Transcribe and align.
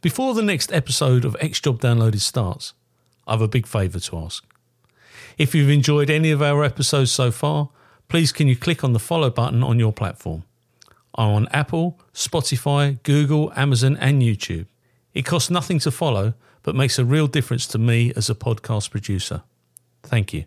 Before 0.00 0.32
the 0.32 0.42
next 0.42 0.72
episode 0.72 1.24
of 1.24 1.36
X 1.40 1.60
Job 1.60 1.80
Downloaded 1.80 2.20
starts, 2.20 2.72
I 3.26 3.32
have 3.32 3.40
a 3.40 3.48
big 3.48 3.66
favour 3.66 3.98
to 3.98 4.18
ask. 4.18 4.44
If 5.36 5.56
you've 5.56 5.70
enjoyed 5.70 6.08
any 6.08 6.30
of 6.30 6.40
our 6.40 6.62
episodes 6.62 7.10
so 7.10 7.32
far, 7.32 7.70
please 8.06 8.30
can 8.30 8.46
you 8.46 8.54
click 8.54 8.84
on 8.84 8.92
the 8.92 9.00
follow 9.00 9.28
button 9.28 9.64
on 9.64 9.80
your 9.80 9.92
platform. 9.92 10.44
I'm 11.16 11.30
on 11.30 11.48
Apple, 11.48 11.98
Spotify, 12.14 13.02
Google, 13.02 13.52
Amazon, 13.56 13.96
and 13.96 14.22
YouTube. 14.22 14.66
It 15.14 15.22
costs 15.22 15.50
nothing 15.50 15.80
to 15.80 15.90
follow, 15.90 16.34
but 16.62 16.76
makes 16.76 17.00
a 17.00 17.04
real 17.04 17.26
difference 17.26 17.66
to 17.66 17.78
me 17.78 18.12
as 18.14 18.30
a 18.30 18.36
podcast 18.36 18.92
producer. 18.92 19.42
Thank 20.04 20.32
you. 20.32 20.44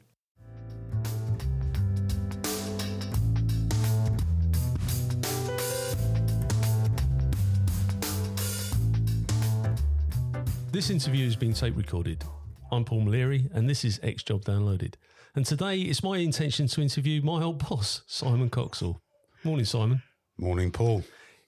This 10.82 10.90
interview 10.90 11.26
has 11.26 11.36
been 11.36 11.54
tape 11.54 11.78
recorded. 11.78 12.24
I'm 12.72 12.84
Paul 12.86 13.04
Maleri, 13.04 13.54
and 13.54 13.70
this 13.70 13.86
is 13.86 14.00
X 14.02 14.24
Job 14.24 14.44
Downloaded. 14.46 14.96
And 15.36 15.46
today 15.46 15.80
it's 15.80 16.02
my 16.02 16.18
intention 16.18 16.66
to 16.66 16.82
interview 16.82 17.22
my 17.22 17.44
old 17.44 17.60
boss, 17.70 18.02
Simon 18.08 18.50
Coxall. 18.50 19.00
Morning, 19.44 19.66
Simon. 19.66 20.02
Morning, 20.40 20.72
Paul. 20.72 21.04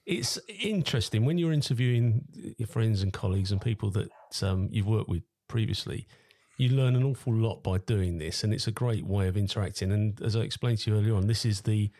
It's 0.06 0.38
interesting 0.60 1.24
when 1.24 1.36
you're 1.36 1.52
interviewing 1.52 2.24
your 2.58 2.68
friends 2.68 3.02
and 3.02 3.12
colleagues 3.12 3.50
and 3.50 3.60
people 3.60 3.90
that 3.90 4.08
um, 4.40 4.68
you've 4.70 4.86
worked 4.86 5.08
with 5.08 5.24
previously. 5.48 6.06
You 6.56 6.68
learn 6.68 6.94
an 6.94 7.02
awful 7.02 7.34
lot 7.34 7.64
by 7.64 7.78
doing 7.78 8.18
this, 8.18 8.44
and 8.44 8.54
it's 8.54 8.68
a 8.68 8.72
great 8.72 9.04
way 9.04 9.26
of 9.26 9.36
interacting. 9.36 9.90
And 9.90 10.22
as 10.22 10.36
I 10.36 10.42
explained 10.42 10.78
to 10.82 10.92
you 10.92 10.96
earlier 10.96 11.16
on, 11.16 11.26
this 11.26 11.44
is 11.44 11.62
the 11.62 11.90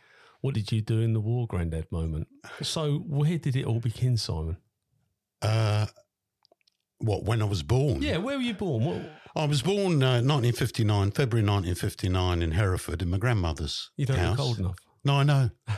"What 0.41 0.55
did 0.55 0.70
you 0.70 0.83
do 0.83 1.01
in 1.01 1.14
the 1.14 1.20
war, 1.20 1.48
Grandad?" 1.48 1.91
moment. 1.91 2.28
So, 2.62 2.98
where 2.98 3.39
did 3.39 3.56
it 3.56 3.64
all 3.64 3.80
begin, 3.80 4.19
Simon? 4.19 4.59
Uh, 5.42 5.87
what, 7.05 7.25
when 7.25 7.43
I 7.43 7.45
was 7.45 7.63
born? 7.63 8.03
Yeah, 8.03 8.19
where 8.19 8.37
were 8.37 8.43
you 8.43 8.55
born? 8.55 8.85
What, 8.85 9.03
I 9.37 9.47
was 9.47 9.62
born 9.62 10.03
uh, 10.03 10.23
1959, 10.23 11.11
February 11.11 11.47
1959 11.47 12.42
in 12.42 12.53
Hereford 12.53 13.03
in 13.03 13.11
my 13.11 13.19
grandmother's 13.19 13.91
you 13.97 14.06
don't 14.06 14.19
house. 14.19 14.39
look 14.39 14.47
old 14.47 14.59
enough. 14.59 14.78
No, 15.05 15.15
I 15.17 15.23
know. 15.25 15.51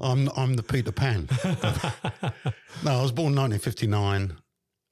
I'm 0.00 0.28
I'm 0.36 0.54
the 0.54 0.62
Peter 0.62 0.92
Pan. 0.92 1.28
no, 1.44 2.98
I 2.98 3.02
was 3.02 3.12
born 3.12 3.34
1959 3.34 4.38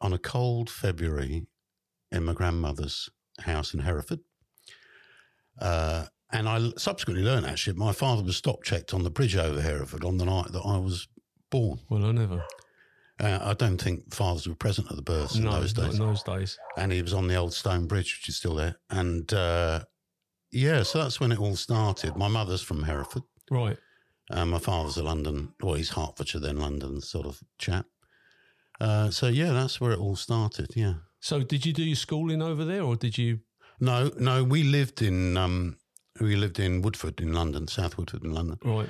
on 0.00 0.12
a 0.12 0.19
cold 0.19 0.69
February 0.69 1.47
in 2.11 2.25
my 2.25 2.33
grandmother's 2.33 3.09
house 3.41 3.72
in 3.72 3.81
Hereford. 3.81 4.20
Uh, 5.61 6.06
and 6.33 6.48
I 6.48 6.70
subsequently 6.77 7.25
learned 7.25 7.47
actually 7.47 7.78
my 7.78 7.93
father 7.93 8.22
was 8.22 8.37
stop 8.37 8.62
checked 8.65 8.93
on 8.93 9.05
the 9.05 9.11
bridge 9.11 9.37
over 9.37 9.61
Hereford 9.61 10.05
on 10.05 10.19
the 10.19 10.25
night 10.25 10.53
that 10.53 10.62
I 10.62 10.78
was 10.78 11.09
born. 11.50 11.78
Well, 11.89 12.05
I 12.05 12.12
never. 12.12 12.45
Uh, 13.19 13.39
I 13.42 13.55
don't 13.55 13.81
think 13.81 14.12
fathers 14.14 14.47
were 14.47 14.55
present 14.55 14.91
at 14.91 14.97
the 14.97 15.03
births 15.03 15.36
in 15.36 15.45
those 15.45 15.72
days. 15.72 15.95
in 15.98 16.06
those 16.06 16.22
days. 16.22 16.59
and 16.77 16.92
he 16.92 17.00
was 17.00 17.14
on 17.14 17.28
the 17.28 17.36
old 17.36 17.55
stone 17.55 17.86
bridge, 17.86 18.19
which 18.20 18.28
is 18.28 18.36
still 18.36 18.55
there. 18.55 18.77
And 18.91 19.33
uh, 19.33 19.84
yeah, 20.50 20.83
so 20.83 21.03
that's 21.03 21.19
when 21.19 21.33
it 21.33 21.41
all 21.41 21.56
started. 21.56 22.14
My 22.17 22.28
mother's 22.28 22.61
from 22.62 22.83
Hereford. 22.83 23.22
Right. 23.50 23.78
Uh, 24.31 24.44
my 24.44 24.59
father's 24.59 24.97
a 24.98 25.03
London, 25.03 25.55
well, 25.62 25.75
he's 25.75 25.91
Hertfordshire, 25.91 26.41
then 26.41 26.59
London 26.59 27.00
sort 27.00 27.27
of 27.27 27.41
chap. 27.59 27.87
Uh, 28.81 29.09
so 29.11 29.28
yeah, 29.28 29.53
that's 29.53 29.81
where 29.81 29.92
it 29.92 29.98
all 29.98 30.17
started. 30.17 30.70
Yeah. 30.75 30.94
So, 31.20 31.42
did 31.42 31.64
you 31.64 31.72
do 31.72 31.83
your 31.83 31.97
schooling 31.97 32.42
over 32.42 32.64
there, 32.64 32.83
or 32.83 32.97
did 32.97 33.17
you? 33.17 33.41
No, 33.81 34.11
no, 34.19 34.44
we 34.44 34.62
lived 34.64 35.00
in 35.00 35.37
um, 35.37 35.77
we 36.20 36.37
lived 36.37 36.59
in 36.61 36.83
Woodford 36.83 37.20
in 37.20 37.33
London, 37.33 37.69
South 37.69 37.97
Woodford 37.97 38.25
in 38.25 38.34
London, 38.34 38.59
Right. 38.64 38.89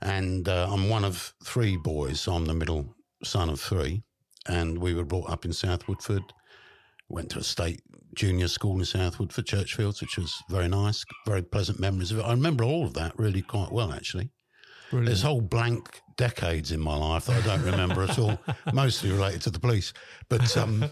and 0.00 0.48
uh, 0.48 0.68
I'm 0.70 0.88
one 0.88 1.04
of 1.04 1.32
three 1.44 1.76
boys. 1.76 2.20
So 2.20 2.32
I'm 2.32 2.46
the 2.46 2.54
middle 2.54 2.94
son 3.24 3.48
of 3.48 3.60
three, 3.60 4.02
and 4.46 4.78
we 4.78 4.94
were 4.94 5.04
brought 5.04 5.30
up 5.30 5.44
in 5.44 5.52
South 5.52 5.86
Woodford. 5.88 6.22
Went 7.08 7.30
to 7.30 7.38
a 7.38 7.42
state 7.42 7.80
junior 8.14 8.48
school 8.48 8.78
in 8.78 8.84
South 8.84 9.18
Woodford, 9.18 9.46
Churchfields, 9.46 10.00
which 10.00 10.18
was 10.18 10.34
very 10.50 10.68
nice, 10.68 11.04
very 11.26 11.42
pleasant 11.42 11.80
memories 11.80 12.10
of 12.10 12.18
it. 12.18 12.22
I 12.22 12.32
remember 12.32 12.64
all 12.64 12.84
of 12.84 12.94
that 12.94 13.18
really 13.18 13.42
quite 13.42 13.72
well, 13.72 13.92
actually. 13.92 14.30
Brilliant. 14.90 15.06
There's 15.06 15.22
whole 15.22 15.40
blank 15.40 16.00
decades 16.16 16.72
in 16.72 16.80
my 16.80 16.96
life 16.96 17.26
that 17.26 17.42
I 17.42 17.46
don't 17.46 17.64
remember 17.64 18.02
at 18.02 18.18
all, 18.18 18.38
mostly 18.72 19.10
related 19.10 19.42
to 19.42 19.50
the 19.50 19.60
police. 19.60 19.92
But 20.28 20.56
um, 20.56 20.84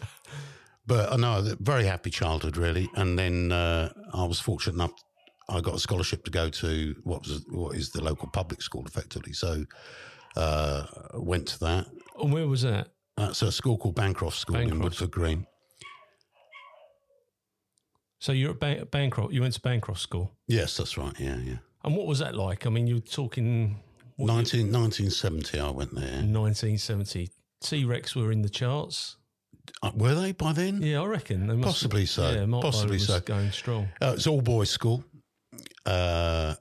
but 0.86 1.12
I 1.12 1.16
know 1.16 1.42
that 1.42 1.58
very 1.58 1.84
happy 1.84 2.10
childhood, 2.10 2.56
really. 2.56 2.88
And 2.94 3.18
then 3.18 3.52
uh, 3.52 3.92
I 4.12 4.24
was 4.24 4.38
fortunate 4.38 4.74
enough. 4.74 4.92
I 5.48 5.60
got 5.60 5.74
a 5.74 5.78
scholarship 5.78 6.24
to 6.24 6.30
go 6.30 6.48
to 6.48 6.94
what 7.04 7.26
was 7.26 7.44
what 7.50 7.76
is 7.76 7.90
the 7.90 8.02
local 8.02 8.28
public 8.28 8.62
school, 8.62 8.84
effectively. 8.86 9.32
So 9.32 9.64
uh, 10.36 10.86
went 11.14 11.48
to 11.48 11.60
that. 11.60 11.86
And 12.20 12.32
where 12.32 12.46
was 12.46 12.62
that? 12.62 12.88
That's 13.16 13.42
a 13.42 13.50
school 13.50 13.78
called 13.78 13.94
Bancroft 13.94 14.38
School 14.38 14.56
in 14.56 14.78
Woodford 14.78 15.10
Green. 15.10 15.46
So 18.18 18.32
you're 18.32 18.50
at 18.50 18.60
Ban- 18.60 18.84
Bancroft. 18.90 19.32
You 19.32 19.42
went 19.42 19.54
to 19.54 19.60
Bancroft 19.60 20.00
School. 20.00 20.32
Yes, 20.48 20.76
that's 20.76 20.96
right. 20.98 21.14
Yeah, 21.18 21.36
yeah. 21.36 21.56
And 21.84 21.96
what 21.96 22.06
was 22.06 22.18
that 22.18 22.34
like? 22.34 22.66
I 22.66 22.70
mean, 22.70 22.86
you're 22.86 22.98
talking 22.98 23.78
19, 24.18 24.72
1970, 24.72 25.60
I 25.60 25.70
went 25.70 25.94
there. 25.94 26.22
1970. 26.22 27.30
T 27.62 27.84
Rex 27.84 28.14
were 28.16 28.32
in 28.32 28.42
the 28.42 28.48
charts. 28.48 29.16
Uh, 29.82 29.90
were 29.94 30.14
they 30.14 30.32
by 30.32 30.52
then? 30.52 30.80
Yeah, 30.82 31.02
I 31.02 31.06
reckon. 31.06 31.46
They 31.46 31.54
must 31.54 31.66
Possibly 31.66 32.06
so. 32.06 32.30
Yeah, 32.30 32.46
Mark 32.46 32.62
Possibly 32.62 32.98
so. 32.98 33.20
going 33.20 33.50
strong. 33.50 33.88
Uh, 34.00 34.12
it's 34.16 34.26
all 34.26 34.40
boys 34.40 34.70
school. 34.70 35.04
Uh, 35.84 36.54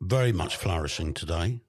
very 0.00 0.32
much 0.32 0.56
flourishing 0.56 1.14
today. 1.14 1.60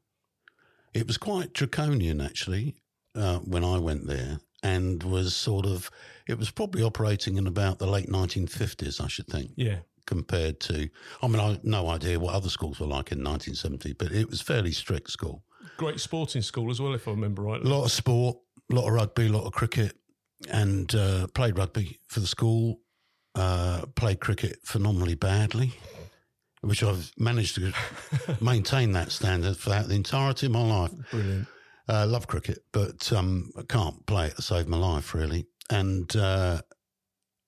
It 0.93 1.07
was 1.07 1.17
quite 1.17 1.53
draconian 1.53 2.21
actually 2.21 2.75
uh, 3.15 3.39
when 3.39 3.63
I 3.63 3.77
went 3.77 4.07
there, 4.07 4.39
and 4.63 5.01
was 5.03 5.35
sort 5.35 5.65
of. 5.65 5.89
It 6.27 6.37
was 6.37 6.51
probably 6.51 6.81
operating 6.83 7.37
in 7.37 7.47
about 7.47 7.79
the 7.79 7.85
late 7.87 8.07
1950s, 8.09 9.01
I 9.03 9.07
should 9.07 9.27
think, 9.27 9.51
Yeah. 9.57 9.79
compared 10.05 10.59
to. 10.61 10.89
I 11.21 11.27
mean, 11.27 11.39
I 11.39 11.49
have 11.49 11.63
no 11.65 11.89
idea 11.89 12.17
what 12.19 12.33
other 12.33 12.49
schools 12.49 12.79
were 12.79 12.87
like 12.87 13.11
in 13.11 13.19
1970, 13.23 13.93
but 13.93 14.11
it 14.13 14.29
was 14.29 14.39
fairly 14.41 14.71
strict 14.71 15.09
school. 15.11 15.43
Great 15.77 15.99
sporting 15.99 16.41
school 16.41 16.71
as 16.71 16.79
well, 16.79 16.93
if 16.93 17.07
I 17.07 17.11
remember 17.11 17.41
right. 17.41 17.61
A 17.61 17.67
lot 17.67 17.83
of 17.83 17.91
sport, 17.91 18.37
a 18.71 18.75
lot 18.75 18.87
of 18.87 18.93
rugby, 18.93 19.27
a 19.27 19.31
lot 19.31 19.45
of 19.45 19.51
cricket, 19.53 19.97
and 20.49 20.93
uh, 20.95 21.27
played 21.33 21.57
rugby 21.57 21.99
for 22.07 22.19
the 22.21 22.27
school. 22.27 22.79
Uh, 23.35 23.85
played 23.95 24.19
cricket 24.19 24.59
phenomenally 24.63 25.15
badly, 25.15 25.73
which 26.61 26.83
I've 26.83 27.11
managed 27.17 27.55
to 27.55 27.73
maintain 28.41 28.91
that 28.93 29.11
standard 29.11 29.57
throughout 29.57 29.87
the 29.87 29.95
entirety 29.95 30.45
of 30.45 30.51
my 30.51 30.61
life. 30.61 30.91
Brilliant. 31.11 31.47
Uh, 31.87 32.05
love 32.07 32.27
cricket, 32.27 32.59
but 32.71 33.11
um, 33.11 33.51
I 33.57 33.63
can't 33.63 34.05
play 34.05 34.27
it 34.27 34.37
to 34.37 34.41
save 34.41 34.67
my 34.67 34.77
life, 34.77 35.13
really. 35.13 35.45
And 35.69 36.13
uh, 36.15 36.61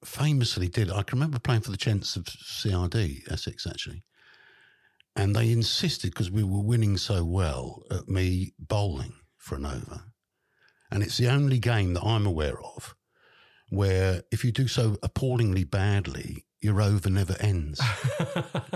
famously 0.04 0.68
did. 0.68 0.92
I 0.92 1.04
can 1.04 1.18
remember 1.18 1.40
playing 1.40 1.62
for 1.62 1.72
the 1.72 1.78
Chents 1.78 2.16
of 2.16 2.26
CRD, 2.26 3.32
Essex, 3.32 3.66
actually. 3.66 4.04
And 5.16 5.34
they 5.34 5.52
insisted, 5.52 6.12
because 6.12 6.30
we 6.30 6.44
were 6.44 6.62
winning 6.62 6.98
so 6.98 7.24
well, 7.24 7.84
at 7.90 8.10
me 8.10 8.54
bowling 8.60 9.14
for 9.38 9.56
an 9.56 9.66
over. 9.66 10.02
And 10.92 11.02
it's 11.02 11.18
the 11.18 11.30
only 11.30 11.60
game 11.60 11.94
that 11.94 12.04
I'm 12.04 12.26
aware 12.26 12.60
of 12.62 12.96
where 13.70 14.24
if 14.32 14.44
you 14.44 14.52
do 14.52 14.68
so 14.68 14.98
appallingly 15.02 15.64
badly, 15.64 16.46
your 16.66 16.82
over 16.82 17.10
never 17.10 17.36
ends. 17.40 17.80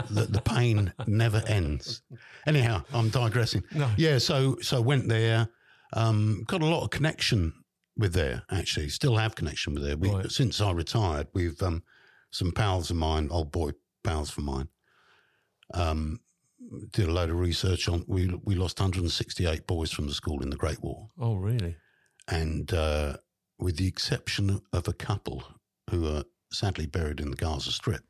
the, 0.09 0.27
the 0.29 0.41
pain 0.45 0.93
never 1.07 1.41
ends. 1.47 2.01
Anyhow, 2.47 2.83
I'm 2.93 3.09
digressing. 3.09 3.63
No. 3.73 3.89
Yeah, 3.97 4.17
so 4.19 4.57
so 4.61 4.81
went 4.81 5.07
there, 5.09 5.49
um, 5.93 6.43
got 6.47 6.61
a 6.61 6.65
lot 6.65 6.83
of 6.83 6.89
connection 6.91 7.53
with 7.97 8.13
there. 8.13 8.43
Actually, 8.51 8.89
still 8.89 9.17
have 9.17 9.35
connection 9.35 9.73
with 9.73 9.83
there. 9.83 9.97
We, 9.97 10.09
Right. 10.09 10.31
Since 10.31 10.61
I 10.61 10.71
retired, 10.71 11.27
we've 11.33 11.61
um, 11.61 11.83
some 12.31 12.51
pals 12.51 12.89
of 12.91 12.95
mine, 12.97 13.27
old 13.31 13.51
boy 13.51 13.71
pals 14.03 14.29
of 14.37 14.43
mine. 14.43 14.67
Um, 15.73 16.19
did 16.91 17.07
a 17.07 17.11
load 17.11 17.29
of 17.29 17.39
research 17.39 17.89
on. 17.89 18.03
We 18.07 18.27
we 18.43 18.55
lost 18.55 18.79
168 18.79 19.65
boys 19.67 19.91
from 19.91 20.07
the 20.07 20.13
school 20.13 20.41
in 20.43 20.49
the 20.49 20.57
Great 20.57 20.81
War, 20.83 21.07
Oh, 21.19 21.35
really? 21.35 21.75
and 22.27 22.71
uh, 22.73 23.17
with 23.57 23.77
the 23.77 23.87
exception 23.87 24.61
of 24.71 24.87
a 24.87 24.93
couple 24.93 25.43
who 25.89 26.07
are 26.07 26.23
sadly 26.51 26.85
buried 26.85 27.19
in 27.19 27.29
the 27.31 27.35
Gaza 27.37 27.71
Strip. 27.71 28.03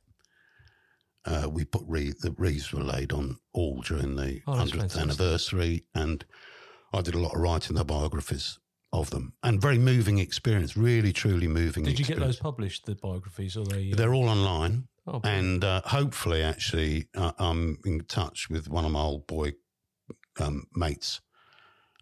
Uh, 1.25 1.47
we 1.51 1.65
put 1.65 1.83
wreath, 1.85 2.19
the 2.21 2.31
wreaths 2.37 2.71
were 2.71 2.83
laid 2.83 3.11
on 3.11 3.37
all 3.53 3.81
during 3.81 4.15
the 4.15 4.41
Oh, 4.47 4.53
100th 4.53 4.71
fantastic. 4.71 5.01
anniversary, 5.01 5.83
and 5.93 6.25
I 6.93 7.01
did 7.01 7.13
a 7.15 7.19
lot 7.19 7.35
of 7.35 7.41
writing 7.41 7.75
the 7.75 7.83
biographies 7.83 8.57
of 8.93 9.09
them, 9.11 9.33
and 9.43 9.61
very 9.61 9.77
moving 9.77 10.17
experience, 10.17 10.75
really 10.77 11.11
truly 11.13 11.47
moving. 11.47 11.83
Did 11.83 11.99
you 11.99 12.05
get 12.05 12.19
those 12.19 12.37
published, 12.37 12.85
the 12.85 12.95
biographies, 12.95 13.55
or 13.57 13.65
they? 13.65 13.91
uh, 13.91 13.95
They're 13.95 14.13
all 14.13 14.29
online, 14.29 14.87
oh, 15.05 15.19
and 15.23 15.63
uh, 15.63 15.81
hopefully, 15.85 16.41
actually, 16.41 17.09
uh, 17.15 17.33
I'm 17.37 17.77
in 17.85 17.99
touch 18.05 18.49
with 18.49 18.69
one 18.69 18.85
of 18.85 18.91
my 18.91 19.01
old 19.01 19.27
boy 19.27 19.51
um, 20.39 20.63
mates, 20.73 21.19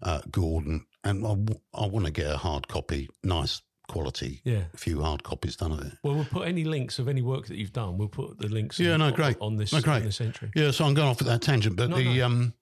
uh, 0.03 0.21
Gordon, 0.31 0.85
and 1.03 1.25
I, 1.25 1.29
w- 1.29 1.59
I 1.73 1.87
want 1.87 2.05
to 2.05 2.11
get 2.11 2.31
a 2.31 2.37
hard 2.37 2.67
copy, 2.69 3.09
nice 3.23 3.61
quality, 3.87 4.41
yeah. 4.43 4.63
a 4.73 4.77
few 4.77 5.01
hard 5.01 5.23
copies 5.23 5.55
done 5.55 5.71
of 5.71 5.79
it. 5.81 5.93
Well, 6.03 6.15
we'll 6.15 6.25
put 6.25 6.47
any 6.47 6.63
links 6.63 6.99
of 6.99 7.07
any 7.07 7.21
work 7.21 7.47
that 7.47 7.55
you've 7.57 7.73
done. 7.73 7.97
We'll 7.97 8.07
put 8.09 8.37
the 8.39 8.47
links. 8.49 8.79
Yeah, 8.79 8.93
on, 8.93 8.99
no, 8.99 9.11
great. 9.11 9.37
on 9.41 9.55
this 9.57 9.73
No, 9.73 9.81
great. 9.81 10.03
this 10.03 10.21
entry. 10.21 10.51
Yeah, 10.55 10.71
so 10.71 10.85
I'm 10.85 10.93
going 10.93 11.07
off 11.07 11.21
at 11.21 11.27
that 11.27 11.41
tangent, 11.41 11.75
but 11.75 11.89
No, 11.89 11.97
the 11.97 12.17
no. 12.19 12.25
um, 12.25 12.53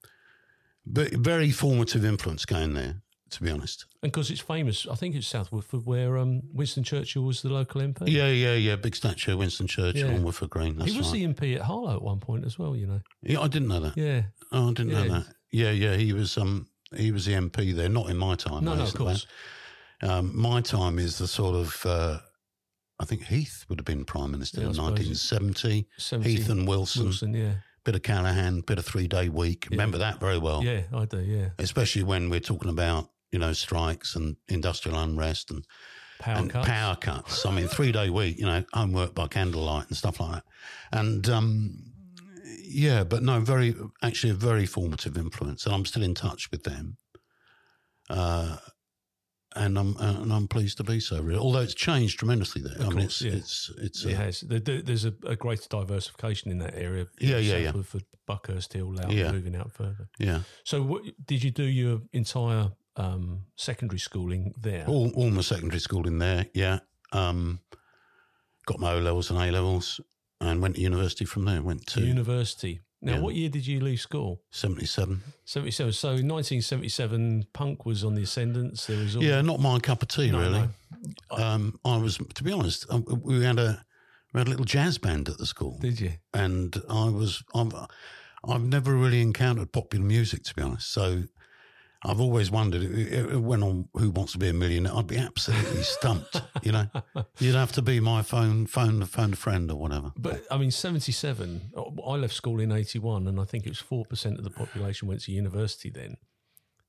but 0.85 1.11
very 1.13 1.51
formative 1.51 2.05
influence 2.05 2.45
going 2.45 2.73
there, 2.73 3.01
to 3.31 3.43
be 3.43 3.49
honest. 3.49 3.85
And 4.03 4.11
because 4.11 4.29
it's 4.29 4.41
famous, 4.41 4.85
I 4.89 4.95
think 4.95 5.15
it's 5.15 5.25
South 5.27 5.51
Woodford, 5.51 5.85
where 5.85 6.17
um, 6.17 6.41
Winston 6.53 6.83
Churchill 6.83 7.23
was 7.23 7.41
the 7.41 7.49
local 7.49 7.81
MP. 7.81 8.03
Yeah, 8.07 8.27
yeah, 8.27 8.53
yeah. 8.53 8.75
Big 8.75 8.95
statue 8.95 9.33
of 9.33 9.39
Winston 9.39 9.65
Churchill 9.67 10.09
Yeah. 10.09 10.15
on 10.15 10.23
Woodford 10.23 10.51
Green. 10.51 10.77
That's 10.77 10.91
he 10.91 10.97
was 10.97 11.07
right. 11.11 11.13
the 11.13 11.27
MP 11.27 11.55
at 11.55 11.61
Harlow 11.63 11.95
at 11.95 12.01
one 12.03 12.19
point 12.19 12.45
as 12.45 12.59
well. 12.59 12.75
You 12.75 12.85
know. 12.87 13.01
yeah, 13.23 13.39
I 13.41 13.47
didn't 13.47 13.67
know 13.69 13.79
that. 13.79 13.97
Yeah. 13.97 14.23
Oh, 14.51 14.69
I 14.69 14.73
didn't 14.73 14.91
Yeah. 14.91 15.03
know 15.03 15.13
that. 15.19 15.25
Yeah, 15.51 15.71
yeah. 15.71 15.95
He 15.95 16.13
was 16.13 16.37
um 16.37 16.67
he 16.95 17.11
was 17.11 17.25
the 17.25 17.33
MP 17.33 17.73
there, 17.75 17.89
not 17.89 18.09
in 18.09 18.17
my 18.17 18.35
time. 18.35 18.63
No, 18.63 18.75
no, 18.75 18.83
of 18.83 18.93
course. 18.93 19.23
fact. 19.23 19.33
Um, 20.05 20.31
my 20.33 20.61
time 20.61 20.99
is 20.99 21.17
the 21.17 21.27
sort 21.27 21.55
of 21.55 21.85
uh, 21.85 22.19
I 22.99 23.05
think 23.05 23.23
Heath 23.25 23.65
would 23.69 23.79
have 23.79 23.85
been 23.85 24.05
Prime 24.05 24.31
Minister 24.31 24.61
Yeah, 24.61 24.67
in 24.69 24.77
1970. 24.77 25.87
70. 25.97 26.29
Heath 26.29 26.49
and 26.49 26.67
Wilson, 26.67 27.05
Wilson, 27.05 27.33
yeah. 27.33 27.53
bit 27.83 27.95
of 27.95 28.03
Callaghan, 28.03 28.61
bit 28.61 28.77
of 28.77 28.85
three 28.85 29.07
day 29.07 29.29
week. 29.29 29.67
Remember 29.71 29.97
that 29.97 30.19
very 30.19 30.37
well. 30.37 30.63
Yeah, 30.63 30.83
I 30.93 31.05
do, 31.05 31.19
yeah. 31.21 31.49
Especially 31.59 32.03
when 32.03 32.29
we're 32.29 32.39
talking 32.39 32.69
about 32.71 33.09
you 33.31 33.39
know 33.39 33.53
strikes 33.53 34.15
and 34.15 34.35
industrial 34.47 34.97
unrest 34.99 35.51
and 35.51 35.65
Power 36.19 36.37
and 36.37 36.49
cuts. 36.49 36.67
power 36.67 36.95
cuts. 36.95 37.45
I 37.45 37.51
mean, 37.51 37.67
three 37.67 37.91
day 37.91 38.09
week, 38.09 38.39
you 38.39 38.45
know, 38.45 38.63
homework 38.73 39.13
by 39.13 39.27
candlelight 39.27 39.87
and 39.89 39.97
stuff 39.97 40.19
like 40.21 40.35
that. 40.35 40.43
And 40.93 41.27
um, 41.29 41.77
yeah, 42.63 43.03
but 43.03 43.21
no, 43.23 43.41
very 43.41 43.75
actually 44.01 44.29
a 44.31 44.35
very 44.35 44.65
formative 44.65 45.17
influence, 45.17 45.65
and 45.65 45.75
I'm 45.75 45.85
still 45.85 46.03
in 46.03 46.15
touch 46.15 46.49
with 46.51 46.63
them. 46.63 46.95
Uh, 48.09 48.57
and 49.55 49.77
I'm 49.79 49.95
and 49.97 50.31
I'm 50.33 50.47
pleased 50.47 50.77
to 50.77 50.83
be 50.83 50.99
so. 50.99 51.21
Really, 51.21 51.39
although 51.39 51.61
it's 51.61 51.73
changed 51.73 52.19
tremendously 52.19 52.61
there. 52.61 52.75
I 52.79 52.89
mean, 52.89 52.99
course, 52.99 53.21
it's 53.21 53.21
yeah. 53.21 53.31
it's 53.33 53.71
it's 53.77 54.05
It 54.05 54.13
uh, 54.13 54.17
has. 54.17 54.41
There- 54.41 54.59
there- 54.59 54.81
There's 54.81 55.05
a, 55.05 55.13
a 55.25 55.35
greater 55.35 55.67
diversification 55.69 56.51
in 56.51 56.59
that 56.59 56.75
area. 56.75 57.07
Yeah, 57.19 57.37
yeah, 57.37 57.57
yeah. 57.57 57.71
Woodford, 57.71 58.03
Buckhurst 58.27 58.73
Hill, 58.73 58.93
Louth, 58.93 59.11
Yeah. 59.11 59.31
moving 59.31 59.55
out 59.55 59.71
further. 59.71 60.07
yeah. 60.19 60.41
So, 60.63 60.81
what, 60.81 61.03
did 61.25 61.43
you 61.43 61.51
do 61.51 61.63
your 61.63 62.01
entire 62.13 62.71
um, 62.97 63.41
secondary 63.55 63.99
schooling 63.99 64.53
there? 64.61 64.85
All 64.87 65.11
all 65.15 65.29
my 65.29 65.41
secondary 65.41 65.79
school 65.79 66.07
in 66.07 66.19
there. 66.19 66.47
Yeah. 66.53 66.79
Um, 67.11 67.59
got 68.65 68.79
my 68.79 68.93
O 68.93 68.99
levels 68.99 69.29
and 69.29 69.39
A 69.39 69.51
levels, 69.51 69.99
and 70.41 70.61
went 70.61 70.75
to 70.75 70.81
university 70.81 71.25
from 71.25 71.45
there. 71.45 71.61
Went 71.61 71.85
to 71.87 72.01
University. 72.01 72.81
Now, 73.01 73.13
Yeah. 73.15 73.19
what 73.19 73.35
year 73.35 73.49
did 73.49 73.67
you 73.67 73.79
leave 73.81 73.99
school? 73.99 74.41
seventy 74.51 74.85
seven. 74.85 75.21
77. 75.45 75.93
So, 75.93 76.09
1977, 76.09 77.45
punk 77.53 77.85
was 77.85 78.03
on 78.03 78.15
the 78.15 78.23
ascendance. 78.23 78.85
There 78.87 78.97
was 78.97 79.15
all. 79.15 79.23
Yeah, 79.23 79.41
not 79.41 79.59
my 79.59 79.79
cup 79.79 80.01
of 80.01 80.07
tea, 80.07 80.31
No, 80.31 80.39
really. 80.39 80.69
no. 81.31 81.35
Um, 81.43 81.79
I 81.85 81.97
was, 81.97 82.17
to 82.17 82.43
be 82.43 82.51
honest, 82.51 82.85
um, 82.89 83.05
we 83.23 83.43
had 83.43 83.59
a 83.59 83.85
we 84.33 84.39
had 84.39 84.47
a 84.47 84.49
little 84.49 84.65
jazz 84.65 84.97
band 84.97 85.29
at 85.29 85.37
the 85.37 85.45
school, 85.45 85.77
Did 85.79 85.99
you? 85.99 86.13
and 86.33 86.75
I 86.89 87.09
was 87.09 87.43
I've 87.53 87.73
I've 88.47 88.63
never 88.63 88.95
really 88.95 89.21
encountered 89.21 89.71
popular 89.71 90.03
music, 90.05 90.43
to 90.45 90.55
be 90.55 90.61
honest. 90.61 90.91
So 90.91 91.23
I've 92.05 92.21
always 92.21 92.51
wondered. 92.51 92.83
It, 92.83 93.31
it 93.31 93.41
went 93.41 93.63
on 93.63 93.89
Who 93.95 94.11
Wants 94.11 94.33
to 94.33 94.37
Be 94.37 94.49
a 94.49 94.53
Millionaire. 94.53 94.93
I'd 94.95 95.07
be 95.07 95.17
absolutely 95.17 95.83
stumped. 95.97 96.41
You 96.61 96.71
know, 96.71 96.87
you'd 97.39 97.55
have 97.55 97.71
to 97.73 97.81
be 97.81 97.99
my 97.99 98.21
phone 98.21 98.67
phone 98.67 99.03
phone 99.05 99.33
a 99.33 99.35
friend 99.35 99.71
or 99.71 99.77
whatever. 99.77 100.11
But 100.17 100.45
I 100.51 100.57
mean, 100.57 100.71
77, 100.71 101.73
I 102.05 102.11
left 102.11 102.33
school 102.33 102.59
in 102.59 102.71
81, 102.71 103.27
and 103.27 103.39
I 103.39 103.45
think 103.45 103.65
it 103.65 103.69
was 103.69 103.81
4% 103.81 104.37
of 104.37 104.43
the 104.43 104.49
population 104.51 105.07
went 105.07 105.21
to 105.21 105.31
university 105.31 105.89
then. 105.89 106.17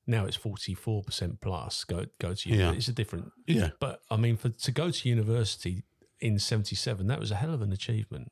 Now 0.09 0.25
it's 0.25 0.37
44% 0.37 1.41
plus 1.41 1.83
go, 1.83 2.05
go 2.19 2.33
to 2.33 2.49
university. 2.49 2.55
Yeah. 2.57 2.71
It's 2.77 2.87
a 2.87 2.93
different. 2.93 3.31
Yeah, 3.45 3.69
But 3.79 3.99
I 4.09 4.15
mean, 4.15 4.37
for 4.37 4.49
to 4.49 4.71
go 4.71 4.89
to 4.89 5.09
university 5.09 5.83
in 6.21 6.39
77, 6.39 7.07
that 7.07 7.19
was 7.19 7.31
a 7.31 7.35
hell 7.35 7.53
of 7.53 7.61
an 7.61 7.73
achievement. 7.73 8.31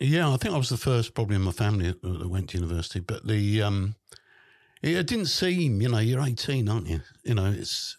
yeah. 0.00 0.28
I 0.30 0.36
think 0.36 0.54
I 0.54 0.58
was 0.58 0.68
the 0.68 0.76
first, 0.76 1.14
probably 1.14 1.36
in 1.36 1.42
my 1.42 1.52
family, 1.52 1.86
that 1.86 2.02
that 2.02 2.28
went 2.28 2.50
to 2.50 2.58
university. 2.58 3.00
But 3.00 3.26
the 3.26 3.62
um, 3.62 3.94
it 4.82 5.06
didn't 5.06 5.26
seem. 5.26 5.80
You 5.80 5.88
know, 5.88 5.98
you're 5.98 6.22
18, 6.22 6.68
aren't 6.68 6.88
you? 6.88 7.00
You 7.24 7.34
know, 7.34 7.52
it's 7.56 7.96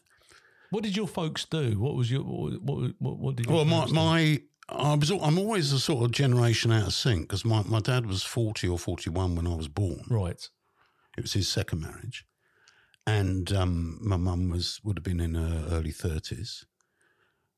What 0.69 0.83
did 0.83 0.95
your 0.95 1.07
folks 1.07 1.45
do? 1.45 1.80
What 1.80 1.95
was 1.95 2.12
your, 2.12 2.24
what, 2.24 2.62
what, 3.00 3.18
what, 3.19 3.35
did 3.35 3.47
Well, 3.47 3.65
my, 3.65 3.85
do? 3.85 3.94
my 3.94 4.41
I 4.69 4.95
was 4.95 5.12
I'm 5.12 5.38
always 5.38 5.71
a 5.71 5.80
sort 5.80 6.06
of 6.06 6.12
generation 6.12 6.71
out 6.71 6.88
of 6.88 6.94
sync 6.94 7.21
because 7.24 7.44
my, 7.45 7.63
my 7.63 7.80
dad 7.80 8.06
was 8.06 8.24
40 8.24 8.68
or 8.68 8.80
41 8.80 9.35
when 9.35 9.47
I 9.47 9.56
was 9.56 9.68
born. 9.68 10.03
Right. 10.09 10.50
It 11.18 11.21
was 11.21 11.33
his 11.33 11.47
second 11.47 11.81
marriage, 11.81 12.25
and 13.06 13.51
um, 13.53 14.00
my 14.01 14.18
mum 14.18 14.50
was 14.50 14.80
would 14.83 14.97
have 14.97 15.03
been 15.03 15.19
in 15.19 15.35
her 15.35 15.68
early 15.69 15.91
30s. 15.91 16.65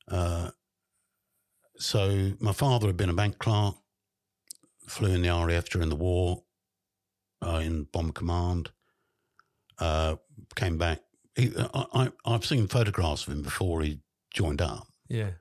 Uh, 0.10 0.50
so 1.78 2.34
my 2.40 2.52
father 2.52 2.88
had 2.88 2.98
been 2.98 3.10
a 3.10 3.14
bank 3.14 3.38
clerk, 3.40 3.76
flew 4.88 5.14
in 5.14 5.22
the 5.22 5.30
RAF 5.30 5.70
during 5.70 5.90
the 5.90 5.96
war, 5.96 6.44
uh, 7.42 7.62
in 7.64 7.84
bomb 7.86 8.12
command. 8.12 8.72
Uh, 9.80 10.16
came 10.56 10.78
back. 10.78 11.02
He, 11.36 11.52
I, 11.74 11.86
I, 11.94 12.12
I've 12.26 12.46
seen 12.46 12.68
photographs 12.68 13.28
of 13.28 13.34
him 13.34 13.42
before 13.42 13.82
he 13.82 14.00
joined 14.34 14.62
up. 14.62 14.88
Yeah. 15.10 15.32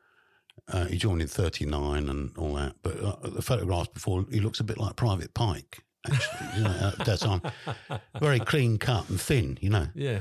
Uh, 0.69 0.87
he 0.87 0.97
joined 0.97 1.21
in 1.21 1.29
39 1.29 2.09
and 2.09 2.37
all 2.39 2.55
that. 2.55 2.77
But 2.83 3.01
uh, 3.01 3.17
the 3.29 3.43
photographs 3.43 3.89
before, 3.89 4.25
he 4.31 4.41
looks 4.41 4.61
a 4.61 4.65
bit 4.65 4.79
like 4.79 4.97
Private 4.97 5.35
Pike, 5.35 5.85
actually. 6.07 6.49
you 6.57 6.65
know, 6.65 6.93
at 6.99 7.07
that 7.07 7.21
time. 7.21 7.43
Very 8.21 8.41
clean 8.41 8.79
cut 8.79 9.09
and 9.09 9.21
thin, 9.21 9.59
you 9.61 9.71
know. 9.71 9.89
Yeah. 9.95 10.21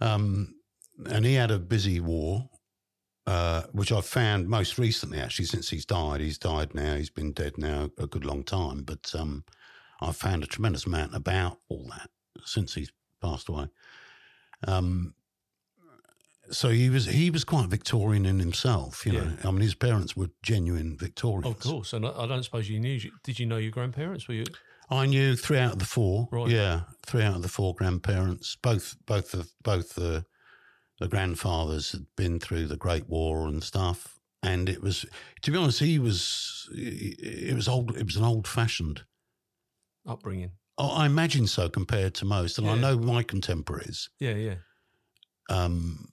Um, 0.00 0.54
and 1.06 1.24
he 1.24 1.34
had 1.34 1.50
a 1.50 1.58
busy 1.58 2.00
war, 2.00 2.48
uh, 3.26 3.62
which 3.72 3.92
I 3.92 4.00
found 4.00 4.48
most 4.48 4.78
recently, 4.78 5.18
actually, 5.18 5.46
since 5.46 5.70
he's 5.70 5.86
died. 5.86 6.20
He's 6.20 6.38
died 6.38 6.74
now. 6.74 6.96
He's 6.96 7.10
been 7.10 7.32
dead 7.32 7.56
now 7.56 7.90
a 7.98 8.06
good 8.06 8.24
long 8.24 8.42
time. 8.42 8.82
But 8.82 9.12
um, 9.16 9.44
I've 10.00 10.16
found 10.16 10.42
a 10.42 10.46
tremendous 10.46 10.86
amount 10.86 11.14
about 11.14 11.58
all 11.68 11.86
that 11.90 12.10
since 12.44 12.74
he's 12.74 12.92
passed 13.24 13.48
away. 13.48 13.66
Um, 14.66 15.14
so 16.50 16.68
he 16.68 16.90
was 16.90 17.06
he 17.06 17.30
was 17.30 17.44
quite 17.44 17.68
Victorian 17.68 18.26
in 18.26 18.38
himself, 18.38 19.06
you 19.06 19.12
know. 19.12 19.32
I 19.44 19.50
mean, 19.50 19.62
his 19.62 19.74
parents 19.74 20.14
were 20.16 20.28
genuine 20.42 20.96
Victorians. 20.96 21.56
Of 21.56 21.62
course. 21.62 21.92
And 21.92 22.06
I, 22.06 22.10
I 22.10 22.26
don't 22.26 22.42
suppose 22.42 22.68
you 22.68 22.80
knew. 22.80 23.00
Did 23.22 23.38
you 23.38 23.46
know 23.46 23.56
your 23.56 23.70
grandparents? 23.70 24.28
Were 24.28 24.34
you? 24.34 24.44
I 24.90 25.06
knew 25.06 25.36
three 25.36 25.58
out 25.58 25.72
of 25.72 25.78
the 25.78 25.86
four. 25.86 26.28
Right. 26.30 26.48
Yeah, 26.48 26.82
three 27.06 27.22
out 27.22 27.36
of 27.36 27.42
the 27.42 27.48
four 27.48 27.74
grandparents. 27.74 28.56
Both, 28.60 28.96
both 29.06 29.30
the 29.30 29.48
both 29.62 29.94
the 29.94 30.26
the 31.00 31.08
grandfathers 31.08 31.92
had 31.92 32.06
been 32.16 32.38
through 32.38 32.66
the 32.66 32.76
Great 32.76 33.08
War 33.08 33.48
and 33.48 33.62
stuff. 33.62 34.18
And 34.42 34.68
it 34.68 34.82
was, 34.82 35.06
to 35.40 35.50
be 35.50 35.56
honest, 35.56 35.80
he 35.80 35.98
was. 35.98 36.68
It 36.74 37.54
was 37.54 37.66
old. 37.66 37.96
It 37.96 38.04
was 38.04 38.16
an 38.16 38.24
old 38.24 38.46
fashioned. 38.46 39.04
Upbringing. 40.06 40.50
Oh, 40.76 40.90
I 40.90 41.06
imagine 41.06 41.46
so 41.46 41.68
compared 41.68 42.14
to 42.14 42.24
most, 42.24 42.58
and 42.58 42.68
I 42.68 42.74
know 42.74 42.98
my 42.98 43.22
contemporaries. 43.22 44.10
Yeah, 44.18 44.34
yeah. 44.34 44.54
Um, 45.48 46.08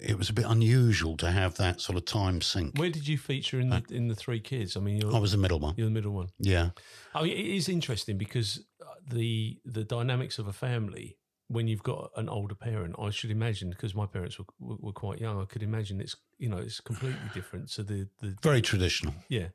it 0.00 0.16
was 0.16 0.30
a 0.30 0.32
bit 0.32 0.46
unusual 0.46 1.16
to 1.18 1.30
have 1.30 1.56
that 1.56 1.80
sort 1.80 1.98
of 1.98 2.04
time 2.04 2.40
sink. 2.40 2.78
Where 2.78 2.90
did 2.90 3.08
you 3.08 3.18
feature 3.18 3.60
in 3.60 3.70
the 3.70 3.82
in 3.90 4.08
the 4.08 4.14
three 4.14 4.40
kids? 4.40 4.76
I 4.76 4.80
mean, 4.80 4.98
you're, 4.98 5.14
I 5.14 5.18
was 5.18 5.32
the 5.32 5.38
middle 5.38 5.58
one. 5.58 5.74
you're 5.76 5.86
the 5.86 5.92
middle 5.94 6.12
one. 6.12 6.28
Yeah, 6.38 6.70
I 7.14 7.22
mean, 7.22 7.32
it 7.32 7.46
is 7.46 7.68
interesting 7.68 8.18
because 8.18 8.64
uh, 8.80 8.94
the 9.10 9.58
the 9.64 9.84
dynamics 9.84 10.38
of 10.38 10.46
a 10.48 10.52
family 10.52 11.18
when 11.48 11.68
you've 11.68 11.82
got 11.82 12.10
an 12.16 12.28
older 12.28 12.54
parent, 12.54 12.96
I 12.98 13.10
should 13.10 13.30
imagine 13.30 13.70
because 13.70 13.94
my 13.94 14.06
parents 14.06 14.38
were, 14.38 14.46
were 14.58 14.76
were 14.80 14.92
quite 14.92 15.20
young. 15.20 15.40
I 15.40 15.44
could 15.44 15.62
imagine 15.62 16.00
it's 16.00 16.16
you 16.38 16.48
know 16.48 16.58
it's 16.58 16.80
completely 16.80 17.28
different 17.34 17.70
So 17.70 17.82
the 17.82 18.08
the 18.20 18.36
very 18.42 18.62
traditional. 18.62 19.14
yeah. 19.28 19.48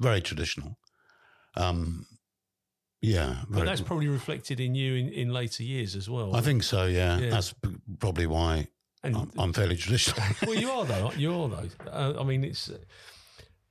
Very 0.00 0.20
traditional. 0.20 0.76
Um, 1.56 2.06
yeah, 3.04 3.42
But 3.48 3.56
very, 3.56 3.66
that's 3.66 3.80
probably 3.80 4.08
reflected 4.08 4.60
in 4.60 4.74
you 4.74 4.94
in, 4.94 5.08
in 5.10 5.32
later 5.32 5.62
years 5.62 5.94
as 5.96 6.08
well. 6.08 6.34
I 6.36 6.40
think 6.40 6.62
so. 6.62 6.86
Yeah, 6.86 7.18
Yeah. 7.18 7.30
that's 7.30 7.54
probably 7.98 8.26
why 8.26 8.68
and 9.02 9.16
I'm, 9.16 9.30
I'm 9.38 9.52
fairly 9.52 9.76
traditional. 9.76 10.22
well, 10.46 10.54
you 10.54 10.70
are 10.70 10.84
though. 10.84 11.12
You 11.16 11.34
are 11.40 11.48
though. 11.48 11.68
Uh, 11.90 12.20
I 12.20 12.24
mean, 12.24 12.42
it's 12.44 12.70
uh, 12.70 12.78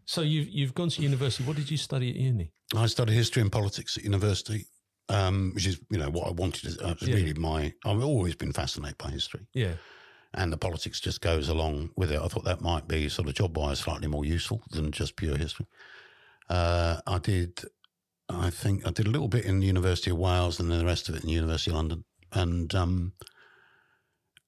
so 0.05 0.21
you've 0.21 0.49
you've 0.49 0.73
gone 0.75 0.89
to 0.89 1.01
university. 1.01 1.43
What 1.43 1.55
did 1.57 1.71
you 1.71 1.77
study 1.77 2.09
at 2.09 2.15
uni? 2.15 2.51
I 2.75 2.85
studied 2.87 3.13
history 3.13 3.41
and 3.41 3.51
politics 3.51 3.97
at 3.97 4.03
university, 4.03 4.67
um, 5.09 5.51
which 5.55 5.65
is 5.65 5.79
you 5.89 5.97
know 5.97 6.09
what 6.09 6.27
I 6.27 6.31
wanted. 6.31 6.79
Uh, 6.81 6.95
Yeah. 7.01 7.15
really 7.15 7.33
my. 7.33 7.73
I've 7.85 8.03
always 8.03 8.35
been 8.35 8.53
fascinated 8.53 8.97
by 8.97 9.09
history, 9.11 9.47
Yeah, 9.53 9.73
and 10.33 10.51
the 10.53 10.57
politics 10.57 10.99
just 10.99 11.21
goes 11.21 11.49
along 11.49 11.91
with 11.95 12.11
it. 12.11 12.19
I 12.21 12.27
thought 12.27 12.43
that 12.45 12.61
might 12.61 12.87
be 12.87 13.09
sort 13.09 13.27
of 13.27 13.33
job 13.35 13.57
wise 13.57 13.79
slightly 13.79 14.07
more 14.07 14.25
useful 14.25 14.61
than 14.71 14.91
just 14.91 15.15
pure 15.15 15.37
history. 15.37 15.65
Uh, 16.49 16.99
I 17.07 17.17
did. 17.19 17.61
I 18.33 18.49
think 18.49 18.85
I 18.87 18.91
did 18.91 19.07
a 19.07 19.09
little 19.11 19.27
bit 19.27 19.45
in 19.45 19.59
the 19.59 19.67
University 19.67 20.11
of 20.11 20.17
Wales, 20.17 20.59
and 20.59 20.69
then 20.71 20.79
the 20.79 20.85
rest 20.85 21.09
of 21.09 21.15
it 21.15 21.21
in 21.23 21.27
the 21.27 21.33
University 21.33 21.71
of 21.71 21.77
London, 21.77 22.03
and 22.31 22.73
um, 22.75 23.13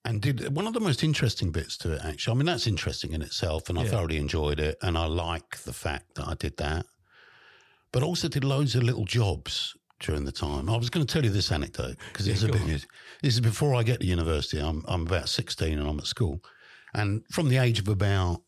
and 0.03 0.21
did 0.21 0.55
one 0.55 0.67
of 0.67 0.73
the 0.73 0.79
most 0.79 1.03
interesting 1.03 1.51
bits 1.51 1.77
to 1.77 1.93
it. 1.93 2.01
Actually, 2.03 2.33
I 2.33 2.37
mean 2.37 2.45
that's 2.45 2.67
interesting 2.67 3.13
in 3.13 3.21
itself, 3.21 3.69
and 3.69 3.79
I 3.79 3.83
Yeah. 3.83 3.91
thoroughly 3.91 4.17
enjoyed 4.17 4.59
it, 4.59 4.77
and 4.81 4.97
I 4.97 5.05
like 5.05 5.57
the 5.63 5.73
fact 5.73 6.15
that 6.15 6.27
I 6.27 6.35
did 6.35 6.57
that. 6.57 6.85
But 7.91 8.03
also 8.03 8.27
did 8.27 8.43
loads 8.43 8.75
of 8.75 8.83
little 8.83 9.05
jobs 9.05 9.73
during 9.99 10.25
the 10.25 10.31
time. 10.31 10.69
I 10.69 10.75
was 10.77 10.89
going 10.89 11.05
to 11.05 11.11
tell 11.11 11.23
you 11.23 11.29
this 11.31 11.51
anecdote 11.51 11.97
because 12.07 12.27
it's 12.27 12.41
Yeah, 12.41 12.49
a 12.49 12.51
bit. 12.51 12.61
on. 12.61 12.67
This 13.21 13.33
is 13.35 13.39
before 13.39 13.73
I 13.73 13.83
get 13.83 14.01
to 14.01 14.05
university. 14.05 14.59
I'm 14.59 14.83
I'm 14.87 15.07
about 15.07 15.29
sixteen 15.29 15.79
and 15.79 15.87
I'm 15.87 15.99
at 15.99 16.05
school, 16.07 16.41
and 16.93 17.23
from 17.31 17.49
the 17.49 17.57
age 17.57 17.79
of 17.79 17.87
about 17.87 18.41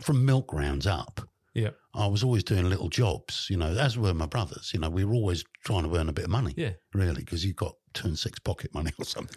from 0.00 0.24
milk 0.24 0.52
rounds 0.52 0.86
up, 0.86 1.20
yeah, 1.54 1.70
I 1.98 2.06
was 2.06 2.22
always 2.22 2.44
doing 2.44 2.68
little 2.68 2.88
jobs, 2.88 3.46
you 3.50 3.56
know, 3.56 3.72
as 3.76 3.98
were 3.98 4.14
my 4.14 4.26
brothers. 4.26 4.70
You 4.72 4.80
know, 4.80 4.88
we 4.90 5.04
were 5.04 5.14
always 5.14 5.44
trying 5.64 5.82
to 5.84 5.96
earn 5.96 6.08
a 6.08 6.12
bit 6.12 6.24
of 6.26 6.30
money, 6.30 6.54
yeah. 6.56 6.72
really, 6.94 7.22
because 7.24 7.44
you 7.44 7.52
got 7.54 7.74
two 7.94 8.06
and 8.08 8.18
six 8.18 8.38
pocket 8.38 8.72
money 8.72 8.92
or 8.98 9.04
something. 9.04 9.36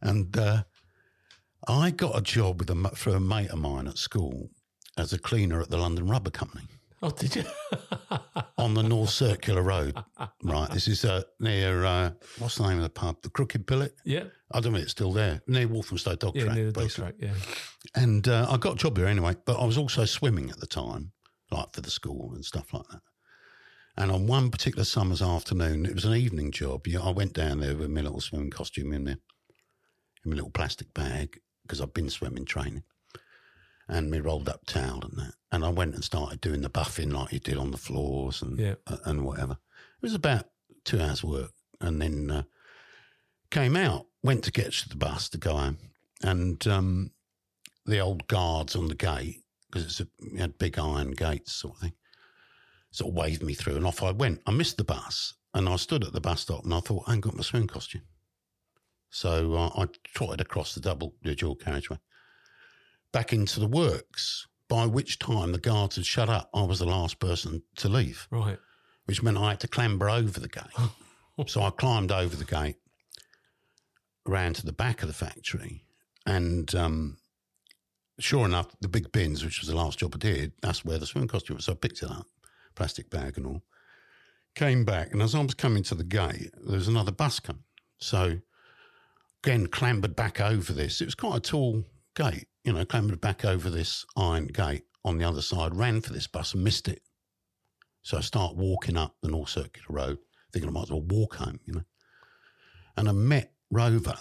And 0.00 0.36
uh, 0.36 0.64
I 1.68 1.90
got 1.90 2.18
a 2.18 2.22
job 2.22 2.58
with 2.60 2.70
a 2.70 2.90
for 2.96 3.10
a 3.14 3.20
mate 3.20 3.50
of 3.50 3.58
mine 3.58 3.86
at 3.86 3.98
school 3.98 4.50
as 4.98 5.12
a 5.12 5.18
cleaner 5.18 5.60
at 5.62 5.70
the 5.70 5.76
London 5.78 6.06
Rubber 6.06 6.30
Company 6.30 6.64
Oh, 7.04 7.10
did 7.10 7.34
you? 7.34 7.44
on 8.58 8.74
the 8.74 8.82
North 8.94 9.10
Circular 9.10 9.62
Road. 9.62 9.96
Right, 10.42 10.70
this 10.70 10.86
is 10.86 11.04
uh, 11.04 11.22
near 11.40 11.84
uh, 11.84 12.10
what's 12.38 12.56
the 12.56 12.68
name 12.68 12.76
of 12.76 12.82
the 12.84 12.90
pub? 12.90 13.16
The 13.22 13.30
Crooked 13.30 13.66
Billet. 13.66 13.94
yeah. 14.04 14.24
I 14.54 14.60
don't 14.60 14.72
know 14.72 14.78
if 14.78 14.84
it's 14.84 14.92
still 14.92 15.12
there 15.12 15.40
near 15.46 15.66
Walthamstow 15.66 16.14
Dog 16.16 16.36
Yeah, 16.36 16.44
Track. 16.44 16.54
near 16.56 16.66
the 16.66 16.72
dog 16.80 16.90
track. 16.90 17.14
Yeah. 17.18 17.32
And 17.94 18.28
uh, 18.28 18.46
I 18.50 18.56
got 18.58 18.74
a 18.74 18.76
job 18.76 18.96
there 18.96 19.06
anyway, 19.06 19.34
but 19.46 19.58
I 19.58 19.64
was 19.64 19.78
also 19.78 20.04
swimming 20.04 20.50
at 20.50 20.60
the 20.60 20.66
time, 20.66 21.10
like 21.52 21.72
for 21.72 21.80
the 21.80 21.90
school 21.90 22.32
and 22.34 22.44
stuff 22.44 22.72
like 22.72 22.86
that. 22.88 23.02
And 23.96 24.10
on 24.10 24.26
one 24.26 24.50
particular 24.50 24.84
summer's 24.84 25.20
afternoon, 25.20 25.84
it 25.84 25.94
was 25.94 26.06
an 26.06 26.14
evening 26.14 26.50
job. 26.50 26.86
I 27.00 27.10
went 27.10 27.34
down 27.34 27.60
there 27.60 27.76
with 27.76 27.90
my 27.90 28.00
little 28.00 28.20
swimming 28.20 28.50
costume 28.50 28.92
in 28.92 29.04
there, 29.04 29.18
in 30.24 30.30
my 30.30 30.36
little 30.36 30.50
plastic 30.50 30.94
bag, 30.94 31.40
because 31.62 31.80
I've 31.80 31.92
been 31.92 32.08
swimming 32.08 32.46
training, 32.46 32.84
and 33.88 34.10
my 34.10 34.18
rolled 34.18 34.48
up 34.48 34.64
towel 34.66 35.02
and 35.02 35.18
that. 35.18 35.34
And 35.50 35.64
I 35.64 35.68
went 35.68 35.94
and 35.94 36.02
started 36.02 36.40
doing 36.40 36.62
the 36.62 36.70
buffing 36.70 37.12
like 37.12 37.32
you 37.32 37.38
did 37.38 37.58
on 37.58 37.70
the 37.70 37.76
floors 37.76 38.40
and 38.40 38.58
Yeah. 38.58 38.76
uh, 38.86 38.96
and 39.04 39.24
whatever. 39.24 39.52
It 39.52 40.02
was 40.02 40.14
about 40.14 40.46
two 40.84 40.98
hours' 41.00 41.22
work, 41.22 41.52
and 41.80 42.00
then 42.00 42.30
uh, 42.30 42.42
came 43.50 43.76
out, 43.76 44.06
went 44.22 44.44
to 44.44 44.50
get 44.50 44.72
to 44.72 44.88
the 44.88 44.96
bus 44.96 45.28
to 45.28 45.38
go 45.38 45.56
home, 45.56 45.78
and 46.22 46.66
um, 46.66 47.10
the 47.84 48.00
old 48.00 48.26
guards 48.26 48.74
on 48.74 48.88
the 48.88 48.94
gate 48.94 49.41
because 49.72 49.86
it's 49.86 50.00
a 50.00 50.06
it 50.34 50.38
had 50.38 50.58
big 50.58 50.78
iron 50.78 51.12
gates 51.12 51.52
sort 51.52 51.74
of 51.76 51.80
thing. 51.80 51.92
Sort 52.90 53.08
of 53.08 53.14
waved 53.16 53.42
me 53.42 53.54
through, 53.54 53.76
and 53.76 53.86
off 53.86 54.02
I 54.02 54.10
went. 54.10 54.42
I 54.46 54.50
missed 54.50 54.76
the 54.76 54.84
bus, 54.84 55.34
and 55.54 55.66
I 55.68 55.76
stood 55.76 56.04
at 56.04 56.12
the 56.12 56.20
bus 56.20 56.42
stop, 56.42 56.64
and 56.64 56.74
I 56.74 56.80
thought 56.80 57.04
I 57.06 57.14
ain't 57.14 57.22
got 57.22 57.34
my 57.34 57.42
swim 57.42 57.66
costume, 57.66 58.02
so 59.10 59.54
uh, 59.54 59.70
I 59.76 59.86
trotted 60.04 60.42
across 60.42 60.74
the 60.74 60.80
double 60.80 61.14
the 61.22 61.34
dual 61.34 61.56
carriageway 61.56 61.98
back 63.12 63.32
into 63.32 63.60
the 63.60 63.66
works. 63.66 64.46
By 64.68 64.86
which 64.86 65.18
time 65.18 65.52
the 65.52 65.58
guards 65.58 65.96
had 65.96 66.06
shut 66.06 66.30
up, 66.30 66.48
I 66.54 66.62
was 66.62 66.78
the 66.78 66.86
last 66.86 67.18
person 67.18 67.62
to 67.76 67.90
leave 67.90 68.26
Right. 68.30 68.58
which 69.04 69.22
meant 69.22 69.36
I 69.36 69.50
had 69.50 69.60
to 69.60 69.68
clamber 69.68 70.08
over 70.08 70.40
the 70.40 70.48
gate. 70.48 70.62
so 71.46 71.62
I 71.62 71.68
climbed 71.70 72.10
over 72.10 72.34
the 72.34 72.46
gate, 72.46 72.76
ran 74.24 74.54
to 74.54 74.64
the 74.64 74.72
back 74.72 75.02
of 75.02 75.08
the 75.08 75.14
factory, 75.14 75.84
and 76.24 76.74
um, 76.74 77.18
sure 78.18 78.44
enough, 78.44 78.68
the 78.80 78.88
big 78.88 79.10
bins, 79.12 79.44
which 79.44 79.60
was 79.60 79.68
the 79.68 79.76
last 79.76 79.98
job 79.98 80.14
I 80.14 80.18
did, 80.18 80.52
that's 80.60 80.84
where 80.84 80.98
the 80.98 81.06
swimming 81.06 81.28
costume 81.28 81.56
was. 81.56 81.64
So 81.64 81.72
I 81.72 81.76
picked 81.76 82.02
it 82.02 82.10
up, 82.10 82.26
plastic 82.74 83.10
bag 83.10 83.36
and 83.36 83.46
all. 83.46 83.62
Came 84.54 84.84
back, 84.84 85.12
and 85.12 85.22
as 85.22 85.34
I 85.34 85.40
was 85.40 85.54
coming 85.54 85.82
to 85.84 85.94
the 85.94 86.04
gate, 86.04 86.50
there 86.62 86.76
was 86.76 86.88
another 86.88 87.12
bus 87.12 87.40
coming. 87.40 87.64
So 87.98 88.38
again, 89.42 89.66
clambered 89.66 90.14
back 90.14 90.40
over 90.40 90.72
this. 90.72 91.00
It 91.00 91.06
was 91.06 91.14
quite 91.14 91.36
a 91.36 91.40
tall 91.40 91.84
gate, 92.14 92.48
you 92.64 92.72
know, 92.72 92.84
clambered 92.84 93.20
back 93.20 93.44
over 93.44 93.70
this 93.70 94.04
iron 94.16 94.46
gate 94.48 94.84
on 95.04 95.18
the 95.18 95.24
other 95.24 95.42
side, 95.42 95.74
ran 95.74 96.00
for 96.00 96.12
this 96.12 96.26
bus 96.26 96.54
and 96.54 96.62
missed 96.62 96.88
it. 96.88 97.00
So 98.02 98.18
I 98.18 98.20
start 98.20 98.56
walking 98.56 98.96
up 98.96 99.16
the 99.22 99.30
North 99.30 99.48
Circular 99.48 99.86
Road, 99.88 100.18
thinking 100.52 100.68
I 100.68 100.72
might 100.72 100.84
as 100.84 100.90
well 100.90 101.02
walk 101.02 101.36
home, 101.36 101.60
you 101.64 101.74
know. 101.74 101.84
And 102.96 103.08
I 103.08 103.12
met 103.12 103.52
Rover. 103.70 104.18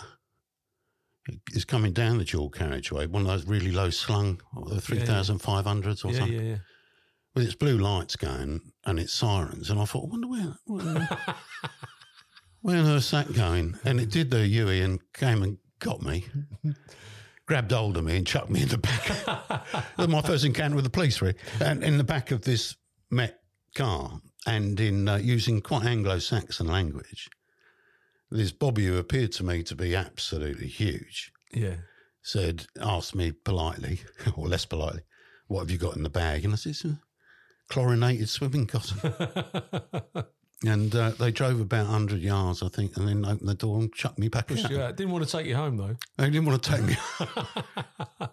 He's 1.53 1.65
coming 1.65 1.93
down 1.93 2.17
the 2.17 2.25
dual 2.25 2.49
carriageway, 2.49 3.05
one 3.07 3.21
of 3.23 3.27
those 3.27 3.45
really 3.45 3.71
low 3.71 3.89
slung, 3.89 4.41
the 4.67 4.75
3,500s 4.75 6.03
or 6.03 6.11
Yeah, 6.11 6.17
something, 6.17 6.33
yeah, 6.33 6.41
yeah. 6.41 6.55
with 7.35 7.45
its 7.45 7.55
blue 7.55 7.77
lights 7.77 8.15
going 8.15 8.61
and 8.85 8.99
its 8.99 9.13
sirens. 9.13 9.69
And 9.69 9.79
I 9.79 9.85
thought, 9.85 10.05
I 10.05 10.09
wonder 10.09 10.27
where, 10.27 10.57
where, 10.65 11.09
where 12.61 12.77
on 12.79 12.87
earth's 12.87 13.11
that 13.11 13.33
going? 13.33 13.77
And 13.85 13.99
it 13.99 14.09
did 14.09 14.31
the 14.31 14.45
Huey 14.47 14.81
and 14.81 14.99
came 15.13 15.43
and 15.43 15.57
got 15.79 16.01
me, 16.01 16.25
grabbed 17.45 17.71
hold 17.71 17.97
of 17.97 18.03
me 18.03 18.17
and 18.17 18.25
chucked 18.25 18.49
me 18.49 18.63
in 18.63 18.69
the 18.69 18.77
back. 18.77 19.87
my 20.09 20.21
first 20.21 20.43
encounter 20.45 20.75
with 20.75 20.85
the 20.85 20.89
police, 20.89 21.21
really. 21.21 21.35
And 21.59 21.83
in 21.83 21.97
the 21.97 22.03
back 22.03 22.31
of 22.31 22.41
this 22.41 22.75
Met 23.11 23.39
car 23.75 24.21
and 24.47 24.79
in 24.79 25.07
uh, 25.07 25.17
using 25.17 25.61
quite 25.61 25.85
Anglo-Saxon 25.85 26.67
language, 26.67 27.29
this 28.31 28.51
Bobby 28.51 28.85
who 28.85 28.97
appeared 28.97 29.31
to 29.33 29.43
me 29.43 29.61
to 29.63 29.75
be 29.75 29.95
absolutely 29.95 30.67
huge 30.67 31.31
Yeah. 31.53 31.75
said, 32.21 32.65
asked 32.79 33.13
me 33.15 33.31
politely, 33.31 34.01
or 34.35 34.47
less 34.47 34.65
politely, 34.65 35.01
what 35.47 35.59
have 35.61 35.71
you 35.71 35.77
got 35.77 35.95
in 35.95 36.03
the 36.03 36.09
bag? 36.09 36.45
And 36.45 36.53
I 36.53 36.57
said, 36.57 36.97
chlorinated 37.69 38.29
swimming 38.29 38.67
costume. 38.67 39.13
and 40.65 40.95
uh, 40.95 41.09
they 41.11 41.31
drove 41.31 41.59
about 41.59 41.85
100 41.87 42.21
yards, 42.21 42.63
I 42.63 42.69
think, 42.69 42.95
and 42.97 43.07
then 43.07 43.25
opened 43.25 43.49
the 43.49 43.55
door 43.55 43.79
and 43.79 43.93
chucked 43.93 44.19
me 44.19 44.29
back 44.29 44.51
out. 44.51 44.69
Yeah. 44.71 44.91
Didn't 44.91 45.11
want 45.11 45.25
to 45.25 45.31
take 45.37 45.47
you 45.47 45.55
home 45.55 45.77
though. 45.77 45.95
They 46.17 46.29
didn't 46.29 46.45
want 46.45 46.63
to 46.63 46.71
take 46.71 46.83
me. 46.83 46.95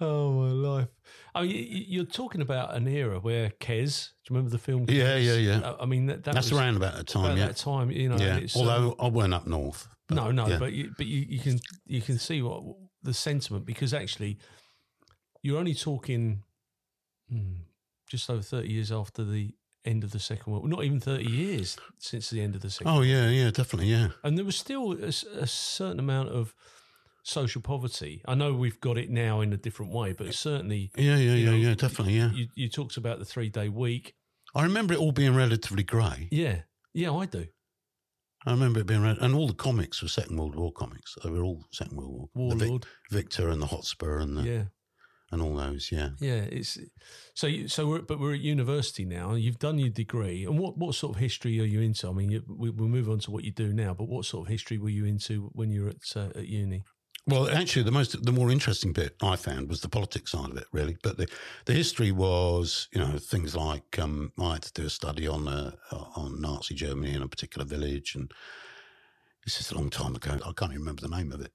Oh 0.00 0.32
my 0.32 0.48
life! 0.68 0.88
I 1.36 1.42
mean, 1.42 1.84
you're 1.88 2.04
talking 2.04 2.40
about 2.40 2.74
an 2.74 2.88
era 2.88 3.20
where 3.20 3.50
Kes. 3.60 4.10
Do 4.24 4.32
you 4.32 4.36
remember 4.36 4.50
the 4.50 4.58
film? 4.58 4.86
Yeah, 4.88 5.18
Kes? 5.18 5.24
yeah, 5.24 5.34
yeah. 5.34 5.74
I 5.78 5.84
mean, 5.84 6.06
that, 6.06 6.24
that 6.24 6.34
That's 6.34 6.50
was 6.50 6.58
around 6.58 6.76
about 6.76 6.96
the 6.96 7.04
time, 7.04 7.24
about 7.26 7.38
yeah. 7.38 7.46
that 7.46 7.56
time. 7.56 7.90
You 7.90 8.08
know, 8.08 8.16
yeah. 8.16 8.36
um, 8.36 8.46
Although 8.56 8.96
I 8.98 9.08
weren't 9.08 9.34
up 9.34 9.46
north. 9.46 9.86
but 10.08 10.14
no, 10.14 10.30
no, 10.30 10.48
yeah. 10.48 10.58
but 10.58 10.72
you, 10.72 10.92
but 10.96 11.06
you, 11.06 11.26
you 11.28 11.40
can 11.40 11.60
you 11.84 12.00
can 12.00 12.18
see 12.18 12.40
what 12.40 12.62
the 13.02 13.12
sentiment 13.12 13.66
because 13.66 13.92
actually, 13.92 14.38
you're 15.42 15.58
only 15.58 15.74
talking 15.74 16.42
hmm, 17.30 17.54
just 18.08 18.30
over 18.30 18.42
thirty 18.42 18.72
years 18.72 18.90
after 18.90 19.22
the 19.22 19.54
end 19.84 20.04
of 20.04 20.12
the 20.12 20.18
Second 20.18 20.52
World. 20.52 20.64
War. 20.64 20.70
Not 20.70 20.84
even 20.84 21.00
thirty 21.00 21.30
years 21.30 21.76
since 21.98 22.30
the 22.30 22.40
end 22.40 22.54
of 22.54 22.62
the 22.62 22.70
Second. 22.70 22.92
Oh, 22.92 23.02
yeah, 23.02 23.28
yeah, 23.28 23.50
definitely, 23.50 23.90
yeah. 23.90 24.08
and 24.24 24.38
there 24.38 24.44
was 24.44 24.56
still 24.56 24.92
a 24.92 25.12
certain 25.46 25.98
amount 25.98 26.30
of 26.30 26.54
social 27.26 27.60
poverty. 27.60 28.22
I 28.26 28.34
know 28.34 28.54
we've 28.54 28.80
got 28.80 28.96
it 28.98 29.10
now 29.10 29.40
in 29.40 29.52
a 29.52 29.56
different 29.56 29.92
way, 29.92 30.12
but 30.12 30.32
certainly 30.34 30.90
Yeah, 30.96 31.16
yeah, 31.16 31.34
yeah, 31.34 31.50
know, 31.50 31.56
yeah, 31.56 31.74
definitely, 31.74 32.14
yeah. 32.16 32.30
you, 32.32 32.46
you 32.54 32.68
talked 32.68 32.96
about 32.96 33.18
the 33.18 33.24
three 33.24 33.48
day 33.48 33.68
week. 33.68 34.14
I 34.54 34.62
remember 34.62 34.94
it 34.94 35.00
all 35.00 35.12
being 35.12 35.34
relatively 35.34 35.82
grey. 35.82 36.28
Yeah, 36.30 36.62
yeah, 36.94 37.12
I 37.12 37.26
do. 37.26 37.46
I 38.46 38.52
remember 38.52 38.78
it 38.80 38.86
being, 38.86 39.02
re- 39.02 39.18
and 39.20 39.34
all 39.34 39.48
the 39.48 39.54
comics 39.54 40.00
were 40.00 40.08
Second 40.08 40.36
World 40.36 40.54
War 40.54 40.72
comics. 40.72 41.14
They 41.22 41.30
were 41.30 41.42
all 41.42 41.64
Second 41.72 41.96
World 41.96 42.30
War. 42.34 42.50
The 42.50 42.56
Vic- 42.56 42.68
Warlord. 42.68 42.86
Victor 43.10 43.48
and 43.48 43.60
the 43.60 43.66
Hotspur 43.66 44.18
and 44.20 44.36
the, 44.36 44.42
Yeah, 44.44 44.64
and 45.32 45.42
all 45.42 45.56
those, 45.56 45.90
yeah. 45.90 46.10
yeah. 46.20 46.42
It's 46.58 46.78
so 47.34 47.48
you, 47.48 47.66
so. 47.66 47.88
We're, 47.88 48.02
but 48.02 48.20
we're 48.20 48.34
at 48.34 48.40
university 48.40 49.04
now. 49.04 49.34
You've 49.34 49.58
done 49.58 49.78
your 49.80 49.88
degree, 49.90 50.44
and 50.44 50.60
what 50.60 50.78
what 50.78 50.94
sort 50.94 51.16
of 51.16 51.20
history 51.20 51.58
are 51.60 51.64
you 51.64 51.80
into? 51.80 52.08
I 52.08 52.12
mean, 52.12 52.30
you, 52.30 52.42
we, 52.48 52.70
we'll 52.70 52.88
move 52.88 53.10
on 53.10 53.18
to 53.20 53.32
what 53.32 53.42
you 53.42 53.50
do 53.50 53.72
now. 53.72 53.92
But 53.94 54.08
what 54.08 54.24
sort 54.24 54.46
of 54.46 54.50
history 54.52 54.78
were 54.78 54.90
you 54.90 55.04
into 55.06 55.50
when 55.52 55.72
you 55.72 55.82
were 55.82 55.88
at 55.90 55.96
uh, 56.16 56.38
at 56.38 56.46
uni? 56.46 56.84
Well, 57.28 57.50
actually, 57.50 57.82
the 57.82 57.90
most, 57.90 58.24
the 58.24 58.30
more 58.32 58.52
interesting 58.52 58.92
bit 58.92 59.16
I 59.20 59.34
found 59.34 59.68
was 59.68 59.80
the 59.80 59.88
politics 59.88 60.30
side 60.30 60.50
of 60.50 60.56
it, 60.56 60.66
really. 60.72 60.96
But 61.02 61.16
the, 61.16 61.26
the 61.64 61.72
history 61.72 62.12
was, 62.12 62.88
you 62.92 63.00
know, 63.00 63.18
things 63.18 63.56
like 63.56 63.98
um, 63.98 64.32
I 64.38 64.54
had 64.54 64.62
to 64.62 64.72
do 64.72 64.86
a 64.86 64.90
study 64.90 65.26
on 65.26 65.48
uh, 65.48 65.72
on 65.90 66.40
Nazi 66.40 66.74
Germany 66.74 67.14
in 67.14 67.22
a 67.22 67.28
particular 67.28 67.66
village, 67.66 68.14
and 68.14 68.30
this 69.44 69.60
is 69.60 69.72
a 69.72 69.74
long 69.74 69.90
time 69.90 70.14
ago. 70.14 70.34
I 70.34 70.52
can't 70.52 70.70
even 70.72 70.82
remember 70.82 71.02
the 71.02 71.16
name 71.16 71.32
of 71.32 71.40
it. 71.40 71.52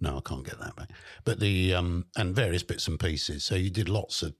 No, 0.00 0.18
I 0.18 0.20
can't 0.20 0.44
get 0.46 0.60
that 0.60 0.76
back. 0.76 0.90
But 1.24 1.40
the 1.40 1.74
um, 1.74 2.06
and 2.16 2.36
various 2.36 2.62
bits 2.62 2.86
and 2.86 3.00
pieces. 3.00 3.44
So 3.44 3.56
you 3.56 3.70
did 3.70 3.88
lots 3.88 4.22
of 4.22 4.34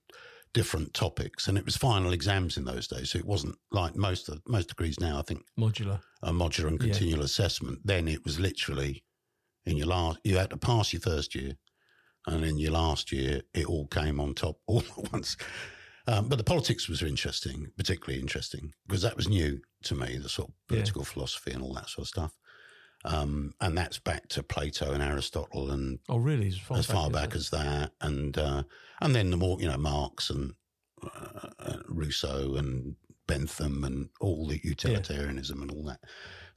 different 0.55 0.95
topics, 0.95 1.49
and 1.49 1.59
it 1.59 1.65
was 1.65 1.77
final 1.77 2.13
exams 2.13 2.57
in 2.57 2.65
those 2.65 2.87
days. 2.87 3.11
So 3.11 3.19
it 3.19 3.27
wasn't 3.27 3.57
like 3.73 3.97
most 3.97 4.29
of 4.29 4.41
most 4.47 4.69
degrees 4.69 5.01
now. 5.01 5.19
I 5.19 5.23
think 5.23 5.43
Modular. 5.59 6.01
a 6.23 6.31
modular 6.31 6.69
and 6.69 6.81
Yeah. 6.81 6.93
continual 6.93 7.25
assessment. 7.25 7.81
Then 7.85 8.07
it 8.07 8.25
was 8.25 8.39
literally 8.39 9.03
in 9.71 9.77
your 9.77 9.87
last, 9.87 10.19
you 10.25 10.37
had 10.39 10.51
to 10.51 10.57
pass 10.57 10.93
your 10.93 11.01
first 11.03 11.35
year, 11.35 11.53
and 12.27 12.45
in 12.45 12.59
your 12.59 12.73
last 12.73 13.13
year, 13.13 13.43
it 13.55 13.67
all 13.67 13.87
came 13.89 14.21
on 14.21 14.35
top 14.35 14.59
all 14.67 14.81
at 14.81 15.13
once. 15.13 15.37
Um, 16.07 16.29
but 16.29 16.39
the 16.39 16.45
politics 16.45 16.89
was 16.89 17.03
interesting, 17.03 17.71
particularly 17.77 18.21
interesting, 18.21 18.73
because 18.87 19.03
that 19.03 19.17
was 19.17 19.29
new 19.29 19.61
to 19.85 19.95
me, 19.95 20.17
the 20.17 20.29
sort 20.29 20.49
of 20.49 20.55
Yeah. 20.71 20.77
political 20.77 21.05
philosophy 21.05 21.51
and 21.53 21.63
all 21.63 21.75
that 21.75 21.89
sort 21.91 22.05
of 22.05 22.09
stuff. 22.09 22.33
Um, 23.05 23.55
and 23.61 23.77
that's 23.79 23.99
back 23.99 24.27
to 24.31 24.43
Plato 24.43 24.93
and 24.93 25.03
Aristotle 25.03 25.71
and 25.71 25.99
Oh, 26.09 26.17
really? 26.17 26.49
As 26.49 26.59
far 26.59 26.79
as 26.79 26.87
far 26.87 27.11
back 27.11 27.31
back 27.31 27.37
as 27.37 27.51
that, 27.51 27.93
and 28.01 28.37
uh, 28.37 28.63
and 29.01 29.15
then 29.15 29.31
the 29.31 29.37
more 29.37 29.61
you 29.61 29.69
know, 29.69 29.77
Marx 29.79 30.31
and 30.31 30.55
uh, 31.03 31.79
Rousseau 31.87 32.57
and 32.57 32.97
Bentham 33.27 33.85
and 33.85 34.09
all 34.21 34.47
the 34.49 34.61
utilitarianism 34.65 35.63
and 35.63 35.71
all 35.71 35.85
that 35.85 36.01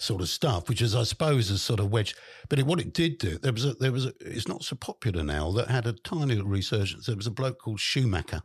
sort 0.02 0.22
of 0.22 0.30
stuff, 0.30 0.68
which 0.68 0.82
is, 0.82 0.96
I 0.96 1.04
suppose, 1.04 1.52
is 1.52 1.62
sort 1.62 1.80
of 1.80 1.92
wedge. 1.92 2.16
But 2.50 2.60
it, 2.60 2.66
what 2.66 2.80
it 2.80 2.94
did 2.94 3.20
do, 3.20 3.38
there 3.38 3.54
was 3.54 3.66
a, 3.66 3.74
there 3.76 3.92
was 3.92 4.06
a, 4.08 4.14
it's 4.20 4.48
not 4.48 4.64
so 4.64 4.76
popular 4.76 5.24
now. 5.24 5.52
That 5.52 5.70
had 5.70 5.86
a 5.86 5.94
tiny 5.94 6.36
little 6.36 6.50
resurgence. 6.50 7.06
There 7.06 7.16
was 7.16 7.28
a 7.28 7.32
bloke 7.32 7.60
called 7.60 7.80
Schumacher, 7.80 8.42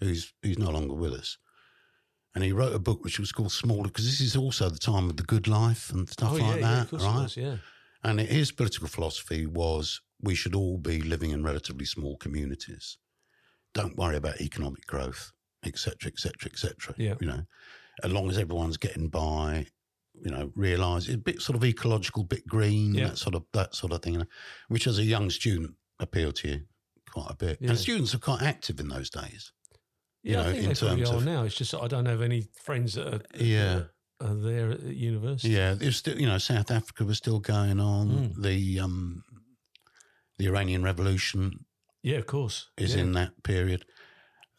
who's 0.00 0.32
who's 0.42 0.58
no 0.58 0.70
longer 0.70 0.94
with 0.94 1.12
us. 1.12 1.38
And 2.34 2.42
he 2.42 2.50
wrote 2.50 2.74
a 2.74 2.80
book 2.80 3.04
which 3.04 3.20
was 3.20 3.30
called 3.30 3.52
Smaller, 3.52 3.84
because 3.84 4.06
this 4.06 4.20
is 4.20 4.34
also 4.34 4.68
the 4.68 4.78
time 4.78 5.08
of 5.08 5.16
the 5.16 5.22
good 5.22 5.46
life 5.46 5.92
and 5.92 6.08
stuff 6.08 6.32
Oh, 6.32 6.34
like 6.34 6.42
yeah, 6.42 6.54
yeah, 6.56 6.60
that, 6.60 6.92
it 6.92 6.96
right? 6.96 7.22
was, 7.22 7.36
yeah. 7.36 7.56
And 8.02 8.18
his 8.20 8.50
political 8.50 8.88
philosophy 8.88 9.46
was 9.46 10.00
we 10.20 10.34
should 10.34 10.54
all 10.56 10.78
be 10.78 11.00
living 11.00 11.30
in 11.30 11.44
relatively 11.44 11.84
small 11.84 12.16
communities. 12.16 12.98
Don't 13.72 13.96
worry 13.96 14.16
about 14.16 14.40
economic 14.40 14.84
growth, 14.86 15.32
etc., 15.64 16.10
etc., 16.10 16.32
etc. 16.50 16.94
Yeah. 16.98 17.14
You 17.20 17.28
know, 17.28 17.42
as 18.02 18.12
long 18.12 18.28
as 18.28 18.36
everyone's 18.36 18.76
getting 18.76 19.08
by, 19.08 19.66
you 20.22 20.30
know, 20.30 20.52
realise 20.54 21.06
it's 21.06 21.14
a 21.14 21.18
bit 21.18 21.40
sort 21.42 21.56
of 21.56 21.64
ecological, 21.64 22.24
bit 22.24 22.46
green, 22.46 22.94
Yeah. 22.94 23.08
that 23.08 23.18
sort 23.18 23.34
of 23.34 23.44
that 23.52 23.74
sort 23.74 23.92
of 23.92 24.02
thing, 24.02 24.14
you 24.14 24.18
know, 24.20 24.26
which 24.68 24.86
as 24.86 24.98
a 24.98 25.04
young 25.04 25.30
student 25.30 25.74
appealed 25.98 26.36
to 26.36 26.48
you 26.48 26.60
quite 27.10 27.30
a 27.30 27.36
bit. 27.36 27.58
Yeah. 27.60 27.70
And 27.70 27.78
students 27.78 28.14
are 28.14 28.18
quite 28.18 28.42
active 28.42 28.80
in 28.80 28.88
those 28.88 29.10
days. 29.10 29.52
Yeah, 30.22 30.32
you 30.32 30.38
I 30.38 30.42
know, 30.44 30.50
think 30.52 30.62
in 30.62 30.68
they 30.70 30.74
terms 30.74 31.10
are 31.10 31.16
of- 31.16 31.24
now. 31.24 31.42
It's 31.44 31.54
just 31.56 31.74
I 31.74 31.86
don't 31.88 32.06
have 32.06 32.22
any 32.22 32.46
friends 32.62 32.94
that 32.94 33.06
are, 33.14 33.20
Yeah. 33.44 33.82
are 34.20 34.34
there 34.34 34.70
at 34.72 34.82
university. 34.82 35.50
Yeah, 35.54 35.74
there's 35.74 35.96
still, 35.96 36.18
you 36.18 36.26
know, 36.26 36.38
South 36.38 36.70
Africa 36.70 37.04
was 37.04 37.18
still 37.18 37.40
going 37.40 37.78
on. 37.80 38.08
Mm. 38.34 38.42
The 38.42 38.80
um, 38.80 39.24
the 40.38 40.46
Iranian 40.48 40.82
Revolution 40.82 41.66
Yeah, 42.02 42.16
of 42.18 42.26
course. 42.26 42.68
is 42.76 42.94
yeah. 42.94 43.02
in 43.02 43.12
that 43.12 43.42
period. 43.42 43.84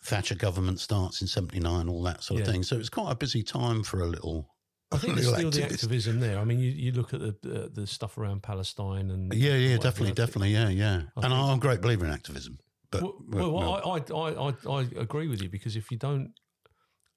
Thatcher 0.03 0.35
government 0.35 0.79
starts 0.79 1.21
in 1.21 1.27
'79, 1.27 1.89
all 1.89 2.03
that 2.03 2.23
sort 2.23 2.41
of 2.41 2.45
Yeah. 2.47 2.53
thing. 2.53 2.63
So 2.63 2.77
it's 2.77 2.89
quite 2.89 3.11
a 3.11 3.15
busy 3.15 3.41
time 3.43 3.83
for 3.83 4.01
a 4.01 4.07
little. 4.07 4.54
I 4.91 4.97
think 4.97 5.15
there's 5.15 5.33
still 5.33 5.51
the 5.51 5.63
activism 5.63 6.19
there. 6.19 6.39
I 6.39 6.43
mean, 6.43 6.59
you, 6.59 6.71
you 6.71 6.91
look 6.91 7.13
at 7.13 7.19
the 7.19 7.35
uh, 7.45 7.67
the 7.71 7.87
stuff 7.87 8.17
around 8.17 8.43
Palestine 8.43 9.11
and 9.11 9.33
Yeah, 9.33 9.55
yeah, 9.55 9.77
definitely, 9.77 10.13
definitely, 10.13 10.51
yeah, 10.51 10.69
yeah. 10.69 11.03
I 11.17 11.25
and 11.25 11.33
I'm 11.33 11.57
a 11.57 11.59
great 11.59 11.81
believer 11.81 12.05
in 12.05 12.11
activism. 12.11 12.59
But 12.91 13.01
Well, 13.01 13.51
well, 13.51 13.81
I, 13.85 13.97
I, 13.97 14.13
I, 14.13 14.49
I, 14.49 14.79
I 14.79 14.81
agree 14.97 15.27
with 15.27 15.41
you 15.41 15.49
because 15.49 15.75
if 15.75 15.91
you 15.91 15.97
don't 15.97 16.33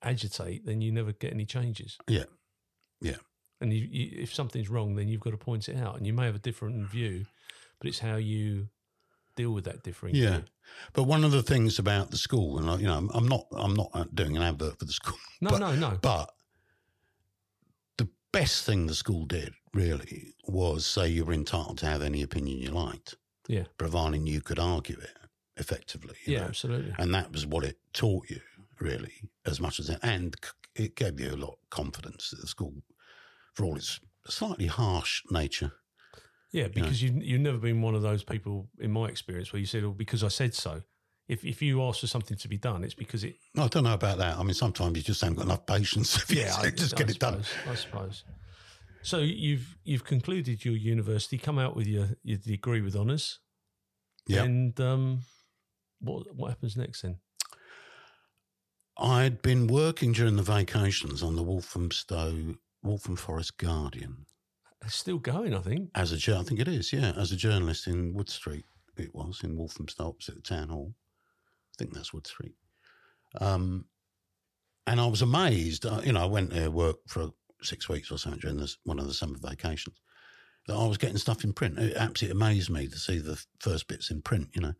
agitate, 0.02 0.64
then 0.64 0.80
you 0.80 0.92
never 0.92 1.12
get 1.12 1.32
any 1.32 1.44
changes. 1.44 1.98
yeah, 2.08 2.24
yeah, 3.00 3.16
And 3.60 3.72
you, 3.72 3.86
you, 3.90 4.22
if 4.22 4.34
something's 4.34 4.68
wrong, 4.68 4.94
then 4.96 5.08
you've 5.08 5.20
got 5.20 5.30
to 5.30 5.36
point 5.36 5.68
it 5.68 5.76
out. 5.76 5.96
And 5.96 6.06
you 6.06 6.12
may 6.12 6.26
have 6.26 6.34
a 6.34 6.40
different 6.40 6.88
view, 6.88 7.26
but 7.78 7.88
it's 7.88 7.98
how 7.98 8.16
you 8.16 8.68
deal 9.36 9.52
with 9.52 9.64
that 9.64 9.82
differing 9.82 10.14
yeah. 10.14 10.30
view. 10.30 10.44
But 10.92 11.04
one 11.04 11.24
of 11.24 11.32
the 11.32 11.42
things 11.42 11.78
about 11.78 12.10
the 12.10 12.16
school, 12.16 12.58
and 12.58 12.68
I, 12.68 12.76
you 12.76 12.86
know, 12.86 12.96
I'm, 12.96 13.10
I'm 13.14 13.28
not, 13.28 13.46
I'm 13.52 13.74
not 13.74 14.14
doing 14.14 14.36
an 14.36 14.42
advert 14.42 14.78
for 14.78 14.84
the 14.84 14.92
school. 14.92 15.16
No, 15.40 15.50
but, 15.50 15.58
no, 15.58 15.74
no. 15.74 15.98
But 16.00 16.30
best 18.32 18.64
thing 18.64 18.86
the 18.86 18.94
school 18.94 19.24
did 19.24 19.54
really 19.74 20.34
was 20.46 20.86
say 20.86 21.08
you 21.08 21.24
were 21.24 21.32
entitled 21.32 21.78
to 21.78 21.86
have 21.86 22.02
any 22.02 22.22
opinion 22.22 22.58
you 22.58 22.70
liked, 22.70 23.16
Yeah, 23.48 23.64
providing 23.78 24.26
you 24.26 24.40
could 24.40 24.58
argue 24.58 24.98
it 24.98 25.16
effectively. 25.56 26.14
you 26.24 26.34
yeah, 26.34 26.40
know. 26.40 26.46
absolutely. 26.46 26.94
And 26.98 27.14
that 27.14 27.32
was 27.32 27.46
what 27.46 27.64
it 27.64 27.78
taught 27.92 28.28
you, 28.30 28.40
really, 28.80 29.14
as 29.46 29.60
much 29.60 29.80
as 29.80 29.88
it, 29.90 29.98
and 30.02 30.36
it 30.74 30.94
gave 30.94 31.18
you 31.20 31.30
a 31.30 31.36
lot 31.36 31.52
of 31.62 31.70
confidence 31.70 32.32
at 32.32 32.40
the 32.40 32.46
school 32.46 32.74
for 33.54 33.64
all 33.64 33.76
its 33.76 34.00
slightly 34.26 34.66
harsh 34.66 35.22
nature. 35.30 35.72
Yeah, 36.52 36.68
because 36.68 37.02
you 37.02 37.10
you've 37.20 37.40
never 37.42 37.58
been 37.58 37.82
one 37.82 37.94
of 37.94 38.02
those 38.02 38.24
people, 38.24 38.68
in 38.78 38.90
my 38.90 39.08
experience, 39.08 39.52
where 39.52 39.60
you 39.60 39.66
said, 39.66 39.84
"Oh, 39.84 39.92
because 39.92 40.24
I 40.24 40.28
said 40.28 40.54
so." 40.54 40.82
If 41.28 41.44
if 41.44 41.60
you 41.60 41.82
ask 41.82 42.00
for 42.00 42.06
something 42.06 42.36
to 42.38 42.48
be 42.48 42.56
done, 42.56 42.82
it's 42.84 42.94
because 42.94 43.22
it. 43.22 43.36
I 43.56 43.68
don't 43.68 43.84
know 43.84 43.92
about 43.94 44.18
that. 44.18 44.38
I 44.38 44.42
mean, 44.42 44.54
sometimes 44.54 44.96
you 44.96 45.02
just 45.02 45.20
haven't 45.20 45.36
got 45.36 45.44
enough 45.44 45.66
patience. 45.66 46.24
yeah, 46.30 46.54
I- 46.58 46.70
just 46.70 46.94
I 46.94 46.96
get 46.98 47.10
it 47.10 47.18
done. 47.18 47.42
I 47.70 47.74
suppose. 47.74 48.24
So 49.02 49.18
you've 49.18 49.76
you've 49.84 50.04
concluded 50.04 50.64
your 50.64 50.74
university, 50.74 51.38
come 51.38 51.58
out 51.58 51.76
with 51.76 51.86
your 51.86 52.08
your 52.24 52.38
degree 52.38 52.80
with 52.80 52.96
honours, 52.96 53.38
Yeah. 54.26 54.42
and 54.44 54.78
um, 54.80 55.20
what 56.00 56.34
what 56.34 56.48
happens 56.48 56.76
next 56.76 57.02
then? 57.02 57.18
I'd 58.96 59.42
been 59.42 59.66
working 59.68 60.12
during 60.12 60.36
the 60.36 60.42
vacations 60.42 61.22
on 61.22 61.36
the 61.36 61.42
Walthamstow, 61.42 62.56
Waltham 62.82 63.14
Forest 63.16 63.56
Guardian 63.58 64.26
It's 64.84 64.96
still 64.96 65.18
going, 65.18 65.54
I 65.54 65.60
think. 65.60 65.90
as 65.94 66.10
a 66.12 66.36
I 66.36 66.42
think 66.42 66.58
it 66.60 66.68
is, 66.68 66.92
yeah, 66.92 67.12
as 67.16 67.30
a 67.30 67.36
journalist 67.36 67.86
in 67.86 68.12
Wood 68.14 68.28
Street. 68.28 68.64
It 68.96 69.14
was 69.14 69.40
in 69.44 69.56
Walthamstow, 69.56 70.08
opposite 70.08 70.34
the 70.34 70.40
town 70.42 70.70
hall. 70.70 70.94
I 71.78 71.84
think 71.84 71.94
that's 71.94 72.12
Wood 72.12 72.26
Street. 72.26 72.54
Um, 73.40 73.84
and 74.86 75.00
I 75.00 75.06
was 75.06 75.22
amazed. 75.22 75.86
uh, 75.86 76.00
You 76.04 76.12
know, 76.12 76.22
I 76.22 76.26
went 76.26 76.50
there 76.50 76.70
work 76.70 76.96
for 77.06 77.30
six 77.62 77.88
weeks 77.88 78.10
or 78.10 78.18
something 78.18 78.40
during 78.40 78.56
this, 78.56 78.78
one 78.84 78.98
of 78.98 79.06
the 79.06 79.14
summer 79.14 79.36
vacations. 79.40 79.96
That 80.66 80.74
I 80.76 80.86
was 80.86 80.98
getting 80.98 81.16
stuff 81.18 81.44
in 81.44 81.52
print. 81.52 81.78
It 81.78 81.96
absolutely 81.96 82.36
amazed 82.38 82.68
me 82.70 82.88
to 82.88 82.98
see 82.98 83.18
the 83.18 83.42
first 83.60 83.88
bits 83.88 84.10
in 84.10 84.22
print. 84.22 84.48
You 84.54 84.62
know. 84.62 84.74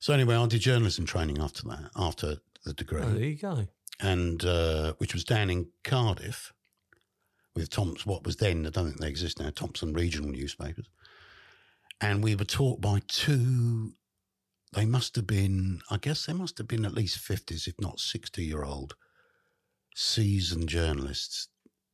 So 0.00 0.12
anyway, 0.12 0.36
I 0.36 0.46
did 0.46 0.60
journalism 0.60 1.06
training 1.06 1.38
after 1.40 1.62
that, 1.68 1.90
after 1.96 2.36
the 2.64 2.72
degree 2.74 3.02
Oh, 3.02 3.10
there 3.10 3.24
you 3.24 3.36
go. 3.36 3.66
and 4.00 4.44
uh, 4.44 4.94
which 4.98 5.14
was 5.14 5.24
down 5.24 5.50
in 5.50 5.68
Cardiff 5.84 6.52
with 7.54 7.70
Thomson, 7.70 8.10
what 8.10 8.24
was 8.24 8.36
then, 8.36 8.66
I 8.66 8.70
don't 8.70 8.86
think 8.86 8.98
they 9.00 9.08
exist 9.08 9.38
now, 9.40 9.50
Thomson 9.50 9.92
Regional 9.92 10.30
Newspapers. 10.30 10.88
And 12.00 12.22
we 12.22 12.34
were 12.34 12.44
taught 12.44 12.80
by 12.80 13.00
two, 13.08 13.92
they 14.72 14.86
must 14.86 15.16
have 15.16 15.26
been, 15.26 15.80
I 15.90 15.98
guess 15.98 16.26
they 16.26 16.32
must 16.32 16.58
have 16.58 16.68
been 16.68 16.84
at 16.84 16.94
least 16.94 17.18
50s, 17.18 17.66
if 17.68 17.74
not 17.80 18.00
60 18.00 18.42
year 18.44 18.64
old 18.64 18.94
seasoned 19.94 20.68
journalists 20.68 21.48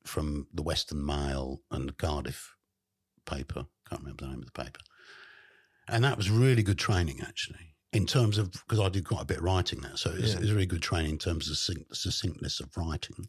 from 0.04 0.46
the 0.54 0.62
Western 0.62 1.04
Mail 1.04 1.60
and 1.70 1.88
the 1.88 1.92
Cardiff 1.92 2.54
paper. 3.26 3.66
Can't 3.88 4.02
remember 4.02 4.24
the 4.24 4.30
name 4.30 4.40
of 4.40 4.46
the 4.46 4.52
paper. 4.64 4.80
And 5.88 6.04
that 6.04 6.16
was 6.16 6.30
really 6.30 6.62
good 6.62 6.78
training, 6.78 7.20
actually, 7.20 7.74
in 7.92 8.06
terms 8.06 8.38
of, 8.38 8.52
because 8.52 8.78
I 8.78 8.88
did 8.90 9.04
quite 9.06 9.22
a 9.22 9.26
bit 9.26 9.38
of 9.38 9.42
writing 9.44 9.80
there. 9.80 9.96
So 9.96 10.10
it 10.10 10.20
was, 10.20 10.30
Yeah. 10.32 10.36
it 10.38 10.42
was 10.42 10.52
really 10.52 10.66
good 10.66 10.82
training 10.82 11.12
in 11.12 11.18
terms 11.18 11.50
of 11.50 11.56
succinct, 11.56 11.96
succinctness 11.96 12.60
of 12.60 12.76
writing 12.76 13.28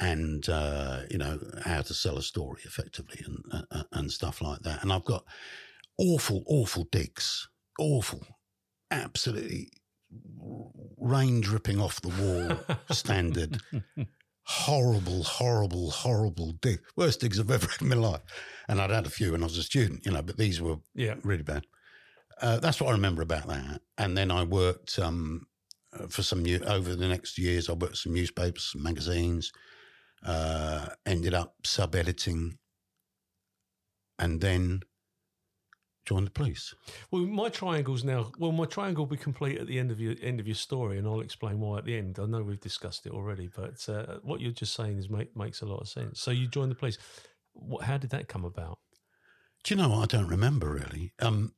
and, 0.00 0.48
uh, 0.48 1.02
you 1.10 1.18
know, 1.18 1.38
how 1.64 1.82
to 1.82 1.94
sell 1.94 2.18
a 2.18 2.22
story 2.22 2.62
effectively 2.64 3.22
and, 3.24 3.64
uh, 3.70 3.84
and 3.92 4.10
stuff 4.10 4.40
like 4.40 4.60
that. 4.60 4.82
And 4.82 4.92
I've 4.92 5.04
got 5.04 5.24
awful, 5.98 6.42
awful 6.46 6.84
digs, 6.90 7.48
awful, 7.78 8.26
absolutely 8.90 9.70
rain 10.96 11.40
dripping 11.40 11.80
off 11.80 12.00
the 12.00 12.08
wall 12.08 12.76
standard. 12.94 13.60
horrible, 14.44 15.22
horrible, 15.22 15.90
horrible 15.90 16.52
dig. 16.52 16.80
Worst 16.96 17.20
digs 17.20 17.38
I've 17.38 17.50
ever 17.50 17.66
had 17.66 17.82
in 17.82 17.88
my 17.88 17.96
life. 17.96 18.22
And 18.68 18.80
I'd 18.80 18.90
had 18.90 19.06
a 19.06 19.10
few 19.10 19.32
when 19.32 19.42
I 19.42 19.46
was 19.46 19.58
a 19.58 19.62
student, 19.62 20.04
you 20.06 20.12
know, 20.12 20.22
but 20.22 20.36
these 20.36 20.60
were 20.60 20.76
Yeah. 20.94 21.16
really 21.22 21.42
bad. 21.42 21.66
Uh, 22.40 22.58
that's 22.58 22.80
what 22.80 22.88
I 22.88 22.92
remember 22.92 23.22
about 23.22 23.48
that. 23.48 23.82
And 23.98 24.16
then 24.16 24.30
I 24.30 24.44
worked 24.44 24.98
um, 24.98 25.46
uh, 25.92 26.06
for 26.06 26.22
some 26.22 26.42
new, 26.42 26.60
over 26.60 26.94
the 26.94 27.08
next 27.08 27.36
years. 27.38 27.68
I 27.68 27.72
worked 27.72 27.96
some 27.98 28.14
newspapers, 28.14 28.70
some 28.72 28.82
magazines. 28.82 29.52
Uh, 30.24 30.88
ended 31.06 31.32
up 31.32 31.54
sub 31.64 31.94
editing, 31.94 32.58
and 34.18 34.40
then 34.40 34.80
joined 36.08 36.26
the 36.26 36.30
police. 36.30 36.74
Well, 37.10 37.22
my 37.22 37.50
triangle's 37.50 38.02
now. 38.02 38.32
Well, 38.38 38.52
my 38.52 38.64
triangle 38.64 39.04
will 39.04 39.10
be 39.10 39.18
complete 39.18 39.58
at 39.58 39.66
the 39.66 39.78
end 39.78 39.90
of 39.90 40.00
your 40.00 40.14
end 40.22 40.40
of 40.40 40.46
your 40.46 40.54
story, 40.54 40.96
and 40.98 41.06
I'll 41.06 41.20
explain 41.20 41.60
why 41.60 41.78
at 41.78 41.84
the 41.84 41.96
end. 41.98 42.18
I 42.18 42.24
know 42.24 42.42
we've 42.42 42.58
discussed 42.60 43.04
it 43.06 43.12
already, 43.12 43.48
but 43.54 43.86
uh, 43.88 44.18
what 44.22 44.40
you're 44.40 44.52
just 44.52 44.74
saying 44.74 44.96
is 44.98 45.10
make, 45.10 45.36
makes 45.36 45.60
a 45.60 45.66
lot 45.66 45.80
of 45.80 45.88
sense. 45.88 46.20
So 46.20 46.30
you 46.30 46.46
joined 46.48 46.70
the 46.70 46.76
police. 46.76 46.96
What, 47.52 47.84
how 47.84 47.98
did 47.98 48.10
that 48.10 48.26
come 48.28 48.44
about? 48.46 48.78
Do 49.64 49.74
you 49.74 49.80
know? 49.82 49.92
I 49.96 50.06
don't 50.06 50.28
remember 50.28 50.70
really. 50.72 51.12
Um, 51.20 51.52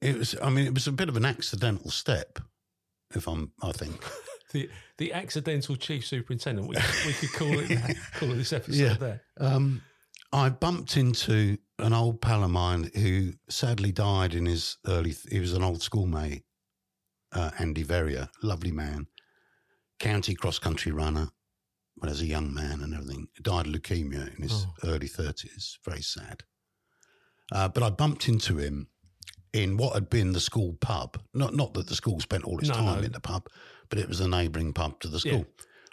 it 0.00 0.16
was. 0.16 0.36
I 0.40 0.48
mean, 0.50 0.66
it 0.66 0.74
was 0.74 0.86
a 0.86 0.92
bit 0.92 1.08
of 1.08 1.16
an 1.16 1.24
accidental 1.24 1.90
step. 1.90 2.38
If 3.14 3.26
I'm, 3.28 3.52
I 3.62 3.72
think. 3.72 4.02
The 4.52 4.70
the 4.98 5.12
accidental 5.12 5.74
chief 5.74 6.06
superintendent. 6.06 6.68
We, 6.68 6.76
we 7.04 7.12
could 7.14 7.32
call 7.32 7.58
it 7.58 7.66
that, 7.70 7.96
call 8.14 8.30
it 8.30 8.36
this 8.36 8.52
episode 8.52 8.80
Yeah. 8.80 8.94
there. 8.94 9.20
Um, 9.38 9.82
I 10.32 10.48
bumped 10.50 10.96
into 10.96 11.58
an 11.78 11.92
old 11.92 12.20
pal 12.20 12.44
of 12.44 12.50
mine 12.50 12.90
who 12.94 13.32
sadly 13.48 13.92
died 13.92 14.34
in 14.34 14.46
his 14.46 14.76
early. 14.86 15.14
He 15.30 15.40
was 15.40 15.52
an 15.52 15.62
old 15.62 15.82
schoolmate, 15.82 16.42
uh, 17.32 17.50
Andy 17.58 17.82
Verrier, 17.82 18.28
lovely 18.42 18.72
man, 18.72 19.06
county 19.98 20.34
cross 20.34 20.58
country 20.58 20.92
runner, 20.92 21.28
but 21.96 22.10
as 22.10 22.20
a 22.20 22.26
young 22.26 22.52
man 22.52 22.82
and 22.82 22.94
everything, 22.94 23.28
died 23.42 23.66
of 23.66 23.72
leukemia 23.72 24.34
in 24.36 24.42
his 24.42 24.52
Oh. 24.66 24.74
early 24.84 25.08
thirties. 25.08 25.78
Very 25.84 26.02
sad. 26.02 26.44
Uh, 27.52 27.68
but 27.68 27.82
I 27.82 27.90
bumped 27.90 28.28
into 28.28 28.58
him 28.58 28.88
in 29.52 29.76
what 29.76 29.94
had 29.94 30.10
been 30.10 30.32
the 30.32 30.40
school 30.40 30.74
pub. 30.80 31.22
Not 31.32 31.54
not 31.54 31.72
that 31.74 31.86
the 31.86 31.94
school 31.94 32.20
spent 32.20 32.44
all 32.44 32.58
its 32.58 32.68
No, 32.68 32.74
time 32.74 32.98
no. 33.00 33.04
in 33.06 33.12
the 33.12 33.20
pub, 33.20 33.48
but 33.88 33.98
it 33.98 34.08
was 34.08 34.20
a 34.20 34.28
neighbouring 34.28 34.72
pub 34.72 34.98
to 35.00 35.08
the 35.08 35.20
school 35.20 35.46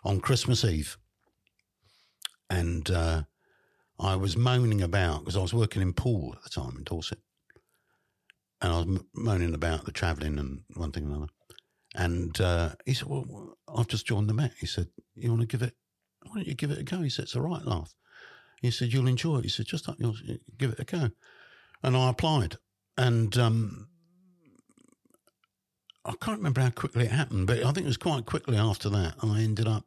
on 0.03 0.19
Christmas 0.19 0.65
Eve. 0.65 0.97
And 2.49 2.89
uh, 2.91 3.23
I 3.99 4.15
was 4.15 4.35
moaning 4.35 4.81
about 4.81 5.19
because 5.19 5.37
I 5.37 5.41
was 5.41 5.53
working 5.53 5.81
in 5.81 5.93
Poole 5.93 6.33
at 6.35 6.43
the 6.43 6.49
time 6.49 6.75
in 6.77 6.83
Dorset, 6.83 7.19
and 8.61 8.73
I 8.73 8.77
was 8.77 9.01
moaning 9.13 9.53
about 9.53 9.85
the 9.85 9.91
travelling 9.91 10.39
and 10.39 10.61
one 10.75 10.91
thing 10.91 11.03
and 11.03 11.13
another. 11.13 11.31
And 11.95 12.39
uh, 12.41 12.71
he 12.85 12.93
said, 12.93 13.07
"Well, 13.07 13.57
I've 13.67 13.87
just 13.87 14.05
joined 14.05 14.29
the 14.29 14.33
Met." 14.33 14.53
He 14.59 14.65
said, 14.65 14.87
"You 15.15 15.29
want 15.29 15.41
to 15.41 15.47
give 15.47 15.61
it? 15.61 15.75
Why 16.23 16.35
don't 16.35 16.47
you 16.47 16.55
give 16.55 16.71
it 16.71 16.79
a 16.79 16.83
go?" 16.83 17.01
He 17.01 17.09
said, 17.09 17.23
"It's 17.23 17.35
a 17.35 17.41
right 17.41 17.63
laugh." 17.63 17.93
He 18.61 18.71
said, 18.71 18.91
"You'll 18.91 19.07
enjoy 19.07 19.37
it." 19.37 19.43
He 19.43 19.49
said, 19.49 19.67
"Just 19.67 19.87
up, 19.87 19.97
you'll 19.99 20.15
give 20.57 20.71
it 20.71 20.79
a 20.79 20.85
go." 20.85 21.11
And 21.83 21.95
I 21.95 22.09
applied, 22.09 22.57
and 22.97 23.37
um, 23.37 23.89
I 26.05 26.13
can't 26.19 26.37
remember 26.37 26.61
how 26.61 26.69
quickly 26.69 27.05
it 27.05 27.11
happened, 27.11 27.47
but 27.47 27.59
I 27.59 27.71
think 27.71 27.85
it 27.85 27.85
was 27.85 27.97
quite 27.97 28.25
quickly 28.25 28.57
after 28.57 28.89
that 28.89 29.15
I 29.21 29.41
ended 29.41 29.67
up, 29.67 29.85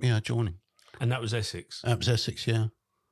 yeah, 0.00 0.20
joining. 0.20 0.58
And 1.00 1.10
that 1.10 1.20
was 1.20 1.34
Essex, 1.34 1.82
That 1.82 1.98
was 1.98 2.08
Essex, 2.08 2.46
yeah. 2.46 2.66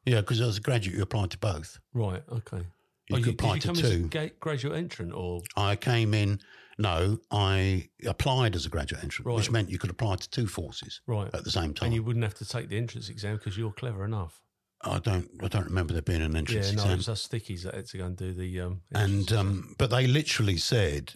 Yeah, 0.04 0.20
because 0.20 0.40
as 0.40 0.56
a 0.56 0.60
graduate, 0.60 0.96
you 0.96 1.02
applied 1.02 1.30
to 1.32 1.38
both. 1.38 1.78
right? 1.94 2.22
Okay. 2.30 2.66
You 3.08 3.16
Oh, 3.18 3.22
could 3.22 3.34
apply 3.34 3.54
did 3.54 3.62
to 3.62 3.68
you 3.68 3.74
come 3.74 3.84
as 3.84 3.90
a 3.90 3.96
two. 3.98 4.08
ga- 4.08 4.32
graduate 4.40 4.76
entrant, 4.78 5.12
or 5.12 5.42
I 5.56 5.76
came 5.76 6.14
in 6.14 6.40
No, 6.78 7.20
I 7.30 7.90
applied 8.06 8.56
as 8.56 8.64
a 8.64 8.68
graduate 8.70 9.04
entrant, 9.04 9.30
which 9.36 9.50
meant 9.50 9.68
you 9.68 9.78
could 9.78 9.90
apply 9.90 10.16
to 10.16 10.30
two 10.30 10.46
forces 10.46 11.00
Right. 11.06 11.32
at 11.34 11.44
the 11.44 11.50
same 11.50 11.74
time. 11.74 11.86
And 11.86 11.94
you 11.94 12.02
wouldn't 12.02 12.24
have 12.24 12.34
to 12.36 12.46
take 12.46 12.68
the 12.70 12.78
entrance 12.78 13.08
exam 13.10 13.36
because 13.36 13.58
you're 13.58 13.72
clever 13.72 14.04
enough. 14.04 14.40
I 14.80 14.98
don't, 14.98 15.28
I 15.42 15.48
don't 15.48 15.66
remember 15.66 15.92
there 15.92 16.02
being 16.02 16.22
an 16.22 16.34
entrance 16.34 16.68
exam. 16.70 16.78
yeah, 16.78 16.84
no, 16.86 16.94
it 16.94 16.96
was 16.96 17.08
us 17.10 17.28
stickies 17.28 17.62
that 17.64 17.74
had 17.74 17.86
to 17.88 17.98
go 17.98 18.06
and 18.06 18.16
do 18.16 18.32
the. 18.32 18.60
Um, 18.62 18.80
and 18.92 19.30
um, 19.32 19.74
but 19.78 19.90
they 19.90 20.06
literally 20.06 20.56
said, 20.56 21.14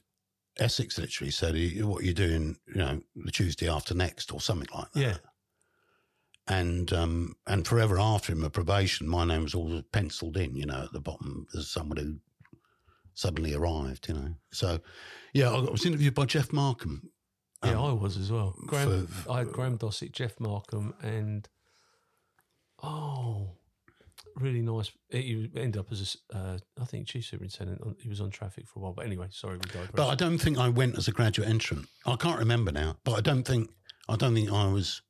Essex 0.59 0.99
literally 0.99 1.31
said, 1.33 1.57
"You- 1.57 1.88
"What 1.88 2.05
you're 2.05 2.14
doing, 2.14 2.59
you 2.68 2.75
know, 2.77 3.01
the 3.16 3.33
Tuesday 3.33 3.68
after 3.68 3.94
next 3.94 4.33
or 4.33 4.40
something 4.40 4.68
like 4.75 4.92
that." 4.92 5.01
Yeah. 5.01 5.16
And 6.48 6.92
um, 6.92 7.35
and 7.46 7.66
forever 7.66 7.98
after 7.98 8.32
in 8.32 8.40
my 8.40 8.48
probation, 8.48 9.09
my 9.09 9.24
name 9.24 9.42
was 9.42 9.54
all 9.54 9.82
penciled 9.92 10.37
in, 10.37 10.54
you 10.54 10.64
know, 10.66 10.82
at 10.85 10.92
the 10.92 11.00
bottom 11.00 11.46
as 11.56 11.68
someone 11.68 11.96
who 11.96 12.18
suddenly 13.14 13.54
arrived, 13.54 14.06
you 14.09 14.14
know. 14.14 14.35
So, 14.52 14.78
yeah, 15.32 15.50
I 15.50 15.59
was 15.59 15.85
interviewed 15.85 16.14
by 16.14 16.26
Jeff 16.26 16.52
Markham. 16.52 17.11
Yeah, 17.64 17.80
I 17.80 17.92
was 17.92 18.16
as 18.16 18.30
well. 18.30 18.54
Graham, 18.66 18.92
um, 18.92 19.06
for- 19.06 19.32
I 19.32 19.38
had 19.38 19.52
Graham 19.52 19.76
Dossett, 19.76 20.12
Jeff 20.12 20.38
Markham, 20.38 20.94
and 21.02 21.48
oh, 22.82 23.56
really 24.37 24.61
nice. 24.62 24.92
He 25.11 25.50
ended 25.56 25.78
up 25.78 25.90
as 25.90 26.18
a, 26.32 26.37
uh, 26.37 26.59
I 26.80 26.85
think 26.85 27.09
chief 27.09 27.24
superintendent. 27.26 27.80
He 28.00 28.09
was 28.09 28.20
on 28.20 28.30
traffic 28.30 28.68
for 28.68 28.78
a 28.78 28.82
while, 28.82 28.92
but 28.92 29.06
anyway, 29.06 29.28
sorry, 29.30 29.54
we 29.56 29.66
digress. 29.66 29.90
But 29.94 30.09
I 30.09 30.14
don't 30.14 30.38
think 30.38 30.59
I 30.59 30.68
went 30.68 30.96
as 30.96 31.09
a 31.09 31.12
graduate 31.12 31.48
entrant. 31.48 31.87
I 32.06 32.16
can't 32.16 32.38
remember 32.38 32.70
now, 32.70 32.96
but 33.04 33.12
I 33.12 33.20
don't 33.20 33.42
think 33.44 33.70
I 34.09 34.16
don't 34.16 34.35
think 34.35 34.52
I 34.52 34.68
was. 34.68 35.02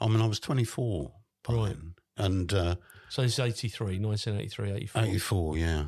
I 0.00 0.08
mean, 0.08 0.20
I 0.20 0.26
was 0.26 0.40
24 0.40 1.12
by 1.44 1.54
Right. 1.54 1.68
then, 1.68 1.94
and 2.16 2.52
uh, 2.52 2.76
so 3.08 3.22
it's 3.22 3.38
83, 3.38 3.98
1983, 3.98 4.70
84. 4.72 5.02
84, 5.02 5.58
yeah, 5.58 5.86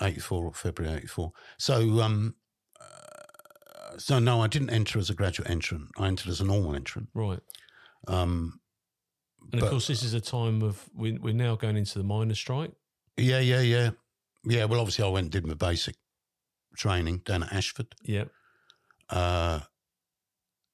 84 0.00 0.52
February 0.54 0.96
84. 0.98 1.32
So, 1.58 2.00
um, 2.00 2.34
uh, 2.80 3.96
so 3.98 4.18
no, 4.18 4.40
I 4.42 4.46
didn't 4.46 4.70
enter 4.70 4.98
as 4.98 5.10
a 5.10 5.14
graduate 5.14 5.48
entrant. 5.50 5.88
I 5.98 6.06
entered 6.08 6.28
as 6.30 6.40
a 6.40 6.44
normal 6.44 6.74
entrant. 6.74 7.08
Right. 7.14 7.40
Um, 8.08 8.60
And 9.52 9.60
But- 9.60 9.62
of 9.64 9.70
course, 9.70 9.86
this 9.88 10.02
is 10.02 10.14
a 10.14 10.20
time 10.20 10.62
of 10.62 10.88
we, 10.94 11.12
we're 11.12 11.34
now 11.34 11.56
going 11.56 11.76
into 11.76 11.98
the 11.98 12.04
miners' 12.04 12.38
strike. 12.38 12.72
yeah, 13.16 13.40
yeah, 13.40 13.60
yeah, 13.60 13.90
yeah. 14.44 14.64
Well, 14.66 14.80
obviously, 14.80 15.04
I 15.04 15.08
went 15.08 15.24
and 15.24 15.32
did 15.32 15.46
my 15.46 15.54
basic 15.54 15.96
training 16.76 17.18
down 17.24 17.42
at 17.42 17.52
Ashford. 17.52 17.94
Yep. 18.04 18.30
Uh, 19.08 19.60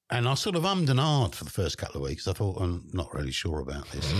and 0.09 0.27
I 0.27 0.35
sort 0.35 0.55
of 0.55 0.65
ummed 0.65 0.89
and 0.89 0.99
ahed 0.99 1.35
for 1.35 1.43
the 1.43 1.49
first 1.49 1.77
couple 1.77 2.01
of 2.01 2.07
weeks. 2.07 2.27
I 2.27 2.33
thought 2.33 2.61
I'm 2.61 2.87
not 2.93 3.13
really 3.13 3.31
sure 3.31 3.59
about 3.59 3.89
this. 3.91 4.13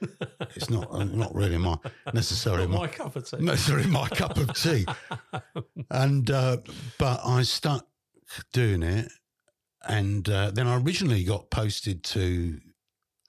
it's 0.54 0.70
not 0.70 0.88
uh, 0.90 1.04
not 1.04 1.34
really 1.34 1.58
my 1.58 1.76
necessarily 2.14 2.66
my, 2.66 2.78
my 2.78 2.86
cup 2.88 3.14
of 3.14 3.28
tea. 3.28 3.36
necessarily 3.38 3.88
my 3.88 4.08
cup 4.08 4.36
of 4.36 4.54
tea. 4.54 4.86
And 5.90 6.30
uh, 6.30 6.58
but 6.98 7.20
I 7.24 7.42
stuck 7.42 7.86
doing 8.52 8.82
it, 8.82 9.10
and 9.88 10.28
uh, 10.28 10.50
then 10.50 10.66
I 10.66 10.76
originally 10.76 11.24
got 11.24 11.50
posted 11.50 12.04
to. 12.04 12.58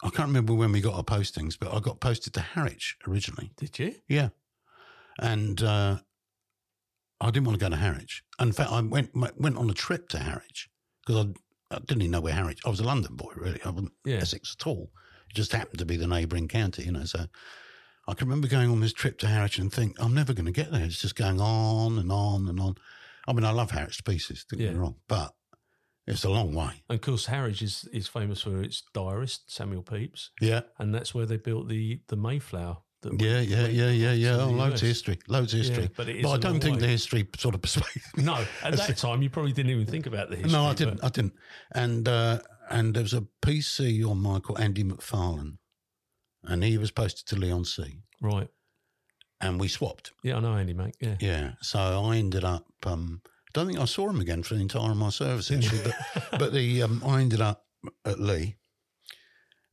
I 0.04 0.10
can't 0.10 0.28
remember 0.28 0.54
when 0.54 0.72
we 0.72 0.82
got 0.82 0.96
our 0.96 1.04
postings, 1.04 1.58
but 1.60 1.74
I 1.74 1.80
got 1.80 2.02
posted 2.02 2.34
to 2.34 2.42
Harwich 2.42 2.98
originally. 3.08 3.52
Did 3.58 3.80
you? 3.80 3.96
Yeah. 4.08 4.30
And 5.20 5.62
uh, 5.62 6.00
I 7.22 7.32
didn't 7.32 7.48
want 7.48 7.60
to 7.60 7.66
go 7.66 7.70
to 7.70 7.78
Harwich. 7.78 8.24
In 8.40 8.52
fact, 8.52 8.72
I 8.72 8.82
went 8.82 9.12
went 9.16 9.58
on 9.58 9.70
a 9.70 9.74
trip 9.74 10.10
to 10.10 10.20
Harwich 10.20 10.70
because 11.06 11.28
I, 11.28 11.30
I 11.72 11.80
didn't 11.80 12.02
even 12.02 12.12
know 12.12 12.22
where 12.22 12.34
Harwich. 12.34 12.60
I 12.66 12.70
was 12.70 12.80
a 12.80 12.84
London 12.86 13.16
boy, 13.16 13.32
really. 13.36 13.62
I 13.64 13.70
wasn't 13.70 13.94
Yeah. 14.06 14.18
Essex 14.18 14.56
at 14.60 14.68
all. 14.68 14.92
It 15.30 15.36
just 15.36 15.52
happened 15.52 15.80
to 15.80 15.86
be 15.86 15.98
the 15.98 16.08
neighbouring 16.08 16.48
county, 16.48 16.84
you 16.86 16.92
know. 16.92 17.06
So 17.06 17.26
I 18.08 18.14
can 18.16 18.28
remember 18.28 18.48
going 18.48 18.70
on 18.72 18.80
this 18.80 18.94
trip 18.94 19.20
to 19.20 19.28
Harwich 19.28 19.60
and 19.60 19.72
think 19.72 19.96
I'm 20.00 20.14
never 20.16 20.34
going 20.34 20.46
to 20.48 20.52
get 20.52 20.72
there. 20.72 20.84
It's 20.84 21.00
just 21.02 21.16
going 21.16 21.40
on 21.40 22.00
and 22.00 22.12
on 22.12 22.48
and 22.48 22.60
on. 22.60 22.76
I 23.28 23.34
mean, 23.34 23.46
I 23.46 23.52
love 23.52 23.72
Harwich 23.72 23.98
to 23.98 24.04
pieces. 24.04 24.46
Don't 24.50 24.60
get 24.60 24.74
me 24.74 24.80
wrong, 24.80 24.96
but 25.08 25.34
it's 26.08 26.24
a 26.24 26.30
long 26.30 26.56
way. 26.56 26.84
And 26.90 26.96
of 26.96 27.02
course, 27.02 27.28
Harwich 27.28 27.62
is, 27.62 27.88
is 27.94 28.08
famous 28.08 28.42
for 28.42 28.64
its 28.64 28.82
diarist, 28.94 29.52
Samuel 29.52 29.84
Pepys, 29.84 30.30
Yeah. 30.42 30.62
and 30.80 30.96
that's 30.96 31.14
where 31.14 31.28
they 31.28 31.38
built 31.38 31.68
the, 31.70 32.02
the 32.08 32.16
Mayflower. 32.16 32.78
Yeah, 33.04 33.40
yeah, 33.40 33.68
yeah, 33.68 33.90
yeah, 33.90 34.12
yeah. 34.12 34.38
Oh, 34.42 34.50
loads 34.50 34.82
of 34.82 34.88
history, 34.88 35.20
loads 35.28 35.54
of 35.54 35.60
history. 35.60 35.84
Yeah, 35.84 35.90
but 35.96 36.10
is 36.10 36.26
I 36.26 36.38
don't 36.38 36.60
think 36.60 36.76
way. 36.76 36.82
the 36.82 36.88
history 36.88 37.28
sort 37.38 37.56
of 37.56 37.62
persuaded 37.62 38.02
me. 38.18 38.24
No, 38.24 38.34
at 38.64 38.76
that 38.76 38.98
time 38.98 39.22
you 39.22 39.30
probably 39.30 39.54
didn't 39.54 39.72
even 39.72 39.86
think 39.86 40.06
about 40.06 40.30
the 40.30 40.36
history. 40.36 40.52
No, 40.52 40.66
I 40.66 40.74
didn't. 40.74 41.04
I 41.04 41.10
didn't. 41.10 41.34
And 41.72 42.08
uh, 42.08 42.40
and 42.70 42.94
there 42.94 43.04
was 43.04 43.14
a 43.14 43.26
PC 43.42 44.06
on 44.10 44.18
Michael 44.18 44.58
Andy 44.58 44.84
McFarlane, 44.84 45.58
and 46.44 46.64
he 46.64 46.78
was 46.78 46.92
posted 46.92 47.26
to 47.28 47.36
Leigh-on-Sea. 47.38 48.02
Right. 48.22 48.48
And 49.42 49.60
we 49.60 49.70
swapped. 49.70 50.12
Yeah, 50.22 50.38
I 50.38 50.40
know 50.42 50.54
Andy, 50.56 50.74
mate. 50.74 50.96
Yeah. 51.00 51.16
Yeah. 51.20 51.52
So 51.62 51.80
I 51.80 52.18
ended 52.18 52.44
up. 52.44 52.66
Um, 52.86 53.22
don't 53.54 53.68
think 53.68 53.80
I 53.80 53.86
saw 53.86 54.10
him 54.10 54.20
again 54.20 54.44
for 54.44 54.56
the 54.56 54.62
entire 54.62 54.92
of 54.92 54.98
my 54.98 55.10
service 55.10 55.50
actually, 55.52 55.82
but 55.84 56.30
but 56.40 56.54
the 56.54 56.84
um, 56.84 57.02
I 57.06 57.22
ended 57.22 57.42
up 57.42 57.66
at 58.06 58.20
Leigh, 58.20 58.58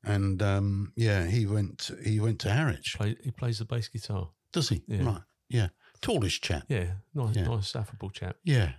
and 0.04 0.42
um, 0.42 0.92
yeah, 0.96 1.26
he 1.26 1.46
went 1.46 1.90
he 2.04 2.20
went 2.20 2.38
to 2.40 2.52
Harwich. 2.52 2.94
Play, 2.96 3.16
he 3.22 3.30
plays 3.30 3.58
the 3.58 3.64
bass 3.64 3.88
guitar. 3.88 4.30
Does 4.52 4.68
he? 4.68 4.82
Yeah. 4.86 5.04
Right. 5.04 5.22
Yeah. 5.48 5.68
Tallish 6.02 6.40
chap. 6.40 6.64
Yeah. 6.68 6.92
Nice, 7.14 7.36
Yeah. 7.36 7.46
nice, 7.48 7.74
affable 7.76 8.10
chap. 8.10 8.36
Yeah. 8.44 8.72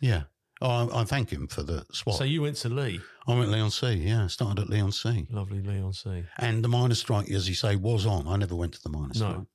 Yeah. 0.00 0.24
Oh, 0.60 0.88
I, 0.90 1.00
I 1.00 1.04
thank 1.04 1.30
him 1.30 1.48
for 1.48 1.62
the 1.64 1.84
swap. 1.92 2.16
So 2.16 2.24
you 2.24 2.42
went 2.42 2.56
to 2.58 2.68
Leigh. 2.68 3.00
I 3.26 3.34
went 3.36 3.50
Leigh-on-Sea. 3.50 3.94
Yeah, 3.94 4.28
started 4.28 4.62
at 4.62 4.68
Leigh-on-Sea. 4.70 5.26
Lovely 5.30 5.60
Leigh-on-Sea. 5.60 6.24
And 6.38 6.62
the 6.64 6.68
miners' 6.68 7.00
strike, 7.00 7.28
as 7.30 7.48
you 7.48 7.54
say, 7.56 7.74
was 7.74 8.06
on. 8.06 8.28
I 8.28 8.36
never 8.36 8.54
went 8.54 8.74
to 8.74 8.82
the 8.82 8.88
miners' 8.88 9.20
No. 9.20 9.30
strike. 9.30 9.46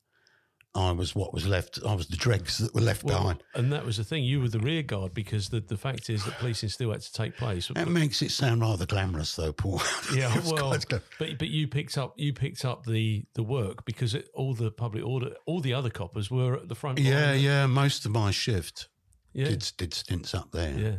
I 0.78 0.92
was 0.92 1.16
what 1.16 1.34
was 1.34 1.48
left. 1.48 1.80
I 1.86 1.96
was 1.96 2.08
the 2.08 2.16
dregs 2.18 2.60
that 2.60 2.74
were 2.76 2.82
left 2.82 3.04
Well, 3.04 3.18
behind. 3.18 3.44
and 3.56 3.74
that 3.74 3.84
was 3.84 3.98
the 3.98 4.04
thing. 4.04 4.24
You 4.24 4.40
were 4.42 4.48
the 4.50 4.60
rear 4.60 4.84
guard 4.84 5.14
because 5.14 5.50
the, 5.50 5.60
the 5.60 5.76
fact 5.78 6.10
is 6.10 6.24
that 6.26 6.36
policing 6.38 6.70
still 6.70 6.92
had 6.92 7.02
to 7.02 7.12
take 7.12 7.36
place. 7.36 7.70
That 7.74 7.88
makes 7.88 8.22
it 8.22 8.30
sound 8.32 8.62
rather 8.62 8.86
glamorous, 8.86 9.36
though, 9.36 9.54
Paul. 9.54 9.82
Yeah, 10.14 10.34
well, 10.46 10.78
but 10.90 11.38
but 11.40 11.48
you 11.50 11.68
picked 11.68 11.98
up 11.98 12.14
you 12.18 12.32
picked 12.32 12.64
up 12.64 12.86
the 12.86 13.26
the 13.34 13.44
work 13.44 13.86
because 13.86 14.14
it, 14.14 14.30
all 14.36 14.54
the 14.54 14.70
public 14.72 15.04
order, 15.04 15.32
all 15.48 15.60
the 15.62 15.74
other 15.74 15.90
coppers 15.90 16.30
were 16.32 16.56
at 16.56 16.70
the 16.70 16.76
front. 16.76 17.00
yeah, 17.00 17.32
line. 17.32 17.40
yeah. 17.40 17.66
Most 17.66 18.06
of 18.06 18.12
my 18.12 18.30
shift 18.32 18.88
yeah, 19.34 19.46
did 19.50 19.72
did 19.78 19.94
stints 19.94 20.34
up 20.36 20.52
there. 20.52 20.78
yeah, 20.80 20.96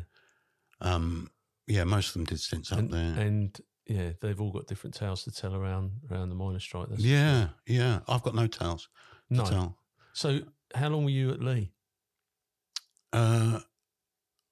Um, 0.81 1.31
yeah, 1.67 1.85
most 1.85 2.09
of 2.09 2.15
them 2.15 2.25
did 2.25 2.41
stints 2.41 2.73
up 2.73 2.79
and, 2.81 2.91
there. 2.93 3.15
and 3.27 3.61
yeah, 3.87 4.11
they've 4.21 4.41
all 4.41 4.53
got 4.53 4.67
different 4.67 4.95
tales 4.95 5.25
to 5.25 5.31
tell 5.31 5.55
around 5.55 5.93
around 6.11 6.29
the 6.29 6.35
miners' 6.35 6.63
strike. 6.63 6.89
That's, 6.91 7.03
yeah, 7.03 7.49
yeah. 7.67 8.01
I've 8.09 8.23
got 8.23 8.35
no 8.35 8.47
tales 8.47 8.89
no. 9.31 9.45
tell. 9.45 9.79
So 10.13 10.41
how 10.75 10.89
long 10.89 11.05
were 11.05 11.11
you 11.11 11.31
at 11.31 11.41
Leigh? 11.43 11.73
Uh, 13.13 13.61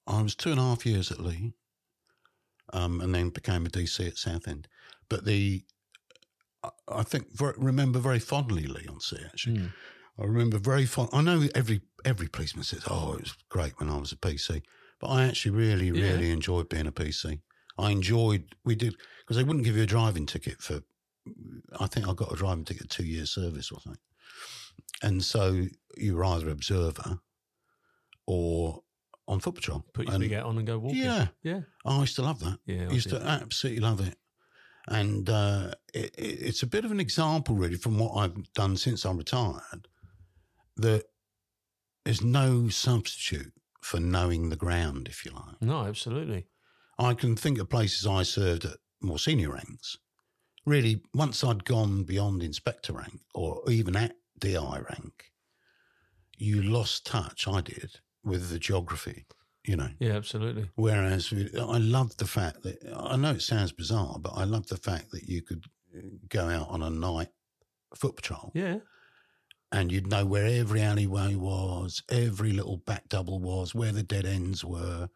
I 0.07 0.23
was 0.23 0.35
two 0.35 0.51
and 0.51 0.61
a 0.61 0.63
half 0.63 0.87
years 0.87 1.11
at 1.11 1.21
Leigh, 1.21 1.55
um, 2.73 3.01
and 3.01 3.15
then 3.15 3.31
became 3.31 3.67
a 3.67 3.69
DC 3.69 4.07
at 4.07 4.17
Southend. 4.17 4.69
But 5.09 5.25
the 5.25 5.65
I- 6.65 6.71
I 6.89 7.03
think 7.03 7.33
very, 7.37 7.55
remember 7.59 7.99
very 7.99 8.19
fondly 8.19 8.67
Leigh 8.67 8.89
on 8.89 9.01
Sea 9.01 9.19
actually. 9.27 9.59
Mm. 9.59 9.73
I 10.19 10.25
remember 10.25 10.59
very 10.59 10.87
fond. 10.87 11.11
I 11.13 11.21
know 11.21 11.49
every 11.55 11.83
every 12.05 12.29
policeman 12.29 12.65
says, 12.65 12.83
"Oh, 12.89 13.13
it 13.15 13.21
was 13.21 13.35
great 13.49 13.79
when 13.79 13.91
I 13.91 13.99
was 13.99 14.11
a 14.13 14.17
PC," 14.17 14.63
but 14.99 15.09
I 15.09 15.25
actually 15.27 15.51
really 15.53 15.87
Yeah. 15.89 16.13
really 16.13 16.31
enjoyed 16.31 16.69
being 16.69 16.87
a 16.87 16.93
PC. 16.93 17.43
I 17.79 17.91
enjoyed 17.91 18.57
we 18.65 18.75
did 18.75 18.97
because 19.21 19.37
they 19.37 19.45
wouldn't 19.45 19.65
give 19.65 19.77
you 19.77 19.83
a 19.83 19.87
driving 19.87 20.25
ticket 20.27 20.63
for. 20.63 20.83
I 21.79 21.87
think 21.89 22.09
I 22.09 22.15
got 22.15 22.33
a 22.33 22.37
driving 22.37 22.65
ticket 22.65 22.89
two 22.89 23.05
years 23.05 23.31
service 23.33 23.71
or 23.71 23.81
something, 23.81 24.01
and 25.03 25.23
so 25.23 25.67
you 25.97 26.17
were 26.17 26.25
either 26.25 26.51
observer 26.51 27.21
or 28.27 28.83
on 29.29 29.41
foot 29.41 29.55
patrol. 29.57 29.85
Put 29.93 30.07
your 30.07 30.15
And 30.15 30.23
big 30.23 30.33
hat 30.33 30.45
on 30.45 30.59
and 30.59 30.67
go 30.67 30.79
walking. 30.79 30.99
Yeah, 31.03 31.29
yeah, 31.43 31.61
I 31.85 32.01
used 32.01 32.17
to 32.17 32.23
love 32.23 32.41
that. 32.41 32.59
yeah. 32.67 32.83
I 32.83 32.91
I 32.91 32.93
used 32.93 33.11
did. 33.11 33.21
to 33.21 33.27
absolutely 33.27 33.81
love 33.83 34.01
it. 34.07 34.17
And 34.89 35.29
uh, 35.29 35.73
it, 35.93 36.15
it's 36.17 36.63
a 36.63 36.67
bit 36.67 36.85
of 36.85 36.93
an 36.93 37.01
example, 37.01 37.57
really, 37.57 37.75
from 37.77 37.99
what 37.99 38.13
I've 38.17 38.53
done 38.53 38.77
since 38.77 39.05
I 39.05 39.11
retired, 39.13 39.89
that 40.77 41.05
there's 42.05 42.23
no 42.23 42.69
substitute 42.69 43.53
for 43.83 43.99
knowing 43.99 44.49
the 44.49 44.57
ground, 44.57 45.09
if 45.09 45.25
you 45.25 45.33
like. 45.33 45.61
No, 45.61 45.85
absolutely. 45.87 46.47
I 47.01 47.15
can 47.15 47.35
think 47.35 47.59
of 47.59 47.69
places 47.69 48.07
I 48.07 48.23
served 48.23 48.65
at 48.65 48.77
more 49.03 49.19
senior 49.19 49.51
ranks. 49.53 49.99
Really, 50.65 51.03
once 51.15 51.43
I'd 51.43 51.65
gone 51.65 52.05
beyond 52.05 52.43
inspector 52.43 52.93
rank 52.93 53.21
or 53.35 53.63
even 53.69 53.97
at 53.97 54.15
DI 54.39 54.79
rank, 54.91 55.33
you 56.39 56.63
lost 56.63 57.07
touch, 57.07 57.49
I 57.49 57.61
did, 57.61 58.01
with 58.25 58.51
the 58.51 58.59
geography, 58.59 59.27
you 59.65 59.77
know. 59.77 59.91
Yeah, 59.99 60.13
absolutely. 60.13 60.71
Whereas 60.75 61.33
I 61.33 61.79
love 61.79 62.17
the 62.17 62.27
fact 62.27 62.63
that 62.63 62.79
I 62.97 63.17
know 63.17 63.33
it 63.33 63.43
sounds 63.43 63.73
bizarre, 63.73 64.19
but 64.21 64.33
I 64.35 64.45
love 64.45 64.67
the 64.67 64.77
fact 64.77 65.11
that 65.13 65.25
you 65.25 65.43
could 65.43 65.65
uh, 65.97 66.01
go 66.29 66.49
out 66.49 66.69
on 66.69 66.83
a 66.83 66.91
night 66.91 67.29
foot 67.95 68.17
patrol 68.17 68.51
Yeah, 68.55 68.81
and 69.73 69.91
you'd 69.91 70.07
know 70.07 70.25
where 70.25 70.47
every 70.47 70.81
alleyway 70.81 71.35
was, 71.35 72.03
every 72.09 72.53
little 72.53 72.79
back 72.79 73.09
double 73.09 73.41
was, 73.41 73.75
where 73.75 73.93
the 73.93 74.03
dead 74.03 74.25
ends 74.25 74.65
were, 74.65 75.09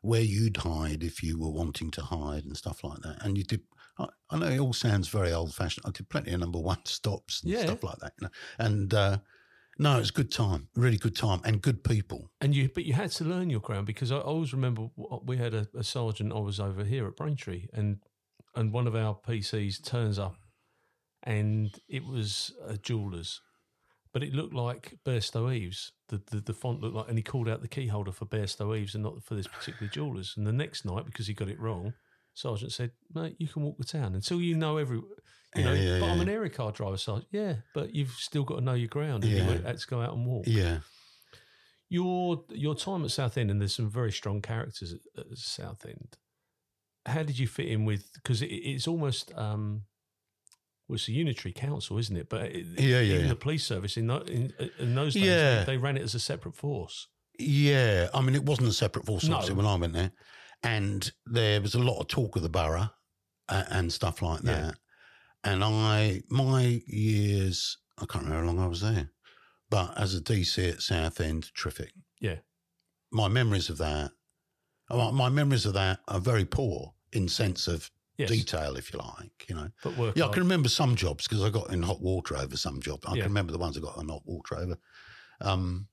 where 0.00 0.22
you'd 0.22 0.58
hide 0.58 1.02
if 1.02 1.22
you 1.22 1.38
were 1.38 1.50
wanting 1.50 1.90
to 1.92 2.02
hide 2.02 2.44
and 2.44 2.56
stuff 2.56 2.84
like 2.84 3.00
that. 3.00 3.24
And 3.24 3.36
you 3.36 3.44
did, 3.44 3.62
I, 3.98 4.08
I 4.30 4.38
know 4.38 4.46
it 4.48 4.58
all 4.58 4.72
sounds 4.72 5.08
very 5.08 5.32
old 5.32 5.54
fashioned. 5.54 5.86
I 5.86 5.90
did 5.90 6.08
plenty 6.08 6.32
of 6.32 6.40
number 6.40 6.58
one 6.60 6.78
stops 6.84 7.42
and 7.42 7.52
Yeah. 7.52 7.62
stuff 7.62 7.82
like 7.82 7.98
that, 7.98 8.12
you 8.20 8.26
know, 8.26 8.32
and, 8.58 8.94
uh, 8.94 9.18
No, 9.78 9.98
it's 10.00 10.10
good 10.10 10.32
time, 10.32 10.68
really 10.74 10.98
good 10.98 11.16
time, 11.16 11.40
and 11.44 11.62
good 11.62 11.84
people. 11.84 12.30
And 12.40 12.54
you, 12.54 12.68
but 12.74 12.84
you 12.84 12.94
had 12.94 13.12
to 13.12 13.24
learn 13.24 13.48
your 13.48 13.60
ground 13.60 13.86
because 13.86 14.10
I 14.10 14.18
always 14.18 14.52
remember 14.52 14.88
we 15.24 15.36
had 15.36 15.54
a, 15.54 15.68
a 15.74 15.84
sergeant. 15.84 16.32
I 16.32 16.38
was 16.40 16.58
over 16.60 16.84
here 16.84 17.06
at 17.06 17.16
Braintree, 17.16 17.68
and 17.72 17.98
and 18.56 18.72
one 18.72 18.88
of 18.88 18.96
our 18.96 19.14
PCs 19.14 19.80
turns 19.84 20.18
up, 20.18 20.36
and 21.22 21.78
it 21.88 22.04
was 22.04 22.52
a 22.66 22.76
jeweler's, 22.76 23.40
but 24.12 24.22
it 24.22 24.32
looked 24.34 24.54
like 24.54 24.98
Bairstow 25.04 25.54
Eves. 25.54 25.92
The, 26.08 26.22
the 26.30 26.40
the 26.40 26.54
font 26.54 26.80
looked 26.80 26.96
like, 26.96 27.08
and 27.08 27.18
he 27.18 27.22
called 27.22 27.48
out 27.48 27.62
the 27.62 27.68
key 27.68 27.86
holder 27.88 28.12
for 28.12 28.26
Bairstow 28.26 28.76
Eves 28.76 28.94
and 28.94 29.04
not 29.04 29.22
for 29.22 29.34
this 29.36 29.46
particular 29.48 29.88
jeweler's. 29.88 30.34
And 30.36 30.46
the 30.46 30.52
next 30.52 30.84
night, 30.84 31.06
because 31.06 31.26
he 31.28 31.34
got 31.34 31.48
it 31.48 31.60
wrong, 31.60 31.94
sergeant 32.38 32.72
said, 32.72 32.92
"Mate, 33.14 33.36
you 33.38 33.48
can 33.48 33.62
walk 33.62 33.78
the 33.78 33.84
town 33.84 34.14
until 34.14 34.40
you 34.40 34.56
know 34.56 34.76
every." 34.78 35.00
You 35.56 35.64
know, 35.64 35.72
Yeah, 35.72 35.98
yeah, 35.98 36.04
I'm 36.04 36.20
an 36.20 36.28
area 36.28 36.50
car 36.50 36.72
driver, 36.72 36.96
sergeant. 36.98 37.28
Yeah, 37.32 37.54
but 37.74 37.94
you've 37.94 38.10
still 38.12 38.44
got 38.44 38.56
to 38.56 38.60
know 38.60 38.74
your 38.74 38.88
ground. 38.88 39.24
And 39.24 39.32
Yeah. 39.32 39.50
you 39.54 39.62
had 39.62 39.78
to 39.78 39.86
go 39.86 40.00
out 40.02 40.12
and 40.14 40.26
walk 40.26 40.44
Yeah, 40.46 40.80
your 41.88 42.44
your 42.50 42.74
time 42.74 43.04
at 43.04 43.10
Southend, 43.10 43.50
and 43.50 43.60
there's 43.60 43.74
some 43.74 43.90
very 43.90 44.12
strong 44.12 44.40
characters 44.42 44.92
at, 44.92 45.00
at 45.18 45.38
Southend. 45.38 46.16
How 47.06 47.22
did 47.22 47.38
you 47.38 47.46
fit 47.46 47.68
in 47.68 47.84
with? 47.84 48.10
Because 48.14 48.42
it, 48.42 48.46
it's 48.48 48.86
almost 48.86 49.32
um, 49.36 49.84
well, 50.86 50.96
it's 50.96 51.08
a 51.08 51.12
unitary 51.12 51.52
council, 51.52 51.98
isn't 51.98 52.16
it? 52.16 52.28
But 52.28 52.42
it, 52.46 52.66
Yeah, 52.78 53.00
yeah, 53.00 53.14
even 53.14 53.22
yeah. 53.22 53.28
the 53.28 53.36
police 53.36 53.64
service 53.64 53.96
in, 53.96 54.06
tho- 54.06 54.24
in, 54.26 54.52
in 54.78 54.94
those 54.94 55.14
days, 55.14 55.24
Yeah. 55.24 55.60
they, 55.64 55.72
they 55.72 55.76
ran 55.78 55.96
it 55.96 56.02
as 56.02 56.14
a 56.14 56.20
separate 56.20 56.54
force. 56.56 57.08
yeah. 57.38 58.08
I 58.12 58.20
mean, 58.20 58.34
it 58.34 58.44
wasn't 58.44 58.68
a 58.68 58.72
separate 58.72 59.06
force 59.06 59.24
No. 59.24 59.40
when 59.54 59.64
I 59.66 59.74
went 59.76 59.92
there, 59.94 60.12
and 60.62 61.10
there 61.26 61.60
was 61.60 61.74
a 61.74 61.78
lot 61.78 62.00
of 62.00 62.08
talk 62.08 62.36
of 62.36 62.42
the 62.42 62.48
borough 62.48 62.90
uh, 63.48 63.64
and 63.70 63.92
stuff 63.92 64.22
like 64.22 64.42
Yeah. 64.42 64.52
that. 64.72 64.78
And 65.44 65.62
I, 65.64 66.22
my 66.28 66.82
years, 66.86 67.78
I 67.98 68.06
can't 68.06 68.24
remember 68.24 68.46
how 68.46 68.52
long 68.52 68.58
I 68.64 68.66
was 68.68 68.80
there, 68.80 69.10
but 69.70 69.96
as 69.98 70.14
a 70.14 70.20
DC 70.20 70.72
at 70.72 70.82
Southend, 70.82 71.52
terrific. 71.54 71.92
Yeah, 72.20 72.36
My 73.12 73.28
memories 73.28 73.70
of 73.70 73.78
that, 73.78 74.10
my 74.90 75.10
my 75.12 75.28
memories 75.28 75.66
of 75.66 75.74
that 75.74 76.00
are 76.08 76.20
very 76.20 76.44
poor 76.44 76.94
in 77.12 77.28
sense 77.28 77.68
of 77.68 77.90
yes, 78.16 78.28
detail, 78.28 78.76
if 78.76 78.92
you 78.92 78.98
like. 78.98 79.48
You 79.48 79.54
know, 79.54 79.68
but 79.82 79.96
work. 79.96 80.16
Yeah, 80.16 80.26
I 80.26 80.28
can 80.28 80.42
remember 80.42 80.68
some 80.68 80.96
jobs 80.96 81.28
because 81.28 81.42
I 81.44 81.50
got 81.50 81.72
in 81.72 81.82
hot 81.82 82.00
water 82.02 82.36
over 82.36 82.56
some 82.56 82.80
jobs. 82.80 83.04
I 83.06 83.10
Yeah. 83.10 83.22
can 83.22 83.30
remember 83.30 83.52
the 83.52 83.58
ones 83.58 83.76
I 83.76 83.80
got 83.80 83.98
in 83.98 84.08
hot 84.08 84.26
water 84.26 84.56
over. 84.56 84.78
Um, 85.40 85.88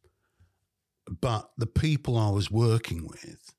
but 1.22 1.52
the 1.58 1.68
people 1.68 2.18
I 2.18 2.30
was 2.32 2.50
working 2.50 3.08
with, 3.08 3.54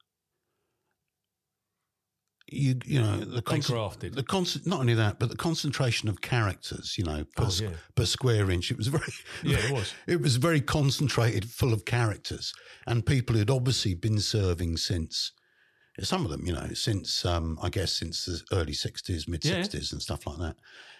you 2.48 2.78
you 2.84 3.00
know, 3.00 3.16
the 3.18 3.42
concent- 3.42 4.14
the 4.14 4.22
concent- 4.22 4.66
not 4.66 4.80
only 4.80 4.94
that, 4.94 5.18
but 5.18 5.28
the 5.30 5.36
concentration 5.36 6.08
of 6.08 6.20
characters, 6.20 6.96
you 6.96 7.04
know, 7.04 7.24
per, 7.36 7.44
Oh, 7.44 7.50
yeah. 7.60 7.70
per 7.96 8.04
square 8.06 8.50
inch. 8.50 8.70
It 8.70 8.76
was 8.76 8.86
very, 8.88 9.12
Yeah, 9.42 9.58
it 9.58 9.72
was. 9.72 9.92
it 10.06 10.20
was 10.20 10.36
very 10.36 10.60
concentrated, 10.60 11.50
full 11.50 11.72
of 11.72 11.84
characters 11.84 12.52
and 12.86 13.04
people 13.04 13.34
who'd 13.36 13.50
obviously 13.50 13.94
been 13.94 14.20
serving 14.20 14.76
since. 14.76 15.32
Some 16.00 16.24
of 16.26 16.30
them, 16.30 16.44
you 16.46 16.52
know, 16.52 16.74
since 16.74 17.24
um, 17.24 17.58
I 17.62 17.70
guess 17.70 17.92
since 17.92 18.26
the 18.26 18.42
early 18.52 18.74
'60s, 18.74 19.26
mid 19.26 19.40
'60s, 19.40 19.92
and 19.92 20.02
stuff 20.02 20.26
like 20.26 20.38
that. 20.38 20.56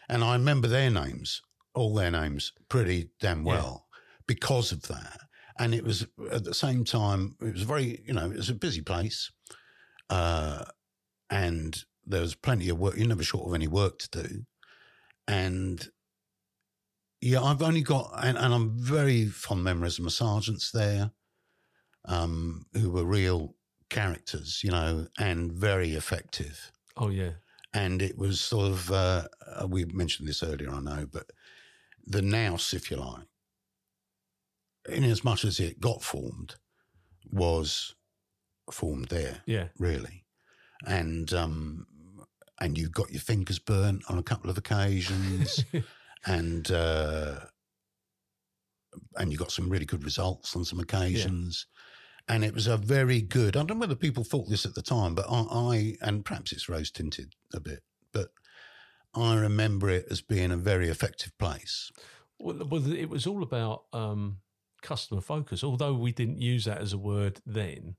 And 0.08 0.24
I 0.24 0.32
remember 0.32 0.68
their 0.68 0.90
names, 0.90 1.42
all 1.74 1.94
their 1.94 2.10
names, 2.10 2.52
pretty 2.70 3.10
damn 3.20 3.44
well 3.44 3.86
because 4.26 4.72
of 4.72 4.82
that. 4.88 5.20
And 5.58 5.74
it 5.74 5.84
was 5.84 6.06
at 6.32 6.44
the 6.44 6.54
same 6.54 6.84
time, 6.84 7.36
it 7.42 7.52
was 7.52 7.62
very, 7.62 8.02
you 8.06 8.14
know, 8.14 8.30
it 8.30 8.36
was 8.36 8.48
a 8.50 8.54
busy 8.54 8.80
place, 8.80 9.30
uh, 10.10 10.64
and 11.30 11.84
there 12.04 12.20
was 12.20 12.34
plenty 12.34 12.68
of 12.68 12.78
work. 12.78 12.96
You're 12.96 13.08
never 13.08 13.22
short 13.22 13.48
of 13.48 13.54
any 13.54 13.68
work 13.68 13.98
to 13.98 14.22
do, 14.22 14.46
and 15.26 15.88
yeah, 17.20 17.42
I've 17.42 17.62
only 17.62 17.80
got, 17.82 18.12
and, 18.22 18.36
and 18.36 18.54
I'm 18.54 18.78
very 18.78 19.26
fond 19.26 19.64
memories 19.64 19.98
of 19.98 20.04
my 20.04 20.10
sergeants 20.10 20.70
there, 20.70 21.10
um, 22.04 22.66
who 22.74 22.90
were 22.90 23.04
real 23.04 23.54
characters, 23.88 24.60
you 24.62 24.70
know, 24.70 25.06
and 25.18 25.50
very 25.52 25.94
effective. 25.94 26.70
Oh 26.96 27.08
yeah, 27.08 27.32
And 27.72 28.02
it 28.02 28.16
was 28.16 28.40
sort 28.40 28.68
of, 28.68 28.92
uh, 28.92 29.24
we 29.68 29.86
mentioned 29.86 30.28
this 30.28 30.42
earlier, 30.42 30.70
I 30.70 30.80
know, 30.80 31.06
but 31.10 31.30
the 32.06 32.22
nous, 32.22 32.74
if 32.74 32.90
you 32.90 32.98
like, 32.98 33.26
in 34.88 35.02
as 35.02 35.24
much 35.24 35.44
as 35.44 35.58
it 35.58 35.80
got 35.80 36.02
formed, 36.02 36.56
was 37.30 37.94
formed 38.70 39.06
there, 39.08 39.40
yeah, 39.46 39.68
really. 39.78 40.25
And, 40.86 41.32
um, 41.32 41.86
and 42.60 42.78
you 42.78 42.88
got 42.88 43.10
your 43.10 43.20
fingers 43.20 43.58
burnt 43.58 44.04
on 44.08 44.18
a 44.18 44.22
couple 44.22 44.48
of 44.48 44.56
occasions 44.56 45.64
and 46.26 46.70
uh, 46.70 47.40
and 49.16 49.32
you 49.32 49.38
got 49.38 49.52
some 49.52 49.68
really 49.68 49.84
good 49.84 50.04
results 50.04 50.56
on 50.56 50.64
some 50.64 50.80
occasions. 50.80 51.66
And 52.28 52.44
it 52.44 52.54
was 52.54 52.66
a 52.66 52.76
very 52.76 53.20
good. 53.20 53.56
I 53.56 53.60
don't 53.60 53.76
know 53.76 53.80
whether 53.80 53.94
people 53.94 54.24
thought 54.24 54.48
this 54.48 54.66
at 54.66 54.74
the 54.74 54.82
time, 54.82 55.14
but 55.14 55.26
I, 55.30 55.44
I 55.50 55.96
and 56.02 56.24
perhaps 56.24 56.52
it's 56.52 56.68
rose 56.68 56.90
tinted 56.90 57.34
a 57.54 57.60
bit, 57.60 57.82
but 58.12 58.30
I 59.14 59.36
remember 59.36 59.90
it 59.90 60.06
as 60.10 60.22
being 60.22 60.50
a 60.50 60.56
very 60.56 60.88
effective 60.88 61.36
place. 61.38 61.92
Well, 62.38 62.66
well, 62.68 62.92
it 62.92 63.08
was 63.08 63.26
all 63.26 63.42
about 63.44 63.84
um, 63.92 64.38
customer 64.82 65.20
focus. 65.20 65.62
Although 65.62 65.94
we 65.94 66.10
didn't 66.10 66.40
use 66.40 66.64
that 66.64 66.78
as 66.78 66.92
a 66.92 66.98
word 66.98 67.40
then, 67.46 67.94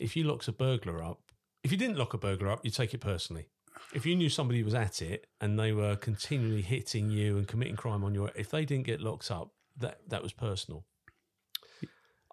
if 0.00 0.16
you 0.16 0.24
locked 0.24 0.48
a 0.48 0.52
burglar 0.52 1.02
up, 1.02 1.23
if 1.64 1.72
you 1.72 1.78
didn't 1.78 1.96
lock 1.98 2.14
a 2.14 2.18
burglar 2.18 2.50
up, 2.52 2.64
you 2.64 2.70
take 2.70 2.94
it 2.94 2.98
personally. 2.98 3.48
If 3.92 4.06
you 4.06 4.14
knew 4.14 4.28
somebody 4.28 4.62
was 4.62 4.74
at 4.74 5.02
it 5.02 5.26
and 5.40 5.58
they 5.58 5.72
were 5.72 5.96
continually 5.96 6.62
hitting 6.62 7.10
you 7.10 7.36
and 7.38 7.48
committing 7.48 7.74
crime 7.76 8.04
on 8.04 8.14
your, 8.14 8.30
if 8.36 8.50
they 8.50 8.64
didn't 8.64 8.86
get 8.86 9.00
locked 9.00 9.30
up, 9.30 9.50
that 9.78 9.98
that 10.08 10.22
was 10.22 10.32
personal. 10.32 10.84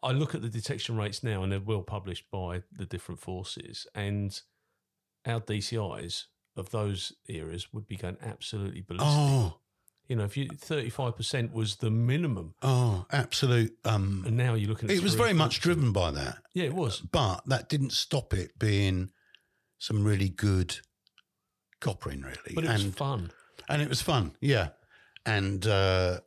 I 0.03 0.11
look 0.11 0.33
at 0.33 0.41
the 0.41 0.49
detection 0.49 0.97
rates 0.97 1.23
now, 1.23 1.43
and 1.43 1.51
they're 1.51 1.59
well 1.59 1.83
published 1.83 2.25
by 2.31 2.63
the 2.71 2.85
different 2.85 3.19
forces, 3.21 3.85
and 3.93 4.39
our 5.25 5.39
DCIs 5.39 6.23
of 6.55 6.71
those 6.71 7.13
eras 7.27 7.71
would 7.71 7.87
be 7.87 7.95
going 7.95 8.17
absolutely 8.21 8.81
ballistic. 8.81 9.07
Oh, 9.15 9.59
You 10.07 10.15
know, 10.15 10.23
if 10.23 10.35
you 10.37 10.47
thirty 10.57 10.89
five 10.89 11.15
percent 11.15 11.53
was 11.53 11.75
the 11.77 11.91
minimum, 11.91 12.55
oh, 12.63 13.05
absolute. 13.11 13.77
Um, 13.85 14.23
and 14.25 14.35
now 14.37 14.55
you're 14.55 14.69
looking 14.69 14.89
at 14.89 14.95
it 14.95 14.97
It 14.99 15.03
was 15.03 15.13
very 15.15 15.33
much 15.33 15.59
driven 15.59 15.91
by 15.91 16.09
that, 16.11 16.37
Yeah, 16.55 16.65
it 16.65 16.73
was. 16.73 16.99
but 17.01 17.41
that 17.45 17.69
didn't 17.69 17.91
stop 17.91 18.33
it 18.33 18.57
being 18.57 19.11
some 19.81 20.03
really 20.03 20.29
good 20.29 20.77
coppering, 21.81 22.23
really. 22.23 22.53
But 22.53 22.65
it 22.65 22.69
was 22.71 22.85
fun. 22.95 23.31
and 23.67 23.81
it 23.81 23.89
was 23.89 24.01
fun 24.01 24.31
yeah 24.41 24.69
and 25.25 25.65
uh 25.67 26.19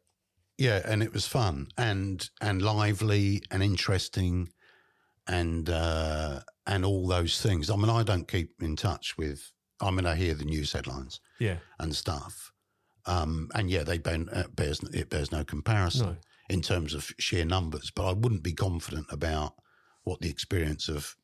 yeah 0.58 0.80
and 0.84 1.02
it 1.02 1.12
was 1.12 1.26
fun 1.26 1.68
and 1.78 2.28
and 2.40 2.62
lively 2.62 3.42
and 3.50 3.62
interesting 3.62 4.48
and 5.26 5.68
uh 5.68 6.40
and 6.66 6.84
all 6.84 7.06
those 7.08 7.40
things 7.42 7.70
i 7.70 7.76
mean 7.76 7.90
i 7.90 8.02
don't 8.02 8.28
keep 8.28 8.50
in 8.62 8.76
touch 8.76 9.16
with 9.18 9.52
i 9.80 9.90
mean 9.90 10.06
i 10.06 10.14
hear 10.14 10.34
the 10.34 10.44
news 10.44 10.72
headlines 10.72 11.20
Yeah. 11.40 11.56
and 11.80 11.94
stuff 11.94 12.52
um 13.06 13.48
and 13.54 13.68
yeah 13.68 13.82
they 13.82 13.98
bear, 13.98 14.24
uh, 14.32 14.44
bears 14.54 14.80
it 14.92 15.10
bears 15.10 15.32
no 15.32 15.42
comparison 15.44 16.06
No. 16.06 16.16
in 16.48 16.62
terms 16.62 16.94
of 16.94 17.10
sheer 17.18 17.44
numbers 17.44 17.90
but 17.94 18.06
i 18.08 18.12
wouldn't 18.12 18.42
be 18.44 18.52
confident 18.54 19.06
about 19.10 19.54
what 20.04 20.20
the 20.20 20.30
experience 20.30 20.88
of 20.88 21.16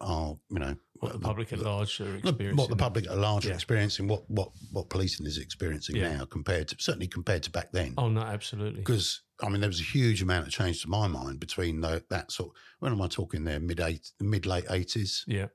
our 0.00 0.36
you 0.50 0.58
know 0.60 0.76
What 1.00 1.12
the 1.12 1.18
public 1.20 1.52
at 1.52 1.60
large 1.60 2.00
are 2.00 2.16
experiencing. 2.16 2.56
what 2.56 2.68
the 2.70 2.76
public 2.76 3.06
at 3.06 3.16
large 3.16 3.46
are 3.46 3.52
experiencing, 3.52 4.08
what, 4.08 4.28
what, 4.28 4.50
what 4.72 4.88
policing 4.90 5.26
is 5.26 5.38
experiencing 5.38 5.96
Yeah. 5.96 6.16
now 6.18 6.24
compared 6.24 6.68
to 6.68 6.76
certainly 6.78 7.06
compared 7.06 7.42
to 7.44 7.50
back 7.50 7.70
then. 7.72 7.94
Oh 7.96 8.08
no, 8.08 8.20
absolutely. 8.22 8.80
Because 8.80 9.22
I 9.42 9.48
mean, 9.48 9.60
there 9.60 9.68
was 9.70 9.80
a 9.80 9.84
huge 9.84 10.22
amount 10.22 10.46
of 10.48 10.52
change 10.52 10.82
to 10.82 10.88
my 10.88 11.06
mind 11.06 11.38
between 11.38 11.80
the, 11.80 12.02
that 12.10 12.32
sort. 12.32 12.52
When 12.80 12.90
am 12.92 13.00
I 13.00 13.06
talking 13.06 13.44
there? 13.44 13.60
Mid 13.60 13.78
eight, 13.80 14.10
mid 14.20 14.44
late 14.46 14.64
eighties 14.70 15.24
Yeah. 15.28 15.46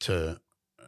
to 0.00 0.40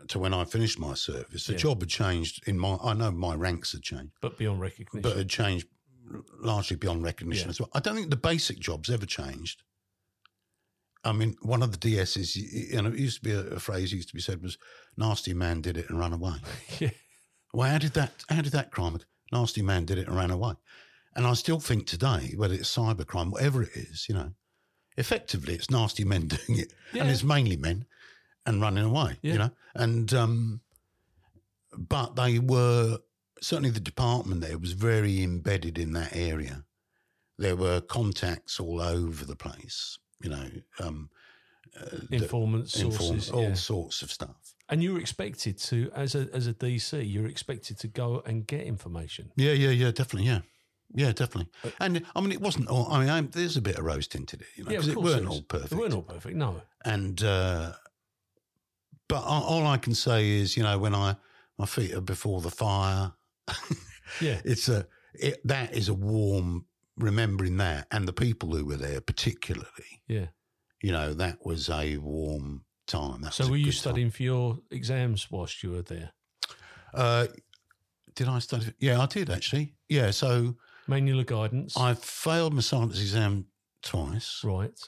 to 0.09 0.19
when 0.21 0.33
I 0.33 0.45
finished 0.45 0.79
my 0.79 0.95
service. 0.95 1.47
The 1.47 1.53
Yeah. 1.55 1.59
job 1.59 1.81
had 1.81 1.89
changed 1.89 2.47
in 2.47 2.59
my. 2.59 2.77
I 2.83 2.93
know 2.93 3.11
my 3.11 3.35
ranks 3.35 3.73
had 3.73 3.83
changed, 3.83 4.13
But 4.21 4.39
beyond 4.39 4.61
recognition. 4.61 5.01
but 5.03 5.17
had 5.17 5.29
changed 5.29 5.67
largely 6.41 6.77
beyond 6.77 7.03
recognition 7.03 7.47
Yeah. 7.47 7.51
as 7.51 7.61
well. 7.61 7.71
I 7.73 7.81
don't 7.81 7.97
think 7.97 8.11
the 8.11 8.17
basic 8.17 8.61
jobs 8.61 8.89
ever 8.91 9.07
changed. 9.07 9.63
I 11.07 11.13
mean, 11.13 11.37
one 11.41 11.63
of 11.63 11.73
the 11.73 11.79
DSs, 11.79 12.37
you 12.37 12.83
know, 12.83 12.89
it 12.89 12.99
used 12.99 13.23
to 13.23 13.23
be 13.23 13.33
a, 13.33 13.55
a 13.55 13.61
phrase 13.61 13.93
used 13.93 14.09
to 14.09 14.15
be 14.15 14.21
said 14.21 14.43
was 14.43 14.59
"nasty 14.97 15.33
man 15.33 15.61
did 15.61 15.77
it 15.77 15.89
and 15.89 15.99
ran 15.99 16.13
away." 16.13 16.35
yeah. 16.79 16.91
Well, 17.55 17.71
how 17.71 17.79
did 17.79 17.93
that? 17.95 18.13
How 18.29 18.43
did 18.43 18.53
that 18.53 18.73
crime? 18.73 18.99
Nasty 19.33 19.63
man 19.63 19.85
did 19.85 19.99
it 19.99 20.09
and 20.09 20.17
ran 20.17 20.31
away. 20.31 20.55
And 21.15 21.27
I 21.27 21.33
still 21.35 21.61
think 21.61 21.87
today, 21.87 22.35
whether 22.37 22.55
it's 22.55 22.75
cybercrime, 22.75 23.31
whatever 23.31 23.63
it 23.63 23.75
is, 23.75 24.07
you 24.09 24.15
know, 24.15 24.33
effectively 24.97 25.55
it's 25.55 25.71
nasty 25.71 26.05
men 26.05 26.27
doing 26.47 26.59
it, 26.59 26.73
and 26.93 27.09
it's 27.09 27.25
mainly 27.25 27.57
men 27.57 27.87
and 28.45 28.61
running 28.61 28.85
away. 28.85 29.19
Yeah. 29.23 29.33
You 29.33 29.39
know, 29.39 29.51
and 29.75 30.13
um, 30.13 30.61
but 31.77 32.17
they 32.17 32.39
were 32.39 32.99
certainly 33.41 33.71
the 33.71 33.81
department 33.81 34.41
there 34.41 34.59
was 34.59 34.73
very 34.73 35.23
embedded 35.23 35.79
in 35.79 35.93
that 35.93 36.17
area. 36.17 36.65
There 37.39 37.57
were 37.57 37.81
contacts 37.81 38.59
all 38.59 38.81
over 38.81 39.25
the 39.25 39.37
place. 39.37 39.99
You 40.23 40.31
know, 40.31 40.51
um, 40.81 41.11
Informants, 42.11 42.75
inform- 42.81 42.93
sources. 43.21 43.31
all 43.31 43.43
yeah. 43.43 43.55
sorts 43.55 44.03
of 44.03 44.11
stuff. 44.11 44.55
And 44.69 44.83
you're 44.83 44.99
expected 44.99 45.59
to, 45.59 45.91
as 45.95 46.15
a 46.15 46.29
as 46.33 46.47
a 46.47 46.55
DC, 46.55 47.09
you're 47.13 47.27
expected 47.27 47.79
to 47.81 47.89
go 47.89 48.23
and 48.27 48.47
get 48.47 48.63
information. 48.63 49.31
Yeah, 49.37 49.53
yeah, 49.53 49.71
yeah, 49.71 49.91
definitely, 49.91 50.27
yeah. 50.29 50.41
Yeah, 50.95 51.13
definitely. 51.13 51.49
And 51.81 52.03
I 52.15 52.21
mean, 52.21 52.33
it 52.33 52.41
wasn't 52.41 52.69
all. 52.69 52.87
I 52.91 53.01
mean, 53.01 53.11
I'm, 53.11 53.29
there's 53.29 53.57
a 53.57 53.61
bit 53.61 53.77
of 53.77 53.85
rose 53.85 54.07
tinted 54.07 54.41
it, 54.43 54.47
you 54.57 54.65
know, 54.65 54.71
Yeah, 54.71 54.79
because 54.79 54.89
of 54.89 54.97
it 54.97 55.01
weren't 55.03 55.27
all 55.27 55.43
perfect. 55.43 55.71
They 55.71 55.77
weren't 55.77 55.95
all 55.95 56.03
perfect. 56.03 56.37
No. 56.37 56.63
and 56.85 57.23
uh, 57.23 57.73
but 59.09 59.23
all 59.23 59.43
all 59.45 59.67
I 59.67 59.79
can 59.79 59.95
say 59.95 60.31
is, 60.31 60.57
you 60.57 60.63
know, 60.63 60.79
when 60.79 60.95
I 60.95 61.17
my 61.59 61.67
feet 61.67 61.93
are 61.95 62.01
before 62.01 62.41
the 62.41 62.51
fire, 62.51 63.13
Yeah. 64.21 64.41
it's 64.45 64.69
a 64.69 64.87
it, 65.15 65.41
that 65.47 65.75
is 65.75 65.89
a 65.89 65.95
warm 65.95 66.65
remembering 66.97 67.57
that, 67.59 67.87
and 67.91 68.07
the 68.09 68.13
people 68.13 68.55
who 68.55 68.65
were 68.65 68.77
there, 68.77 69.01
particularly, 69.01 70.03
Yeah. 70.09 70.27
you 70.83 70.93
know, 70.93 71.15
that 71.15 71.45
was 71.45 71.69
a 71.69 71.97
warm 71.99 72.65
time. 72.87 73.23
That 73.23 73.35
So 73.35 73.49
were 73.49 73.57
you 73.57 73.67
good 73.67 73.73
time. 73.73 73.79
studying 73.81 74.11
for 74.11 74.23
your 74.23 74.59
exams 74.71 75.31
whilst 75.31 75.63
you 75.63 75.71
were 75.73 75.83
there? 75.83 76.13
Uh, 76.95 77.27
did 78.15 78.29
I 78.29 78.39
study? 78.39 78.73
Yeah, 78.79 79.01
I 79.01 79.07
did 79.07 79.29
actually. 79.31 79.75
Yeah, 79.89 80.11
so 80.11 80.57
Manual 80.87 81.25
guidance. 81.25 81.77
I 81.77 81.95
failed 81.95 82.55
my 82.55 82.61
science 82.61 82.99
exam 83.01 83.47
twice 83.83 84.41
right. 84.45 84.79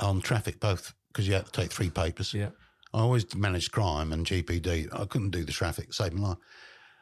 on 0.00 0.20
traffic, 0.20 0.60
both 0.60 0.92
because 1.08 1.26
you 1.26 1.34
had 1.34 1.46
to 1.46 1.52
take 1.52 1.72
three 1.72 1.88
papers. 1.90 2.34
Yeah. 2.34 2.50
I 2.92 3.00
always 3.00 3.34
managed 3.34 3.70
crime 3.72 4.12
and 4.12 4.26
GPD. 4.26 4.88
I 4.92 5.04
couldn't 5.06 5.30
do 5.30 5.44
the 5.44 5.52
traffic, 5.52 5.92
saving 5.92 6.20
life. 6.22 6.38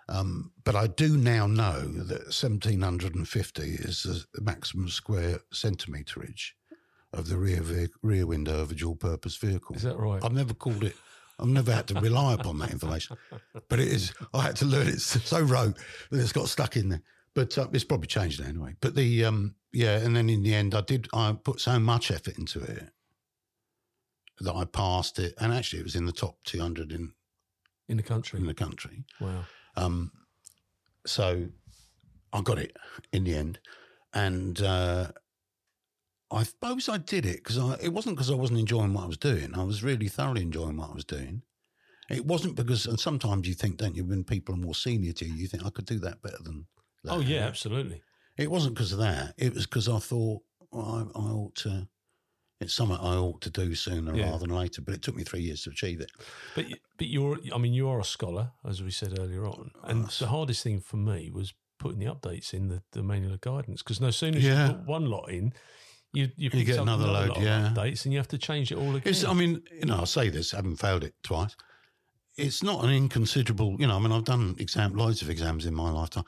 Um, 0.09 0.53
but 0.65 0.77
I 0.77 0.87
do 0.87 1.17
now 1.17 1.47
know 1.49 1.81
that 1.81 2.33
1750 2.33 3.63
is 3.63 4.05
the 4.33 4.41
maximum 4.41 4.89
square 4.89 5.41
centimeterage 5.53 6.53
of 7.13 7.29
the 7.29 7.37
rear 7.37 7.61
ve- 7.63 7.89
rear 8.03 8.27
window 8.27 8.61
of 8.61 8.71
a 8.71 8.75
dual 8.75 8.95
purpose 8.97 9.37
vehicle. 9.37 9.75
Is 9.75 9.83
that 9.83 9.97
right? 9.97 10.23
I've 10.25 10.33
never 10.33 10.55
called 10.55 10.85
it. 10.85 10.95
I've 11.39 11.49
never 11.49 11.73
had 11.73 11.89
to 11.89 12.01
rely 12.01 12.35
upon 12.35 12.59
that 12.61 12.71
information, 12.71 13.17
but 13.69 13.81
it 13.81 13.89
is. 13.89 14.13
I 14.33 14.43
had 14.43 14.57
to 14.57 14.65
learn 14.65 14.87
it 14.89 15.01
so 15.01 15.41
rote 15.41 15.77
that 16.11 16.21
it's 16.21 16.33
got 16.33 16.49
stuck 16.49 16.77
in 16.77 16.89
there. 16.89 17.03
But 17.35 17.59
uh, 17.59 17.69
it's 17.73 17.85
probably 17.85 18.07
changed 18.07 18.41
now 18.41 18.49
anyway. 18.49 18.75
But 18.81 18.95
the 18.95 19.25
um, 19.25 19.57
yeah, 19.73 19.99
and 19.99 20.17
then 20.17 20.31
in 20.31 20.43
the 20.43 20.55
end, 20.55 20.75
I 20.75 20.81
did. 20.83 21.09
I 21.13 21.33
put 21.33 21.61
so 21.61 21.79
much 21.79 22.11
effort 22.11 22.39
into 22.39 22.61
it 22.61 22.91
that 24.41 24.55
I 24.55 24.65
passed 24.65 25.19
it, 25.19 25.35
and 25.39 25.53
actually, 25.53 25.81
it 25.81 25.85
was 25.85 25.97
in 25.97 26.07
the 26.07 26.13
top 26.13 26.37
200 26.45 26.93
in 26.93 27.13
In 27.89 27.97
the 27.97 28.03
country. 28.03 28.39
in 28.41 28.47
the 28.47 28.55
country. 28.55 29.05
Wow. 29.21 29.45
So 31.07 31.47
I 32.33 32.41
got 32.41 32.59
it 32.59 32.77
in 33.13 33.25
the 33.25 33.35
end, 33.35 33.61
and 34.13 34.61
uh, 34.61 35.09
I 36.31 36.43
suppose 36.43 36.89
I 36.89 36.99
did 36.99 37.25
it 37.25 37.45
because 37.45 37.59
it 37.81 37.93
wasn't 37.93 38.17
because 38.17 38.31
I 38.31 38.35
wasn't 38.35 38.59
enjoying 38.59 38.93
what 38.93 39.05
I 39.05 39.07
was 39.07 39.19
doing. 39.19 39.55
I 39.55 39.63
was 39.63 39.85
really 39.85 40.09
thoroughly 40.09 40.43
enjoying 40.43 40.77
what 40.77 40.91
I 40.91 40.95
was 40.95 41.05
doing. 41.05 41.43
It 42.11 42.25
wasn't 42.25 42.55
because, 42.57 42.87
and 42.87 42.99
sometimes 43.01 43.49
you 43.49 43.55
think, 43.55 43.79
don't 43.79 43.97
you, 43.97 44.05
when 44.05 44.25
people 44.25 44.55
are 44.55 44.59
more 44.59 44.75
senior 44.75 45.13
to 45.13 45.25
you, 45.25 45.35
you 45.35 45.49
think 45.49 45.65
I 45.67 45.71
could 45.71 45.87
do 45.87 45.99
that 46.01 46.23
better 46.23 46.39
than. 46.43 46.67
That. 47.05 47.15
Oh, 47.15 47.21
yeah, 47.21 47.41
absolutely. 47.41 48.03
It 48.37 48.51
wasn't 48.51 48.75
because 48.75 48.93
of 48.93 48.99
that. 48.99 49.35
It 49.39 49.55
was 49.55 49.67
because 49.67 49.89
I 49.89 49.99
thought 49.99 50.43
well, 50.71 51.11
I, 51.15 51.19
I 51.19 51.23
ought 51.23 51.55
to. 51.57 51.89
It's 52.61 52.73
something 52.75 52.97
I 52.97 53.17
ought 53.17 53.43
to 53.43 53.51
do 53.51 53.75
sooner 53.75 54.15
Yeah. 54.17 54.27
rather 54.31 54.47
than 54.47 54.57
later. 54.57 54.81
But 54.81 54.95
it 54.95 55.03
took 55.03 55.15
me 55.15 55.25
three 55.25 55.43
years 55.43 55.63
to 55.63 55.71
achieve 55.71 56.01
it. 56.01 56.11
But 56.55 56.67
but 56.97 57.07
you're 57.07 57.39
I 57.55 57.59
mean 57.59 57.75
you 57.75 57.89
are 57.89 58.01
a 58.01 58.05
scholar 58.05 58.53
as 58.67 58.83
we 58.83 58.91
said 58.91 59.19
earlier 59.19 59.47
on, 59.47 59.71
and 59.85 60.07
the 60.09 60.27
hardest 60.29 60.63
thing 60.63 60.81
for 60.81 60.97
me 60.97 61.31
was 61.31 61.53
putting 61.79 61.99
the 61.99 62.07
updates 62.07 62.55
in 62.55 62.69
the, 62.69 62.83
the 62.93 63.03
manual 63.03 63.35
of 63.35 63.41
guidance 63.43 63.83
because 63.83 64.01
no 64.01 64.11
sooner 64.11 64.39
Yeah. 64.39 64.69
you 64.69 64.73
put 64.75 64.87
one 64.87 65.07
lot 65.07 65.27
in, 65.31 65.53
you 66.15 66.31
you, 66.37 66.49
pick 66.51 66.65
get 66.67 66.77
up 66.79 66.83
another 66.85 67.07
load, 67.07 67.29
lot 67.29 67.37
of 67.39 67.43
yeah. 67.43 67.73
updates 67.75 68.05
and 68.07 68.13
you 68.15 68.19
have 68.19 68.29
to 68.29 68.39
change 68.39 68.73
it 68.73 68.79
all 68.79 68.97
again. 68.97 69.03
It's, 69.05 69.25
I 69.25 69.35
mean, 69.35 69.63
you 69.71 69.85
know, 69.85 70.01
I 70.01 70.05
say 70.05 70.31
this, 70.31 70.55
I 70.55 70.57
haven't 70.57 70.77
failed 70.77 71.05
it 71.05 71.15
twice. 71.23 71.55
It's 72.39 72.63
not 72.63 72.83
an 72.85 72.91
inconsiderable, 72.91 73.77
you 73.79 73.87
know, 73.87 73.97
I 73.97 73.99
mean, 73.99 74.13
I've 74.13 74.25
done 74.25 74.57
exam, 74.59 74.95
loads 74.95 75.21
of 75.21 75.29
exams 75.29 75.67
in 75.67 75.75
my 75.75 75.91
lifetime. 75.91 76.25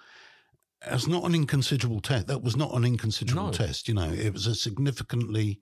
It's 0.87 1.07
not 1.07 1.25
an 1.25 1.35
inconsiderable 1.35 2.01
test. 2.01 2.27
That 2.29 2.43
was 2.43 2.57
not 2.57 2.75
an 2.75 2.85
inconsiderable 2.85 3.47
No. 3.47 3.51
test, 3.53 3.89
you 3.89 3.95
know. 3.95 4.11
It 4.11 4.33
was 4.35 4.47
a 4.47 4.55
significantly 4.55 5.61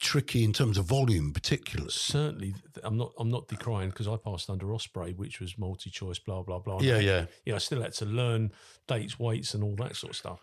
tricky 0.00 0.42
in 0.42 0.52
terms 0.52 0.78
of 0.78 0.86
volume, 0.86 1.32
particularly. 1.32 1.90
Certainly, 1.90 2.54
I'm 2.82 2.96
not. 2.96 3.12
I'm 3.18 3.30
not 3.30 3.46
decrying 3.48 3.90
because 3.90 4.08
I 4.08 4.16
passed 4.16 4.50
under 4.50 4.66
OSPRE, 4.66 5.16
which 5.16 5.40
was 5.40 5.56
multi-choice, 5.58 6.18
blah 6.18 6.42
blah 6.42 6.58
blah. 6.58 6.80
Yeah, 6.80 6.98
yeah. 6.98 7.26
You 7.44 7.52
know, 7.52 7.56
I 7.56 7.58
still 7.58 7.82
had 7.82 7.92
to 7.94 8.06
learn 8.06 8.52
dates, 8.88 9.18
weights, 9.18 9.54
and 9.54 9.62
all 9.62 9.76
that 9.76 9.96
sort 9.96 10.10
of 10.12 10.16
stuff. 10.16 10.40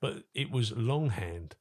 But 0.00 0.24
it 0.34 0.50
was 0.50 0.72
longhand. 0.72 1.54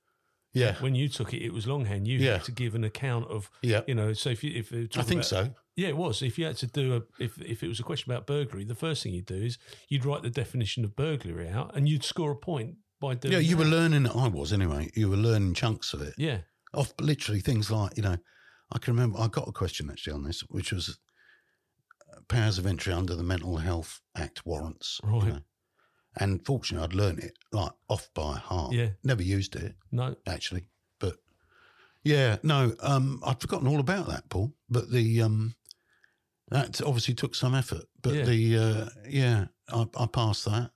Yeah. 0.54 0.76
When 0.80 0.96
you 0.96 1.10
took 1.10 1.34
it, 1.34 1.42
it 1.44 1.52
was 1.54 1.68
longhand. 1.68 2.08
You 2.08 2.18
Yeah. 2.20 2.34
had 2.34 2.46
to 2.46 2.52
give 2.52 2.76
an 2.76 2.84
account 2.84 3.28
of. 3.30 3.50
Yeah. 3.62 3.82
You 3.88 3.96
know, 3.96 4.14
so 4.14 4.30
if 4.30 4.44
you 4.44 4.52
if 4.56 4.72
I 4.98 5.04
think 5.04 5.24
so. 5.24 5.54
Yeah, 5.76 5.90
it 5.90 5.98
was. 5.98 6.22
If 6.22 6.40
you 6.40 6.46
had 6.46 6.56
to 6.58 6.68
do 6.68 6.96
a, 6.96 7.24
if 7.24 7.38
if 7.42 7.62
it 7.62 7.68
was 7.68 7.80
a 7.80 7.84
question 7.84 8.12
about 8.12 8.26
burglary, 8.26 8.64
the 8.64 8.76
first 8.76 9.04
thing 9.04 9.14
you'd 9.14 9.26
do 9.26 9.36
is 9.36 9.58
you'd 9.90 10.06
write 10.06 10.22
the 10.24 10.30
definition 10.30 10.86
of 10.86 10.96
burglary 10.96 11.50
out, 11.50 11.76
and 11.76 11.90
you'd 11.90 12.04
score 12.06 12.32
a 12.32 12.36
point 12.36 12.76
by 13.02 13.16
doing. 13.16 13.34
Yeah, 13.34 13.40
you 13.40 13.58
that. 13.58 13.64
were 13.66 13.70
learning, 13.70 14.08
I 14.08 14.30
was 14.30 14.54
anyway, 14.54 14.90
you 14.96 15.10
were 15.10 15.18
learning 15.18 15.54
chunks 15.56 15.94
of 15.94 16.02
it. 16.02 16.14
Yeah, 16.18 16.40
off 16.76 16.94
literally 17.00 17.40
things 17.42 17.70
like 17.72 17.96
you 17.98 18.04
know 18.04 18.18
i 18.72 18.78
can 18.80 18.94
remember 18.94 19.20
i 19.20 19.28
got 19.28 19.48
a 19.48 19.52
question 19.52 19.90
actually 19.90 20.14
on 20.14 20.24
this 20.24 20.42
which 20.50 20.72
was 20.72 21.00
uh, 22.12 22.20
powers 22.28 22.58
of 22.58 22.66
entry 22.66 22.94
under 22.94 23.16
the 23.16 23.24
mental 23.24 23.58
health 23.58 24.02
act 24.16 24.46
warrants 24.46 25.00
you 25.04 25.10
Right. 25.12 25.28
know. 25.28 25.40
and 26.18 26.46
fortunately 26.46 26.86
i'd 26.86 26.94
learned 26.94 27.20
it 27.20 27.38
like 27.52 27.72
off 27.90 28.10
by 28.14 28.38
heart 28.38 28.74
Yeah. 28.74 28.90
never 29.04 29.24
used 29.24 29.56
it 29.56 29.76
no, 29.92 30.16
actually 30.28 30.68
but 31.00 31.18
yeah 32.04 32.38
no 32.44 32.76
um 32.82 33.22
i'd 33.26 33.40
forgotten 33.42 33.68
all 33.68 33.80
about 33.80 34.08
that 34.08 34.30
paul 34.30 34.54
but 34.70 34.92
the 34.92 35.22
um 35.22 35.56
that 36.50 36.82
obviously 36.82 37.14
took 37.16 37.34
some 37.36 37.56
effort 37.56 37.86
but 38.02 38.14
Yeah. 38.14 38.26
the 38.26 38.58
uh 38.58 38.90
yeah 39.08 39.46
I, 39.70 39.88
I 39.98 40.06
passed 40.08 40.46
that 40.46 40.72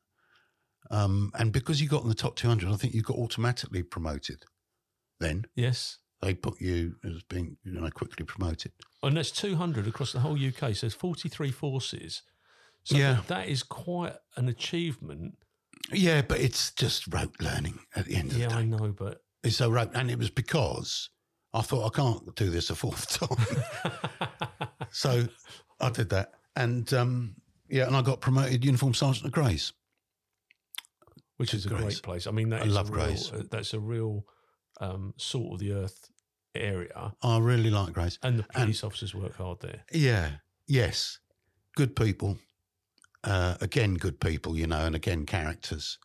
um 0.92 1.32
and 1.38 1.52
because 1.52 1.82
you 1.82 1.88
got 1.88 2.04
in 2.04 2.10
the 2.10 2.16
top 2.16 2.36
200 2.36 2.70
i 2.72 2.76
think 2.76 2.94
you 2.96 3.02
got 3.04 3.18
automatically 3.18 3.84
promoted 3.84 4.44
then 5.20 5.46
yes, 5.56 5.98
they 6.22 6.34
put 6.34 6.60
you 6.62 6.96
as 7.04 7.24
being 7.30 7.58
you 7.64 7.72
know 7.74 7.90
quickly 7.90 8.26
promoted. 8.26 8.72
and 9.04 9.16
that's 9.18 9.32
two 9.32 9.56
hundred 9.56 9.88
across 9.88 10.12
the 10.14 10.20
whole 10.20 10.34
UK. 10.38 10.76
So 10.76 10.82
there's 10.88 10.94
forty 10.94 11.30
three 11.30 11.52
forces. 11.52 12.24
So 12.84 12.98
Yeah. 12.98 13.22
that 13.28 13.48
is 13.50 13.62
quite 13.64 14.16
an 14.38 14.48
achievement. 14.48 15.38
Yeah, 15.92 16.22
but 16.22 16.40
it's 16.40 16.72
just 16.72 17.14
rote 17.14 17.36
learning 17.42 17.80
at 17.96 18.06
the 18.06 18.16
end 18.16 18.32
of 18.32 18.38
Yeah, 18.38 18.48
the 18.48 18.54
day. 18.56 18.56
Yeah, 18.56 18.60
I 18.60 18.64
know, 18.88 18.92
but 18.98 19.22
It's 19.44 19.58
so 19.58 19.70
rote, 19.70 19.92
and 19.94 20.10
it 20.12 20.18
was 20.18 20.30
because 20.30 21.10
I 21.54 21.62
thought 21.62 21.86
I 21.94 21.96
can't 21.96 22.36
do 22.36 22.50
this 22.50 22.70
a 22.70 22.76
fourth 22.76 23.08
time, 23.20 24.70
so 24.92 25.28
I 25.80 25.90
did 25.90 26.10
that, 26.10 26.32
and 26.56 26.92
um, 26.94 27.36
yeah, 27.70 27.86
and 27.88 27.96
I 27.96 28.02
got 28.02 28.22
promoted 28.22 28.64
uniform 28.66 28.94
sergeant 28.94 29.26
of 29.26 29.32
Grays. 29.32 29.74
which 31.38 31.54
is 31.54 31.66
a 31.66 31.70
great 31.70 32.02
place. 32.04 32.28
I 32.28 32.32
mean, 32.32 32.50
that 32.50 32.62
I 32.64 32.66
is 32.66 32.74
love 32.74 32.90
a 32.90 32.94
real, 32.94 33.06
Grays. 33.06 33.32
uh, 33.32 33.44
That's 33.50 33.74
a 33.74 33.80
real 33.80 34.26
um, 34.80 35.14
salt 35.18 35.54
of 35.54 35.60
the 35.60 35.74
earth 35.74 36.10
area, 36.56 37.14
I 37.22 37.38
really 37.40 37.70
like 37.70 37.94
Grays. 37.94 38.18
and 38.24 38.40
the 38.40 38.44
police 38.44 38.84
officers 38.84 39.14
work 39.16 39.36
hard 39.38 39.60
there. 39.62 39.84
Yeah, 39.92 40.32
yes, 40.68 41.20
good 41.76 41.96
people. 41.96 42.38
Uh, 43.24 43.56
again, 43.62 43.96
good 43.96 44.20
people, 44.20 44.58
you 44.58 44.66
know, 44.68 44.86
and 44.86 44.96
again, 44.96 45.26
characters. 45.26 45.98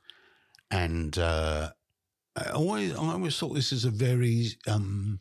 And 0.71 1.17
uh, 1.19 1.71
I 2.37 2.51
always, 2.51 2.93
I 2.93 2.97
always 2.99 3.39
thought 3.39 3.55
this 3.55 3.71
is 3.73 3.85
a 3.85 3.91
very 3.91 4.49
um, 4.67 5.19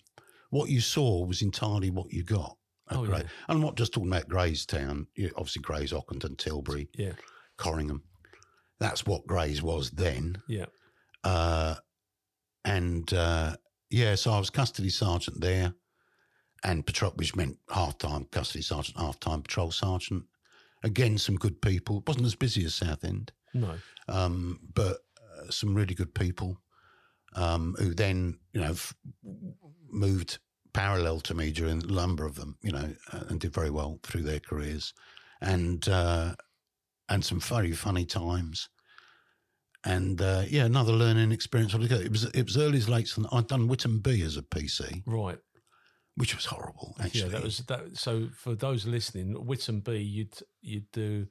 what 0.49 0.69
you 0.69 0.81
saw 0.81 1.23
was 1.25 1.41
entirely 1.43 1.91
what 1.91 2.11
you 2.11 2.23
got. 2.23 2.57
Oh, 2.89 3.03
yeah. 3.05 3.23
I'm 3.47 3.61
not 3.61 3.75
just 3.77 3.93
talking 3.93 4.09
about 4.11 4.27
Grays 4.27 4.65
Town. 4.65 5.07
You 5.15 5.31
obviously, 5.37 5.61
Grays, 5.61 5.93
Ockendon, 5.93 6.37
Tilbury, 6.37 6.89
Yeah, 6.95 7.13
Corringham. 7.57 8.01
That's 8.79 9.05
what 9.05 9.25
Grays 9.27 9.61
was 9.63 9.91
then. 9.91 10.41
yeah, 10.49 10.65
Uh, 11.23 11.75
and 12.65 13.11
uh, 13.13 13.55
yeah, 13.89 14.15
so 14.15 14.31
I 14.31 14.39
was 14.39 14.49
custody 14.49 14.89
sergeant 14.89 15.41
there, 15.41 15.73
and 16.63 16.85
patrol, 16.85 17.11
which 17.15 17.35
meant 17.35 17.57
half 17.69 17.97
time 17.97 18.25
custody 18.31 18.61
sergeant, 18.63 18.97
half 18.97 19.19
time 19.19 19.41
patrol 19.41 19.71
sergeant. 19.71 20.25
Again, 20.83 21.17
some 21.17 21.35
good 21.35 21.61
people. 21.61 21.99
It 21.99 22.07
wasn't 22.07 22.25
as 22.25 22.35
busy 22.35 22.65
as 22.65 22.75
Southend, 22.75 23.31
no, 23.53 23.75
um, 24.07 24.59
but 24.73 24.97
uh, 25.17 25.49
some 25.49 25.73
really 25.75 25.93
good 25.95 26.13
people 26.13 26.57
um, 27.35 27.75
who 27.79 27.93
then, 27.93 28.39
you 28.53 28.61
know, 28.61 28.71
f- 28.71 28.93
moved 29.89 30.39
parallel 30.73 31.19
to 31.21 31.33
me 31.33 31.51
during 31.51 31.83
a 31.83 31.87
number 31.87 32.25
of 32.25 32.35
them, 32.35 32.57
you 32.61 32.71
know, 32.71 32.93
uh, 33.11 33.23
and 33.29 33.39
did 33.39 33.53
very 33.53 33.69
well 33.69 33.99
through 34.03 34.23
their 34.23 34.39
careers, 34.39 34.93
and 35.41 35.87
uh, 35.87 36.35
and 37.09 37.23
some 37.23 37.39
very 37.39 37.73
funny 37.73 38.05
times. 38.05 38.69
And 39.85 40.21
uh, 40.21 40.43
yeah, 40.47 40.65
another 40.65 40.93
learning 40.93 41.31
experience 41.31 41.73
altogether. 41.73 42.03
It 42.03 42.11
was 42.11 42.23
it 42.25 42.43
was 42.45 42.57
early 42.57 42.77
as 42.77 42.87
late. 42.87 43.15
and 43.17 43.27
I'd 43.31 43.47
done 43.47 43.67
Witten 43.67 44.01
B 44.01 44.21
as 44.21 44.37
a 44.37 44.41
PC, 44.41 45.03
right. 45.05 45.37
which 46.15 46.35
was 46.35 46.45
horrible. 46.45 46.95
Actually, 47.01 47.21
Yeah, 47.21 47.27
that 47.29 47.43
was 47.43 47.57
that. 47.59 47.97
So 47.97 48.29
for 48.35 48.55
those 48.55 48.85
listening, 48.85 49.33
Whitton 49.33 49.81
B, 49.81 49.97
you'd 49.97 50.35
you'd 50.61 50.89
do 50.91 51.27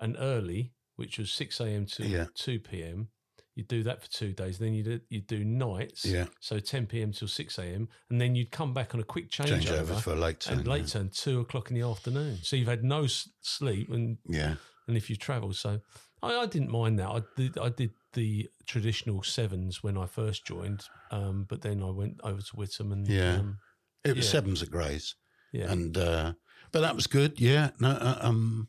an 0.00 0.16
early, 0.18 0.72
which 0.96 1.18
was 1.18 1.30
six 1.30 1.60
a.m. 1.60 1.84
to 1.86 2.06
Yeah. 2.06 2.26
two 2.34 2.58
p.m. 2.58 3.08
You'd 3.54 3.68
do 3.68 3.82
that 3.82 4.00
for 4.00 4.08
two 4.10 4.32
days. 4.32 4.58
Then 4.58 4.72
you'd 4.72 5.02
you'd 5.10 5.26
do 5.26 5.44
nights, 5.44 6.06
Yeah. 6.06 6.26
So 6.40 6.58
ten 6.58 6.86
p.m. 6.86 7.12
till 7.12 7.28
six 7.28 7.58
a.m. 7.58 7.88
And 8.08 8.18
then 8.18 8.34
you'd 8.34 8.50
come 8.50 8.72
back 8.72 8.94
on 8.94 9.00
a 9.00 9.04
quick 9.04 9.30
changeover 9.30 9.60
changeover, 9.84 10.00
for 10.00 10.12
a 10.12 10.16
late 10.16 10.40
turn. 10.40 10.60
and 10.60 10.66
late 10.66 10.86
turn 10.86 11.10
two 11.12 11.40
o'clock 11.40 11.68
in 11.70 11.76
the 11.78 11.86
afternoon. 11.86 12.38
So 12.42 12.56
you've 12.56 12.68
had 12.68 12.82
no 12.82 13.06
sleep, 13.42 13.90
and 13.90 14.16
Yeah, 14.26 14.54
and 14.88 14.96
if 14.96 15.10
you 15.10 15.16
travel, 15.16 15.52
so 15.52 15.80
I, 16.22 16.36
I 16.36 16.46
didn't 16.46 16.70
mind 16.70 16.98
that. 17.00 17.08
I 17.08 17.22
did 17.36 17.58
I 17.58 17.68
did 17.70 17.90
the 18.12 18.48
traditional 18.66 19.22
sevens 19.22 19.82
when 19.82 19.96
I 19.96 20.06
first 20.06 20.44
joined, 20.46 20.84
um, 21.10 21.44
but 21.48 21.62
then 21.62 21.82
I 21.82 21.90
went 21.90 22.20
over 22.24 22.40
to 22.42 22.56
Whittam 22.56 22.92
and 22.92 23.06
Yeah. 23.08 23.36
um, 23.38 23.58
It 24.04 24.16
was 24.16 24.24
Yeah. 24.26 24.30
sevens 24.32 24.62
at 24.62 24.70
Grays, 24.70 25.14
yeah, 25.52 25.70
and 25.70 25.96
uh, 25.96 26.32
but 26.72 26.80
that 26.80 26.94
was 26.96 27.06
good. 27.06 27.38
Yeah, 27.40 27.70
no, 27.78 27.90
uh, 27.90 28.18
um, 28.22 28.68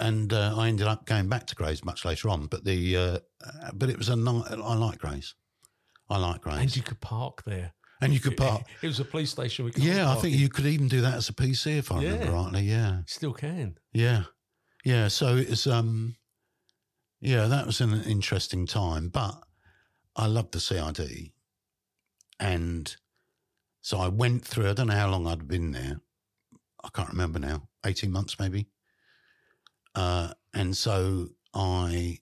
and 0.00 0.32
uh, 0.32 0.54
I 0.56 0.68
ended 0.68 0.86
up 0.86 1.06
going 1.06 1.28
back 1.28 1.46
to 1.48 1.54
Grays 1.54 1.84
much 1.84 2.04
later 2.04 2.28
on. 2.28 2.46
But 2.46 2.64
the 2.64 2.96
uh, 2.96 3.18
but 3.74 3.88
it 3.90 3.98
was 3.98 4.08
a 4.08 4.16
ni- 4.16 4.44
I 4.48 4.74
like 4.74 4.98
Grays. 4.98 5.34
I 6.08 6.18
like 6.18 6.42
Grays, 6.42 6.58
and 6.60 6.76
you 6.76 6.82
could 6.82 7.00
park 7.00 7.42
there. 7.44 7.72
and 8.00 8.12
you 8.12 8.20
could 8.20 8.36
park. 8.36 8.62
It 8.82 8.86
was 8.86 9.00
a 9.00 9.04
police 9.04 9.30
station. 9.30 9.64
We 9.64 9.70
could 9.72 9.82
Yeah, 9.84 10.10
I 10.10 10.14
think 10.16 10.34
in. 10.34 10.40
you 10.40 10.48
could 10.48 10.66
even 10.66 10.88
do 10.88 11.00
that 11.00 11.14
as 11.14 11.28
a 11.28 11.32
PC 11.32 11.78
if 11.78 11.90
I 11.90 11.96
remember 12.02 12.26
Yeah. 12.26 12.30
rightly. 12.32 12.62
Yeah, 12.62 13.02
still 13.06 13.32
can. 13.32 13.78
yeah, 13.92 14.24
yeah. 14.84 15.08
So 15.08 15.36
it's 15.36 15.66
um, 15.66 16.16
yeah, 17.26 17.46
that 17.46 17.66
was 17.66 17.80
an 17.80 18.04
interesting 18.04 18.66
time. 18.66 19.08
But 19.08 19.34
I 20.14 20.26
loved 20.26 20.52
the 20.52 20.60
CID, 20.60 21.32
and 22.38 22.96
so 23.82 23.98
I 23.98 24.06
went 24.06 24.44
through. 24.44 24.70
I 24.70 24.74
don't 24.74 24.86
know 24.86 24.94
how 24.94 25.10
long 25.10 25.26
I'd 25.26 25.48
been 25.48 25.72
there. 25.72 26.00
I 26.84 26.88
can't 26.94 27.08
remember 27.08 27.40
now. 27.40 27.68
Eighteen 27.84 28.12
months 28.12 28.38
maybe. 28.38 28.68
Uh, 29.96 30.34
and 30.54 30.76
so 30.76 31.30
I 31.52 32.18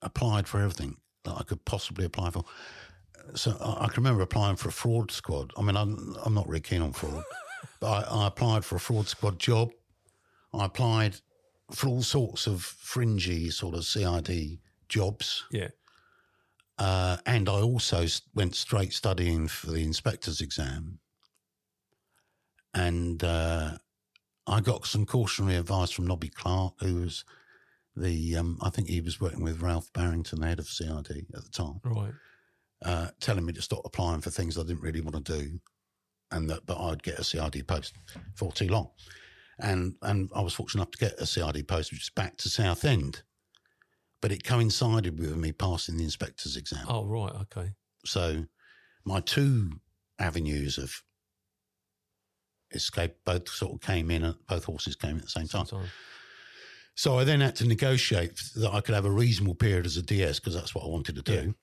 applied 0.00 0.46
for 0.46 0.60
everything 0.60 0.98
that 1.24 1.34
I 1.36 1.42
could 1.42 1.64
possibly 1.64 2.04
apply 2.04 2.30
for. 2.30 2.44
So 3.34 3.56
I, 3.60 3.86
I 3.86 3.88
can 3.88 4.04
remember 4.04 4.22
applying 4.22 4.54
for 4.54 4.68
a 4.68 4.72
fraud 4.72 5.10
squad. 5.10 5.52
I 5.56 5.62
mean, 5.62 5.76
I'm, 5.76 6.16
I'm 6.24 6.34
not 6.34 6.46
really 6.46 6.60
keen 6.60 6.82
on 6.82 6.92
fraud, 6.92 7.24
but 7.80 8.08
I, 8.08 8.16
I 8.16 8.26
applied 8.28 8.64
for 8.64 8.76
a 8.76 8.80
fraud 8.80 9.08
squad 9.08 9.40
job. 9.40 9.72
I 10.54 10.66
applied 10.66 11.16
for 11.72 11.88
all 11.88 12.02
sorts 12.02 12.46
of 12.46 12.62
fringy 12.62 13.50
sort 13.50 13.74
of 13.74 13.84
CID 13.84 14.58
jobs. 14.88 15.44
Yeah, 15.50 15.68
Uh, 16.78 17.16
and 17.26 17.48
I 17.48 17.60
also 17.60 18.06
went 18.34 18.54
straight 18.54 18.92
studying 18.92 19.48
for 19.48 19.70
the 19.70 19.82
inspector's 19.82 20.40
exam. 20.40 20.98
And 22.74 23.24
uh, 23.24 23.78
I 24.46 24.60
got 24.60 24.86
some 24.86 25.06
cautionary 25.06 25.56
advice 25.56 25.90
from 25.90 26.06
Nobby 26.06 26.28
Clark, 26.28 26.74
who 26.80 26.96
was 26.96 27.24
the, 27.96 28.36
um, 28.36 28.58
I 28.60 28.68
think 28.68 28.88
he 28.88 29.00
was 29.00 29.20
working 29.20 29.42
with 29.42 29.62
Ralph 29.62 29.90
Barrington, 29.94 30.40
the 30.40 30.46
head 30.46 30.58
of 30.58 30.68
CID 30.68 31.26
at 31.34 31.42
the 31.42 31.50
time, 31.50 31.80
right. 31.82 32.12
uh, 32.84 33.08
telling 33.18 33.46
me 33.46 33.54
to 33.54 33.62
stop 33.62 33.80
applying 33.86 34.20
for 34.20 34.28
things 34.28 34.58
I 34.58 34.62
didn't 34.62 34.82
really 34.82 35.00
want 35.00 35.24
to 35.24 35.38
do, 35.40 35.58
and 36.30 36.50
that 36.50 36.66
but 36.66 36.78
I'd 36.78 37.02
get 37.02 37.18
a 37.18 37.24
CID 37.24 37.66
post 37.66 37.94
for 38.34 38.52
too 38.52 38.68
long. 38.68 38.90
And 39.58 39.94
and 40.02 40.30
I 40.34 40.42
was 40.42 40.54
fortunate 40.54 40.82
enough 40.82 40.90
to 40.92 40.98
get 40.98 41.18
a 41.20 41.26
CID 41.26 41.66
post, 41.66 41.90
which 41.90 42.02
is 42.02 42.10
back 42.10 42.36
to 42.38 42.48
Southend, 42.50 43.22
but 44.20 44.30
it 44.32 44.44
coincided 44.44 45.18
with 45.18 45.36
me 45.36 45.52
passing 45.52 45.96
the 45.96 46.04
inspector's 46.04 46.56
exam. 46.56 46.84
Oh, 46.88 47.06
right. 47.06 47.32
Okay. 47.42 47.70
So 48.04 48.44
my 49.04 49.20
two 49.20 49.70
avenues 50.18 50.76
of 50.78 51.02
escape 52.72 53.14
both 53.24 53.48
sort 53.48 53.72
of 53.72 53.80
came 53.80 54.10
in, 54.10 54.24
at, 54.24 54.34
both 54.46 54.64
horses 54.64 54.96
came 54.96 55.16
at 55.16 55.22
the 55.22 55.28
same 55.30 55.48
time. 55.48 55.66
So 56.94 57.18
I 57.18 57.24
then 57.24 57.40
had 57.40 57.56
to 57.56 57.66
negotiate 57.66 58.40
that 58.56 58.72
I 58.72 58.80
could 58.80 58.94
have 58.94 59.04
a 59.04 59.10
reasonable 59.10 59.54
period 59.54 59.86
as 59.86 59.96
a 59.96 60.02
DS 60.02 60.40
because 60.40 60.54
that's 60.54 60.74
what 60.74 60.84
I 60.84 60.88
wanted 60.88 61.14
to 61.16 61.22
do 61.22 61.54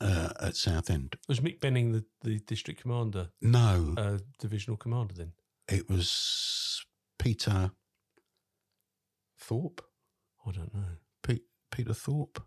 uh, 0.00 0.30
at 0.40 0.56
Southend. 0.56 1.16
Was 1.28 1.40
Mick 1.40 1.60
Benning 1.60 1.92
the, 1.92 2.04
the 2.22 2.38
district 2.40 2.80
commander, 2.82 3.28
No, 3.42 3.94
uh, 3.96 4.18
divisional 4.38 4.76
commander 4.76 5.14
then? 5.14 5.32
it 5.68 5.88
was 5.90 6.10
Peter 7.18 7.70
Thorpe. 9.38 9.82
I 10.46 10.50
don't 10.52 10.74
know. 10.74 10.96
Pe- 11.22 11.40
Peter 11.70 11.94
Thorpe, 11.94 12.42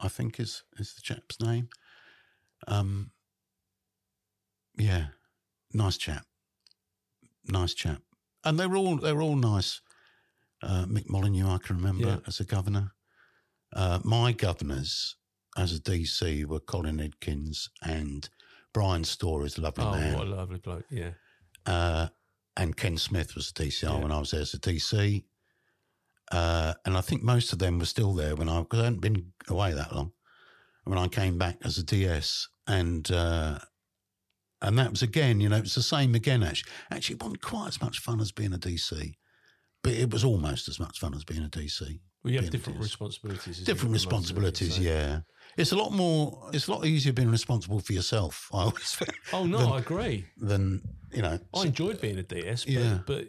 I 0.00 0.08
think 0.08 0.38
is 0.40 0.62
is 0.78 0.94
the 0.94 1.00
chap's 1.02 1.40
name. 1.40 1.68
Um, 2.66 3.12
yeah, 4.76 5.08
nice 5.72 5.96
chap, 5.96 6.24
nice 7.46 7.74
chap, 7.74 8.02
and 8.44 8.58
they 8.58 8.66
were 8.66 8.76
all 8.76 8.96
they 8.96 9.12
were 9.12 9.22
all 9.22 9.36
nice. 9.36 9.80
Uh, 10.62 10.84
Mick 10.86 11.08
Molyneux, 11.08 11.48
I 11.48 11.58
can 11.58 11.76
remember 11.76 12.06
Yeah. 12.08 12.18
as 12.26 12.40
a 12.40 12.44
governor. 12.44 12.92
Uh, 13.72 14.00
my 14.02 14.32
governors 14.32 15.14
as 15.56 15.72
a 15.72 15.78
DC 15.80 16.44
were 16.46 16.58
Colin 16.58 16.98
Edkins 16.98 17.68
and 17.82 18.28
Brian 18.74 19.04
Storr 19.04 19.44
is 19.46 19.56
a 19.56 19.60
lovely 19.60 19.84
Oh, 19.84 19.92
man 19.92 20.14
what 20.18 20.26
a 20.26 20.30
lovely 20.30 20.58
bloke. 20.58 20.84
Yeah. 20.90 21.12
uh, 21.66 22.08
and 22.58 22.76
Ken 22.76 22.98
Smith 22.98 23.34
was 23.34 23.52
the 23.52 23.64
DCR 23.64 23.94
Yeah. 23.94 23.98
when 24.02 24.12
I 24.12 24.18
was 24.18 24.32
there 24.32 24.40
as 24.40 24.52
a 24.52 24.58
DC. 24.58 25.24
Uh, 26.30 26.74
and 26.84 26.96
I 26.96 27.00
think 27.00 27.22
most 27.22 27.52
of 27.54 27.58
them 27.58 27.78
were 27.78 27.86
still 27.86 28.12
there 28.12 28.34
when 28.36 28.48
I, 28.48 28.60
because 28.60 28.80
I 28.80 28.84
hadn't 28.84 29.00
been 29.00 29.32
away 29.48 29.72
that 29.72 29.94
long. 29.94 30.12
When 30.84 30.98
I 30.98 31.08
came 31.08 31.38
back 31.38 31.58
as 31.64 31.78
a 31.78 31.82
DS, 31.82 32.48
and 32.66 33.10
uh, 33.10 33.58
and 34.60 34.78
that 34.78 34.90
was 34.90 35.02
again, 35.02 35.40
you 35.40 35.48
know, 35.48 35.56
it 35.56 35.62
was 35.62 35.74
the 35.74 35.82
same 35.82 36.14
again. 36.14 36.42
Actually, 36.42 36.70
actually, 36.90 37.16
it 37.16 37.22
wasn't 37.22 37.42
quite 37.42 37.68
as 37.68 37.80
much 37.80 37.98
fun 37.98 38.20
as 38.20 38.32
being 38.32 38.52
a 38.52 38.58
DC, 38.58 39.14
but 39.82 39.92
it 39.92 40.10
was 40.10 40.24
almost 40.24 40.68
as 40.68 40.80
much 40.80 40.98
fun 40.98 41.14
as 41.14 41.24
being 41.24 41.44
a 41.44 41.48
DC. 41.48 42.00
Well, 42.24 42.32
you 42.32 42.40
have 42.40 42.50
different 42.50 42.80
responsibilities. 42.80 43.58
Different 43.58 43.78
it, 43.78 43.80
for 43.80 43.86
most 43.86 44.04
of 44.06 44.12
it, 44.12 44.40
responsibilities, 44.42 44.78
yeah. 44.78 45.20
It's 45.58 45.72
a 45.72 45.76
lot 45.76 45.92
more. 45.92 46.48
It's 46.52 46.68
a 46.68 46.72
lot 46.72 46.86
easier 46.86 47.12
being 47.12 47.30
responsible 47.30 47.80
for 47.80 47.92
yourself. 47.92 48.48
I 48.54 48.58
always 48.62 48.94
feel, 48.94 49.08
Oh 49.32 49.44
no, 49.44 49.58
than, 49.58 49.72
I 49.72 49.78
agree. 49.78 50.24
than 50.36 50.82
you 51.12 51.22
know. 51.22 51.38
I 51.54 51.62
enjoyed 51.66 52.00
being 52.00 52.18
a 52.18 52.22
DS, 52.22 52.64
but, 52.64 52.72
Yeah. 52.72 52.98
but 53.06 53.24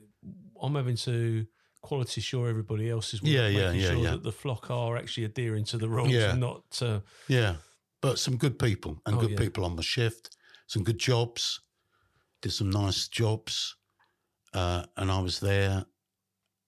I'm 0.62 0.76
having 0.76 0.96
to 0.98 1.46
quality 1.82 2.22
sure 2.22 2.48
everybody 2.48 2.90
else 2.90 3.14
is 3.14 3.22
Yeah, 3.24 3.48
yeah, 3.48 3.72
making 3.72 3.80
yeah, 3.82 3.90
sure 3.92 4.04
yeah. 4.04 4.12
that 4.12 4.24
the 4.24 4.32
flock 4.32 4.70
are 4.70 4.98
actually 4.98 5.24
adhering 5.26 5.64
to 5.66 5.78
the 5.78 5.90
rules 5.90 6.12
Yeah. 6.12 6.32
and 6.32 6.40
not. 6.40 6.82
Uh, 6.82 7.00
Yeah, 7.28 7.56
but 8.02 8.20
some 8.20 8.38
good 8.38 8.60
people 8.60 9.02
and 9.06 9.16
Oh, 9.16 9.20
good 9.20 9.32
yeah. 9.32 9.38
people 9.38 9.66
on 9.66 9.76
the 9.76 9.84
shift. 9.84 10.36
Some 10.68 10.84
good 10.84 11.00
jobs. 11.00 11.62
Did 12.42 12.52
some 12.54 12.70
nice 12.70 13.08
jobs, 13.10 13.76
uh, 14.54 14.86
and 14.96 15.12
I 15.12 15.20
was 15.20 15.40
there. 15.42 15.86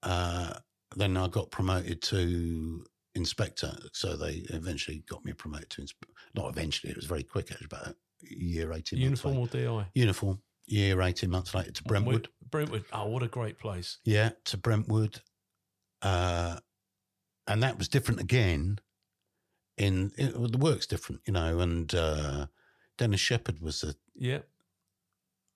Uh, 0.04 0.54
then 0.98 1.16
I 1.16 1.28
got 1.30 1.50
promoted 1.52 2.02
to 2.04 2.84
inspector, 3.16 3.76
so 3.94 4.16
they 4.16 4.44
eventually 4.50 5.04
got 5.10 5.24
me 5.26 5.34
promoted 5.34 5.70
to 5.72 5.82
inspe- 5.82 6.14
not 6.36 6.50
eventually. 6.50 6.92
It 6.92 6.96
was 6.98 7.06
very 7.06 7.24
quick. 7.24 7.52
It 7.52 7.60
was 7.60 7.66
about 7.66 7.88
a 7.88 7.96
year, 8.22 8.72
eighteen 8.74 9.00
uniform 9.00 9.38
or 9.38 9.48
DI? 9.48 9.86
Uniform. 9.94 10.42
Year, 10.68 11.02
eighteen 11.02 11.30
months 11.30 11.54
later 11.54 11.72
to 11.72 11.84
Brentwood. 11.84 12.30
Brentwood. 12.50 12.86
Oh, 12.94 13.08
what 13.08 13.24
a 13.24 13.28
great 13.28 13.60
place. 13.60 13.98
Yeah, 14.04 14.32
to 14.46 14.58
Brentwood. 14.58 15.22
Uh, 16.02 16.58
and 17.48 17.64
that 17.64 17.78
was 17.78 17.88
different 17.88 18.20
again. 18.20 18.80
In, 19.78 20.12
it, 20.18 20.38
well, 20.38 20.50
the 20.50 20.58
work's 20.58 20.86
different, 20.86 21.22
you 21.26 21.34
know. 21.34 21.60
And 21.60 21.94
uh, 21.94 22.48
Dennis 22.98 23.20
Shepherd 23.20 23.62
was 23.62 23.82
the. 23.82 23.96
Yeah. 24.16 24.40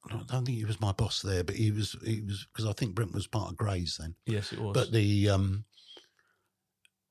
I 0.07 0.17
don't 0.17 0.45
think 0.45 0.57
he 0.57 0.65
was 0.65 0.79
my 0.79 0.91
boss 0.91 1.21
there, 1.21 1.43
but 1.43 1.55
he 1.55 1.71
was. 1.71 1.95
He 2.03 2.21
was 2.21 2.47
because 2.51 2.69
I 2.69 2.73
think 2.73 2.95
Brent 2.95 3.13
was 3.13 3.27
part 3.27 3.51
of 3.51 3.57
Grays 3.57 3.97
then. 3.99 4.15
Yes, 4.25 4.51
it 4.51 4.59
was. 4.59 4.73
But 4.73 4.91
the 4.91 5.29
um, 5.29 5.65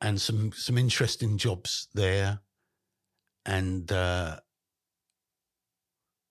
and 0.00 0.20
some 0.20 0.52
some 0.52 0.76
interesting 0.78 1.38
jobs 1.38 1.88
there, 1.94 2.40
and 3.46 3.90
uh, 3.92 4.40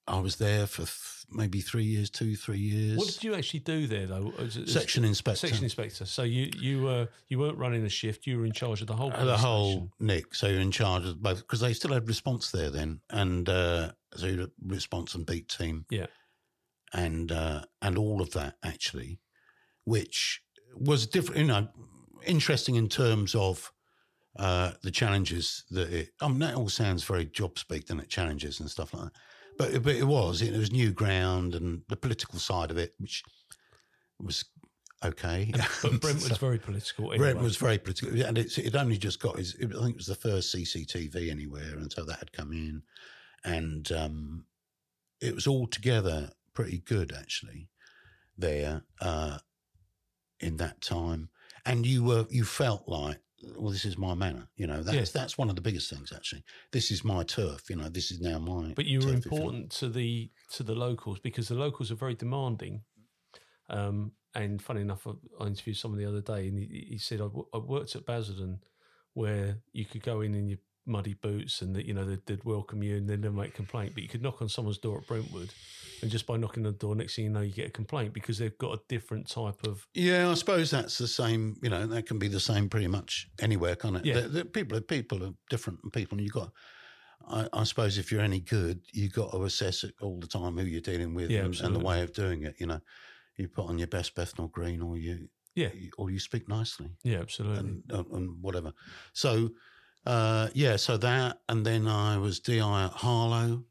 I 0.08 0.20
was 0.20 0.36
there 0.36 0.68
for 0.68 0.82
th- 0.82 1.26
maybe 1.32 1.62
three 1.62 1.86
years, 1.86 2.10
two 2.10 2.36
three 2.36 2.58
years. 2.60 2.98
what 2.98 3.08
did 3.08 3.24
you 3.24 3.34
actually 3.36 3.62
do 3.62 3.88
there, 3.88 4.06
though? 4.06 4.34
Section 4.66 5.06
inspector. 5.06 5.48
Section 5.48 5.64
inspector. 5.64 6.06
So 6.06 6.24
you 6.24 6.52
you 6.60 6.84
were 6.84 7.08
you 7.30 7.40
weren't 7.40 7.58
running 7.58 7.86
a 7.86 7.90
shift. 7.90 8.28
You 8.28 8.38
were 8.38 8.46
in 8.46 8.52
charge 8.52 8.82
of 8.82 8.88
the 8.88 8.96
whole 8.96 9.12
Uh, 9.14 9.24
the 9.26 9.38
whole. 9.38 9.90
Nick. 10.00 10.36
So 10.36 10.48
you're 10.48 10.60
in 10.60 10.72
charge 10.72 11.06
of 11.06 11.22
both 11.22 11.38
because 11.40 11.62
they 11.62 11.74
still 11.74 11.94
had 11.94 12.08
response 12.08 12.52
there 12.52 12.70
then, 12.70 13.00
and 13.10 13.48
uh, 13.48 13.94
so 14.16 14.28
you 14.28 14.40
had 14.42 14.52
response 14.66 15.16
and 15.16 15.26
beat 15.26 15.48
team, 15.48 15.86
Yeah. 15.90 16.08
and 16.94 17.32
uh, 17.32 17.64
and 17.82 17.98
all 17.98 18.22
of 18.22 18.32
that 18.32 18.58
actually, 18.62 19.20
which 19.86 20.42
was 20.76 21.08
different. 21.08 21.40
You 21.40 21.48
know, 21.48 21.68
interesting 22.26 22.76
in 22.76 22.90
terms 22.90 23.36
of 23.36 23.72
uh, 24.38 24.72
the 24.82 24.92
challenges 24.92 25.64
that 25.72 25.92
it. 25.92 26.10
I 26.22 26.28
mean, 26.28 26.40
that 26.40 26.56
all 26.56 26.70
sounds 26.70 27.04
very 27.04 27.26
job 27.26 27.60
speak, 27.60 27.86
doesn't 27.86 28.02
it? 28.02 28.10
Challenges 28.10 28.60
and 28.60 28.70
stuff 28.70 28.94
like 28.94 29.06
that. 29.06 29.14
But 29.58 29.84
but 29.84 29.96
it 29.96 30.06
was 30.06 30.42
it 30.42 30.58
was 30.58 30.72
new 30.72 30.92
ground 30.92 31.54
and 31.56 31.82
the 31.88 31.96
political 31.96 32.40
side 32.40 32.72
of 32.72 32.78
it, 32.78 32.94
which 32.98 33.24
was 34.20 34.46
okay. 35.04 35.52
But 35.82 36.02
Brent 36.02 36.28
was 36.28 36.38
very 36.38 36.58
political. 36.58 37.12
Anyway. 37.12 37.18
Brent 37.18 37.42
was 37.44 37.58
very 37.58 37.78
political, 37.78 38.22
and 38.24 38.38
it's, 38.38 38.58
it 38.58 38.76
only 38.76 38.98
just 38.98 39.20
got 39.20 39.38
his. 39.38 39.56
I 39.56 39.68
think 39.68 39.92
it 39.92 39.98
was 39.98 40.08
the 40.08 40.16
first 40.16 40.54
CCTV 40.56 41.30
anywhere, 41.30 41.76
and 41.78 41.92
so 41.92 42.04
that 42.06 42.20
had 42.20 42.32
come 42.32 42.52
in, 42.52 42.84
and 43.44 43.92
um, 43.92 44.46
it 45.22 45.36
was 45.36 45.48
all 45.48 45.68
together 45.68 46.32
pretty 46.54 46.80
good 46.80 47.12
actually 47.12 47.70
there 48.38 48.84
uh, 49.02 49.38
in 50.40 50.58
that 50.58 50.82
time. 50.82 51.30
And 51.66 51.86
you 51.86 52.04
were 52.04 52.26
you 52.30 52.44
felt 52.44 52.84
like, 52.88 53.20
well, 53.58 53.72
this 53.72 53.86
is 53.86 53.98
my 53.98 54.14
manor. 54.14 54.48
You 54.56 54.68
know, 54.68 54.84
that's 54.84 54.96
Yeah. 54.98 55.22
that's 55.22 55.38
one 55.38 55.50
of 55.50 55.56
the 55.56 55.62
biggest 55.62 55.90
things 55.90 56.12
actually. 56.14 56.44
This 56.72 56.92
is 56.92 57.04
my 57.04 57.24
turf. 57.24 57.70
You 57.70 57.76
know, 57.78 57.90
this 57.90 58.12
is 58.12 58.20
now 58.20 58.40
my. 58.40 58.74
But 58.76 58.86
you 58.86 59.00
were 59.00 59.14
turf, 59.14 59.26
if 59.26 59.32
like. 59.32 59.40
important 59.40 59.72
to 59.74 59.90
the 59.90 60.32
to 60.54 60.64
the 60.64 60.76
locals 60.76 61.20
because 61.20 61.48
the 61.48 61.56
locals 61.56 61.92
are 61.92 61.96
very 61.96 62.16
demanding. 62.16 62.82
Um, 63.70 64.12
and 64.36 64.62
funny 64.62 64.82
enough, 64.82 65.06
I, 65.08 65.12
I 65.44 65.48
interviewed 65.48 65.78
someone 65.78 66.00
the 66.00 66.08
other 66.10 66.22
day, 66.22 66.48
and 66.48 66.58
he, 66.58 66.88
he 66.92 66.98
said, 66.98 67.22
I, 67.22 67.26
w- 67.26 67.48
I 67.54 67.58
worked 67.60 67.96
at 67.96 68.06
Basildon 68.06 68.60
where 69.14 69.60
you 69.74 69.86
could 69.86 70.02
go 70.04 70.22
in 70.22 70.34
in 70.34 70.50
your 70.50 70.58
muddy 70.86 71.14
boots 71.14 71.62
and 71.62 71.74
that 71.76 71.86
you 71.86 71.94
know 71.94 72.04
they'd, 72.04 72.26
they'd 72.26 72.44
welcome 72.44 72.84
you 72.84 72.98
and 72.98 73.08
they'd 73.08 73.22
never 73.22 73.36
make 73.36 73.54
complaint. 73.54 73.94
But 73.94 74.04
you 74.04 74.10
could 74.10 74.22
knock 74.24 74.42
on 74.42 74.50
someone's 74.50 74.80
door 74.80 74.98
at 74.98 75.08
Brentwood, 75.08 75.54
and 76.04 76.12
just 76.12 76.28
by 76.28 76.38
knocking 76.38 76.66
on 76.66 76.72
the 76.74 76.78
door, 76.78 76.96
next 76.96 77.16
thing 77.16 77.26
you 77.26 77.32
know, 77.32 77.42
you 77.42 77.52
get 77.52 77.68
a 77.68 77.72
complaint 77.72 78.14
because 78.14 78.38
they've 78.38 78.58
got 78.58 78.78
a 78.78 78.82
different 78.88 79.28
type 79.28 79.66
of 79.66 79.88
Yeah, 79.94 80.30
I 80.30 80.34
suppose 80.36 80.70
that's 80.70 80.98
the 80.98 81.08
same. 81.08 81.58
You 81.64 81.70
know, 81.70 81.88
that 81.88 82.06
can 82.06 82.20
be 82.20 82.28
the 82.28 82.40
same 82.40 82.70
pretty 82.70 82.88
much 82.88 83.30
anywhere, 83.40 83.76
can't 83.76 83.96
it? 83.96 84.06
Yeah. 84.06 84.22
The, 84.22 84.28
the 84.28 84.46
people 84.46 84.78
are 84.78 84.82
people 84.82 85.24
are 85.24 85.32
different 85.50 85.80
people, 85.94 86.18
and 86.18 86.24
you've 86.26 86.34
got. 86.34 86.52
I, 87.26 87.48
I 87.54 87.64
suppose 87.64 87.98
if 87.98 88.12
you're 88.12 88.20
any 88.20 88.42
good, 88.42 88.82
you've 88.92 89.14
got 89.14 89.32
to 89.32 89.46
assess 89.46 89.86
it 89.86 89.96
all 90.02 90.20
the 90.20 90.28
time 90.28 90.58
who 90.58 90.66
you're 90.66 90.82
dealing 90.82 91.14
with 91.14 91.32
Yeah, 91.32 91.46
and, 91.46 91.58
and 91.62 91.74
the 91.74 91.80
way 91.80 92.02
of 92.02 92.12
doing 92.12 92.44
it. 92.44 92.56
You 92.60 92.68
know, 92.68 92.82
you 93.38 93.48
put 93.48 93.70
on 93.70 93.78
your 93.78 93.88
best 93.88 94.14
Bethnal 94.14 94.50
Green, 94.50 94.82
or 94.82 94.98
you, 94.98 95.30
yeah, 95.56 95.70
or 95.98 96.12
you 96.12 96.20
speak 96.20 96.50
nicely, 96.50 96.90
yeah, 97.04 97.20
absolutely. 97.20 97.60
and, 97.90 98.06
and 98.12 98.42
whatever. 98.42 98.74
So, 99.14 99.52
uh, 100.06 100.50
yeah, 100.54 100.76
so 100.76 100.98
that, 100.98 101.40
and 101.48 101.66
then 101.66 101.88
I 101.88 102.18
was 102.18 102.42
DI 102.42 102.60
at 102.60 102.92
Harlow. 102.92 103.64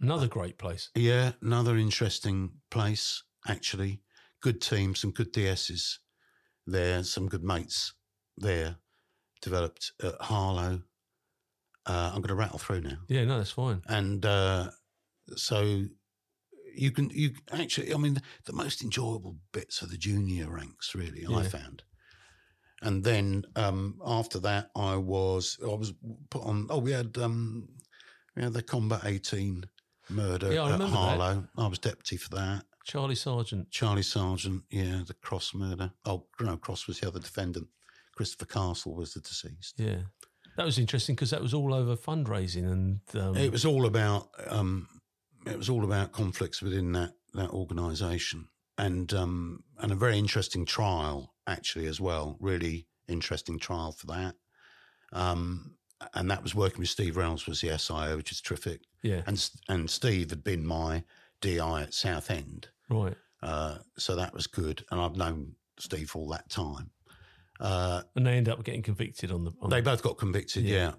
Another 0.00 0.28
great 0.28 0.56
place. 0.56 0.90
Yeah, 0.94 1.32
another 1.42 1.76
interesting 1.76 2.52
place, 2.70 3.22
actually. 3.46 4.00
Good 4.40 4.62
team, 4.62 4.94
some 4.94 5.10
good 5.10 5.32
DSs 5.32 5.98
there, 6.66 7.02
some 7.02 7.28
good 7.28 7.44
mates 7.44 7.92
there. 8.38 8.76
Developed 9.42 9.92
at 10.02 10.14
Harlow. 10.20 10.82
Uh, 11.86 12.10
I'm 12.14 12.20
going 12.20 12.28
to 12.28 12.34
rattle 12.34 12.58
through 12.58 12.82
now. 12.82 12.98
Yeah, 13.08 13.24
no, 13.24 13.38
that's 13.38 13.50
fine. 13.50 13.82
And 13.86 14.24
uh, 14.24 14.70
so 15.36 15.84
you 16.74 16.90
can, 16.90 17.10
you 17.10 17.32
actually, 17.52 17.92
I 17.92 17.96
mean, 17.96 18.20
the 18.44 18.52
most 18.52 18.82
enjoyable 18.82 19.36
bits 19.52 19.82
are 19.82 19.86
the 19.86 19.96
junior 19.96 20.50
ranks, 20.50 20.94
really, 20.94 21.26
I 21.26 21.42
found. 21.42 21.82
And 22.82 23.04
then 23.04 23.44
um, 23.56 23.98
after 24.06 24.38
that, 24.40 24.70
I 24.74 24.96
was, 24.96 25.58
I 25.62 25.74
was 25.74 25.92
put 26.30 26.42
on, 26.42 26.66
oh, 26.70 26.78
we 26.78 26.92
had, 26.92 27.16
um, 27.18 27.68
we 28.36 28.42
had 28.42 28.54
the 28.54 28.62
Combat 28.62 29.02
18 29.04 29.64
murder 30.10 30.52
Yeah, 30.52 30.62
I 30.62 30.66
at 30.68 30.72
remember 30.72 30.92
that. 30.92 30.98
Harlow. 31.18 31.48
I 31.56 31.66
was 31.66 31.78
deputy 31.78 32.16
for 32.16 32.30
that. 32.30 32.64
Charlie 32.84 33.14
Sargent. 33.14 33.70
Charlie 33.70 34.02
Sargent, 34.02 34.64
yeah, 34.70 35.02
the 35.06 35.14
Cross 35.14 35.54
murder. 35.54 35.92
Oh, 36.04 36.26
no, 36.40 36.56
Cross 36.56 36.86
was 36.86 37.00
the 37.00 37.08
other 37.08 37.20
defendant. 37.20 37.68
Christopher 38.16 38.46
Castle 38.46 38.94
was 38.94 39.14
the 39.14 39.20
deceased. 39.20 39.74
Yeah, 39.78 40.00
that 40.56 40.64
was 40.66 40.78
interesting 40.78 41.14
because 41.14 41.30
that 41.30 41.40
was 41.42 41.54
all 41.54 41.72
over 41.72 41.96
fundraising 41.96 42.70
and 42.70 43.00
um, 43.14 43.36
It 43.36 43.52
was 43.52 43.64
all 43.64 43.86
about 43.86 44.28
um, 44.48 44.88
it 45.46 45.56
was 45.56 45.68
all 45.70 45.84
about 45.84 46.12
conflicts 46.12 46.60
within 46.60 46.92
that 46.92 47.12
that 47.34 47.50
organisation, 47.50 48.48
and 48.76 49.12
um, 49.14 49.62
and 49.78 49.92
a 49.92 49.94
very 49.94 50.18
interesting 50.18 50.66
trial 50.66 51.34
actually 51.46 51.86
as 51.86 52.00
well. 52.00 52.36
Really 52.40 52.86
interesting 53.08 53.58
trial 53.58 53.92
for 53.92 54.06
that. 54.08 54.34
Um, 55.12 55.76
and 56.14 56.30
that 56.30 56.42
was 56.42 56.54
working 56.54 56.78
with 56.80 56.88
Steve 56.88 57.16
Reynolds 57.16 57.46
was 57.46 57.60
the 57.60 57.68
SIO, 57.68 58.16
which 58.16 58.32
is 58.32 58.40
terrific. 58.40 58.80
yeah, 59.02 59.22
And 59.26 59.50
and 59.68 59.88
Steve 59.90 60.30
had 60.30 60.42
been 60.44 60.66
my 60.66 61.04
DI 61.40 61.82
at 61.82 61.94
Southend, 61.94 62.68
right. 62.88 63.16
uh, 63.42 63.78
so 63.98 64.16
that 64.16 64.32
was 64.34 64.46
good. 64.46 64.84
And 64.90 65.00
I've 65.00 65.16
known 65.16 65.54
Steve 65.78 66.12
all 66.14 66.28
that 66.30 66.48
time. 66.50 66.90
Uh, 67.58 68.02
And 68.16 68.26
they 68.26 68.32
end 68.36 68.48
up 68.48 68.62
getting 68.64 68.82
convicted 68.82 69.30
on 69.30 69.44
the. 69.44 69.52
On 69.60 69.68
they 69.70 69.80
both 69.80 70.02
got 70.02 70.16
convicted. 70.18 70.64
Yeah. 70.64 70.92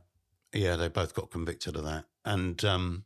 Yeah. 0.54 0.62
yeah, 0.70 0.76
they 0.76 0.88
both 0.90 1.14
got 1.14 1.32
convicted 1.32 1.76
of 1.76 1.84
that, 1.86 2.06
and 2.26 2.64
um, 2.66 3.06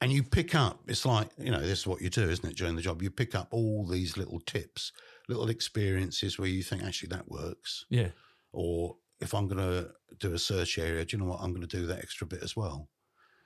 and 0.00 0.12
you 0.12 0.22
pick 0.22 0.54
up. 0.54 0.80
It's 0.88 1.04
like 1.06 1.28
you 1.38 1.50
know, 1.50 1.60
this 1.60 1.80
is 1.80 1.86
what 1.86 2.00
you 2.00 2.10
do, 2.10 2.28
isn't 2.28 2.48
it? 2.48 2.56
During 2.56 2.76
the 2.76 2.82
job, 2.82 3.02
you 3.02 3.10
pick 3.10 3.34
up 3.34 3.48
all 3.50 3.86
these 3.86 4.16
little 4.16 4.40
tips, 4.40 4.92
little 5.28 5.48
experiences 5.48 6.38
where 6.38 6.48
you 6.48 6.62
think 6.62 6.82
actually 6.84 7.08
that 7.10 7.28
works, 7.28 7.84
yeah, 7.88 8.08
or 8.52 8.96
if 9.22 9.34
I'm 9.34 9.48
going 9.48 9.62
to 9.62 9.90
do 10.18 10.34
a 10.34 10.38
search 10.38 10.78
area, 10.78 11.04
do 11.04 11.16
you 11.16 11.22
know 11.22 11.30
what? 11.30 11.40
I'm 11.40 11.50
going 11.54 11.66
to 11.66 11.76
do 11.76 11.86
that 11.86 11.98
extra 12.00 12.26
bit 12.26 12.42
as 12.42 12.56
well. 12.56 12.88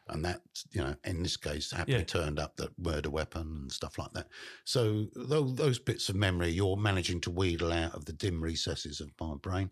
And 0.09 0.25
that, 0.25 0.41
you 0.71 0.81
know, 0.81 0.95
in 1.05 1.23
this 1.23 1.37
case, 1.37 1.73
happily 1.73 1.99
Yeah. 1.99 2.05
turned 2.05 2.39
up 2.39 2.57
that 2.57 2.79
murder 2.79 3.11
weapon 3.11 3.43
and 3.63 3.73
stuff 3.73 3.99
like 3.99 4.13
that. 4.13 4.29
So 4.65 5.07
those, 5.17 5.55
those 5.57 5.79
bits 5.81 6.09
of 6.09 6.15
memory, 6.15 6.51
you're 6.51 6.77
managing 6.77 7.21
to 7.23 7.31
wheedle 7.31 7.73
out 7.73 7.93
of 7.95 8.05
the 8.05 8.13
dim 8.13 8.41
recesses 8.41 9.01
of 9.01 9.11
my 9.21 9.35
brain. 9.35 9.71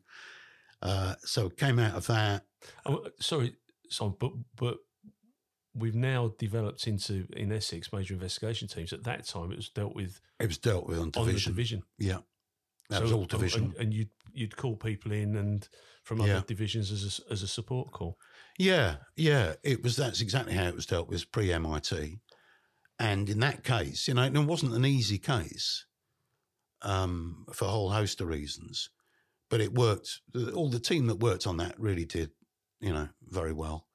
Uh, 0.82 1.14
so 1.24 1.48
came 1.48 1.78
out 1.78 1.94
of 1.94 2.06
that. 2.08 2.44
Oh, 2.84 3.06
sorry, 3.20 3.54
Simon, 3.88 4.16
but 4.18 4.32
but 4.56 4.78
we've 5.74 5.94
now 5.94 6.34
developed 6.38 6.86
into 6.86 7.26
in 7.36 7.52
Essex 7.52 7.92
major 7.92 8.14
investigation 8.14 8.68
teams. 8.68 8.92
At 8.92 9.04
that 9.04 9.24
time, 9.26 9.50
it 9.52 9.56
was 9.56 9.68
dealt 9.68 9.94
with 9.94 10.20
It 10.40 10.46
was 10.48 10.58
dealt 10.58 10.86
with 10.86 10.98
on 10.98 11.10
on 11.16 11.26
division. 11.26 11.52
the 11.52 11.54
division. 11.54 11.82
Yeah, 11.98 12.18
that 12.90 12.96
So- 12.98 13.02
was 13.04 13.12
all 13.12 13.24
division. 13.24 13.64
and, 13.64 13.74
and 13.76 13.94
you'd 13.94 14.10
you'd 14.34 14.56
call 14.56 14.76
people 14.76 15.12
in 15.12 15.36
and 15.36 15.68
from 16.04 16.20
other 16.20 16.30
Yeah. 16.32 16.42
divisions 16.46 16.90
as 16.90 17.20
a, 17.28 17.32
as 17.32 17.42
a 17.42 17.48
support 17.48 17.92
call. 17.92 18.18
Yeah, 18.58 18.96
yeah. 19.16 19.54
It 19.62 19.82
was 19.82 19.96
that's 19.96 20.20
exactly 20.20 20.52
how 20.54 20.66
it 20.68 20.74
was 20.74 20.86
dealt 20.86 21.08
with 21.08 21.30
pre 21.32 21.52
MIT, 21.52 22.20
and 22.98 23.28
in 23.30 23.40
that 23.40 23.64
case, 23.64 24.06
you 24.08 24.14
know, 24.14 24.22
it 24.24 24.32
wasn't 24.34 24.74
an 24.74 24.84
easy 24.84 25.18
case, 25.18 25.86
um, 26.82 27.46
for 27.52 27.64
a 27.64 27.68
whole 27.68 27.90
host 27.90 28.20
of 28.20 28.28
reasons, 28.28 28.90
but 29.50 29.60
it 29.60 29.74
worked. 29.74 30.20
All 30.54 30.68
the 30.70 30.78
team 30.80 31.06
that 31.06 31.16
worked 31.20 31.46
on 31.46 31.56
that 31.58 31.78
really 31.78 32.04
did, 32.04 32.30
you 32.80 32.92
know, 32.92 33.08
very 33.22 33.52
well. 33.52 33.88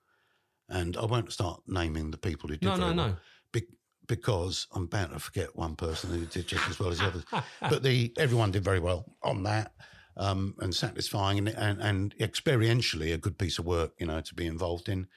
And 0.67 0.97
I 0.97 1.05
won't 1.05 1.31
start 1.31 1.61
naming 1.67 2.11
the 2.11 2.17
people 2.17 2.49
who 2.49 2.57
did 2.57 2.65
No, 2.67 2.75
no, 2.75 2.85
well 2.87 2.95
no. 2.95 3.15
be- 3.51 3.65
because 4.07 4.67
I'm 4.73 4.87
bound 4.87 5.11
to 5.13 5.19
forget 5.19 5.55
one 5.55 5.75
person 5.75 6.11
who 6.11 6.25
did 6.25 6.47
just 6.47 6.67
as 6.69 6.79
well 6.79 6.89
as 6.89 7.01
others. 7.01 7.23
but 7.61 7.81
the 7.83 8.13
everyone 8.17 8.51
did 8.51 8.63
very 8.63 8.79
well 8.79 9.05
on 9.23 9.43
that. 9.43 9.73
Um, 10.19 10.55
and 10.59 10.75
satisfying 10.75 11.37
and, 11.37 11.47
and, 11.47 11.81
and 11.81 12.17
experientially 12.17 13.13
a 13.13 13.17
good 13.17 13.37
piece 13.37 13.57
of 13.57 13.65
work, 13.65 13.93
you 13.97 14.05
know, 14.05 14.19
to 14.19 14.35
be 14.35 14.45
involved 14.45 14.89
in. 14.89 15.07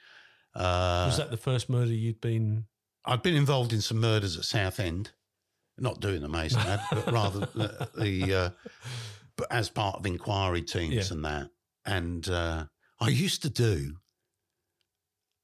Uh, 0.55 1.03
was 1.07 1.17
that 1.17 1.29
the 1.29 1.35
first 1.35 1.69
murder 1.69 1.91
you'd 1.91 2.21
been? 2.21 2.67
I'd 3.03 3.21
been 3.21 3.35
involved 3.35 3.73
in 3.73 3.81
some 3.81 3.99
murders 3.99 4.37
at 4.37 4.45
Southend, 4.45 5.11
not 5.77 5.99
doing 5.99 6.21
the 6.21 6.29
Mason 6.29 6.61
ad, 6.61 6.79
but 6.91 7.11
rather 7.11 7.39
the, 7.39 7.89
the 7.97 8.33
uh, 8.33 8.49
but 9.35 9.51
as 9.51 9.67
part 9.69 9.97
of 9.97 10.05
inquiry 10.05 10.61
teams 10.61 10.93
Yeah. 11.09 11.13
and 11.15 11.25
that. 11.25 11.49
And 11.85 12.29
uh, 12.29 12.65
I 13.01 13.09
used 13.09 13.41
to 13.41 13.49
do 13.49 13.97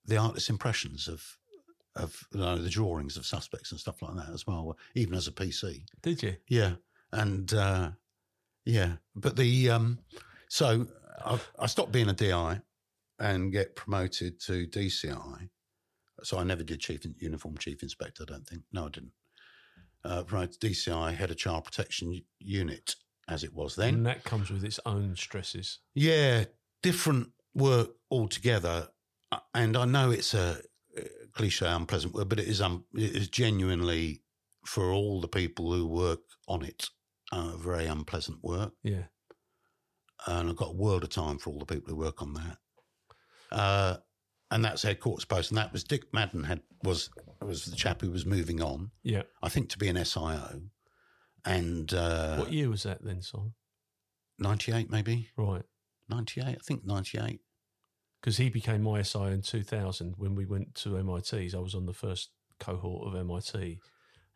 the 0.05 0.15
artist 0.17 0.49
impressions 0.49 1.09
of 1.09 1.37
of 1.95 2.23
you 2.31 2.39
know, 2.39 2.55
the 2.57 2.69
drawings 2.69 3.17
of 3.17 3.25
suspects 3.25 3.71
and 3.71 3.79
stuff 3.79 4.01
like 4.01 4.15
that 4.15 4.29
as 4.33 4.47
well, 4.47 4.77
even 4.95 5.15
as 5.15 5.27
a 5.27 5.31
PC. 5.33 5.81
Did 6.01 6.23
you? 6.23 6.37
Yeah, 6.47 6.75
and 7.11 7.53
uh, 7.53 7.91
yeah, 8.69 8.93
but 9.15 9.35
the 9.35 9.69
um, 9.69 9.99
so 10.49 10.87
I, 11.25 11.39
I 11.57 11.65
stopped 11.67 11.91
being 11.91 12.09
a 12.09 12.13
DI 12.13 12.61
and 13.19 13.51
get 13.51 13.75
promoted 13.75 14.39
to 14.41 14.67
DCI. 14.67 15.49
So 16.23 16.37
I 16.37 16.43
never 16.43 16.63
did 16.63 16.79
chief 16.79 17.01
uniform 17.17 17.57
chief 17.57 17.81
inspector. 17.81 18.23
I 18.27 18.31
don't 18.31 18.47
think. 18.47 18.63
No, 18.71 18.85
I 18.85 18.89
didn't. 18.89 19.11
Uh, 20.03 20.23
promoted 20.23 20.59
to 20.59 20.67
DCI 20.67 21.15
head 21.15 21.31
of 21.31 21.37
child 21.37 21.65
protection 21.65 22.21
unit 22.39 22.95
as 23.27 23.43
it 23.43 23.53
was 23.53 23.75
then. 23.75 23.95
And 23.95 24.05
that 24.05 24.23
comes 24.23 24.49
with 24.49 24.63
its 24.63 24.79
own 24.85 25.15
stresses. 25.15 25.79
Yeah, 25.93 26.45
different 26.81 27.29
work 27.53 27.89
altogether. 28.09 28.89
Uh, 29.31 29.39
And 29.53 29.77
I 29.77 29.85
know 29.85 30.11
it's 30.11 30.33
a 30.33 30.61
uh, 30.97 31.01
cliche, 31.33 31.67
unpleasant 31.67 32.13
word, 32.13 32.29
but 32.29 32.39
it 32.39 32.47
is, 32.47 32.61
um, 32.61 32.85
it 32.93 33.15
is 33.15 33.27
genuinely 33.27 34.23
for 34.65 34.91
all 34.91 35.21
the 35.21 35.27
people 35.27 35.71
who 35.73 35.85
work 35.85 36.21
on 36.47 36.63
it, 36.63 36.89
uh, 37.31 37.55
very 37.57 37.85
unpleasant 37.85 38.43
work. 38.43 38.73
Yeah. 38.83 39.03
And 40.27 40.49
I've 40.49 40.55
got 40.55 40.71
a 40.71 40.77
world 40.77 41.03
of 41.03 41.09
time 41.09 41.37
for 41.37 41.49
all 41.49 41.59
the 41.59 41.65
people 41.65 41.93
who 41.93 41.99
work 41.99 42.21
on 42.21 42.33
that. 42.33 42.57
Uh, 43.51 43.97
and 44.51 44.65
that's 44.65 44.83
headquarters 44.83 45.25
post. 45.25 45.51
And 45.51 45.57
that 45.57 45.71
was 45.71 45.83
Dick 45.83 46.13
Madden 46.13 46.43
had 46.43 46.61
was 46.83 47.09
was 47.41 47.65
the 47.65 47.75
chap 47.75 48.01
who 48.01 48.11
was 48.11 48.25
moving 48.25 48.61
on, 48.61 48.91
Yeah. 49.03 49.23
I 49.41 49.49
think, 49.49 49.69
to 49.69 49.77
be 49.77 49.87
an 49.87 49.95
SIO. 49.95 50.63
And 51.45 51.93
uh, 51.93 52.35
what 52.37 52.51
year 52.51 52.69
was 52.69 52.83
that 52.83 53.03
then, 53.03 53.21
Simon? 53.21 53.53
98 54.39 54.89
maybe? 54.89 55.29
Right. 55.37 55.63
98, 56.09 56.45
I 56.45 56.55
think 56.63 56.85
98. 56.85 57.39
Because 58.19 58.37
he 58.37 58.49
became 58.49 58.81
my 58.81 58.99
SIO 58.99 59.31
in 59.31 59.41
2000 59.41 60.15
when 60.17 60.35
we 60.35 60.45
went 60.45 60.75
to 60.75 61.01
MITs. 61.01 61.53
I 61.53 61.59
was 61.59 61.75
on 61.75 61.85
the 61.85 61.93
first 61.93 62.31
cohort 62.59 63.07
of 63.07 63.15
MIT. 63.15 63.79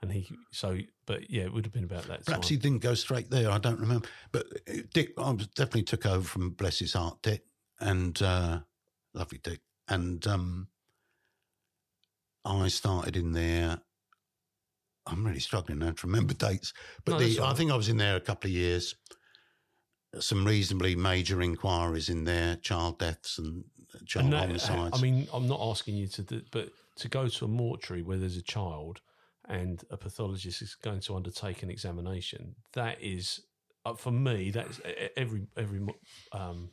And 0.03 0.11
he, 0.11 0.29
so, 0.51 0.77
but 1.05 1.29
yeah, 1.29 1.43
it 1.43 1.53
would 1.53 1.65
have 1.65 1.71
been 1.71 1.85
about 1.85 2.03
that 2.07 2.25
Perhaps 2.25 2.49
time. 2.49 2.57
he 2.57 2.61
didn't 2.61 2.81
go 2.81 2.93
straight 2.93 3.29
there. 3.29 3.49
I 3.49 3.57
don't 3.57 3.79
remember. 3.79 4.05
But 4.33 4.47
uh, 4.69 4.81
Dick, 4.93 5.13
I 5.17 5.31
was 5.31 5.47
definitely 5.47 5.83
took 5.83 6.05
over 6.05 6.27
from 6.27 6.49
bless 6.49 6.79
his 6.79 6.91
heart, 6.91 7.19
Dick, 7.23 7.45
and 7.79 8.21
uh, 8.21 8.59
lovely 9.13 9.39
Dick. 9.41 9.61
And 9.87 10.27
um, 10.27 10.67
I 12.43 12.67
started 12.67 13.15
in 13.15 13.31
there. 13.31 13.79
I'm 15.07 15.25
really 15.25 15.39
struggling 15.39 15.79
now 15.79 15.91
to 15.91 16.07
remember 16.07 16.33
dates, 16.33 16.73
but 17.05 17.13
No, 17.13 17.19
the, 17.19 17.39
all 17.39 17.47
I 17.47 17.53
think 17.53 17.71
I 17.71 17.77
was 17.77 17.87
in 17.87 17.95
there 17.97 18.17
a 18.17 18.21
couple 18.21 18.49
of 18.49 18.53
years. 18.53 18.95
Some 20.19 20.43
reasonably 20.45 20.95
major 20.97 21.41
inquiries 21.41 22.09
in 22.09 22.25
there, 22.25 22.57
child 22.57 22.99
deaths 22.99 23.37
and 23.37 23.63
child 24.05 24.25
And 24.25 24.33
that- 24.33 24.47
homicides. 24.47 24.99
I 24.99 25.01
mean, 25.01 25.29
I'm 25.33 25.47
not 25.47 25.61
asking 25.61 25.95
you 25.95 26.07
to, 26.07 26.23
do, 26.23 26.41
but 26.51 26.69
to 26.97 27.07
go 27.07 27.29
to 27.29 27.45
a 27.45 27.47
mortuary 27.47 28.01
where 28.03 28.17
there's 28.17 28.35
a 28.37 28.41
child 28.41 28.99
and 29.49 29.83
a 29.89 29.97
pathologist 29.97 30.61
is 30.61 30.75
going 30.75 31.01
to 31.01 31.15
undertake 31.15 31.63
an 31.63 31.69
examination, 31.69 32.55
that 32.73 33.01
is 33.01 33.41
uh, 33.85 33.93
for 33.95 34.11
me, 34.11 34.51
that's 34.51 34.79
every 35.17 35.45
every 35.57 35.81
um, 36.31 36.69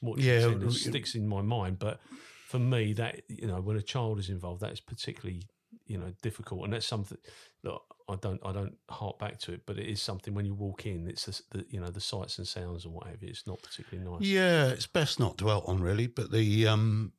mortuary 0.00 0.60
Yeah, 0.60 0.66
uh, 0.66 0.70
sticks 0.70 1.14
in 1.14 1.28
my 1.28 1.42
mind. 1.42 1.78
But 1.78 2.00
for 2.46 2.58
me, 2.58 2.94
that 2.94 3.22
you 3.28 3.46
know, 3.46 3.60
when 3.60 3.76
a 3.76 3.82
child 3.82 4.18
is 4.18 4.30
involved, 4.30 4.62
that 4.62 4.72
is 4.72 4.80
particularly 4.80 5.42
you 5.86 5.98
know 5.98 6.12
difficult, 6.22 6.64
and 6.64 6.72
that's 6.72 6.86
something 6.86 7.18
that 7.64 7.76
I 8.08 8.16
don't 8.16 8.40
I 8.44 8.52
don't 8.52 8.76
hark 8.88 9.18
back 9.18 9.38
to 9.40 9.52
it, 9.52 9.62
but 9.66 9.78
it 9.78 9.86
is 9.86 10.00
something 10.00 10.32
when 10.32 10.46
you 10.46 10.54
walk 10.54 10.86
in, 10.86 11.06
it's 11.06 11.26
just 11.26 11.50
the 11.50 11.66
you 11.68 11.80
know 11.80 11.90
the 11.90 12.00
sights 12.00 12.38
and 12.38 12.46
sounds 12.46 12.86
and 12.86 12.94
whatever. 12.94 13.18
It's 13.22 13.46
not 13.46 13.62
particularly 13.62 14.10
nice. 14.10 14.22
Yeah, 14.22 14.68
it's 14.68 14.86
best 14.86 15.20
not 15.20 15.36
to 15.36 15.44
dwell 15.44 15.64
on 15.66 15.82
really, 15.82 16.06
but 16.06 16.30
the 16.30 16.66
um, 16.66 17.12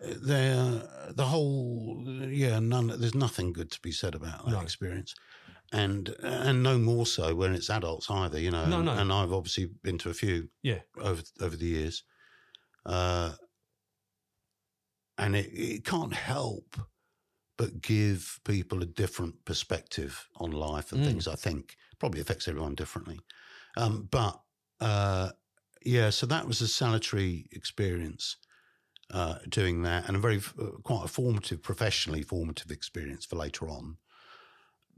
the 0.00 1.12
the 1.14 1.26
whole 1.26 2.04
yeah, 2.28 2.58
none. 2.60 2.86
There's 2.88 3.14
nothing 3.14 3.52
good 3.52 3.70
to 3.72 3.80
be 3.80 3.92
said 3.92 4.14
about 4.14 4.44
that 4.46 4.52
No. 4.52 4.62
experience, 4.62 5.14
and 5.72 6.10
and 6.22 6.62
no 6.62 6.78
more 6.78 7.06
so 7.06 7.34
when 7.34 7.54
it's 7.54 7.70
adults 7.70 8.10
either. 8.10 8.40
You 8.40 8.50
know, 8.52 8.64
No, 8.64 8.78
and, 8.78 8.86
no. 8.86 8.92
and 8.92 9.12
I've 9.12 9.32
obviously 9.32 9.66
been 9.66 9.98
to 9.98 10.10
a 10.10 10.14
few 10.14 10.50
Yeah, 10.62 10.80
over 10.98 11.22
over 11.40 11.56
the 11.56 11.66
years, 11.66 12.04
uh, 12.86 13.34
and 15.16 15.34
it, 15.36 15.46
it 15.52 15.84
can't 15.84 16.12
help 16.14 16.76
but 17.58 17.80
give 17.82 18.40
people 18.44 18.82
a 18.82 18.86
different 18.86 19.44
perspective 19.44 20.28
on 20.36 20.50
life 20.52 20.92
and 20.92 21.00
Mm. 21.00 21.04
things. 21.04 21.28
I 21.28 21.36
think 21.36 21.76
probably 21.98 22.20
affects 22.20 22.48
everyone 22.48 22.74
differently, 22.76 23.20
um, 23.76 24.08
but 24.10 24.40
uh, 24.80 25.32
yeah. 25.84 26.10
So 26.10 26.26
that 26.26 26.46
was 26.46 26.60
a 26.62 26.68
salutary 26.68 27.48
experience 27.52 28.36
uh, 29.10 29.36
doing 29.48 29.82
that, 29.82 30.06
and 30.06 30.16
a 30.16 30.20
very 30.20 30.40
uh, 30.60 30.78
quite 30.82 31.04
a 31.04 31.08
formative, 31.08 31.62
professionally 31.62 32.22
formative 32.22 32.70
experience 32.70 33.24
for 33.24 33.36
later 33.36 33.68
on. 33.68 33.96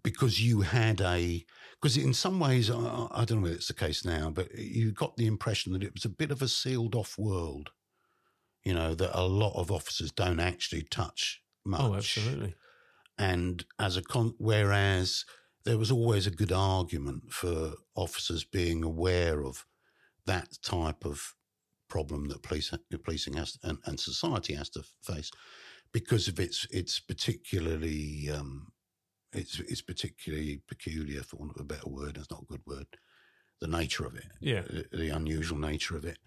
Because 0.02 0.42
you 0.42 0.62
had 0.62 1.00
a, 1.02 1.44
because 1.80 1.98
in 1.98 2.14
some 2.14 2.40
ways, 2.40 2.70
I, 2.70 3.08
I 3.10 3.24
don't 3.24 3.38
know 3.38 3.42
whether 3.42 3.54
it's 3.54 3.68
the 3.68 3.74
case 3.74 4.04
now, 4.04 4.30
but 4.30 4.54
you 4.56 4.92
got 4.92 5.16
the 5.16 5.26
impression 5.26 5.74
that 5.74 5.82
it 5.82 5.92
was 5.92 6.06
a 6.06 6.10
bit 6.10 6.30
of 6.30 6.40
a 6.40 6.48
sealed 6.48 6.94
off 6.94 7.18
world. 7.18 7.70
You 8.64 8.74
know, 8.74 8.94
that 8.94 9.18
a 9.18 9.24
lot 9.24 9.54
of 9.56 9.70
officers 9.70 10.10
don't 10.10 10.40
actually 10.40 10.82
touch 10.82 11.42
much. 11.64 11.80
oh, 11.80 11.94
absolutely. 11.94 12.54
And 13.18 13.64
as 13.78 13.96
a 13.96 14.02
con, 14.02 14.34
whereas 14.38 15.24
there 15.64 15.78
was 15.78 15.90
always 15.90 16.26
a 16.26 16.30
good 16.30 16.52
argument 16.52 17.32
for 17.32 17.74
officers 17.94 18.44
being 18.44 18.82
aware 18.82 19.44
of 19.44 19.66
that 20.26 20.58
type 20.62 21.04
of 21.04 21.34
problem 21.90 22.28
that 22.28 22.42
police, 22.42 22.72
policing 23.04 23.34
has 23.34 23.58
and, 23.62 23.78
and 23.86 24.00
society 24.00 24.54
has 24.54 24.70
to 24.70 24.82
face 25.02 25.30
because 25.92 26.28
of 26.28 26.38
its 26.40 26.66
its 26.70 27.00
particularly 27.00 28.30
um, 28.30 28.72
it's 29.32 29.58
it's 29.60 29.82
particularly 29.82 30.62
peculiar 30.66 31.22
for 31.22 31.36
want 31.36 31.52
of 31.54 31.60
a 31.60 31.64
better 31.64 31.88
word. 31.88 32.16
It's 32.16 32.30
not 32.30 32.42
a 32.42 32.52
good 32.52 32.62
word. 32.66 32.86
The 33.60 33.66
nature 33.68 34.06
of 34.06 34.14
it, 34.16 34.24
Yeah. 34.40 34.62
the, 34.62 34.86
the 34.96 35.08
unusual 35.10 35.58
nature 35.58 35.96
of 35.96 36.04
it. 36.04 36.18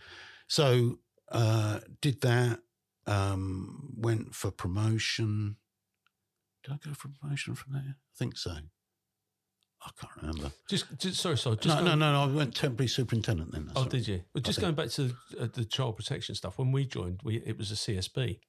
So 0.47 0.99
uh, 1.31 1.79
did 2.01 2.21
that. 2.21 2.59
Um, 3.05 3.89
went 3.97 4.33
for 4.33 4.49
promotion. 4.51 5.57
Did 6.63 6.73
I 6.73 6.77
go 6.87 6.93
for 6.93 7.09
promotion 7.09 7.53
from 7.55 7.73
there? 7.73 7.95
I 7.97 8.13
think 8.17 8.37
so. 8.37 8.55
I 9.85 9.89
can't 9.99 10.13
remember. 10.21 10.51
Just, 10.69 10.85
just 10.97 11.19
sorry, 11.19 11.37
sorry. 11.37 11.57
Just 11.57 11.67
No, 11.67 11.83
no, 11.83 11.95
no, 11.95 12.13
no. 12.13 12.31
I 12.31 12.35
went 12.35 12.55
temporary 12.55 12.87
superintendent 12.87 13.51
then. 13.51 13.69
Oh, 13.75 13.81
right. 13.81 13.91
did 13.91 14.07
you? 14.07 14.21
Well, 14.33 14.41
just 14.41 14.61
going 14.61 14.75
back 14.75 14.89
to 14.91 15.13
uh, 15.39 15.47
the 15.53 15.65
child 15.65 15.97
protection 15.97 16.35
stuff. 16.35 16.57
When 16.57 16.71
we 16.71 16.85
joined, 16.85 17.19
we 17.23 17.37
it 17.37 17.57
was 17.57 17.71
a 17.71 17.75
CSB. 17.75 18.39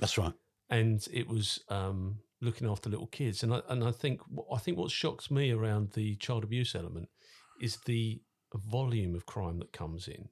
That's 0.00 0.18
right. 0.18 0.32
and 0.70 1.06
it 1.12 1.28
was 1.28 1.60
um, 1.68 2.18
looking 2.40 2.68
after 2.68 2.90
little 2.90 3.06
kids. 3.06 3.42
And 3.42 3.54
I 3.54 3.62
and 3.68 3.82
I 3.84 3.90
think 3.90 4.20
I 4.52 4.58
think 4.58 4.76
what 4.78 4.90
shocks 4.90 5.30
me 5.30 5.50
around 5.50 5.92
the 5.92 6.16
child 6.16 6.44
abuse 6.44 6.74
element 6.74 7.08
is 7.60 7.78
the 7.86 8.20
volume 8.54 9.14
of 9.14 9.24
crime 9.26 9.58
that 9.60 9.72
comes 9.72 10.08
in. 10.08 10.28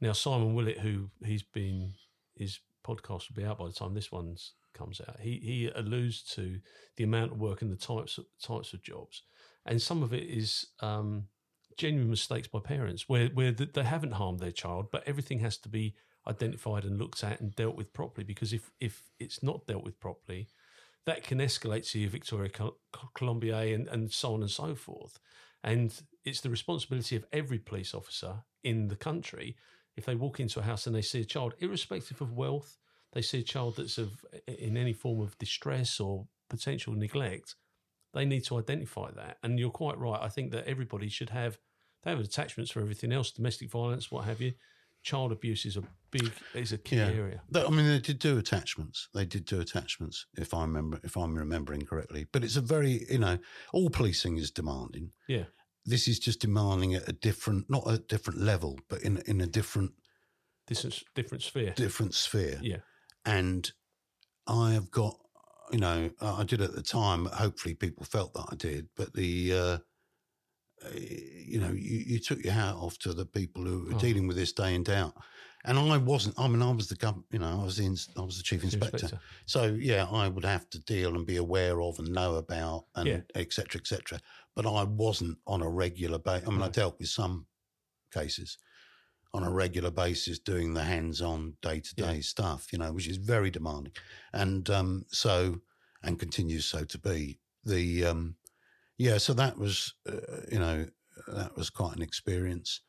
Now 0.00 0.12
Simon 0.12 0.54
Willett, 0.54 0.78
who 0.78 1.10
he's 1.24 1.42
been 1.42 1.94
his 2.36 2.60
podcast 2.86 3.28
will 3.28 3.36
be 3.36 3.44
out 3.44 3.58
by 3.58 3.66
the 3.66 3.72
time 3.72 3.94
this 3.94 4.12
one's 4.12 4.54
comes 4.74 5.00
out. 5.06 5.18
He 5.20 5.40
he 5.42 5.70
alludes 5.74 6.22
to 6.34 6.60
the 6.96 7.04
amount 7.04 7.32
of 7.32 7.40
work 7.40 7.62
and 7.62 7.72
the 7.72 7.76
types 7.76 8.18
of, 8.18 8.26
types 8.42 8.72
of 8.72 8.82
jobs, 8.82 9.22
and 9.68 9.80
some 9.80 10.02
of 10.02 10.12
it 10.12 10.24
is. 10.24 10.66
Um, 10.80 11.28
genuine 11.78 12.10
mistakes 12.10 12.48
by 12.48 12.58
parents 12.58 13.08
where 13.08 13.28
where 13.28 13.52
they 13.52 13.84
haven't 13.84 14.12
harmed 14.14 14.40
their 14.40 14.50
child, 14.50 14.88
but 14.90 15.06
everything 15.06 15.38
has 15.38 15.56
to 15.56 15.68
be 15.68 15.94
identified 16.26 16.84
and 16.84 16.98
looked 16.98 17.24
at 17.24 17.40
and 17.40 17.54
dealt 17.54 17.76
with 17.76 17.92
properly. 17.92 18.24
Because 18.24 18.52
if 18.52 18.70
if 18.80 19.02
it's 19.18 19.42
not 19.42 19.66
dealt 19.66 19.84
with 19.84 19.98
properly, 20.00 20.48
that 21.06 21.22
can 21.22 21.38
escalate 21.38 21.90
to 21.90 22.08
Victoria 22.08 22.50
Col- 22.50 22.78
Climbié 23.14 23.74
and, 23.74 23.88
and 23.88 24.12
so 24.12 24.34
on 24.34 24.42
and 24.42 24.50
so 24.50 24.74
forth. 24.74 25.18
And 25.64 25.94
it's 26.24 26.40
the 26.40 26.50
responsibility 26.50 27.16
of 27.16 27.24
every 27.32 27.58
police 27.58 27.94
officer 27.94 28.44
in 28.62 28.88
the 28.88 28.96
country. 28.96 29.56
If 29.96 30.04
they 30.04 30.14
walk 30.14 30.38
into 30.38 30.60
a 30.60 30.64
house 30.64 30.86
and 30.86 30.94
they 30.94 31.02
see 31.02 31.22
a 31.22 31.24
child, 31.24 31.54
irrespective 31.58 32.20
of 32.20 32.32
wealth, 32.32 32.76
they 33.12 33.22
see 33.22 33.40
a 33.40 33.42
child 33.42 33.76
that's 33.76 33.98
of 33.98 34.24
in 34.46 34.76
any 34.76 34.92
form 34.92 35.20
of 35.20 35.38
distress 35.38 35.98
or 35.98 36.26
potential 36.50 36.92
neglect, 36.92 37.54
they 38.14 38.24
need 38.24 38.44
to 38.44 38.58
identify 38.58 39.10
that. 39.12 39.38
And 39.42 39.58
you're 39.58 39.70
quite 39.70 39.98
right. 39.98 40.20
I 40.20 40.28
think 40.28 40.52
that 40.52 40.66
everybody 40.66 41.08
should 41.08 41.30
have 41.30 41.58
they 42.04 42.10
have 42.10 42.20
attachments 42.20 42.70
for 42.70 42.80
everything 42.80 43.12
else, 43.12 43.32
domestic 43.32 43.70
violence, 43.70 44.10
what 44.10 44.24
have 44.24 44.40
you. 44.40 44.52
Child 45.02 45.32
abuse 45.32 45.64
is 45.66 45.76
a 45.76 45.82
big 46.10 46.30
is 46.54 46.72
a 46.72 46.78
key 46.78 46.96
Yeah. 46.96 47.08
area. 47.08 47.42
I 47.54 47.70
mean, 47.70 47.86
they 47.86 47.98
did 47.98 48.18
do 48.18 48.38
attachments. 48.38 49.08
They 49.14 49.24
did 49.24 49.44
do 49.44 49.60
attachments, 49.60 50.26
if 50.36 50.54
I 50.54 50.62
remember, 50.62 51.00
if 51.02 51.16
I'm 51.16 51.34
remembering 51.36 51.82
correctly. 51.86 52.26
But 52.32 52.44
it's 52.44 52.56
a 52.56 52.60
very, 52.60 53.04
you 53.10 53.18
know, 53.18 53.38
all 53.72 53.90
policing 53.90 54.36
is 54.38 54.50
demanding. 54.50 55.12
Yeah. 55.28 55.44
This 55.84 56.06
is 56.08 56.18
just 56.18 56.40
demanding 56.40 56.94
at 56.94 57.08
a 57.08 57.12
different, 57.12 57.68
not 57.70 57.84
a 57.86 57.98
different 57.98 58.40
level, 58.40 58.78
but 58.88 59.02
in 59.02 59.18
in 59.26 59.40
a 59.40 59.46
different 59.46 59.92
this 60.66 60.84
is 60.84 61.02
different 61.14 61.42
sphere. 61.42 61.72
different 61.76 62.14
sphere. 62.14 62.58
Yeah. 62.62 62.80
And 63.24 63.72
I 64.46 64.72
have 64.72 64.90
got, 64.90 65.18
you 65.72 65.78
know, 65.78 66.10
I 66.20 66.44
did 66.44 66.60
at 66.60 66.74
the 66.74 66.82
time. 66.82 67.26
Hopefully, 67.26 67.74
people 67.74 68.04
felt 68.04 68.34
that 68.34 68.46
I 68.50 68.54
did. 68.56 68.88
But 68.96 69.12
the, 69.14 69.52
uh, 69.52 69.78
uh, 70.84 70.90
you 70.94 71.60
know, 71.60 71.70
you, 71.72 71.98
you 72.06 72.18
took 72.20 72.42
your 72.42 72.52
hat 72.52 72.74
off 72.74 72.98
to 73.00 73.12
the 73.12 73.26
people 73.26 73.64
who 73.64 73.84
were 73.86 73.94
Oh. 73.94 73.98
dealing 73.98 74.26
with 74.26 74.36
this 74.36 74.52
day 74.52 74.74
in 74.74 74.82
day 74.82 74.96
out. 74.96 75.14
And 75.64 75.78
I 75.78 75.96
wasn't. 75.98 76.38
I 76.38 76.46
mean, 76.48 76.62
I 76.62 76.70
was 76.70 76.88
the 76.88 76.96
gov. 76.96 77.22
You 77.30 77.40
know, 77.40 77.60
I 77.60 77.64
was 77.64 77.76
the 77.76 78.06
I 78.16 78.22
was 78.22 78.36
the 78.36 78.44
chief 78.44 78.62
inspector. 78.62 78.96
Inspector. 78.98 79.20
So 79.46 79.64
yeah, 79.64 80.06
I 80.10 80.28
would 80.28 80.44
have 80.44 80.70
to 80.70 80.78
deal 80.80 81.16
and 81.16 81.26
be 81.26 81.36
aware 81.36 81.80
of 81.82 81.98
and 81.98 82.08
know 82.12 82.36
about 82.36 82.86
and 82.94 83.08
Yeah. 83.08 83.20
etc. 83.34 83.50
cetera, 83.50 83.80
et 83.80 83.86
cetera. 83.86 84.20
But 84.54 84.66
I 84.66 84.84
wasn't 84.84 85.38
on 85.46 85.62
a 85.62 85.68
regular 85.68 86.18
basis. 86.18 86.48
I 86.48 86.52
mean, 86.52 86.62
I 86.62 86.68
dealt 86.68 86.98
with 86.98 87.08
some 87.08 87.46
cases 88.12 88.56
on 89.34 89.44
a 89.44 89.50
regular 89.50 89.90
basis, 89.90 90.38
doing 90.38 90.74
the 90.74 90.82
hands-on 90.82 91.54
day-to-day 91.62 92.20
stuff. 92.20 92.72
You 92.72 92.78
know, 92.78 92.92
which 92.92 93.08
is 93.08 93.16
very 93.16 93.50
demanding, 93.50 93.92
and 94.32 94.68
um, 94.70 95.04
so 95.08 95.60
and 96.02 96.18
continues 96.18 96.66
so 96.66 96.84
to 96.84 96.98
be. 96.98 97.38
The 97.64 98.06
um, 98.06 98.36
yeah, 98.96 99.18
so 99.18 99.34
that 99.34 99.58
was 99.58 99.94
uh, 100.08 100.42
you 100.50 100.58
know 100.58 100.86
that 101.28 101.56
was 101.56 101.70
quite 101.70 101.96
an 101.96 102.02
experience. 102.02 102.80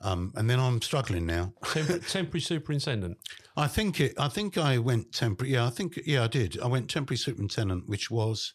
Um, 0.00 0.32
and 0.36 0.48
then 0.48 0.60
I'm 0.60 0.80
struggling 0.80 1.26
now. 1.26 1.54
Tempor- 1.64 2.08
temporary 2.12 2.40
superintendent. 2.40 3.18
I 3.56 3.66
think 3.66 4.00
it. 4.00 4.14
I 4.18 4.28
think 4.28 4.56
I 4.56 4.78
went 4.78 5.12
temporary. 5.12 5.54
Yeah, 5.54 5.66
I 5.66 5.70
think 5.70 5.98
yeah, 6.06 6.24
I 6.24 6.28
did. 6.28 6.58
I 6.60 6.68
went 6.68 6.88
temporary 6.88 7.18
superintendent, 7.18 7.88
which 7.88 8.10
was 8.10 8.54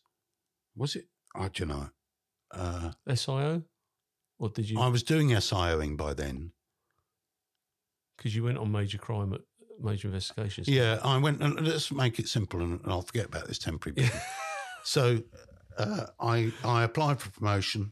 was 0.76 0.96
it? 0.96 1.06
I 1.36 1.50
don't 1.50 1.70
know. 1.70 1.90
Uh, 2.52 2.92
SIO? 3.10 3.64
Or 4.40 4.50
did 4.50 4.70
you? 4.70 4.80
I 4.80 4.88
was 4.88 5.04
doing 5.04 5.30
SIOing 5.30 5.98
by 5.98 6.14
then. 6.14 6.52
Because 8.24 8.38
you 8.38 8.44
went 8.46 8.58
on 8.58 8.72
major 8.72 8.98
crime, 8.98 9.34
at 9.34 9.42
major 9.82 10.08
investigations. 10.08 10.70
Yeah, 10.70 10.98
I 11.04 11.18
went. 11.18 11.42
And 11.42 11.60
let's 11.68 11.92
make 11.92 12.20
it 12.20 12.30
simple, 12.30 12.62
and, 12.62 12.80
I'll 12.86 13.02
forget 13.02 13.26
about 13.26 13.50
this 13.50 13.60
temporary. 13.60 13.96
Bit. 13.96 14.12
so, 14.86 15.22
uh, 15.78 16.06
I 16.22 16.54
I 16.64 16.84
applied 16.84 17.20
for 17.20 17.32
promotion, 17.32 17.92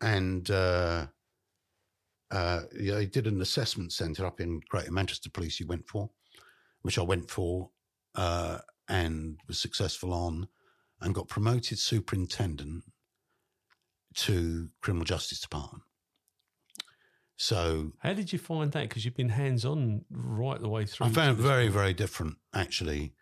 and 0.00 0.48
uh, 0.52 1.06
uh, 2.30 2.60
yeah, 2.78 2.98
I 2.98 3.06
did 3.06 3.26
an 3.26 3.40
assessment 3.40 3.92
centre 3.92 4.24
up 4.24 4.40
in 4.40 4.60
Greater 4.68 4.92
Manchester 4.92 5.30
Police. 5.30 5.58
You 5.58 5.66
went 5.66 5.88
for, 5.88 6.10
which 6.82 6.96
I 6.96 7.02
went 7.02 7.28
for, 7.28 7.70
uh, 8.14 8.58
and 8.88 9.40
was 9.48 9.58
successful 9.58 10.12
on, 10.12 10.46
and 11.00 11.12
got 11.12 11.26
promoted 11.26 11.80
superintendent 11.80 12.84
to 14.14 14.68
criminal 14.80 15.04
justice 15.04 15.40
department. 15.40 15.82
So 17.42 17.92
How 18.00 18.12
did 18.12 18.34
you 18.34 18.38
find 18.38 18.70
that? 18.72 18.82
Because 18.82 19.06
you've 19.06 19.16
been 19.16 19.30
hands 19.30 19.64
on 19.64 20.04
right 20.10 20.60
the 20.60 20.68
way 20.68 20.84
through. 20.84 21.06
I 21.06 21.10
found 21.10 21.38
it 21.38 21.42
very, 21.42 21.68
very 21.68 21.94
different 21.94 22.36
actually, 22.54 23.14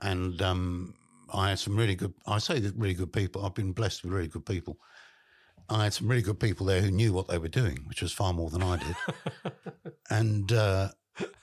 and 0.00 0.40
um, 0.40 0.94
I 1.34 1.50
had 1.50 1.58
some 1.58 1.76
really 1.76 1.94
good. 1.94 2.14
I 2.26 2.38
say 2.38 2.60
that 2.60 2.74
really 2.76 2.94
good 2.94 3.12
people. 3.12 3.44
I've 3.44 3.52
been 3.52 3.72
blessed 3.72 4.04
with 4.04 4.12
really 4.14 4.28
good 4.28 4.46
people. 4.46 4.78
I 5.68 5.84
had 5.84 5.92
some 5.92 6.08
really 6.08 6.22
good 6.22 6.40
people 6.40 6.64
there 6.64 6.80
who 6.80 6.90
knew 6.90 7.12
what 7.12 7.28
they 7.28 7.36
were 7.36 7.48
doing, 7.48 7.80
which 7.84 8.00
was 8.00 8.10
far 8.10 8.32
more 8.32 8.48
than 8.48 8.62
I 8.62 8.78
did, 8.78 8.96
and 10.10 10.50
uh, 10.50 10.88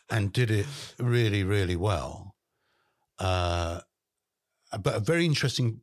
and 0.09 0.33
did 0.33 0.49
it 0.49 0.65
really, 0.97 1.43
really 1.43 1.75
well. 1.75 2.33
Uh, 3.19 3.81
but 4.81 4.95
a 4.95 4.99
very 4.99 5.27
interesting 5.27 5.81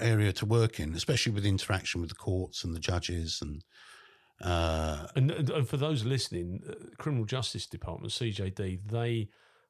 area 0.00 0.32
to 0.32 0.46
work 0.46 0.80
in, 0.80 0.94
especially 0.94 1.32
with 1.32 1.44
interaction 1.44 2.00
with 2.00 2.08
the 2.08 2.16
courts 2.16 2.64
and 2.64 2.74
the 2.74 2.80
judges 2.80 3.40
and 3.42 3.64
Uh, 4.40 5.06
And, 5.14 5.30
and 5.30 5.68
for 5.68 5.76
those 5.76 6.04
listening, 6.04 6.62
uh, 6.68 6.74
Criminal 6.98 7.24
Justice 7.24 7.66
Department, 7.66 8.12
CJD, 8.12 8.80
they 8.90 9.28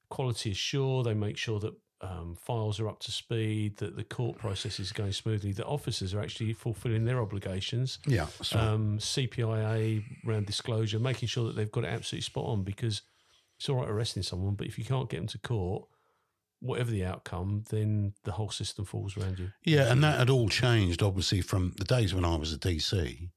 quality 0.08 0.50
assure, 0.50 1.02
they 1.02 1.14
make 1.14 1.36
sure 1.36 1.60
that 1.60 1.74
um, 2.02 2.36
files 2.36 2.78
are 2.78 2.88
up 2.88 3.00
to 3.00 3.10
speed, 3.10 3.78
that 3.78 3.96
the 3.96 4.04
court 4.04 4.38
process 4.38 4.78
is 4.78 4.92
going 4.92 5.12
smoothly, 5.12 5.52
that 5.52 5.66
officers 5.66 6.14
are 6.14 6.20
actually 6.20 6.52
fulfilling 6.52 7.04
their 7.04 7.20
obligations. 7.20 7.98
yeah, 8.06 8.26
so, 8.42 8.58
Um, 8.58 8.98
CPIA 8.98 10.04
around 10.26 10.46
disclosure, 10.46 10.98
making 10.98 11.28
sure 11.28 11.46
that 11.46 11.56
they've 11.56 11.70
got 11.72 11.84
it 11.84 11.88
absolutely 11.88 12.22
spot 12.22 12.44
on 12.44 12.64
because 12.64 13.02
it's 13.58 13.68
all 13.68 13.76
right 13.76 13.88
arresting 13.88 14.22
someone, 14.22 14.54
but 14.54 14.66
if 14.66 14.78
you 14.78 14.84
can't 14.84 15.08
get 15.08 15.18
them 15.18 15.26
to 15.28 15.38
court, 15.38 15.88
whatever 16.60 16.90
the 16.90 17.04
outcome, 17.04 17.64
then 17.70 18.12
the 18.24 18.32
whole 18.32 18.50
system 18.50 18.84
falls 18.84 19.16
around 19.16 19.38
you. 19.38 19.50
yeah, 19.64 19.90
and 19.90 20.02
that 20.04 20.18
had 20.18 20.30
all 20.30 20.48
changed 20.48 21.02
obviously 21.02 21.40
from 21.40 21.72
the 21.78 21.84
days 21.84 22.14
when 22.14 22.24
I 22.24 22.36
was 22.36 22.52
a 22.52 22.58
DC. 22.58 23.30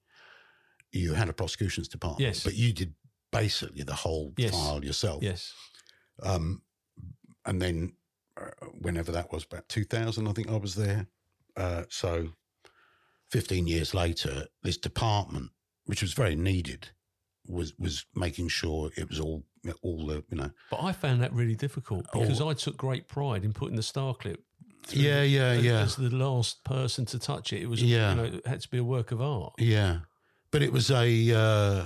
You 0.92 1.14
had 1.14 1.30
a 1.30 1.34
prosecutions 1.34 1.88
department, 1.88 2.22
Yes. 2.22 2.44
but 2.44 2.56
you 2.56 2.74
did 2.74 2.94
basically 3.32 3.84
the 3.84 3.94
whole 3.96 4.34
Yes. 4.38 4.52
file 4.52 4.84
yourself. 4.84 5.24
Yes. 5.24 5.54
and 7.46 7.62
then 7.62 7.94
uh, 8.38 8.50
whenever 8.82 9.12
that 9.12 9.32
was, 9.32 9.44
about 9.46 9.68
2000, 9.70 10.28
I 10.28 10.32
think 10.34 10.50
I 10.50 10.56
was 10.58 10.76
there. 10.76 11.08
Uh, 11.58 11.84
so 11.90 12.30
15 13.32 13.68
years 13.68 13.94
later, 13.94 14.48
this 14.64 14.78
department, 14.78 15.52
which 15.86 16.02
was 16.02 16.14
very 16.14 16.36
needed, 16.36 16.90
was 17.48 17.74
was 17.80 18.06
making 18.14 18.48
sure 18.48 18.92
it 18.96 19.10
was 19.10 19.20
all 19.20 19.44
all 19.82 20.06
the 20.06 20.24
you 20.30 20.38
know 20.38 20.52
But 20.70 20.84
I 20.84 20.92
found 20.92 21.22
that 21.24 21.34
really 21.34 21.56
difficult 21.56 22.06
because 22.14 22.42
I 22.42 22.54
took 22.54 22.78
great 22.78 23.08
pride 23.08 23.44
in 23.44 23.54
putting 23.54 23.76
the 23.76 23.82
star 23.84 24.14
clip 24.14 24.44
yeah 24.92 25.24
yeah 25.24 25.48
as, 25.58 25.64
yeah 25.66 25.80
as 25.82 25.96
the 25.96 26.10
last 26.12 26.64
person 26.64 27.06
to 27.08 27.18
touch 27.18 27.52
it. 27.54 27.62
It 27.64 27.68
was, 27.70 27.82
Yeah. 27.82 28.12
you 28.12 28.16
know, 28.18 28.24
it 28.26 28.46
had 28.48 28.62
to 28.62 28.70
be 28.70 28.78
a 28.78 28.84
work 28.84 29.12
of 29.12 29.20
art. 29.22 29.54
yeah 29.58 30.02
but 30.52 30.62
it 30.62 30.72
was 30.72 30.90
a 30.92 31.32
uh, 31.34 31.86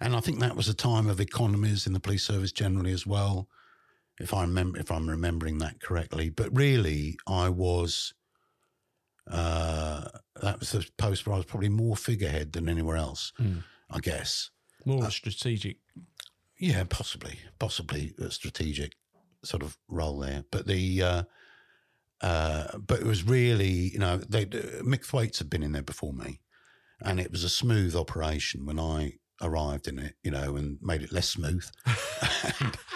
and 0.00 0.14
I 0.16 0.20
think 0.20 0.40
that 0.40 0.56
was 0.56 0.68
a 0.68 0.74
time 0.74 1.08
of 1.08 1.20
economies 1.20 1.86
in 1.86 1.92
the 1.92 2.00
police 2.00 2.24
service 2.24 2.52
generally 2.52 2.92
as 2.92 3.06
well 3.06 3.48
if 4.20 4.32
I 4.34 4.42
remember 4.42 4.78
if 4.78 4.90
I'm 4.90 5.08
remembering 5.08 5.58
that 5.58 5.80
correctly 5.80 6.30
but 6.30 6.54
really 6.56 7.16
I 7.26 7.48
was 7.48 8.14
uh, 9.30 10.08
that 10.42 10.60
was 10.60 10.72
the 10.72 10.86
post 10.98 11.26
where 11.26 11.34
I 11.34 11.38
was 11.38 11.46
probably 11.46 11.70
more 11.70 11.96
figurehead 11.96 12.52
than 12.52 12.68
anywhere 12.68 12.96
else 12.96 13.32
I 13.90 13.98
guess 14.00 14.50
More 14.84 15.04
Uh, 15.04 15.10
strategic. 15.10 15.78
Yeah, 16.58 16.84
possibly, 16.84 17.38
possibly 17.58 18.14
a 18.18 18.30
strategic 18.30 18.92
sort 19.42 19.62
of 19.62 19.78
role 19.88 20.18
there. 20.18 20.44
But 20.50 20.66
the, 20.66 21.02
uh, 21.02 21.22
uh, 22.20 22.78
but 22.78 23.00
it 23.00 23.06
was 23.06 23.24
really, 23.24 23.90
you 23.92 23.98
know, 23.98 24.18
they 24.18 24.46
Mick 24.46 25.04
Thwaites 25.04 25.38
had 25.38 25.48
been 25.50 25.62
in 25.62 25.72
there 25.72 25.82
before 25.82 26.12
me, 26.12 26.40
and 27.02 27.18
it 27.20 27.30
was 27.30 27.44
a 27.44 27.48
smooth 27.48 27.94
operation 27.96 28.64
when 28.66 28.78
I 28.78 29.14
arrived 29.42 29.88
in 29.88 29.98
it, 29.98 30.14
you 30.22 30.30
know, 30.30 30.56
and 30.56 30.78
made 30.80 31.02
it 31.02 31.12
less 31.12 31.28
smooth. 31.28 31.64
And- 32.60 32.76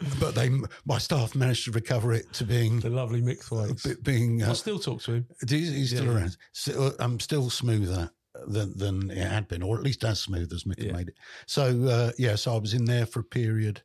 but 0.18 0.34
they, 0.34 0.50
my 0.84 0.98
staff 0.98 1.36
managed 1.36 1.64
to 1.66 1.70
recover 1.70 2.12
it 2.12 2.32
to 2.34 2.44
being 2.44 2.80
The 2.80 2.90
lovely 2.90 3.22
Mick 3.22 3.40
Thwaites. 3.44 3.84
be- 3.84 3.94
being. 4.02 4.42
I 4.42 4.48
Uh, 4.50 4.54
still 4.54 4.78
talk 4.80 5.00
to 5.02 5.12
him. 5.14 5.26
he's, 5.48 5.70
he's 5.72 5.90
still 5.90 6.06
Yeah. 6.06 6.14
around. 6.16 6.36
So, 6.52 6.92
I'm 6.98 7.20
still 7.20 7.48
smoother 7.48 8.10
than 8.48 8.76
than 8.76 9.10
it 9.12 9.28
had 9.28 9.46
been, 9.46 9.62
or 9.62 9.76
at 9.78 9.84
least 9.84 10.02
as 10.04 10.18
smooth 10.18 10.52
as 10.52 10.64
Mick 10.64 10.82
Yeah. 10.82 10.92
made 10.92 11.08
it. 11.08 11.14
So 11.46 11.84
uh, 11.84 12.10
yeah, 12.18 12.34
so 12.34 12.54
I 12.56 12.58
was 12.58 12.74
in 12.74 12.84
there 12.86 13.06
for 13.06 13.20
a 13.20 13.24
period, 13.24 13.82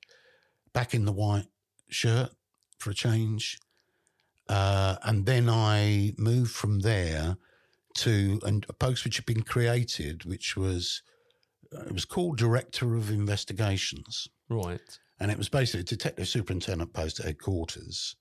back 0.73 0.95
in 0.95 1.05
the 1.05 1.11
white 1.13 1.45
shirt 1.89 2.31
for 2.79 2.89
a 2.89 2.93
change, 2.95 3.59
uh, 4.49 4.97
and 5.03 5.27
then 5.27 5.47
I 5.47 6.15
moved 6.17 6.51
from 6.51 6.79
there 6.79 7.37
to 7.99 8.39
an- 8.43 8.63
a 8.69 8.73
post 8.73 9.03
which 9.05 9.17
had 9.17 9.25
been 9.25 9.43
created, 9.43 10.25
which 10.25 10.55
was 10.57 11.01
it 11.71 11.91
was 11.91 12.05
called 12.05 12.37
Director 12.37 12.95
of 12.95 13.11
Investigations 13.11 14.27
Right. 14.49 14.99
and 15.19 15.29
it 15.31 15.37
was 15.37 15.49
basically 15.49 15.81
a 15.81 15.83
detective 15.83 16.27
superintendent 16.27 16.93
post 16.93 17.19
at 17.19 17.25
headquarters 17.27 18.15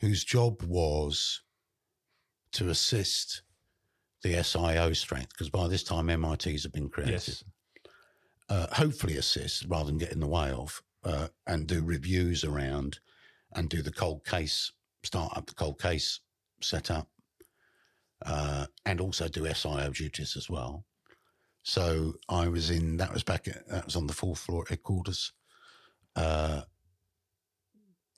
whose 0.00 0.22
job 0.24 0.62
was 0.62 1.40
to 2.52 2.68
assist 2.68 3.42
the 4.22 4.34
SIO 4.34 4.92
strength 4.94 5.30
because 5.30 5.48
by 5.48 5.68
this 5.68 5.82
time 5.82 6.06
MITs 6.06 6.64
have 6.64 6.72
been 6.72 6.88
created. 6.90 7.12
Yes. 7.14 7.44
Uh, 8.48 8.66
hopefully 8.74 9.16
assist 9.16 9.64
rather 9.68 9.86
than 9.86 9.98
get 9.98 10.12
in 10.12 10.20
the 10.20 10.26
way 10.26 10.50
of 10.50 10.82
uh, 11.04 11.28
and 11.46 11.66
do 11.66 11.82
reviews 11.82 12.44
around 12.44 12.98
and 13.54 13.68
do 13.70 13.80
the 13.82 13.92
cold 13.92 14.24
case, 14.24 14.70
start 15.02 15.34
up 15.36 15.46
the 15.46 15.54
cold 15.54 15.80
case 15.80 16.20
setup 16.60 17.08
uh, 18.24 18.66
and 18.84 19.00
also 19.00 19.28
do 19.28 19.42
SIO 19.42 19.94
duties 19.94 20.36
as 20.36 20.48
well. 20.48 20.84
So 21.62 22.14
I 22.28 22.48
was 22.48 22.70
in, 22.70 22.96
that 22.98 23.12
was 23.12 23.24
back, 23.24 23.48
at, 23.48 23.68
that 23.68 23.84
was 23.86 23.96
on 23.96 24.06
the 24.06 24.12
fourth 24.12 24.38
floor 24.38 24.62
at 24.62 24.68
headquarters. 24.68 25.32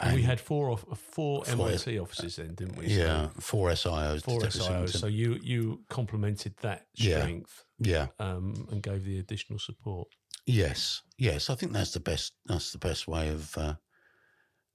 And 0.01 0.15
we 0.15 0.23
had 0.23 0.39
four 0.41 0.71
off, 0.71 0.85
four 0.97 1.45
Four- 1.45 1.71
MIT 1.71 1.99
offices 1.99 2.37
then, 2.37 2.55
didn't 2.55 2.77
we? 2.79 2.87
Yeah, 2.87 3.31
four 3.41 3.71
SIOs. 3.71 4.23
Four 4.23 4.41
SIOs. 4.43 4.91
So 4.97 5.09
you 5.09 5.41
you 5.43 5.81
complemented 5.89 6.55
that 6.63 6.87
strength 6.97 7.65
yeah, 7.81 8.07
um, 8.21 8.69
and 8.71 8.81
gave 8.81 9.05
the 9.05 9.19
additional 9.19 9.59
support. 9.59 10.07
yes, 10.47 11.03
yes. 11.17 11.51
I 11.51 11.57
think 11.57 11.73
that's 11.73 11.91
the 11.91 11.99
best. 12.01 12.35
That's 12.47 12.71
the 12.71 12.79
best 12.79 13.09
way 13.09 13.29
of. 13.31 13.59
Uh, 13.59 13.75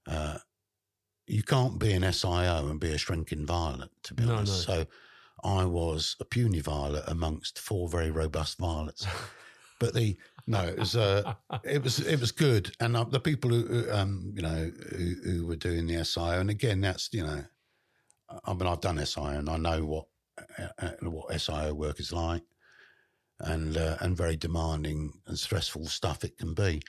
uh, 0.06 0.38
you 1.26 1.42
can't 1.42 1.78
be 1.78 1.92
an 1.94 2.02
SIO 2.02 2.68
and 2.70 2.78
be 2.78 2.92
a 2.92 2.98
shrinking 2.98 3.46
violet, 3.46 3.88
to 4.02 4.12
be 4.12 4.26
No, 4.26 4.34
honest. 4.34 4.64
So, 4.64 4.84
I 5.44 5.66
was 5.66 6.16
a 6.20 6.24
puny 6.24 6.60
violet 6.60 7.04
amongst 7.06 7.58
four 7.58 7.88
very 7.88 8.10
robust 8.10 8.58
violets. 8.58 9.06
but 9.78 9.94
the 9.94 10.16
no, 10.46 10.62
it 10.62 10.78
was 10.78 10.96
uh, 10.96 11.34
it 11.62 11.82
was 11.82 12.00
it 12.00 12.20
was 12.20 12.32
good, 12.32 12.74
and 12.80 12.96
uh, 12.96 13.04
the 13.04 13.20
people 13.20 13.50
who 13.50 13.90
um, 13.90 14.32
you 14.34 14.42
know 14.42 14.70
who, 14.90 15.14
who 15.24 15.46
were 15.46 15.56
doing 15.56 15.86
the 15.86 15.94
SIO, 15.94 16.40
and 16.40 16.50
again, 16.50 16.80
that's 16.80 17.08
you 17.12 17.24
know, 17.24 17.44
I 18.44 18.54
mean, 18.54 18.66
I've 18.66 18.80
done 18.80 18.96
SIO, 18.96 19.38
and 19.38 19.48
I 19.48 19.56
know 19.56 19.84
what 19.84 20.06
uh, 20.58 20.68
uh, 20.78 21.10
what 21.10 21.30
SIO 21.30 21.72
work 21.72 22.00
is 22.00 22.12
like, 22.12 22.42
and 23.40 23.76
uh, 23.76 23.96
and 24.00 24.16
very 24.16 24.36
demanding 24.36 25.12
and 25.26 25.38
stressful 25.38 25.86
stuff 25.86 26.24
it 26.24 26.36
can 26.36 26.52
be, 26.54 26.82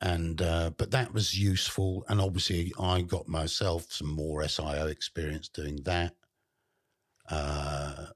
and 0.00 0.42
uh, 0.42 0.70
but 0.76 0.90
that 0.90 1.12
was 1.14 1.38
useful, 1.38 2.04
and 2.08 2.20
obviously 2.20 2.72
I 2.78 3.02
got 3.02 3.28
myself 3.28 3.86
some 3.90 4.14
more 4.14 4.42
SIO 4.42 4.90
experience 4.90 5.48
doing 5.48 5.76
that, 5.84 6.14
uh, 7.30 8.06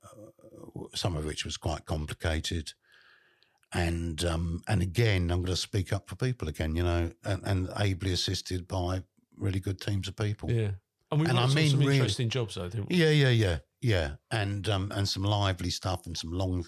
some 0.94 1.16
of 1.16 1.24
which 1.24 1.44
was 1.44 1.56
quite 1.56 1.84
complicated 1.86 2.72
and 3.74 4.24
um, 4.24 4.62
and 4.66 4.80
again, 4.80 5.30
I'm 5.30 5.40
going 5.42 5.46
to 5.46 5.56
speak 5.56 5.92
up 5.92 6.08
for 6.08 6.16
people 6.16 6.48
again, 6.48 6.74
you 6.74 6.82
know, 6.82 7.10
and, 7.24 7.42
and 7.44 7.68
ably 7.78 8.12
assisted 8.12 8.66
by 8.66 9.02
really 9.36 9.60
good 9.60 9.78
teams 9.78 10.08
of 10.08 10.16
people. 10.16 10.50
Yeah. 10.50 10.70
And 11.10 11.20
we 11.20 11.26
And 11.26 11.38
I 11.38 11.46
mean 11.48 11.70
some 11.70 11.80
really- 11.80 11.96
interesting 11.96 12.30
jobs 12.30 12.54
though, 12.54 12.68
didn't 12.70 12.88
we? 12.88 12.96
yeah, 12.96 13.10
yeah, 13.10 13.28
yeah, 13.28 13.58
yeah. 13.82 14.10
and 14.30 14.66
um, 14.70 14.90
and 14.94 15.06
some 15.06 15.22
lively 15.22 15.68
stuff 15.68 16.06
and 16.06 16.16
some 16.16 16.32
long, 16.32 16.64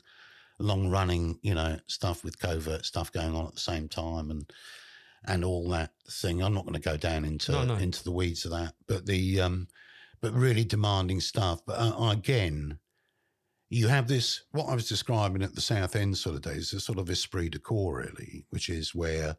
long 0.58 0.90
running, 0.90 1.38
you 1.42 1.54
know, 1.54 1.78
stuff 1.86 2.22
with 2.22 2.38
covert 2.38 2.84
stuff 2.84 3.10
going 3.10 3.34
on 3.34 3.46
at 3.46 3.54
the 3.54 3.60
same 3.60 3.88
time, 3.88 4.30
and 4.30 4.50
and 5.24 5.42
all 5.42 5.70
that 5.70 5.92
thing. 6.10 6.42
I'm 6.42 6.52
not 6.54 6.64
going 6.64 6.74
to 6.74 6.80
go 6.80 6.98
down 6.98 7.24
into 7.24 7.52
No, 7.52 7.64
no. 7.64 7.74
into 7.76 8.04
the 8.04 8.12
weeds 8.12 8.44
of 8.44 8.50
that, 8.50 8.74
but 8.86 9.06
the 9.06 9.40
um, 9.40 9.68
but 10.20 10.32
really 10.32 10.64
demanding 10.64 11.20
stuff. 11.20 11.60
But 11.66 11.78
uh, 11.78 12.10
again, 12.10 12.78
you 13.68 13.88
have 13.88 14.08
this 14.08 14.42
what 14.52 14.68
I 14.68 14.74
was 14.74 14.88
describing 14.88 15.42
at 15.42 15.54
the 15.54 15.60
South 15.60 15.96
End 15.96 16.16
sort 16.16 16.36
of 16.36 16.42
days, 16.42 16.70
this 16.70 16.84
sort 16.84 16.98
of 16.98 17.08
esprit 17.08 17.50
de 17.50 17.58
corps, 17.58 17.98
really, 17.98 18.44
which 18.50 18.68
is 18.68 18.94
where 18.94 19.36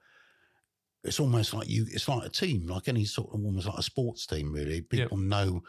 it's 1.03 1.19
almost 1.19 1.53
like 1.53 1.67
you. 1.69 1.85
It's 1.89 2.07
like 2.07 2.25
a 2.25 2.29
team, 2.29 2.67
like 2.67 2.87
any 2.87 3.05
sort 3.05 3.33
of 3.33 3.43
almost 3.43 3.67
like 3.67 3.77
a 3.77 3.83
sports 3.83 4.25
team, 4.25 4.51
really. 4.51 4.81
People 4.81 5.17
know, 5.17 5.61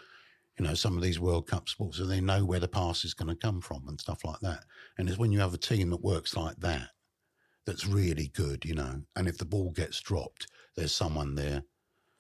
you 0.59 0.65
know, 0.65 0.75
some 0.75 0.97
of 0.97 1.03
these 1.03 1.19
World 1.19 1.47
Cup 1.47 1.69
sports, 1.69 1.99
so 1.99 2.07
they 2.07 2.21
know 2.21 2.45
where 2.45 2.61
the 2.61 2.69
pass 2.69 3.05
is 3.05 3.15
going 3.15 3.29
to 3.29 3.47
come 3.47 3.61
from 3.61 3.89
and 3.89 4.01
stuff 4.01 4.25
like 4.25 4.41
that. 4.41 4.65
And 4.99 5.09
it's 5.09 5.19
when 5.19 5.33
you 5.33 5.41
have 5.41 5.55
a 5.55 5.59
team 5.59 5.91
that 5.91 6.03
works 6.03 6.37
like 6.37 6.57
that, 6.61 6.89
that's 7.67 7.87
really 7.87 8.29
good, 8.35 8.65
you 8.65 8.75
know. 8.75 9.03
And 9.17 9.29
if 9.29 9.39
the 9.39 9.45
ball 9.45 9.71
gets 9.71 10.01
dropped, 10.01 10.47
there's 10.77 10.95
someone 10.95 11.35
there 11.35 11.65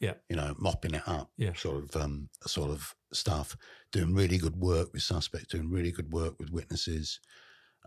Yeah. 0.02 0.14
you 0.28 0.34
know, 0.36 0.54
mopping 0.58 0.94
it 0.94 1.06
up, 1.06 1.30
Yeah. 1.38 1.54
sort 1.54 1.84
of, 1.84 1.96
um, 2.02 2.28
sort 2.44 2.70
of 2.72 2.94
stuff, 3.12 3.56
doing 3.92 4.14
really 4.14 4.36
good 4.36 4.56
work 4.56 4.92
with 4.92 5.02
suspects, 5.02 5.52
doing 5.52 5.70
really 5.70 5.92
good 5.92 6.12
work 6.12 6.38
with 6.40 6.50
witnesses, 6.50 7.20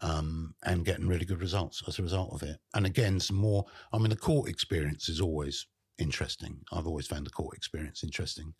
um, 0.01 0.55
and 0.63 0.85
getting 0.85 1.07
really 1.07 1.25
good 1.25 1.41
results 1.41 1.83
as 1.87 1.99
a 1.99 2.03
result 2.03 2.31
of 2.33 2.41
it. 2.41 2.57
And 2.73 2.85
again, 2.85 3.19
some 3.19 3.35
more. 3.35 3.65
I 3.93 3.97
mean, 3.97 4.09
the 4.09 4.15
court 4.15 4.49
experience 4.49 5.09
is 5.09 5.19
always 5.21 5.67
interesting. 5.97 6.63
I've 6.71 6.87
always 6.87 7.05
found 7.07 7.25
the 7.25 7.31
court 7.31 7.55
experience 7.57 8.01
interesting, 8.03 8.53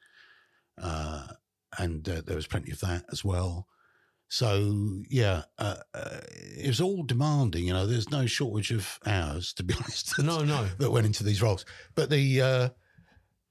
uh, 0.77 1.27
and 1.79 2.07
uh, 2.09 2.21
there 2.25 2.35
was 2.35 2.47
plenty 2.47 2.71
of 2.71 2.79
that 2.81 3.05
as 3.11 3.23
well. 3.23 3.67
So 4.27 5.01
yeah, 5.09 5.43
uh, 5.59 5.77
uh, 5.93 6.19
it 6.57 6.67
was 6.67 6.81
all 6.81 7.03
demanding. 7.03 7.65
You 7.67 7.73
know, 7.73 7.85
there's 7.87 8.09
no 8.09 8.25
shortage 8.25 8.71
of 8.71 8.99
hours, 9.05 9.53
to 9.53 9.63
be 9.63 9.73
honest. 9.79 10.17
No, 10.19 10.43
no. 10.43 10.65
that 10.79 10.91
went 10.91 11.05
into 11.05 11.23
these 11.23 11.41
roles. 11.41 11.65
But 11.95 12.09
the 12.09 12.41
uh, 12.41 12.69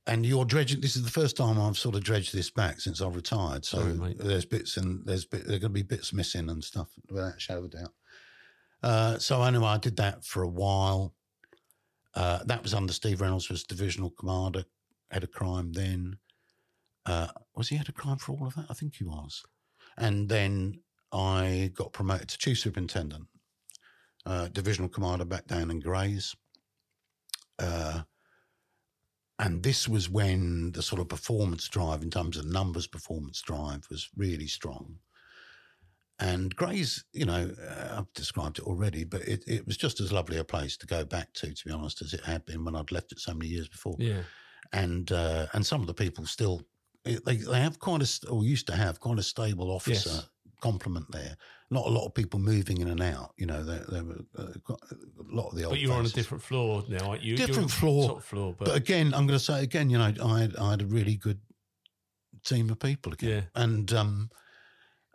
and 0.07 0.26
you're 0.26 0.44
dredging. 0.44 0.80
This 0.80 0.96
is 0.96 1.02
the 1.02 1.11
first 1.11 1.36
time 1.36 1.59
I've 1.59 1.78
sort 1.78 1.94
of 1.94 2.05
dredged 2.05 2.34
this 2.34 2.50
back 2.50 2.80
since 2.80 3.00
I've 3.00 3.16
retired. 3.16 3.64
So 3.64 3.78
Sorry, 3.78 4.14
there's 4.18 4.44
bits 4.44 4.76
and 4.76 5.05
there's 5.07 5.24
bit, 5.24 5.46
there 5.46 5.57
are 5.57 5.61
going 5.61 5.72
to 5.72 5.80
be 5.80 5.82
bits 5.82 6.12
missing 6.12 6.50
and 6.50 6.62
stuff 6.62 6.88
without 7.11 7.36
a 7.36 7.40
shadow 7.40 7.61
of 7.61 7.64
a 7.66 7.68
doubt. 7.68 7.92
Uh, 8.82 9.18
so 9.18 9.42
anyway, 9.42 9.66
I 9.66 9.78
did 9.78 9.96
that 9.96 10.24
for 10.24 10.42
a 10.42 10.48
while. 10.48 11.14
Uh, 12.14 12.44
that 12.44 12.62
was 12.62 12.74
under 12.74 12.92
Steve 12.92 13.20
Reynolds, 13.20 13.48
was 13.48 13.64
divisional 13.64 14.11
commander, 14.11 14.64
head 15.11 15.24
of 15.24 15.32
crime 15.32 15.72
then. 15.72 16.18
Uh, 17.07 17.28
was 17.57 17.68
he 17.68 17.76
head 17.76 17.88
of 17.88 17.94
crime 17.94 18.18
for 18.18 18.32
all 18.32 18.46
of 18.46 18.55
that? 18.55 18.66
I 18.68 18.74
think 18.74 18.96
he 18.96 19.05
was. 19.05 19.42
And 19.96 20.28
then 20.28 20.80
I 21.12 21.72
got 21.74 21.92
promoted 21.92 22.28
to 22.28 22.38
chief 22.38 22.59
superintendent, 22.59 23.24
uh, 24.26 24.48
divisional 24.48 24.90
commander 24.90 25.24
back 25.24 25.46
down 25.46 25.70
in 25.70 25.80
Grays. 25.80 26.34
And 29.39 29.62
this 29.62 29.89
was 29.89 30.09
when 30.09 30.72
the 30.72 30.82
sort 30.82 31.01
of 31.01 31.09
performance 31.09 31.68
drive, 31.68 32.03
in 32.03 32.11
terms 32.11 32.37
of 32.37 32.47
numbers 32.47 32.87
performance 32.87 33.43
drive, 33.43 33.87
was 33.91 34.09
really 34.16 34.47
strong. 34.47 34.99
And 36.20 36.55
Grays, 36.55 37.05
you 37.12 37.24
know, 37.24 37.51
uh, 37.61 37.97
I've 37.99 38.12
described 38.12 38.61
it 38.61 38.64
already, 38.64 39.03
but 39.03 39.22
it, 39.22 39.43
it 39.49 39.66
was 39.66 39.76
just 39.76 40.01
as 40.01 40.12
lovely 40.12 40.39
a 40.39 40.45
place 40.45 40.76
to 40.76 40.87
go 40.87 41.05
back 41.05 41.32
to, 41.35 41.53
to 41.53 41.64
be 41.64 41.72
honest, 41.72 42.01
as 42.03 42.14
it 42.14 42.20
had 42.20 42.45
been 42.45 42.64
when 42.64 42.76
I'd 42.76 42.93
left 42.93 43.11
it 43.11 43.18
so 43.18 43.35
many 43.35 43.49
years 43.49 43.68
before. 43.68 43.97
Yeah. 43.99 44.22
And 44.72 45.11
uh, 45.11 45.47
and 45.53 45.66
some 45.66 45.80
of 45.80 45.89
the 45.89 45.95
people 45.95 46.26
still, 46.26 46.62
they, 47.05 47.16
they 47.16 47.61
have 47.61 47.80
quite 47.80 48.03
a, 48.03 48.30
or 48.30 48.45
used 48.45 48.68
to 48.68 48.76
have 48.76 49.01
quite 49.01 49.18
a 49.18 49.22
stable 49.22 49.70
officer 49.70 50.11
Yes. 50.11 50.28
Complement 50.65 51.07
there. 51.12 51.37
Not 51.71 51.87
a 51.87 51.91
lot 51.91 52.07
of 52.07 52.15
people 52.15 52.41
moving 52.41 52.79
in 52.79 52.89
and 52.89 53.03
out. 53.03 53.31
You 53.37 53.47
know, 53.47 53.62
there, 53.62 53.85
there 53.89 54.05
were 54.05 54.21
uh, 54.39 54.53
a 54.81 55.35
lot 55.39 55.49
of 55.49 55.57
the 55.57 55.65
old. 55.65 55.75
But 55.75 55.81
you're 55.81 55.93
on 55.93 56.07
a 56.07 56.17
different 56.21 56.43
floor 56.43 56.85
now, 56.89 57.11
aren't 57.11 57.23
you? 57.23 57.37
Different 57.37 57.71
floor, 57.71 58.09
Top 58.09 58.23
floor, 58.23 58.55
but, 58.59 58.69
But 58.69 58.77
again, 58.77 59.12
I'm 59.15 59.27
going 59.27 59.39
to 59.39 59.45
say 59.45 59.62
again, 59.62 59.91
you 59.91 59.99
know, 59.99 60.12
I 60.25 60.41
had, 60.41 60.57
I 60.57 60.71
had 60.71 60.83
a 60.83 60.87
really 60.87 61.17
good 61.17 61.41
team 62.45 62.71
of 62.71 62.79
people 62.79 63.12
again, 63.12 63.31
Yeah. 63.31 63.62
and 63.62 63.93
um, 63.93 64.31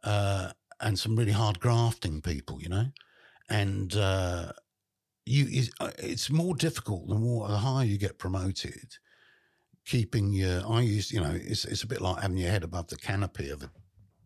uh, 0.03 0.51
and 0.79 0.97
some 0.97 1.15
really 1.15 1.31
hard 1.31 1.59
grafting 1.59 2.21
people, 2.21 2.61
you 2.61 2.69
know, 2.69 2.85
and 3.49 3.95
uh, 3.95 4.51
you 5.25 5.47
it's, 5.49 5.69
uh, 5.79 5.91
it's 5.97 6.29
more 6.29 6.55
difficult 6.55 7.07
the 7.09 7.15
more 7.15 7.47
the 7.47 7.57
higher 7.57 7.85
you 7.85 7.97
get 7.97 8.17
promoted. 8.19 8.97
Keeping 9.85 10.33
your, 10.33 10.61
I 10.69 10.81
used, 10.81 11.11
you 11.11 11.21
know, 11.21 11.33
it's 11.33 11.65
it's 11.65 11.83
a 11.83 11.87
bit 11.87 12.01
like 12.01 12.21
having 12.21 12.37
your 12.37 12.51
head 12.51 12.63
above 12.63 12.87
the 12.89 12.97
canopy 12.97 13.49
of 13.49 13.63
a 13.63 13.71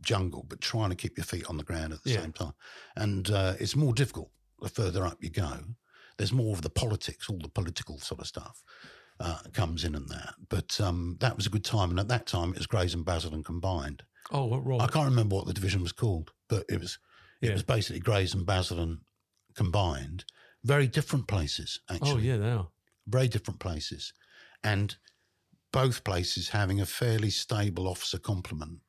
jungle, 0.03 0.45
but 0.47 0.61
trying 0.61 0.89
to 0.89 0.95
keep 0.95 1.17
your 1.17 1.25
feet 1.25 1.45
on 1.47 1.57
the 1.57 1.63
ground 1.63 1.93
at 1.93 2.03
the 2.03 2.11
Yeah. 2.11 2.21
same 2.21 2.33
time, 2.33 2.53
and 2.95 3.29
uh, 3.31 3.55
it's 3.59 3.75
more 3.75 3.93
difficult 3.93 4.31
the 4.61 4.69
further 4.69 5.05
up 5.05 5.23
you 5.23 5.29
go. 5.29 5.59
There's 6.17 6.31
more 6.31 6.53
of 6.53 6.61
the 6.61 6.69
politics, 6.69 7.29
all 7.29 7.39
the 7.39 7.49
political 7.49 7.99
sort 7.99 8.21
of 8.21 8.27
stuff 8.27 8.63
uh, 9.19 9.39
comes 9.51 9.83
in 9.83 9.95
and 9.95 10.07
that. 10.09 10.35
But 10.47 10.79
um, 10.79 11.17
that 11.19 11.35
was 11.35 11.47
a 11.47 11.49
good 11.49 11.65
time. 11.65 11.89
And 11.89 11.99
at 11.99 12.07
that 12.07 12.27
time, 12.27 12.51
it 12.51 12.57
was 12.59 12.67
Grays 12.67 12.93
and 12.93 13.03
Basildon 13.03 13.43
combined. 13.43 14.03
oh, 14.31 14.45
what 14.45 14.65
wrong? 14.65 14.79
I 14.79 14.87
can't 14.87 15.09
remember 15.09 15.35
what 15.35 15.47
the 15.47 15.53
division 15.53 15.81
was 15.81 15.91
called, 15.91 16.31
but 16.49 16.65
it 16.69 16.79
was 16.79 16.99
it 17.41 17.47
Yeah. 17.47 17.53
was 17.53 17.63
basically 17.63 17.99
Grays 17.99 18.33
and 18.33 18.45
Basildon 18.45 19.01
combined. 19.55 20.23
Very 20.63 20.87
different 20.87 21.27
places, 21.27 21.79
actually. 21.89 22.13
oh, 22.13 22.17
yeah, 22.17 22.37
they 22.37 22.51
are. 22.51 22.69
Very 23.07 23.27
different 23.27 23.59
places. 23.59 24.13
And 24.63 24.95
both 25.71 26.03
places 26.03 26.49
having 26.49 26.79
a 26.79 26.85
fairly 26.85 27.31
stable 27.31 27.87
officer 27.87 28.19
complement 28.19 28.79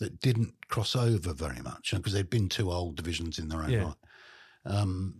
that 0.00 0.20
didn't 0.20 0.54
cross 0.68 0.96
over 0.96 1.32
very 1.32 1.60
much 1.62 1.92
because 1.94 2.12
they'd 2.12 2.28
been 2.30 2.48
two 2.48 2.70
old 2.72 2.96
divisions 2.96 3.38
in 3.38 3.48
their 3.48 3.62
own 3.62 3.70
Yeah. 3.70 3.84
right. 3.84 3.94
Um, 4.64 5.14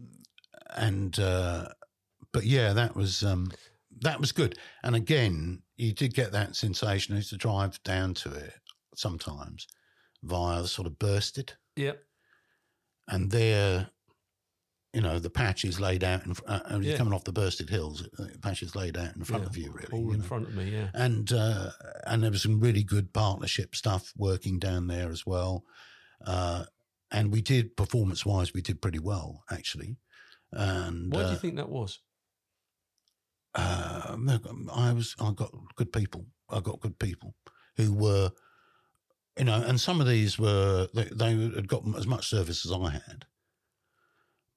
and 0.77 1.19
uh, 1.19 1.69
but 2.33 2.45
yeah, 2.45 2.73
that 2.73 2.95
was 2.97 3.23
um, 3.23 3.51
that 4.01 4.21
was 4.21 4.33
good. 4.33 4.59
And 4.83 4.95
again, 4.97 5.63
you 5.77 5.93
did 5.93 6.15
get 6.15 6.33
that 6.33 6.57
sensation. 6.57 7.15
I 7.15 7.19
used 7.19 7.31
to 7.31 7.37
drive 7.37 7.83
down 7.83 8.15
to 8.15 8.33
it 8.33 8.55
sometimes 8.95 9.67
via 10.23 10.63
the 10.63 10.69
sort 10.69 10.87
of 10.87 10.99
Burstead, 10.99 11.51
Yep. 11.77 12.03
and 13.09 13.31
there, 13.31 13.89
you 14.93 15.01
know, 15.01 15.19
the 15.19 15.31
patch 15.31 15.65
is 15.65 15.79
laid 15.81 16.03
out, 16.03 16.25
and 16.27 16.37
uh, 16.47 16.61
uh, 16.65 16.79
you're 16.79 16.93
Yeah. 16.93 16.97
coming 16.97 17.13
off 17.15 17.25
the 17.25 17.33
Burstead 17.33 17.69
hills. 17.71 18.03
uh, 18.19 18.25
The 18.33 18.39
patch 18.41 18.63
is 18.63 18.75
laid 18.75 18.97
out 18.97 19.15
in 19.15 19.23
front 19.25 19.45
Yeah. 19.45 19.49
of 19.51 19.57
you, 19.57 19.71
really. 19.73 19.89
All 19.93 20.07
you 20.09 20.13
in 20.13 20.19
know. 20.21 20.27
front 20.27 20.49
of 20.49 20.55
me, 20.55 20.71
yeah. 20.71 20.91
and 20.95 21.33
uh, 21.33 21.71
and 22.07 22.23
there 22.23 22.31
was 22.31 22.43
some 22.43 22.59
really 22.61 22.83
good 22.83 23.13
partnership 23.13 23.77
stuff 23.77 24.13
working 24.17 24.59
down 24.59 24.89
there 24.89 25.11
as 25.11 25.25
well. 25.25 25.65
Uh, 26.27 26.65
and 27.13 27.33
we 27.33 27.41
did 27.43 27.77
performance 27.77 28.27
wise, 28.27 28.53
we 28.53 28.63
did 28.63 28.81
pretty 28.83 28.99
well 28.99 29.45
actually. 29.51 29.97
And 30.53 31.13
Why 31.13 31.23
do 31.23 31.29
uh, 31.29 31.31
you 31.33 31.39
think 31.39 31.57
that 31.57 31.69
was? 31.69 32.01
uh, 33.55 34.17
look, 34.19 34.47
I 34.73 34.93
was 34.93 35.15
I 35.21 35.33
got 35.33 35.53
good 35.77 35.93
people. 35.93 36.27
I 36.49 36.61
got 36.61 36.81
good 36.81 36.99
people 36.99 37.35
who 37.77 37.93
were, 37.93 38.31
you 39.39 39.45
know, 39.45 39.63
and 39.63 39.81
some 39.81 40.01
of 40.01 40.07
these 40.07 40.39
were 40.39 40.89
they, 40.95 41.05
they 41.05 41.37
had 41.55 41.69
got 41.69 41.83
as 41.97 42.07
much 42.07 42.29
service 42.29 42.65
as 42.67 42.73
I 42.73 42.91
had, 42.91 43.27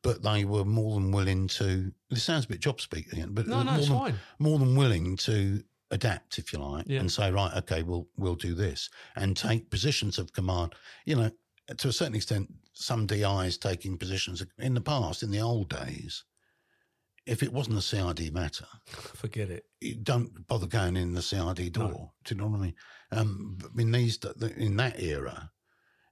but 0.03 0.21
they 0.21 0.45
were 0.45 0.65
more 0.65 0.93
than 0.93 1.11
willing 1.11 1.47
to. 1.47 1.91
This 2.11 2.23
sounds 2.23 2.45
a 2.45 2.49
bit 2.49 2.59
job 2.59 2.79
speak 2.79 3.11
again, 3.11 3.29
but 3.33 3.47
No, 3.47 3.63
no, 3.63 3.71
more 3.71 3.79
it's 3.79 3.87
than, 3.87 3.97
fine. 3.97 4.15
more 4.37 4.59
than 4.59 4.75
willing 4.75 5.17
to 5.17 5.63
adapt, 5.89 6.37
if 6.37 6.53
you 6.53 6.59
like, 6.59 6.85
Yeah. 6.87 6.99
and 6.99 7.11
say, 7.11 7.31
right, 7.31 7.53
okay, 7.57 7.81
we'll 7.83 8.07
we'll 8.17 8.35
do 8.35 8.53
this, 8.53 8.89
and 9.15 9.35
take 9.35 9.69
positions 9.71 10.19
of 10.19 10.31
command. 10.33 10.75
You 11.05 11.15
know, 11.15 11.31
to 11.77 11.87
a 11.87 11.93
certain 11.93 12.15
extent, 12.15 12.53
some 12.73 13.05
DIs 13.07 13.57
taking 13.57 13.97
positions 13.97 14.43
in 14.59 14.73
the 14.75 14.81
past, 14.81 15.23
in 15.23 15.31
the 15.31 15.39
old 15.41 15.69
days. 15.69 16.23
If 17.25 17.41
it 17.41 17.53
wasn't 17.53 17.77
a 17.77 17.81
CID 17.81 18.33
matter, 18.33 18.65
Forget 18.87 19.49
it. 19.49 19.65
you 19.79 19.95
don't 19.95 20.45
bother 20.47 20.67
going 20.67 20.97
in 20.97 21.13
the 21.13 21.21
CID 21.21 21.71
door. 21.71 22.11
Do 22.25 22.35
you 22.35 22.41
know 22.41 22.47
what 22.47 22.59
I 22.59 22.63
mean? 22.63 22.75
Um, 23.13 23.57
in 23.77 23.91
these, 23.93 24.19
in 24.57 24.75
that 24.75 24.99
era, 25.01 25.49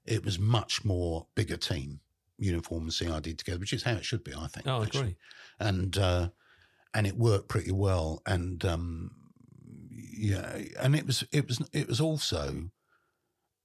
it 0.05 0.23
was 0.23 0.39
much 0.39 0.85
more 0.85 1.27
bigger 1.35 1.57
team, 1.57 1.99
uniform 2.41 2.83
and 2.83 2.93
CID 2.93 3.37
together, 3.37 3.59
which 3.59 3.73
is 3.73 3.83
how 3.83 3.93
it 3.93 4.03
should 4.05 4.23
be, 4.23 4.33
I 4.33 4.47
think. 4.47 4.67
Oh, 4.67 4.79
I 4.79 4.83
actually. 4.83 5.01
agree. 5.01 5.15
And 5.59 5.97
uh, 5.97 6.29
and 6.93 7.07
it 7.07 7.15
worked 7.15 7.47
pretty 7.47 7.71
well. 7.71 8.21
And 8.25 8.63
um, 8.65 9.11
yeah, 9.89 10.57
and 10.79 10.95
it 10.95 11.05
was 11.05 11.23
it 11.31 11.47
was 11.47 11.61
it 11.71 11.87
was 11.87 12.01
also 12.01 12.71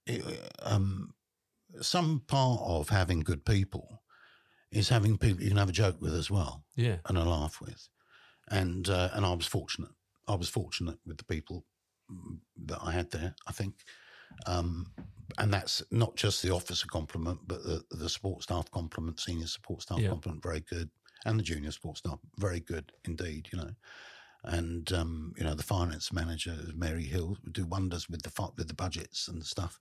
it, 0.06 0.22
um, 0.62 1.14
some 1.80 2.22
part 2.26 2.60
of 2.62 2.88
having 2.90 3.20
good 3.20 3.44
people 3.44 4.02
is 4.70 4.88
having 4.88 5.18
people 5.18 5.42
you 5.42 5.48
can 5.48 5.56
have 5.58 5.68
a 5.68 5.72
joke 5.72 6.00
with 6.00 6.14
as 6.14 6.30
well 6.30 6.64
Yeah. 6.76 6.96
and 7.06 7.16
a 7.18 7.24
laugh 7.24 7.60
with. 7.60 7.88
And 8.48 8.88
uh, 8.88 9.10
and 9.14 9.24
I 9.26 9.32
was 9.34 9.46
fortunate. 9.46 9.90
I 10.28 10.34
was 10.34 10.48
fortunate 10.48 10.98
with 11.04 11.18
the 11.18 11.24
people 11.24 11.64
mm, 12.10 12.38
that 12.66 12.78
I 12.82 12.92
had 12.92 13.10
there. 13.10 13.34
I 13.46 13.52
think, 13.52 13.74
um, 14.46 14.92
and 15.38 15.52
that's 15.52 15.82
not 15.90 16.16
just 16.16 16.42
the 16.42 16.50
officer 16.52 16.86
complement, 16.86 17.40
but 17.46 17.62
the 17.62 17.84
the 17.90 18.08
support 18.08 18.42
staff 18.42 18.70
complement, 18.70 19.20
senior 19.20 19.46
support 19.46 19.82
staff 19.82 19.98
Yeah. 19.98 20.08
complement, 20.08 20.42
very 20.42 20.60
good, 20.60 20.90
and 21.24 21.38
the 21.38 21.42
junior 21.44 21.70
support 21.72 21.98
staff, 21.98 22.18
very 22.38 22.60
good 22.60 22.92
indeed. 23.04 23.48
You 23.52 23.58
know, 23.58 23.70
and 24.44 24.90
um, 24.92 25.32
you 25.36 25.44
know 25.44 25.54
the 25.54 25.62
finance 25.62 26.12
manager 26.12 26.56
Mary 26.74 27.04
Hill 27.04 27.36
do 27.52 27.66
wonders 27.66 28.08
with 28.08 28.22
the 28.22 28.50
with 28.56 28.68
the 28.68 28.74
budgets 28.74 29.28
and 29.28 29.44
stuff. 29.44 29.80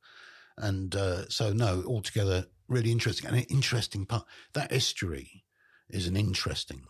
And 0.58 0.95
uh, 0.95 1.28
so 1.30 1.53
no, 1.53 1.84
altogether 1.86 2.45
really 2.68 2.91
interesting 2.91 3.28
and 3.28 3.38
an 3.38 3.43
interesting 3.43 4.06
part. 4.06 4.26
That 4.53 4.72
estuary 4.72 5.43
is 5.89 6.08
an 6.08 6.16
interesting 6.16 6.86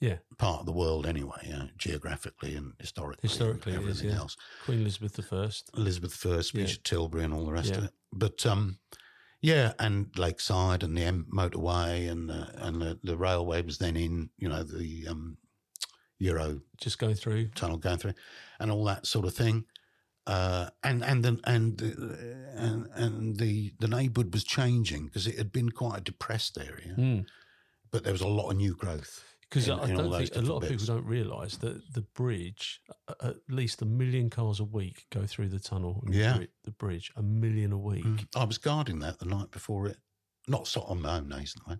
Yeah. 0.00 0.16
part 0.38 0.60
of 0.60 0.66
the 0.66 0.72
world 0.72 1.06
anyway, 1.06 1.40
you 1.44 1.52
know, 1.52 1.68
geographically 1.76 2.54
and 2.54 2.72
historically, 2.78 3.28
Historically, 3.28 3.74
and 3.74 3.82
it 3.84 3.88
is, 3.88 3.98
everything 3.98 4.16
yeah. 4.16 4.22
else. 4.22 4.36
Queen 4.64 4.80
Elizabeth 4.80 5.12
the 5.14 5.22
First. 5.22 5.70
Elizabeth 5.76 6.14
First, 6.14 6.54
Yeah. 6.54 6.62
Bishop 6.62 6.82
Tilbury, 6.84 7.24
and 7.24 7.34
all 7.34 7.44
the 7.44 7.52
rest 7.52 7.76
of 7.76 7.84
it. 7.84 7.92
But 8.12 8.46
um, 8.46 8.78
yeah, 9.42 9.72
and 9.78 10.10
Lakeside 10.16 10.82
and 10.82 10.96
the 10.96 11.02
M 11.02 11.26
motorway 11.32 12.10
and 12.10 12.28
the, 12.30 12.50
and 12.56 12.80
the, 12.80 12.98
the 13.02 13.16
railway 13.16 13.60
was 13.62 13.76
then 13.78 13.96
in, 13.96 14.30
you 14.38 14.48
know, 14.48 14.62
the 14.62 15.06
um, 15.08 15.36
Euro 16.18 16.60
Just 16.78 16.98
going 16.98 17.14
through. 17.14 17.48
tunnel 17.54 17.76
going 17.78 17.98
through, 17.98 18.14
and 18.58 18.70
all 18.70 18.84
that 18.84 19.06
sort 19.06 19.26
of 19.26 19.34
thing. 19.34 19.64
Uh, 20.26 20.68
and 20.84 21.02
and 21.04 21.24
the, 21.24 21.40
and 21.44 21.82
uh, 21.82 22.58
and 22.60 22.86
and 22.94 23.36
the 23.38 23.72
the 23.80 23.88
neighbourhood 23.88 24.32
was 24.32 24.44
changing 24.44 25.06
because 25.06 25.26
it 25.26 25.36
had 25.38 25.50
been 25.50 25.70
quite 25.70 25.98
a 25.98 26.02
depressed 26.02 26.58
area, 26.58 26.94
Mm. 26.96 27.26
but 27.90 28.04
there 28.04 28.12
was 28.12 28.20
a 28.22 28.28
lot 28.28 28.50
of 28.50 28.56
new 28.56 28.74
growth. 28.74 29.24
Because 29.50 29.68
I 29.68 29.74
don't 29.74 29.86
think 29.88 30.36
a 30.36 30.40
lot 30.42 30.56
of 30.58 30.62
different 30.62 30.80
people 30.80 30.94
don't 30.94 31.06
realise 31.06 31.56
that 31.56 31.92
the 31.94 32.02
bridge, 32.02 32.80
at 33.20 33.36
least 33.48 33.82
a 33.82 33.84
million 33.84 34.30
cars 34.30 34.60
a 34.60 34.64
week 34.64 35.06
go 35.10 35.26
through 35.26 35.48
the 35.48 35.58
tunnel. 35.58 36.02
And 36.06 36.14
Yeah. 36.14 36.38
the, 36.64 36.70
bridge, 36.70 37.10
a 37.16 37.22
million 37.22 37.72
a 37.72 37.78
week. 37.78 38.06
I 38.36 38.44
was 38.44 38.58
guarding 38.58 39.00
that 39.00 39.18
the 39.18 39.26
night 39.26 39.50
before 39.50 39.88
it, 39.88 39.96
not 40.46 40.74
on 40.76 41.02
my 41.02 41.16
own 41.16 41.28
nasally, 41.28 41.78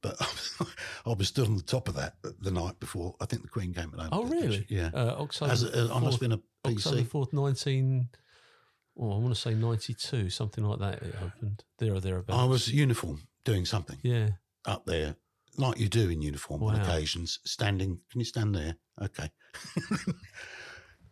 but 0.00 0.16
I 1.06 1.12
was 1.12 1.26
stood 1.26 1.48
on 1.48 1.56
the 1.56 1.62
top 1.62 1.88
of 1.88 1.96
that 1.96 2.14
the 2.40 2.52
night 2.52 2.78
before. 2.78 3.16
I 3.20 3.24
think 3.26 3.42
the 3.42 3.48
Queen 3.48 3.74
came 3.74 3.92
at 3.98 4.08
Oh, 4.12 4.22
really? 4.24 4.64
Yeah. 4.68 4.90
Uh, 4.94 5.16
October. 5.18 5.50
As, 5.52 5.64
as, 5.64 5.90
I 5.90 5.98
must 5.98 6.04
have 6.04 6.14
4th, 6.14 6.20
been 6.20 6.32
a 6.32 6.40
October 6.64 6.96
PC. 7.02 7.06
fourth, 7.08 7.32
nineteen. 7.32 8.08
Oh, 8.96 9.12
I 9.12 9.18
want 9.18 9.34
to 9.34 9.40
say 9.40 9.54
ninety-two, 9.54 10.30
something 10.30 10.62
like 10.64 10.78
that. 10.78 11.02
It 11.02 11.14
opened 11.20 11.64
there 11.78 11.94
or 11.94 12.00
thereabouts. 12.00 12.38
I 12.38 12.44
was 12.44 12.68
uniform 12.72 13.22
doing 13.44 13.64
something 13.64 13.98
Yeah. 14.02 14.30
up 14.64 14.86
there, 14.86 15.16
like 15.58 15.78
you 15.78 15.88
do 15.88 16.08
in 16.10 16.22
uniform 16.22 16.62
on 16.62 16.76
occasions, 16.80 17.40
standing. 17.44 17.98
Can 18.10 18.20
you 18.20 18.24
stand 18.24 18.54
there? 18.54 18.74
Okay. 19.02 19.30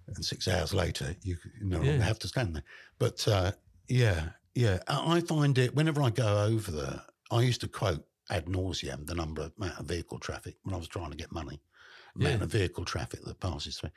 and 0.09 0.25
six 0.25 0.47
hours 0.49 0.73
later, 0.73 1.17
you 1.23 1.37
no 1.61 1.79
longer 1.79 1.93
Yeah. 1.93 2.03
have 2.03 2.19
to 2.21 2.29
stand 2.29 2.55
there. 2.55 2.63
But 2.99 3.27
uh, 3.27 3.53
yeah, 3.89 4.31
yeah. 4.55 4.79
I 4.89 5.21
find 5.21 5.57
it, 5.59 5.75
whenever 5.75 6.03
I 6.03 6.11
go 6.11 6.45
over 6.45 6.71
there, 6.71 7.03
I 7.31 7.41
used 7.43 7.61
to 7.63 7.69
quote 7.69 8.05
ad 8.31 8.47
nauseum 8.47 9.07
the 9.07 9.15
number 9.15 9.43
of 9.43 9.53
amount 9.59 9.79
of 9.81 9.87
vehicle 9.87 10.19
traffic 10.19 10.57
when 10.63 10.75
I 10.75 10.79
was 10.79 10.89
trying 10.89 11.11
to 11.11 11.17
get 11.17 11.33
money, 11.33 11.61
amount 12.15 12.39
Yeah. 12.39 12.45
of 12.45 12.51
vehicle 12.51 12.85
traffic 12.85 13.25
that 13.25 13.41
passes 13.41 13.79
through. 13.79 13.91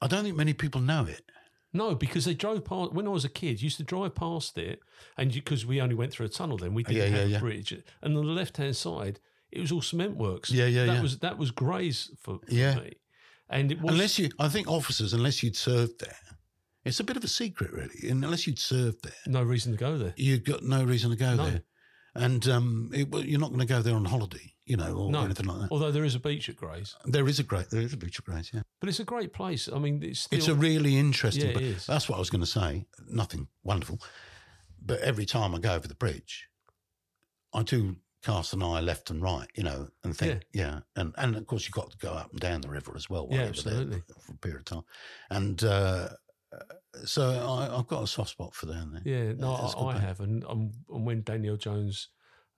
I 0.00 0.06
don't 0.06 0.24
think 0.24 0.36
many 0.36 0.52
people 0.54 0.80
know 0.80 1.04
it. 1.04 1.22
No, 1.72 1.94
because 1.94 2.24
they 2.24 2.32
drove 2.34 2.64
past 2.64 2.92
when 2.92 3.06
I 3.06 3.10
was 3.10 3.26
a 3.26 3.28
kid. 3.28 3.60
Used 3.60 3.76
to 3.76 3.84
drive 3.84 4.14
past 4.14 4.56
it, 4.56 4.80
and 5.18 5.30
because 5.30 5.66
we 5.66 5.82
only 5.82 5.94
went 5.94 6.12
through 6.12 6.26
a 6.26 6.30
tunnel, 6.30 6.56
then 6.56 6.72
we 6.72 6.82
didn't 6.82 7.12
yeah, 7.12 7.18
have 7.18 7.28
yeah. 7.30 7.36
a 7.36 7.40
bridge. 7.40 7.72
And 8.00 8.16
on 8.16 8.26
the 8.26 8.32
left 8.32 8.56
hand 8.56 8.74
side, 8.74 9.20
it 9.50 9.60
was 9.60 9.72
all 9.72 9.82
cement 9.82 10.16
works. 10.16 10.50
Yeah, 10.50 10.66
yeah, 10.66 10.86
that 10.86 10.94
yeah. 10.94 11.02
was 11.02 11.18
that 11.18 11.38
was 11.38 11.50
Grays 11.50 12.10
for, 12.20 12.38
for 12.38 12.54
Yeah. 12.54 12.76
me. 12.76 12.92
And 13.50 13.72
it 13.72 13.80
was 13.80 13.92
Unless 13.92 14.18
you, 14.18 14.28
I 14.38 14.48
think 14.48 14.68
officers, 14.68 15.14
unless 15.14 15.42
you'd 15.42 15.56
served 15.56 16.00
there, 16.00 16.16
it's 16.84 17.00
a 17.00 17.04
bit 17.04 17.16
of 17.16 17.24
a 17.24 17.28
secret, 17.28 17.72
really. 17.72 18.10
And 18.10 18.22
unless 18.22 18.46
you'd 18.46 18.58
served 18.58 19.02
there, 19.04 19.12
no 19.26 19.42
reason 19.42 19.72
to 19.72 19.78
go 19.78 19.96
there. 19.96 20.12
you've 20.16 20.44
got 20.44 20.62
no 20.62 20.84
reason 20.84 21.10
to 21.10 21.16
go 21.16 21.34
No. 21.34 21.44
there. 21.50 21.62
And 22.14 22.46
um, 22.48 22.90
it, 22.92 23.10
well, 23.10 23.24
you're 23.24 23.40
not 23.40 23.48
going 23.50 23.60
to 23.60 23.66
go 23.66 23.80
there 23.80 23.94
on 23.94 24.04
holiday, 24.04 24.52
you 24.66 24.76
know, 24.76 24.92
or 24.94 25.10
No, 25.10 25.22
anything 25.24 25.46
like 25.46 25.60
that. 25.60 25.68
although 25.70 25.90
there 25.92 26.04
is 26.04 26.14
a 26.14 26.18
beach 26.20 26.48
at 26.48 26.56
Grays, 26.56 26.94
There 27.06 27.28
is 27.28 27.38
a 27.38 27.42
great, 27.42 27.70
there 27.70 27.80
is 27.80 27.92
a 27.92 27.96
beach 27.96 28.18
at 28.18 28.24
Grays, 28.26 28.50
yeah. 28.52 28.62
but 28.80 28.88
it's 28.90 29.00
a 29.00 29.04
great 29.04 29.32
place. 29.32 29.68
I 29.72 29.78
mean, 29.78 30.02
it's 30.02 30.20
still 30.20 30.36
It's 30.38 30.48
a 30.48 30.54
really 30.54 30.96
interesting. 30.98 31.50
Yeah, 31.52 31.58
it. 31.58 31.84
That's 31.86 32.08
what 32.08 32.16
I 32.16 32.18
was 32.18 32.28
going 32.30 32.40
to 32.42 32.46
say. 32.46 32.86
Nothing 33.08 33.48
wonderful, 33.62 34.00
but 34.84 35.00
every 35.00 35.26
time 35.26 35.54
I 35.54 35.58
go 35.58 35.74
over 35.74 35.86
the 35.88 35.94
bridge, 35.94 36.48
I 37.54 37.62
do 37.62 37.96
cast 38.24 38.52
an 38.52 38.62
eye 38.62 38.80
left 38.80 39.10
and 39.10 39.22
right, 39.22 39.48
you 39.54 39.62
know, 39.62 39.88
and 40.04 40.16
think, 40.16 40.42
yeah, 40.52 40.80
and 40.96 41.14
and 41.18 41.36
of 41.36 41.46
course 41.46 41.64
you've 41.64 41.72
got 41.72 41.90
to 41.90 41.98
go 41.98 42.12
up 42.12 42.30
and 42.30 42.40
down 42.40 42.60
the 42.60 42.68
river 42.68 42.92
as 42.96 43.08
well. 43.08 43.28
Yeah, 43.30 43.42
absolutely. 43.42 44.02
for 44.20 44.32
a 44.32 44.38
period 44.38 44.60
of 44.60 44.64
time, 44.64 44.84
and 45.30 45.62
uh, 45.64 46.08
so 47.04 47.30
I, 47.30 47.76
I've 47.76 47.86
got 47.86 48.02
a 48.02 48.06
soft 48.06 48.30
spot 48.30 48.54
for 48.54 48.66
down 48.66 48.92
there. 48.92 49.02
Yeah, 49.04 49.32
no, 49.36 49.52
I, 49.52 49.96
I 49.96 49.98
have. 49.98 50.20
And, 50.20 50.44
um, 50.44 50.72
and 50.90 51.06
when 51.06 51.22
Daniel 51.22 51.56
Jones 51.56 52.08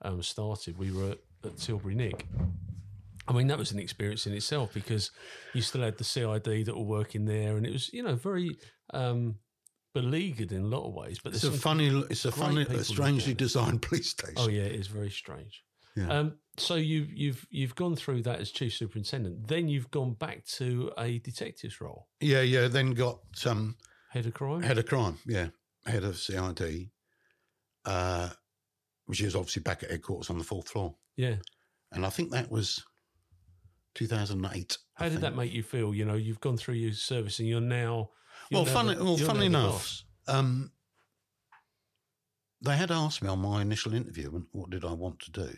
um, 0.01 0.21
started, 0.23 0.77
we 0.77 0.91
were 0.91 1.11
at, 1.11 1.19
at 1.43 1.57
Tilbury 1.57 1.95
Nick. 1.95 2.27
I 3.27 3.33
mean, 3.33 3.47
that 3.47 3.57
was 3.57 3.71
an 3.71 3.79
experience 3.79 4.25
in 4.25 4.33
itself 4.33 4.73
because 4.73 5.11
you 5.53 5.61
still 5.61 5.81
had 5.81 5.97
the 5.97 6.03
CID 6.03 6.65
that 6.65 6.75
were 6.75 6.83
working 6.83 7.25
there, 7.25 7.55
and 7.57 7.65
it 7.65 7.71
was, 7.71 7.91
you 7.93 8.03
know, 8.03 8.15
very 8.15 8.57
um, 8.93 9.35
beleaguered 9.93 10.51
in 10.51 10.61
a 10.63 10.67
lot 10.67 10.87
of 10.87 10.93
ways. 10.93 11.19
But 11.23 11.33
It's 11.33 11.43
a 11.43 11.51
funny, 11.51 11.87
it's 12.09 12.25
a 12.25 12.31
funny, 12.31 12.59
people 12.59 12.75
a 12.75 12.77
who've 12.77 12.87
strangely 12.87 13.33
designed 13.33 13.81
police 13.87 14.09
station. 14.09 14.35
oh 14.37 14.47
yeah, 14.49 14.63
it 14.63 14.75
is 14.75 14.87
very 14.87 15.09
strange. 15.11 15.63
Yeah. 15.95 16.07
Um, 16.07 16.37
so 16.57 16.75
you've 16.75 17.11
you've 17.11 17.45
you've 17.49 17.75
gone 17.75 17.95
through 17.95 18.21
that 18.23 18.39
as 18.39 18.51
chief 18.51 18.73
superintendent. 18.73 19.47
Then 19.47 19.67
you've 19.67 19.91
gone 19.91 20.13
back 20.13 20.45
to 20.57 20.91
a 20.97 21.19
detective's 21.19 21.81
role, 21.81 22.07
yeah, 22.19 22.41
yeah. 22.41 22.67
Then 22.67 22.91
got 22.91 23.19
um, 23.45 23.75
head 24.09 24.25
of 24.25 24.33
crime. 24.33 24.61
Head 24.61 24.77
of 24.77 24.85
crime, 24.85 25.17
yeah. 25.25 25.47
Head 25.85 26.03
of 26.03 26.17
CID, 26.17 26.89
uh, 27.85 28.29
which 29.05 29.21
is 29.21 29.35
obviously 29.35 29.61
back 29.63 29.83
at 29.83 29.91
headquarters 29.91 30.29
on 30.29 30.37
the 30.37 30.43
fourth 30.43 30.69
floor. 30.69 30.95
yeah. 31.17 31.35
And 31.93 32.05
I 32.05 32.09
think 32.09 32.31
that 32.31 32.49
was 32.49 32.81
2008. 33.95 34.77
How 34.93 35.09
did 35.09 35.19
that 35.21 35.35
make 35.35 35.51
you 35.51 35.63
feel? 35.63 35.93
You 35.93 36.05
know, 36.05 36.13
you've 36.15 36.39
gone 36.39 36.55
through 36.57 36.75
your 36.75 36.93
service, 36.93 37.39
and 37.39 37.47
you're 37.47 37.59
now. 37.61 38.11
Well, 38.51 38.65
funny, 38.65 38.95
well, 38.97 39.17
funnily 39.17 39.45
enough, 39.47 40.03
um, 40.27 40.71
they 42.61 42.77
had 42.77 42.91
asked 42.91 43.21
me 43.21 43.29
on 43.29 43.39
my 43.39 43.61
initial 43.61 43.93
interview, 43.93 44.43
what 44.51 44.69
did 44.69 44.85
I 44.85 44.93
want 44.93 45.19
to 45.21 45.31
do? 45.31 45.49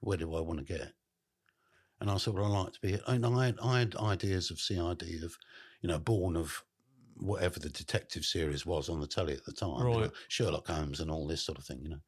Where 0.00 0.16
do 0.16 0.34
I 0.34 0.40
want 0.40 0.58
to 0.60 0.64
get? 0.64 0.92
And 2.00 2.10
I 2.10 2.16
said, 2.16 2.34
well, 2.34 2.44
I'd 2.54 2.62
like 2.62 2.72
to 2.74 2.80
be. 2.80 2.98
And 3.06 3.26
I 3.26 3.46
had, 3.46 3.58
I 3.62 3.80
had 3.80 3.96
ideas 3.96 4.50
of 4.50 4.60
CID, 4.60 5.24
of, 5.24 5.36
you 5.82 5.88
know, 5.88 5.98
born 5.98 6.36
of 6.36 6.62
whatever 7.16 7.58
the 7.58 7.68
detective 7.68 8.24
series 8.24 8.64
was 8.64 8.88
on 8.88 9.00
the 9.00 9.06
telly 9.08 9.32
at 9.34 9.44
the 9.44 9.52
time, 9.52 9.80
you 9.88 10.00
know, 10.02 10.10
Sherlock 10.28 10.68
Holmes 10.68 11.00
and 11.00 11.10
all 11.10 11.26
this 11.26 11.42
sort 11.42 11.58
of 11.58 11.64
thing, 11.64 11.80
you 11.82 11.88
know. 11.90 12.00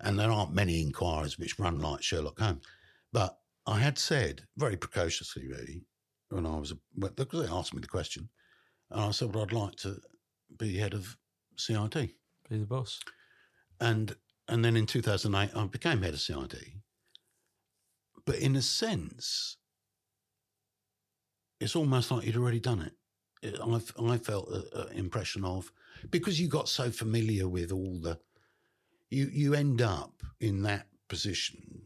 And 0.00 0.18
there 0.18 0.32
aren't 0.32 0.52
many 0.52 0.82
inquiries 0.82 1.38
which 1.38 1.58
run 1.60 1.78
like 1.78 2.02
Sherlock 2.02 2.40
Holmes. 2.40 2.64
But 3.12 3.38
I 3.66 3.78
had 3.78 3.96
said, 3.96 4.42
very 4.56 4.76
precociously, 4.76 5.46
really, 5.46 5.84
when 6.30 6.44
I 6.44 6.58
was, 6.58 6.74
because 6.98 7.46
they 7.46 7.52
asked 7.52 7.72
me 7.72 7.80
the 7.80 7.86
question, 7.86 8.28
and 8.94 9.02
I 9.02 9.10
said, 9.10 9.34
well, 9.34 9.44
I'd 9.44 9.52
like 9.52 9.76
to 9.76 10.00
be 10.58 10.78
head 10.78 10.94
of 10.94 11.16
CID. 11.56 11.92
Be 12.48 12.58
the 12.58 12.64
boss. 12.66 13.00
And 13.80 14.14
and 14.48 14.64
then 14.64 14.76
in 14.76 14.86
2008, 14.86 15.56
I 15.56 15.66
became 15.66 16.02
head 16.02 16.14
of 16.14 16.20
CID. 16.20 16.54
But 18.26 18.36
in 18.36 18.56
a 18.56 18.62
sense, 18.62 19.56
it's 21.60 21.76
almost 21.76 22.10
like 22.10 22.24
you'd 22.26 22.36
already 22.36 22.60
done 22.60 22.80
it. 22.80 22.92
It- 23.42 23.60
I've, 23.60 23.92
I 24.00 24.18
felt 24.18 24.48
an 24.74 24.96
impression 24.96 25.44
of, 25.44 25.70
because 26.10 26.40
you 26.40 26.48
got 26.48 26.68
so 26.68 26.90
familiar 26.90 27.48
with 27.48 27.72
all 27.72 27.98
the, 28.00 28.18
you, 29.10 29.28
you 29.32 29.54
end 29.54 29.80
up 29.82 30.22
in 30.40 30.62
that 30.62 30.86
position 31.08 31.82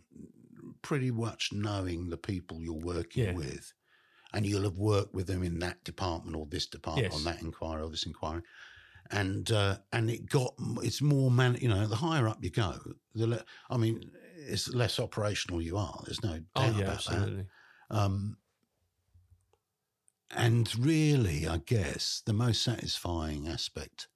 pretty 0.82 1.10
much 1.10 1.50
knowing 1.52 2.08
the 2.08 2.16
people 2.16 2.60
you're 2.62 2.74
working 2.74 3.24
Yeah. 3.24 3.32
with. 3.34 3.72
And 4.32 4.44
you'll 4.46 4.64
have 4.64 4.78
worked 4.78 5.14
with 5.14 5.26
them 5.26 5.42
in 5.42 5.58
that 5.60 5.84
department 5.84 6.36
or 6.36 6.46
this 6.46 6.66
department 6.66 7.12
Yes. 7.12 7.14
on 7.14 7.24
that 7.24 7.40
inquiry 7.42 7.82
or 7.82 7.90
this 7.90 8.06
inquiry 8.06 8.42
and 9.10 9.50
uh, 9.50 9.78
and 9.92 10.10
it 10.10 10.26
got 10.26 10.54
it's 10.82 11.00
more 11.00 11.30
man 11.30 11.56
you 11.60 11.68
know 11.68 11.86
the 11.86 11.96
higher 11.96 12.28
up 12.28 12.42
you 12.44 12.50
go 12.50 12.78
the 13.14 13.26
le- 13.26 13.44
I 13.70 13.76
mean 13.78 14.10
it's 14.36 14.68
less 14.68 14.98
operational 14.98 15.62
you 15.62 15.76
are 15.78 16.02
there's 16.04 16.22
no 16.22 16.40
doubt 16.54 16.74
Oh 16.74 16.78
yeah, 16.78 16.88
about 16.88 17.04
that 17.06 17.30
absolutely. 17.30 17.46
and 20.30 20.76
really 20.78 21.46
I 21.46 21.58
guess 21.58 22.22
the 22.24 22.32
most 22.32 22.62
satisfying 22.62 23.48
aspect 23.48 24.08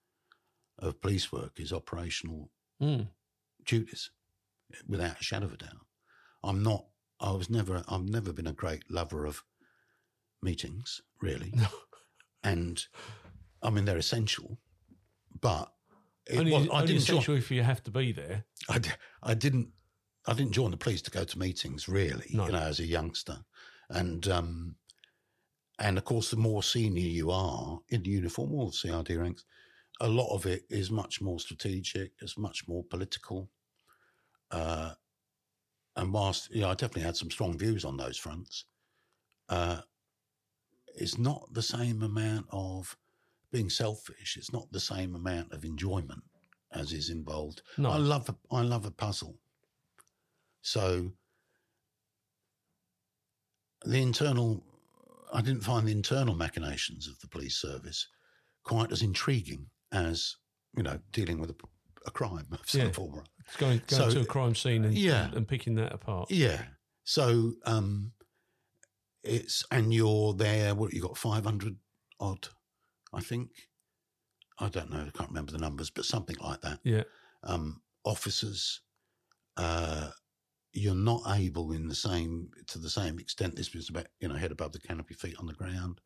of 0.78 1.00
police 1.00 1.32
work 1.32 1.60
is 1.60 1.72
operational 1.72 2.50
Mm. 2.80 3.08
duties 3.64 4.10
without 4.86 5.20
a 5.20 5.24
shadow 5.24 5.46
of 5.46 5.54
a 5.54 5.56
doubt 5.56 5.86
I'm 6.42 6.62
not 6.62 6.86
I 7.20 7.32
was 7.32 7.50
never 7.50 7.84
I've 7.88 8.02
never 8.08 8.32
been 8.32 8.46
a 8.46 8.52
great 8.52 8.90
lover 8.90 9.26
of 9.26 9.44
meetings 10.42 11.00
really 11.20 11.52
and 12.44 12.84
I 13.62 13.70
mean 13.70 13.84
they're 13.84 13.96
essential 13.98 14.58
but 15.40 15.72
it 16.26 16.38
Only, 16.38 16.52
was- 16.52 16.68
I 16.72 16.80
didn't 16.84 17.02
join- 17.02 17.18
essential 17.18 17.36
if 17.36 17.50
you 17.50 17.62
have 17.62 17.82
to 17.84 17.90
be 17.90 18.12
there. 18.12 18.44
I, 18.68 18.80
I 19.22 19.34
didn't 19.34 19.70
I 20.26 20.34
didn't 20.34 20.52
join 20.52 20.70
the 20.70 20.76
police 20.76 21.02
to 21.02 21.10
go 21.10 21.24
to 21.24 21.38
meetings 21.38 21.88
really, 21.88 22.26
No. 22.32 22.46
you 22.46 22.52
know, 22.52 22.58
as 22.60 22.78
a 22.78 22.86
youngster. 22.86 23.38
And 23.90 24.26
um 24.28 24.76
and 25.80 25.98
of 25.98 26.04
course 26.04 26.30
the 26.30 26.36
more 26.36 26.62
senior 26.62 27.02
you 27.08 27.30
are 27.32 27.80
in 27.88 28.02
the 28.04 28.10
uniform 28.10 28.52
or 28.54 28.66
the 28.66 28.72
CID 28.72 29.10
ranks, 29.16 29.44
a 30.00 30.08
lot 30.08 30.32
of 30.32 30.46
it 30.46 30.62
is 30.70 30.90
much 30.92 31.20
more 31.20 31.40
strategic, 31.40 32.12
it's 32.20 32.38
much 32.38 32.68
more 32.68 32.84
political. 32.84 33.50
Uh 34.52 34.92
and 35.96 36.12
whilst 36.12 36.50
you 36.54 36.60
know, 36.60 36.68
I 36.70 36.74
definitely 36.74 37.02
had 37.02 37.16
some 37.16 37.30
strong 37.32 37.58
views 37.58 37.84
on 37.84 37.96
those 37.96 38.16
fronts, 38.16 38.66
uh 39.48 39.80
it's 40.94 41.18
not 41.18 41.48
the 41.52 41.62
same 41.62 42.02
amount 42.02 42.46
of 42.50 42.96
being 43.50 43.70
selfish, 43.70 44.36
it's 44.36 44.52
not 44.52 44.70
the 44.72 44.80
same 44.80 45.14
amount 45.14 45.52
of 45.52 45.64
enjoyment 45.64 46.22
as 46.72 46.92
is 46.92 47.10
involved. 47.10 47.62
No. 47.76 47.90
I 47.90 47.96
love 47.98 48.28
a, 48.28 48.36
I 48.54 48.62
love 48.62 48.86
a 48.86 48.90
puzzle. 48.90 49.36
So 50.62 51.12
the 53.84 54.00
internal, 54.00 54.62
I 55.32 55.42
didn't 55.42 55.64
find 55.64 55.86
the 55.86 55.92
internal 55.92 56.34
machinations 56.34 57.08
of 57.08 57.18
the 57.20 57.28
police 57.28 57.56
service 57.56 58.06
quite 58.64 58.92
as 58.92 59.02
intriguing 59.02 59.66
as 59.90 60.36
you 60.76 60.82
know 60.82 60.98
dealing 61.10 61.38
with 61.40 61.50
a, 61.50 61.54
a 62.06 62.10
crime 62.10 62.46
of 62.52 62.60
some 62.68 62.82
Yeah. 62.82 62.90
form. 62.92 63.24
It's 63.46 63.56
going, 63.56 63.82
going 63.88 64.10
So- 64.10 64.14
to 64.14 64.20
a 64.20 64.24
crime 64.24 64.54
scene 64.54 64.84
and, 64.84 64.94
Yeah. 64.96 65.30
and, 65.34 65.46
picking 65.48 65.74
that 65.74 65.92
apart. 65.92 66.30
Yeah. 66.30 66.62
So 67.04 67.54
um, 67.66 68.12
it's 69.24 69.64
and 69.70 69.92
you're 69.92 70.34
there. 70.34 70.74
What 70.74 70.92
you 70.92 71.02
got? 71.02 71.16
Five 71.16 71.44
hundred 71.44 71.76
odd, 72.20 72.48
I 73.12 73.20
think. 73.20 73.50
I 74.58 74.68
don't 74.68 74.90
know. 74.90 75.04
I 75.06 75.16
can't 75.16 75.30
remember 75.30 75.52
the 75.52 75.58
numbers, 75.58 75.90
but 75.90 76.04
something 76.04 76.36
like 76.40 76.60
that. 76.60 76.78
Yeah. 76.84 77.02
um, 77.42 77.80
officers, 78.04 78.80
uh, 79.56 80.10
you're 80.72 80.94
not 80.94 81.22
able 81.26 81.72
in 81.72 81.88
the 81.88 81.94
same 81.94 82.48
to 82.68 82.78
the 82.78 82.90
same 82.90 83.18
extent. 83.18 83.56
This 83.56 83.74
was 83.74 83.88
about 83.88 84.06
you 84.20 84.28
know 84.28 84.34
head 84.36 84.52
above 84.52 84.72
the 84.72 84.78
canopy, 84.80 85.14
feet 85.14 85.36
on 85.38 85.46
the 85.46 85.54
ground. 85.54 86.00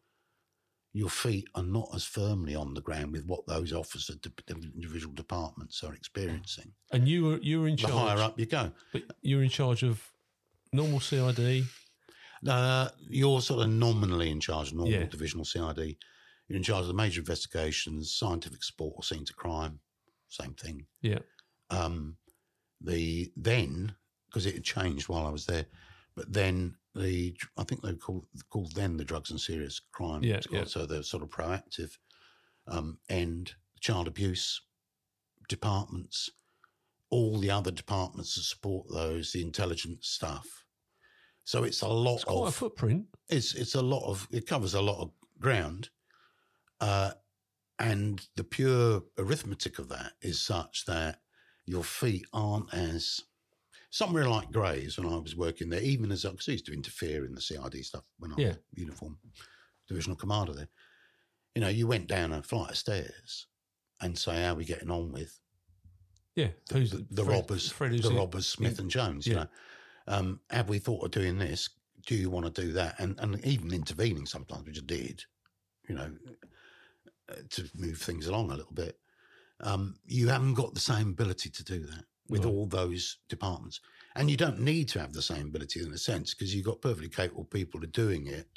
Your 0.93 1.11
feet 1.11 1.47
are 1.55 1.62
not 1.62 1.91
as 1.95 2.05
firmly 2.05 2.55
on 2.55 2.73
the 2.73 2.81
ground 2.81 3.12
with 3.12 3.27
what 3.27 3.47
those 3.47 3.71
officers, 3.71 4.17
de- 4.17 4.33
individual 4.75 5.12
departments 5.12 5.85
are 5.85 5.93
experiencing. 5.93 6.73
And 6.91 7.07
you 7.07 7.25
were 7.25 7.39
you 7.39 7.61
were 7.61 7.69
in 7.69 7.77
The 7.77 7.83
charge. 7.83 7.93
The 7.93 7.99
higher 7.99 8.19
up 8.19 8.41
you 8.41 8.47
go, 8.47 8.73
But 8.95 9.03
you 9.21 9.37
were 9.37 9.43
in 9.43 9.51
charge 9.51 9.83
of 9.83 10.11
normal 10.73 11.01
CID. 11.01 11.64
Uh, 12.47 12.90
you're 13.09 13.40
sort 13.40 13.62
of 13.64 13.70
nominally 13.70 14.30
in 14.30 14.40
charge 14.40 14.68
of 14.68 14.74
normal 14.76 14.92
Yeah. 14.92 15.05
divisional 15.07 15.44
CID. 15.44 15.97
You're 16.49 16.57
in 16.57 16.62
charge 16.62 16.82
of 16.82 16.88
the 16.88 16.94
major 16.94 17.20
investigations, 17.20 18.14
scientific 18.14 18.62
support, 18.62 18.94
or 18.97 19.03
scene 19.03 19.24
to 19.24 19.32
crime. 19.32 19.80
Same 20.28 20.55
thing. 20.55 20.86
Yeah. 21.03 21.20
um, 21.70 22.16
the 22.80 23.32
then 23.36 23.94
because 24.26 24.44
it 24.47 24.55
had 24.55 24.64
changed 24.64 25.09
while 25.09 25.26
I 25.26 25.30
was 25.30 25.47
there, 25.47 25.66
but 26.14 26.30
then 26.32 26.76
the 26.94 27.34
I 27.57 27.64
think 27.64 27.80
they 27.82 27.92
were 27.92 27.99
called 27.99 28.26
called 28.51 28.74
then 28.74 28.97
the 28.99 29.05
drugs 29.05 29.30
and 29.30 29.40
serious 29.40 29.80
crime 29.92 30.22
Yeah, 30.22 30.40
yeah. 30.51 30.64
so 30.64 30.84
the 30.86 31.03
sort 31.03 31.22
of 31.22 31.30
proactive 31.30 31.97
um, 32.68 32.99
end 33.09 33.55
child 33.80 34.07
abuse 34.09 34.61
departments 35.49 36.30
all 37.09 37.38
the 37.38 37.51
other 37.51 37.70
departments 37.70 38.34
to 38.34 38.40
support 38.40 38.86
those, 38.92 39.30
the 39.32 39.40
intelligence 39.40 40.09
stuff. 40.09 40.64
So 41.47 41.62
it's 41.62 41.80
a 41.82 41.88
lot 41.88 42.16
It's 42.16 42.24
quite 42.24 42.49
a 42.49 42.53
footprint. 42.53 43.07
it's 43.28 43.55
it's 43.55 43.76
a 43.76 43.80
lot 43.82 44.05
of 44.11 44.26
it 44.32 44.49
covers 44.49 44.74
a 44.74 44.82
lot 44.82 45.01
of 45.01 45.12
ground, 45.38 45.90
uh, 46.80 47.12
and 47.78 48.26
the 48.34 48.42
pure 48.42 49.05
arithmetic 49.16 49.78
of 49.78 49.88
that 49.90 50.14
is 50.20 50.40
such 50.42 50.84
that 50.86 51.20
your 51.64 51.84
feet 51.84 52.26
aren't 52.32 52.74
as 52.74 53.20
somewhere 53.90 54.28
like 54.28 54.51
Grays 54.51 54.99
when 54.99 55.07
I 55.07 55.16
was 55.18 55.36
working 55.36 55.68
there, 55.70 55.80
even 55.82 56.11
as 56.11 56.24
I, 56.24 56.30
'cause 56.30 56.49
I 56.49 56.53
used 56.53 56.66
to 56.66 56.72
interfere 56.72 57.24
in 57.24 57.32
the 57.34 57.40
CID 57.40 57.84
stuff 57.84 58.05
when 58.18 58.32
I 58.32 58.36
Yeah. 58.38 58.49
was 58.49 58.59
uniform 58.74 59.18
divisional 59.86 60.16
commander 60.16 60.53
there. 60.53 60.68
You 61.55 61.61
know, 61.61 61.68
you 61.68 61.86
went 61.86 62.09
down 62.09 62.32
a 62.32 62.42
flight 62.42 62.72
of 62.72 62.76
stairs 62.76 63.47
and 64.01 64.18
say, 64.18 64.42
"How 64.42 64.53
are 64.53 64.57
we 64.57 64.64
getting 64.64 64.90
on 64.90 65.12
with 65.12 65.38
Yeah. 66.34 66.51
Who's 66.72 66.90
the, 66.90 67.07
the 67.09 67.24
Fred- 67.24 67.34
robbers, 67.34 67.70
Fred 67.70 67.92
the 68.03 68.11
robbers, 68.11 68.47
Smith 68.49 68.78
and 68.80 68.90
Jones. 68.90 69.26
You 69.28 69.34
Yeah. 69.36 69.44
know, 69.44 69.49
um, 70.07 70.41
have 70.51 70.69
we 70.69 70.79
thought 70.79 71.05
of 71.05 71.11
doing 71.11 71.39
this? 71.39 71.71
Do 72.07 72.15
you 72.15 72.31
want 72.31 72.47
to 72.55 72.63
do 72.63 72.73
that? 72.73 72.99
And 73.01 73.19
and 73.21 73.45
even 73.45 73.73
intervening 73.73 74.27
sometimes, 74.27 74.67
which 74.67 74.79
I 74.83 74.85
did, 74.87 75.25
you 75.89 75.95
know, 75.95 76.19
uh, 77.29 77.43
to 77.51 77.71
move 77.75 77.99
things 77.99 78.27
along 78.27 78.51
a 78.51 78.57
little 78.57 78.73
bit. 78.73 79.01
Um, 79.61 80.01
you 80.05 80.29
haven't 80.29 80.55
got 80.55 80.75
the 80.75 80.81
same 80.81 81.11
ability 81.11 81.51
to 81.51 81.65
do 81.65 81.87
that 81.87 82.07
with 82.29 82.45
Right. 82.45 82.47
all 82.47 82.67
those 82.67 83.19
departments, 83.29 83.81
and 84.17 84.31
you 84.31 84.37
don't 84.37 84.61
need 84.61 84.89
to 84.91 85.01
have 85.01 85.15
the 85.15 85.23
same 85.23 85.49
ability 85.49 85.83
in 85.83 85.93
a 85.93 85.99
sense 85.99 86.35
because 86.35 86.55
you've 86.55 86.67
got 86.67 86.83
perfectly 86.83 87.09
capable 87.11 87.45
people 87.45 87.83
of 87.85 87.93
doing 87.93 88.27
it. 88.29 88.49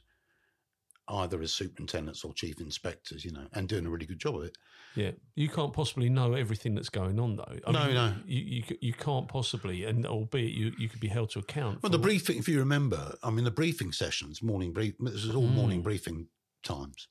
Either 1.09 1.41
as 1.41 1.53
superintendents 1.53 2.23
or 2.23 2.33
chief 2.33 2.61
inspectors, 2.61 3.25
you 3.25 3.31
know, 3.31 3.47
and 3.53 3.67
doing 3.67 3.85
a 3.85 3.89
really 3.89 4.05
good 4.05 4.19
job 4.19 4.35
of 4.35 4.43
it. 4.43 4.57
Yeah, 4.95 5.11
you 5.35 5.49
can't 5.49 5.73
possibly 5.73 6.09
know 6.09 6.33
everything 6.33 6.75
that's 6.75 6.89
going 6.89 7.19
on, 7.19 7.35
though. 7.35 7.59
I 7.65 7.71
No, 7.71 7.85
mean, 7.87 7.93
no. 7.95 8.15
you, 8.25 8.41
you 8.41 8.77
you 8.81 8.93
can't 8.93 9.27
possibly, 9.27 9.85
and 9.85 10.05
albeit 10.05 10.53
you 10.53 10.71
you 10.77 10.87
could 10.89 10.99
be 10.99 11.07
held 11.07 11.31
to 11.31 11.39
account. 11.39 11.81
Well, 11.81 11.91
the 11.91 11.99
briefing, 11.99 12.37
if 12.37 12.47
you 12.47 12.59
remember, 12.59 13.15
I 13.23 13.31
mean, 13.31 13.45
the 13.45 13.51
briefing 13.51 13.91
sessions, 13.91 14.43
morning 14.43 14.71
brief, 14.73 14.95
this 14.99 15.25
was 15.25 15.35
all 15.35 15.47
Hmm. 15.47 15.55
morning 15.55 15.81
briefing 15.81 16.27
times 16.63 17.07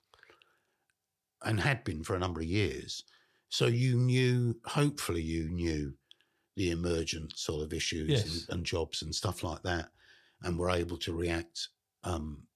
and 1.42 1.60
had 1.60 1.84
been 1.84 2.02
for 2.04 2.16
a 2.16 2.18
number 2.18 2.40
of 2.40 2.46
years. 2.46 3.04
So 3.48 3.66
you 3.66 3.96
knew, 3.96 4.60
hopefully, 4.66 5.22
you 5.22 5.48
knew 5.48 5.94
the 6.56 6.70
emergent 6.70 7.38
sort 7.38 7.64
of 7.64 7.72
issues 7.72 8.08
Yes. 8.10 8.46
and, 8.48 8.58
and 8.58 8.66
jobs 8.66 9.02
and 9.02 9.14
stuff 9.14 9.42
like 9.44 9.62
that 9.62 9.90
and 10.42 10.58
were 10.58 10.70
able 10.70 10.98
to 10.98 11.12
react, 11.14 11.68
um, 12.04 12.46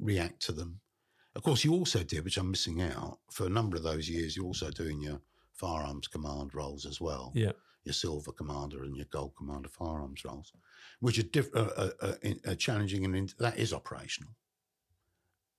react 0.00 0.42
to 0.42 0.52
them. 0.52 0.81
Of 1.34 1.42
course, 1.42 1.64
you 1.64 1.72
also 1.72 2.02
did, 2.02 2.24
which 2.24 2.36
I'm 2.36 2.50
missing 2.50 2.82
out, 2.82 3.18
for 3.30 3.46
a 3.46 3.50
number 3.50 3.76
of 3.76 3.82
those 3.82 4.08
years, 4.08 4.36
you're 4.36 4.44
also 4.46 4.70
doing 4.70 5.00
your 5.00 5.20
firearms 5.54 6.08
command 6.08 6.54
roles 6.54 6.84
as 6.86 7.00
well 7.00 7.32
yeah, 7.34 7.52
your 7.84 7.92
silver 7.92 8.32
commander 8.32 8.84
and 8.84 8.96
your 8.96 9.06
gold 9.10 9.32
commander 9.36 9.68
firearms 9.68 10.24
roles, 10.24 10.52
which 11.00 11.18
are 11.18 11.22
diff- 11.24 11.54
uh, 11.54 11.70
uh, 11.76 11.90
uh, 12.00 12.14
uh, 12.46 12.54
challenging 12.54 13.04
and 13.04 13.16
in- 13.16 13.30
that 13.38 13.58
is 13.58 13.72
operational. 13.72 14.32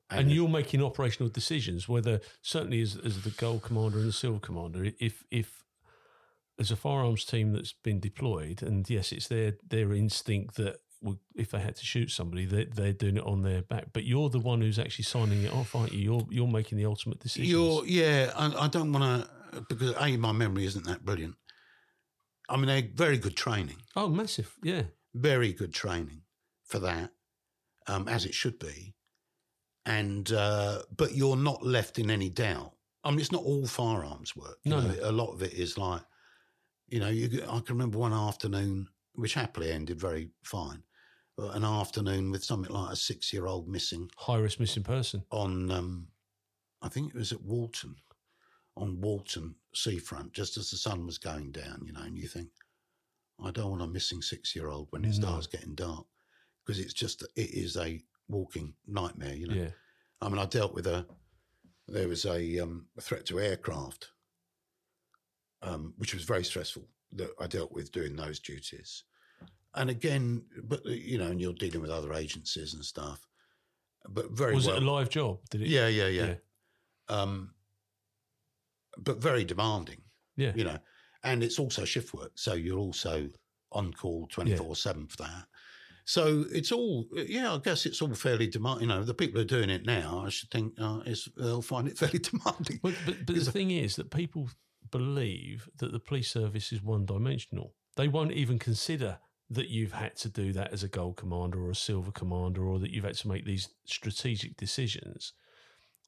and 0.10 0.32
you're 0.32 0.48
making 0.50 0.84
operational 0.84 1.30
decisions. 1.30 1.90
Whether 1.90 2.22
certainly 2.42 2.82
as 2.82 2.96
as 2.98 3.24
the 3.24 3.32
gold 3.32 3.64
commander 3.64 3.98
and 4.00 4.08
the 4.08 4.14
silver 4.14 4.40
commander, 4.40 4.92
if 5.00 5.24
if 5.32 5.64
as 6.60 6.70
a 6.72 6.76
firearms 6.76 7.26
team 7.26 7.52
that's 7.54 7.74
been 7.74 8.00
deployed, 8.00 8.62
and 8.62 8.88
yes, 8.90 9.12
it's 9.12 9.28
their 9.28 9.58
their 9.68 9.92
instinct 9.94 10.56
that 10.56 10.78
well, 11.04 11.20
if 11.36 11.51
they 11.51 11.60
had 11.60 11.76
to 11.76 11.86
shoot 11.86 12.10
somebody, 12.10 12.45
they, 12.45 12.66
they're 12.66 12.93
doing 12.93 13.18
it 13.18 13.24
on 13.24 13.41
their 13.41 13.62
back. 13.62 13.88
But 13.93 14.06
you're 14.06 14.30
the 14.30 14.39
one 14.39 14.62
who's 14.62 14.80
actually 14.80 15.04
signing 15.06 15.43
it 15.43 15.54
off, 15.54 15.76
aren't 15.76 15.93
you? 15.93 15.99
You're 15.99 16.26
you're 16.30 16.47
making 16.47 16.78
the 16.78 16.86
ultimate 16.86 17.20
decisions. 17.20 17.49
You're, 17.49 17.86
yeah, 17.86 18.32
I, 18.36 18.66
I 18.66 18.68
don't 18.68 18.91
want 18.91 19.04
to 19.04 19.62
because 19.70 19.93
a 19.99 20.18
my 20.18 20.32
memory 20.32 20.66
isn't 20.66 20.86
that 20.86 21.06
brilliant. 21.06 21.36
I 22.49 22.58
mean, 22.58 22.68
they 22.68 22.82
very 22.82 23.18
good 23.18 23.36
training, 23.36 23.78
oh, 23.95 24.08
massive, 24.10 24.54
yeah, 24.64 24.84
very 25.14 25.54
good 25.54 25.74
training 25.74 26.22
for 26.66 26.80
that, 26.80 27.12
um, 27.88 28.08
as 28.08 28.26
it 28.26 28.34
should 28.34 28.60
be, 28.60 28.95
and 29.86 30.32
uh, 30.32 30.82
but 30.95 31.14
you're 31.16 31.36
not 31.38 31.66
left 31.66 31.99
in 31.99 32.10
any 32.10 32.30
doubt. 32.30 32.72
I 33.04 33.12
mean, 33.12 33.20
it's 33.20 33.32
not 33.32 33.43
all 33.43 33.68
firearms 33.68 34.36
work. 34.36 34.58
You 34.64 34.72
No, 34.72 34.82
know, 34.82 34.95
a 35.04 35.12
lot 35.12 35.34
of 35.34 35.43
it 35.43 35.54
is 35.54 35.78
like, 35.78 36.01
you 36.88 36.99
know, 36.99 37.10
you, 37.10 37.43
I 37.43 37.60
can 37.60 37.76
remember 37.76 37.97
one 37.97 38.14
afternoon, 38.14 38.88
which 39.14 39.34
happily 39.34 39.72
ended 39.72 39.99
very 39.99 40.30
fine, 40.43 40.84
an 41.38 41.64
afternoon 41.64 42.32
with 42.32 42.44
something 42.44 42.72
like 42.72 42.94
a 42.94 42.96
six-year-old 42.96 43.68
missing 43.68 44.10
high 44.18 44.38
risk 44.38 44.60
missing 44.60 44.84
person. 44.84 45.24
on, 45.32 45.72
um, 45.72 46.08
I 46.82 46.90
think 46.90 47.10
it 47.10 47.18
was 47.18 47.32
at 47.32 47.42
Walton, 47.42 47.96
on 48.78 49.02
Walton 49.02 49.56
seafront, 49.74 50.34
just 50.34 50.58
as 50.58 50.70
the 50.70 50.78
sun 50.78 51.06
was 51.06 51.18
going 51.18 51.52
down, 51.52 51.84
you 51.86 51.94
know, 51.94 52.02
and 52.02 52.18
you 52.18 52.28
think, 52.28 52.50
I 53.44 53.52
don't 53.52 53.72
want 53.72 53.82
a 53.82 53.88
missing 53.88 54.22
six-year-old 54.22 54.88
when 54.92 55.04
it 55.04 55.10
No. 55.10 55.14
starts 55.14 55.48
getting 55.48 55.76
dark, 55.76 56.06
because 56.64 56.80
it's 56.80 56.94
just, 56.94 57.24
it 57.36 57.50
is 57.52 57.78
a 57.78 58.02
walking 58.28 58.74
nightmare, 58.86 59.34
you 59.34 59.48
know. 59.48 59.56
Yeah, 59.56 59.70
I 60.22 60.30
mean, 60.30 60.40
I 60.40 60.46
dealt 60.46 60.74
with 60.74 60.88
a, 60.88 61.06
there 61.88 62.08
was 62.08 62.26
a, 62.26 62.60
um, 62.60 62.88
a 62.96 63.02
threat 63.02 63.26
to 63.26 63.40
aircraft, 63.40 64.12
um, 65.64 65.94
which 65.98 66.14
was 66.14 66.24
very 66.24 66.44
stressful 66.44 66.88
that 67.14 67.32
I 67.40 67.48
dealt 67.48 67.72
with 67.72 67.92
doing 67.92 68.16
those 68.16 68.40
duties. 68.40 69.04
And 69.76 69.90
again, 69.90 70.44
but 70.64 70.86
you 70.86 71.18
know, 71.18 71.28
and 71.28 71.42
you're 71.42 71.54
dealing 71.54 71.82
with 71.82 71.90
other 71.90 72.14
agencies 72.14 72.74
and 72.74 72.86
stuff, 72.86 73.26
but 74.08 74.32
very 74.32 74.54
was 74.54 74.68
well. 74.68 74.78
it 74.78 74.84
a 74.84 74.92
live 74.92 75.10
job? 75.10 75.40
Did 75.50 75.62
it? 75.62 75.68
yeah, 75.68 75.88
yeah, 75.88 76.08
yeah, 76.08 76.26
yeah, 76.26 76.36
Um, 77.10 77.54
but 78.98 79.18
very 79.18 79.44
demanding, 79.44 80.02
yeah. 80.36 80.52
you 80.56 80.64
know, 80.64 80.78
and 81.24 81.44
it's 81.44 81.58
also 81.60 81.86
shift 81.86 82.14
work. 82.14 82.32
So 82.36 82.54
you're 82.54 82.78
also 82.78 83.30
on 83.72 83.94
call 83.94 84.28
24 84.28 84.76
7 84.76 85.08
for 85.08 85.18
that. 85.18 85.46
So 86.06 86.46
it's 86.52 86.72
all, 86.72 87.08
yeah, 87.14 87.54
I 87.54 87.58
guess 87.60 87.86
it's 87.86 88.02
all 88.02 88.14
fairly 88.14 88.48
demanding. 88.48 88.90
You 88.90 88.96
know, 88.96 89.04
the 89.04 89.14
people 89.14 89.40
who 89.40 89.46
are 89.46 89.48
doing 89.48 89.70
it 89.70 89.86
now, 89.86 90.24
I 90.26 90.30
should 90.30 90.52
think 90.52 90.74
uh, 90.80 91.00
they'll 91.38 91.62
find 91.62 91.88
it 91.88 91.98
fairly 91.98 92.20
demanding. 92.20 92.80
But, 92.84 92.94
but, 93.06 93.26
but 93.26 93.36
the 93.36 93.52
thing 93.52 93.72
is 93.72 93.96
that 93.96 94.12
people 94.12 94.50
believe 94.92 95.70
that 95.78 95.92
the 95.92 96.00
police 96.00 96.30
service 96.30 96.72
is 96.72 96.84
one 96.84 97.06
dimensional. 97.06 97.74
They 97.96 98.08
won't 98.08 98.34
even 98.34 98.60
consider 98.60 99.20
that 99.54 99.70
you've 99.70 99.93
had 99.93 100.16
to 100.18 100.30
do 100.30 100.54
that 100.54 100.74
as 100.74 100.84
a 100.84 100.88
gold 100.88 101.18
commander 101.18 101.64
or 101.64 101.72
a 101.72 101.76
silver 101.76 102.12
commander 102.12 102.66
or 102.66 102.80
that 102.80 102.91
you've 102.91 103.04
had 103.04 103.16
to 103.16 103.28
make 103.28 103.45
these 103.45 103.70
strategic 103.86 104.58
decisions. 104.58 105.34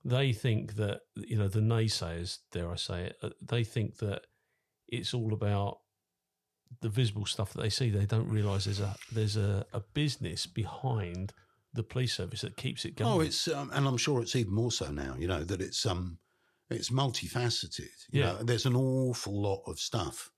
They 0.03 0.33
think 0.33 0.75
that, 0.75 1.01
you 1.15 1.37
know, 1.37 1.47
the 1.47 1.61
naysayers, 1.61 2.39
dare 2.51 2.71
I 2.71 2.75
say 2.75 3.05
it, 3.05 3.15
uh, 3.23 3.29
they 3.41 3.63
think 3.63 3.97
that 3.97 4.21
it's 4.87 5.13
all 5.13 5.33
about 5.33 5.77
the 6.81 6.89
visible 6.89 7.25
stuff 7.25 7.53
that 7.53 7.61
they 7.61 7.69
see. 7.69 7.89
They 7.89 8.05
don't 8.05 8.29
realise 8.29 8.65
there's 8.65 8.79
a 8.79 8.95
there's 9.11 9.37
a, 9.37 9.65
a 9.73 9.79
business 9.79 10.45
behind 10.45 11.33
the 11.73 11.83
police 11.83 12.13
service 12.13 12.41
that 12.41 12.57
keeps 12.57 12.85
it 12.85 12.95
going. 12.95 13.11
Oh, 13.11 13.19
it's 13.21 13.47
um, 13.47 13.71
and 13.73 13.87
I'm 13.87 13.97
sure 13.97 14.21
it's 14.21 14.35
even 14.35 14.53
more 14.53 14.71
so 14.71 14.91
now. 14.91 15.15
You 15.17 15.27
know 15.27 15.43
that 15.43 15.61
it's 15.61 15.85
um, 15.85 16.19
it's 16.69 16.89
multifaceted. 16.89 17.89
You 18.11 18.21
Yeah. 18.21 18.33
know, 18.33 18.43
there's 18.43 18.65
an 18.65 18.75
awful 18.75 19.41
lot 19.41 19.63
of 19.67 19.79
stuff 19.79 20.31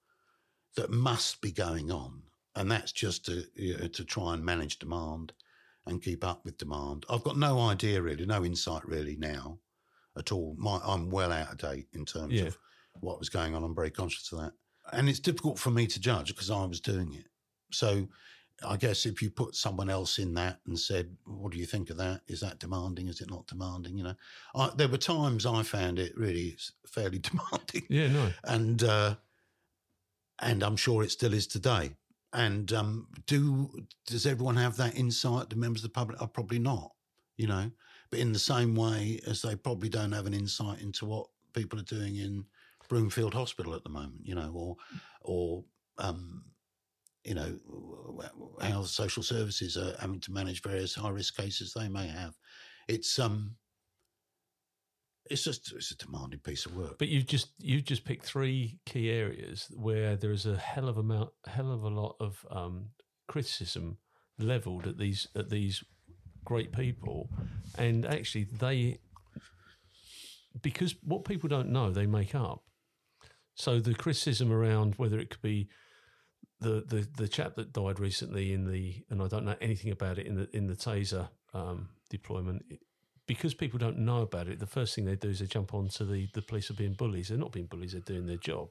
that 0.75 0.91
must 0.91 1.41
be 1.41 1.51
going 1.51 1.91
on, 1.91 2.23
and 2.57 2.69
that's 2.71 2.91
just 2.91 3.25
to 3.25 3.43
you 3.55 3.77
know, 3.77 3.87
to 3.87 4.03
try 4.03 4.33
and 4.33 4.43
manage 4.43 4.79
demand 4.79 5.31
and 5.85 6.01
keep 6.01 6.23
up 6.25 6.43
with 6.43 6.57
demand. 6.57 7.05
I've 7.09 7.23
got 7.23 7.37
no 7.37 7.59
idea 7.59 8.01
really, 8.01 8.25
no 8.25 8.43
insight 8.43 8.85
really 8.85 9.15
now 9.15 9.59
at 10.17 10.31
all. 10.31 10.55
My, 10.57 10.79
I'm 10.83 11.09
well 11.09 11.31
out 11.31 11.51
of 11.51 11.57
date 11.59 11.87
in 11.93 12.03
terms 12.05 12.33
Yeah. 12.33 12.47
of 12.47 12.57
what 12.99 13.19
was 13.19 13.29
going 13.29 13.55
on. 13.55 13.63
I'm 13.63 13.75
very 13.75 13.91
conscious 13.91 14.31
of 14.31 14.39
that, 14.39 14.53
and 14.91 15.07
it's 15.07 15.19
difficult 15.19 15.59
for 15.59 15.71
me 15.71 15.87
to 15.87 15.99
judge 15.99 16.29
because 16.29 16.49
I 16.51 16.65
was 16.65 16.81
doing 16.81 17.13
it. 17.13 17.27
So 17.71 18.07
I 18.67 18.75
guess 18.75 19.05
if 19.05 19.21
you 19.21 19.29
put 19.29 19.53
someone 19.55 19.89
else 19.89 20.17
in 20.17 20.33
that 20.33 20.59
and 20.65 20.77
said, 20.79 21.15
"What 21.25 21.51
do 21.51 21.59
you 21.59 21.65
think 21.67 21.89
of 21.91 21.97
that? 21.97 22.21
Is 22.27 22.39
that 22.39 22.59
demanding? 22.59 23.07
Is 23.07 23.21
it 23.21 23.29
not 23.29 23.45
demanding?" 23.47 23.97
You 23.97 24.03
know, 24.05 24.15
I, 24.55 24.71
there 24.75 24.87
were 24.87 24.97
times 24.97 25.45
I 25.45 25.61
found 25.63 25.99
it 25.99 26.17
really 26.17 26.57
fairly 26.87 27.19
demanding, 27.29 27.85
yeah, 27.89 28.07
no. 28.07 28.31
and 28.45 28.83
uh, 28.83 29.15
and 30.39 30.63
I'm 30.63 30.75
sure 30.75 31.03
it 31.03 31.11
still 31.11 31.33
is 31.33 31.47
today. 31.47 31.95
And 32.37 32.71
um, 32.71 33.07
do 33.25 33.67
does 34.05 34.27
everyone 34.27 34.57
have 34.57 34.77
that 34.77 34.95
insight? 34.95 35.49
The 35.49 35.55
members 35.55 35.83
of 35.83 35.89
the 35.89 35.93
public? 35.93 36.21
Are 36.21 36.27
probably 36.27 36.59
not. 36.59 36.91
You 37.35 37.47
know, 37.47 37.71
but 38.11 38.19
in 38.19 38.31
the 38.31 38.39
same 38.39 38.75
way 38.75 39.19
as 39.27 39.41
they 39.41 39.55
probably 39.55 39.89
don't 39.89 40.11
have 40.11 40.27
an 40.27 40.33
insight 40.33 40.81
into 40.81 41.05
what 41.05 41.27
people 41.53 41.79
are 41.79 41.83
doing 41.83 42.15
in 42.15 42.45
Broomfield 42.89 43.33
Hospital 43.33 43.73
at 43.73 43.83
the 43.83 43.89
moment. 43.89 44.21
You 44.23 44.35
know, 44.35 44.51
or 44.53 44.75
or 45.21 45.63
um, 45.97 46.43
you 47.23 47.33
know 47.33 47.57
how 48.61 48.83
social 48.83 49.23
services 49.23 49.75
are 49.75 49.95
having 49.99 50.19
to 50.21 50.31
manage 50.31 50.61
various 50.61 50.93
high 50.93 51.09
risk 51.09 51.35
cases 51.35 51.73
they 51.73 51.89
may 51.89 52.07
have. 52.07 52.35
It's 52.87 53.17
um, 53.17 53.55
it's 55.29 55.43
just 55.43 55.71
it's 55.73 55.91
a 55.91 55.97
demanding 55.97 56.39
piece 56.39 56.65
of 56.65 56.75
work. 56.75 56.97
But 56.97 57.09
you've 57.09 57.25
just 57.25 57.49
you've 57.59 57.85
just 57.85 58.05
picked 58.05 58.25
three 58.25 58.79
key 58.85 59.09
areas 59.09 59.67
where 59.75 60.15
there 60.15 60.31
is 60.31 60.45
a 60.45 60.57
hell 60.57 60.89
of 60.89 60.97
a 60.97 61.01
amount, 61.01 61.29
hell 61.45 61.71
of 61.71 61.83
a 61.83 61.89
lot 61.89 62.15
of 62.19 62.45
um, 62.51 62.89
criticism 63.27 63.97
leveled 64.39 64.87
at 64.87 64.97
these 64.97 65.27
at 65.35 65.49
these 65.49 65.83
great 66.45 66.71
people, 66.71 67.29
and 67.77 68.05
actually 68.05 68.45
they 68.45 68.99
because 70.61 70.95
what 71.03 71.25
people 71.25 71.49
don't 71.49 71.69
know 71.69 71.91
they 71.91 72.05
make 72.05 72.35
up. 72.35 72.63
So 73.55 73.79
the 73.79 73.93
criticism 73.93 74.51
around 74.51 74.95
whether 74.95 75.19
it 75.19 75.29
could 75.29 75.41
be 75.41 75.69
the, 76.59 76.83
the 76.87 77.07
the 77.17 77.27
chap 77.27 77.55
that 77.55 77.73
died 77.73 77.99
recently 77.99 78.53
in 78.53 78.65
the 78.71 79.03
and 79.09 79.21
I 79.21 79.27
don't 79.27 79.45
know 79.45 79.55
anything 79.61 79.91
about 79.91 80.17
it 80.17 80.25
in 80.25 80.35
the 80.35 80.49
in 80.55 80.67
the 80.67 80.75
taser 80.75 81.29
um, 81.53 81.89
deployment. 82.09 82.63
Because 83.27 83.53
people 83.53 83.77
don't 83.77 83.99
know 83.99 84.21
about 84.21 84.47
it, 84.47 84.59
the 84.59 84.65
first 84.65 84.95
thing 84.95 85.05
they 85.05 85.15
do 85.15 85.29
is 85.29 85.39
they 85.39 85.45
jump 85.45 85.73
onto 85.73 86.05
the 86.05 86.27
the 86.33 86.41
police 86.41 86.71
are 86.71 86.75
being 86.75 86.93
bullies. 86.93 87.27
They're 87.27 87.37
not 87.37 87.51
being 87.51 87.65
bullies; 87.65 87.91
they're 87.91 88.01
doing 88.01 88.25
their 88.25 88.37
job, 88.37 88.69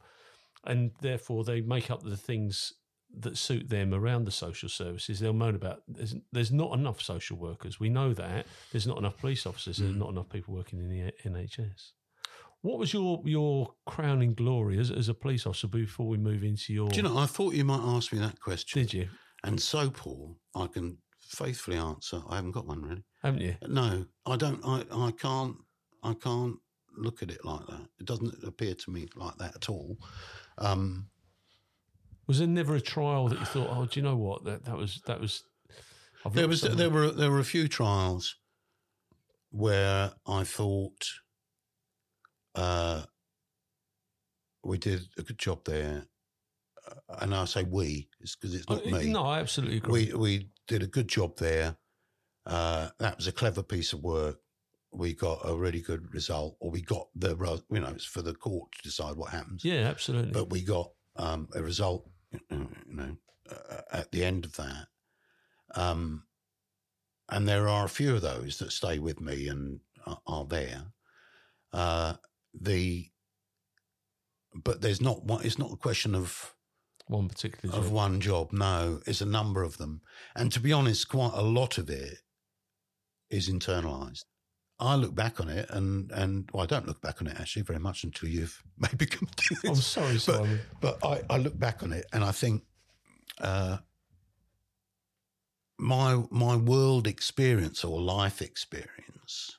and 0.65 0.93
therefore 1.01 1.45
they 1.45 1.61
make 1.61 1.91
up 1.91 2.03
the 2.03 2.17
things 2.17 2.73
that 3.19 3.37
suit 3.37 3.69
them 3.69 3.95
around 3.95 4.25
the 4.25 4.31
social 4.31 4.69
services. 4.69 5.21
They'll 5.21 5.33
moan 5.33 5.55
about 5.55 5.83
there's, 5.87 6.15
there's 6.33 6.53
not 6.53 6.73
enough 6.77 7.01
social 7.01 7.37
workers. 7.37 7.79
We 7.79 7.89
know 7.89 8.13
that 8.15 8.47
there's 8.73 8.87
not 8.87 8.99
enough 8.99 9.19
police 9.19 9.47
officers. 9.47 9.79
There's 9.79 9.93
mm. 9.93 9.99
not 9.99 10.11
enough 10.11 10.29
people 10.29 10.55
working 10.55 10.79
in 10.81 10.89
the 10.89 11.13
NHS. 11.29 11.93
What 12.63 12.79
was 12.79 12.93
your 12.93 13.23
your 13.25 13.75
crowning 13.87 14.35
glory 14.35 14.79
as, 14.79 14.91
as 14.91 15.09
a 15.09 15.15
police 15.15 15.47
officer 15.47 15.69
before 15.69 16.09
we 16.09 16.19
move 16.19 16.43
into 16.43 16.73
your? 16.73 16.89
Do 16.89 16.97
you 16.97 17.03
know? 17.03 17.19
I 17.19 17.27
thought 17.27 17.55
you 17.55 17.65
might 17.65 17.83
ask 17.83 18.13
me 18.13 18.19
that 18.19 18.41
question. 18.41 18.83
Did 18.83 18.95
you? 18.95 19.09
And 19.45 19.61
so, 19.61 19.91
Paul, 19.91 20.39
I 20.55 20.67
can 20.67 20.99
faithfully 21.29 21.77
answer. 21.77 22.21
I 22.29 22.37
haven't 22.37 22.53
got 22.53 22.67
one 22.67 22.83
really. 22.83 23.05
Haven't 23.23 23.41
you? 23.41 23.57
No, 23.69 24.07
I 24.27 24.37
don't. 24.37 24.61
I, 24.65 24.85
I 24.93 25.11
can't. 25.13 25.57
I 26.03 26.15
can't 26.15 26.57
look 26.97 27.23
at 27.23 27.31
it 27.31 27.45
like 27.45 27.67
that. 27.67 27.87
It 27.99 28.07
doesn't 28.07 28.43
appear 28.45 28.75
to 28.75 28.91
me 28.91 29.07
like 29.17 29.37
that 29.39 29.55
at 29.57 29.69
all. 29.69 29.99
Um, 30.59 31.09
Was 32.27 32.39
there 32.39 32.49
never 32.49 32.75
a 32.77 32.81
trial 32.81 33.29
that 33.29 33.39
you 33.39 33.45
thought, 33.47 33.69
oh, 33.71 33.87
do 33.87 34.01
you 34.01 34.05
know 34.05 34.17
what 34.17 34.45
that 34.45 34.65
that 34.65 34.77
was 34.77 35.01
that 35.07 35.21
was? 35.21 35.43
I've 36.25 36.33
there 36.35 36.49
was 36.49 36.61
somewhere- 36.61 36.77
there 36.77 36.91
were 36.91 37.11
there 37.11 37.31
were 37.31 37.41
a 37.41 37.45
few 37.45 37.69
trials 37.69 38.37
where 39.51 40.13
I 40.27 40.45
thought 40.45 41.07
uh, 42.55 43.03
we 44.65 44.79
did 44.79 45.03
a 45.19 45.23
good 45.23 45.39
job 45.39 45.65
there, 45.65 46.07
Uh, 46.89 47.17
and 47.21 47.35
I 47.35 47.45
say 47.47 47.63
we, 47.65 48.09
it's 48.27 48.35
because 48.35 48.55
it's 48.57 48.69
not 48.69 48.85
Uh, 48.85 48.91
me. 48.91 49.13
No, 49.13 49.23
I 49.25 49.39
absolutely 49.39 49.77
agree. 49.77 50.13
we 50.13 50.15
we 50.15 50.51
did 50.67 50.83
a 50.83 50.87
good 50.89 51.07
job 51.09 51.37
there. 51.39 51.77
Uh, 52.45 52.91
that 52.99 53.17
was 53.17 53.29
a 53.29 53.33
clever 53.33 53.63
piece 53.63 53.93
of 53.93 54.03
work. 54.03 54.41
We 54.93 55.15
got 55.15 55.41
a 55.45 55.55
really 55.55 55.81
good 55.81 56.13
result, 56.13 56.57
or 56.59 56.71
we 56.73 56.83
got 56.83 57.07
the 57.15 57.37
you 57.71 57.81
know 57.81 57.89
it's 57.89 58.05
for 58.05 58.23
the 58.23 58.35
court 58.35 58.73
to 58.73 58.83
decide 58.83 59.17
what 59.17 59.31
happens. 59.31 59.65
yeah, 59.65 59.83
absolutely. 59.89 60.33
But 60.33 60.51
we 60.51 60.63
got 60.63 60.91
um, 61.17 61.49
a 61.55 61.63
result, 61.63 62.09
you 62.51 62.69
know, 62.89 63.17
uh, 63.49 63.83
at 63.93 64.11
the 64.11 64.25
end 64.25 64.45
of 64.45 64.57
that. 64.57 64.89
Um, 65.75 66.25
and 67.29 67.47
there 67.49 67.69
are 67.69 67.85
a 67.85 67.89
few 67.89 68.15
of 68.17 68.23
those 68.23 68.59
that 68.59 68.73
stay 68.73 68.99
with 68.99 69.21
me 69.21 69.49
and 69.49 69.81
are, 70.05 70.21
are 70.27 70.45
there. 70.45 70.83
Uh, 71.73 72.15
the 72.53 73.11
but 74.55 74.81
there's 74.81 75.01
not 75.01 75.25
one. 75.25 75.45
It's 75.45 75.59
not 75.59 75.73
a 75.73 75.77
question 75.77 76.15
of 76.15 76.56
One 77.09 77.29
particular 77.29 77.75
of 77.75 77.93
one 77.93 78.21
job. 78.21 78.53
No, 78.53 79.01
it's 79.07 79.21
a 79.21 79.27
number 79.27 79.63
of 79.63 79.79
them. 79.79 80.01
And 80.35 80.51
to 80.53 80.61
be 80.61 80.73
honest, 80.73 81.09
quite 81.09 81.33
a 81.35 81.43
lot 81.43 81.79
of 81.79 81.89
it 81.89 82.19
is 83.31 83.49
internalized. 83.49 84.25
I 84.79 84.95
look 84.97 85.15
back 85.15 85.41
on 85.41 85.49
it 85.49 85.71
and, 85.71 86.11
and 86.13 86.51
well, 86.53 86.65
I 86.65 86.67
don't 86.67 86.87
look 86.87 87.01
back 87.01 87.23
on 87.23 87.29
it 87.29 87.41
actually 87.41 87.63
very 87.63 87.79
much 87.79 88.05
until 88.05 88.29
you've 88.29 88.63
maybe 88.79 89.07
come 89.07 89.29
to 89.35 89.55
this. 89.63 89.71
I'm 89.71 89.77
sorry, 89.77 90.19
Simon. 90.19 90.61
But 90.81 90.99
I, 91.05 91.23
I 91.31 91.39
look 91.39 91.59
back 91.59 91.83
on 91.83 91.93
it 91.93 92.07
and 92.13 92.25
I 92.25 92.33
think 92.33 92.65
uh, 93.41 93.79
my 95.79 96.23
my 96.31 96.57
world 96.57 97.07
experience 97.07 97.85
or 97.85 98.01
life 98.01 98.43
experience 98.43 99.59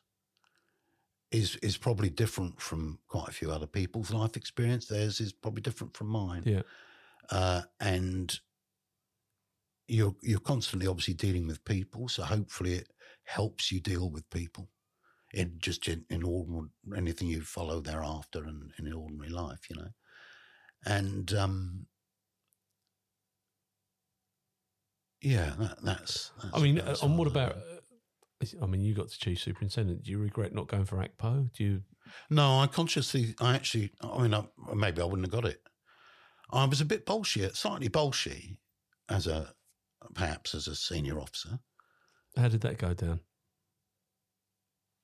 is 1.32 1.56
is 1.58 1.78
probably 1.78 2.10
different 2.10 2.60
from 2.60 3.00
quite 3.08 3.28
a 3.28 3.32
few 3.32 3.52
other 3.52 3.68
people's 3.68 4.12
life 4.12 4.36
experience. 4.36 4.88
Theirs 4.88 5.20
is 5.20 5.32
probably 5.32 5.62
different 5.62 5.96
from 5.96 6.08
mine 6.08 6.44
yeah, 6.46 6.62
uh, 7.30 7.62
and 7.80 8.40
you're 9.88 10.16
you're 10.22 10.40
constantly 10.40 10.88
obviously 10.88 11.14
dealing 11.14 11.48
with 11.48 11.64
people. 11.66 12.08
So 12.08 12.24
hopefully 12.24 12.74
it 12.74 12.90
helps 13.26 13.72
you 13.72 13.80
deal 13.80 14.10
with 14.10 14.30
people 14.30 14.70
in 15.34 15.56
just 15.60 15.88
in, 15.88 16.06
in 16.10 16.24
ordinary 16.24 16.68
anything 16.96 17.28
you 17.28 17.42
follow 17.42 17.82
thereafter 17.82 18.44
and 18.44 18.72
in 18.80 18.92
ordinary 18.94 19.30
life, 19.30 19.70
you 19.70 19.76
know. 19.76 19.90
And 20.86 21.34
um, 21.34 21.86
yeah, 25.22 25.54
that, 25.60 25.78
that's, 25.84 26.32
that's. 26.42 26.56
I 26.56 26.60
mean, 26.60 26.76
that's 26.76 27.02
and 27.02 27.18
what 27.18 27.28
about? 27.28 27.54
uh, 27.54 28.46
I 28.62 28.66
mean, 28.68 28.82
you 28.82 28.94
got 28.94 29.10
to 29.10 29.18
chief 29.18 29.40
superintendent. 29.40 30.04
Do 30.04 30.12
you 30.12 30.20
regret 30.20 30.54
not 30.54 30.68
going 30.68 30.86
for 30.86 30.98
ACPO? 30.98 31.52
Do 31.54 31.64
you? 31.64 31.82
No, 32.30 32.60
I 32.60 32.68
consciously, 32.68 33.36
I 33.42 33.56
actually, 33.56 33.92
I 34.02 34.22
mean, 34.22 34.34
I, 34.34 34.44
maybe 34.74 35.02
I 35.02 35.06
wouldn't 35.06 35.26
have 35.26 35.42
got 35.42 35.50
it. 35.50 35.62
I 36.50 36.66
was 36.66 36.82
a 36.82 36.86
bit 36.86 37.06
bolshy, 37.06 37.54
slightly 37.56 37.90
bolshy, 37.90 38.58
as 39.10 39.28
a 39.28 39.54
perhaps 40.14 40.56
as 40.56 40.68
a 40.68 40.76
senior 40.76 41.20
officer. 41.20 41.60
How 42.36 42.48
did 42.48 42.62
that 42.62 42.78
go 42.78 42.94
down? 42.94 43.20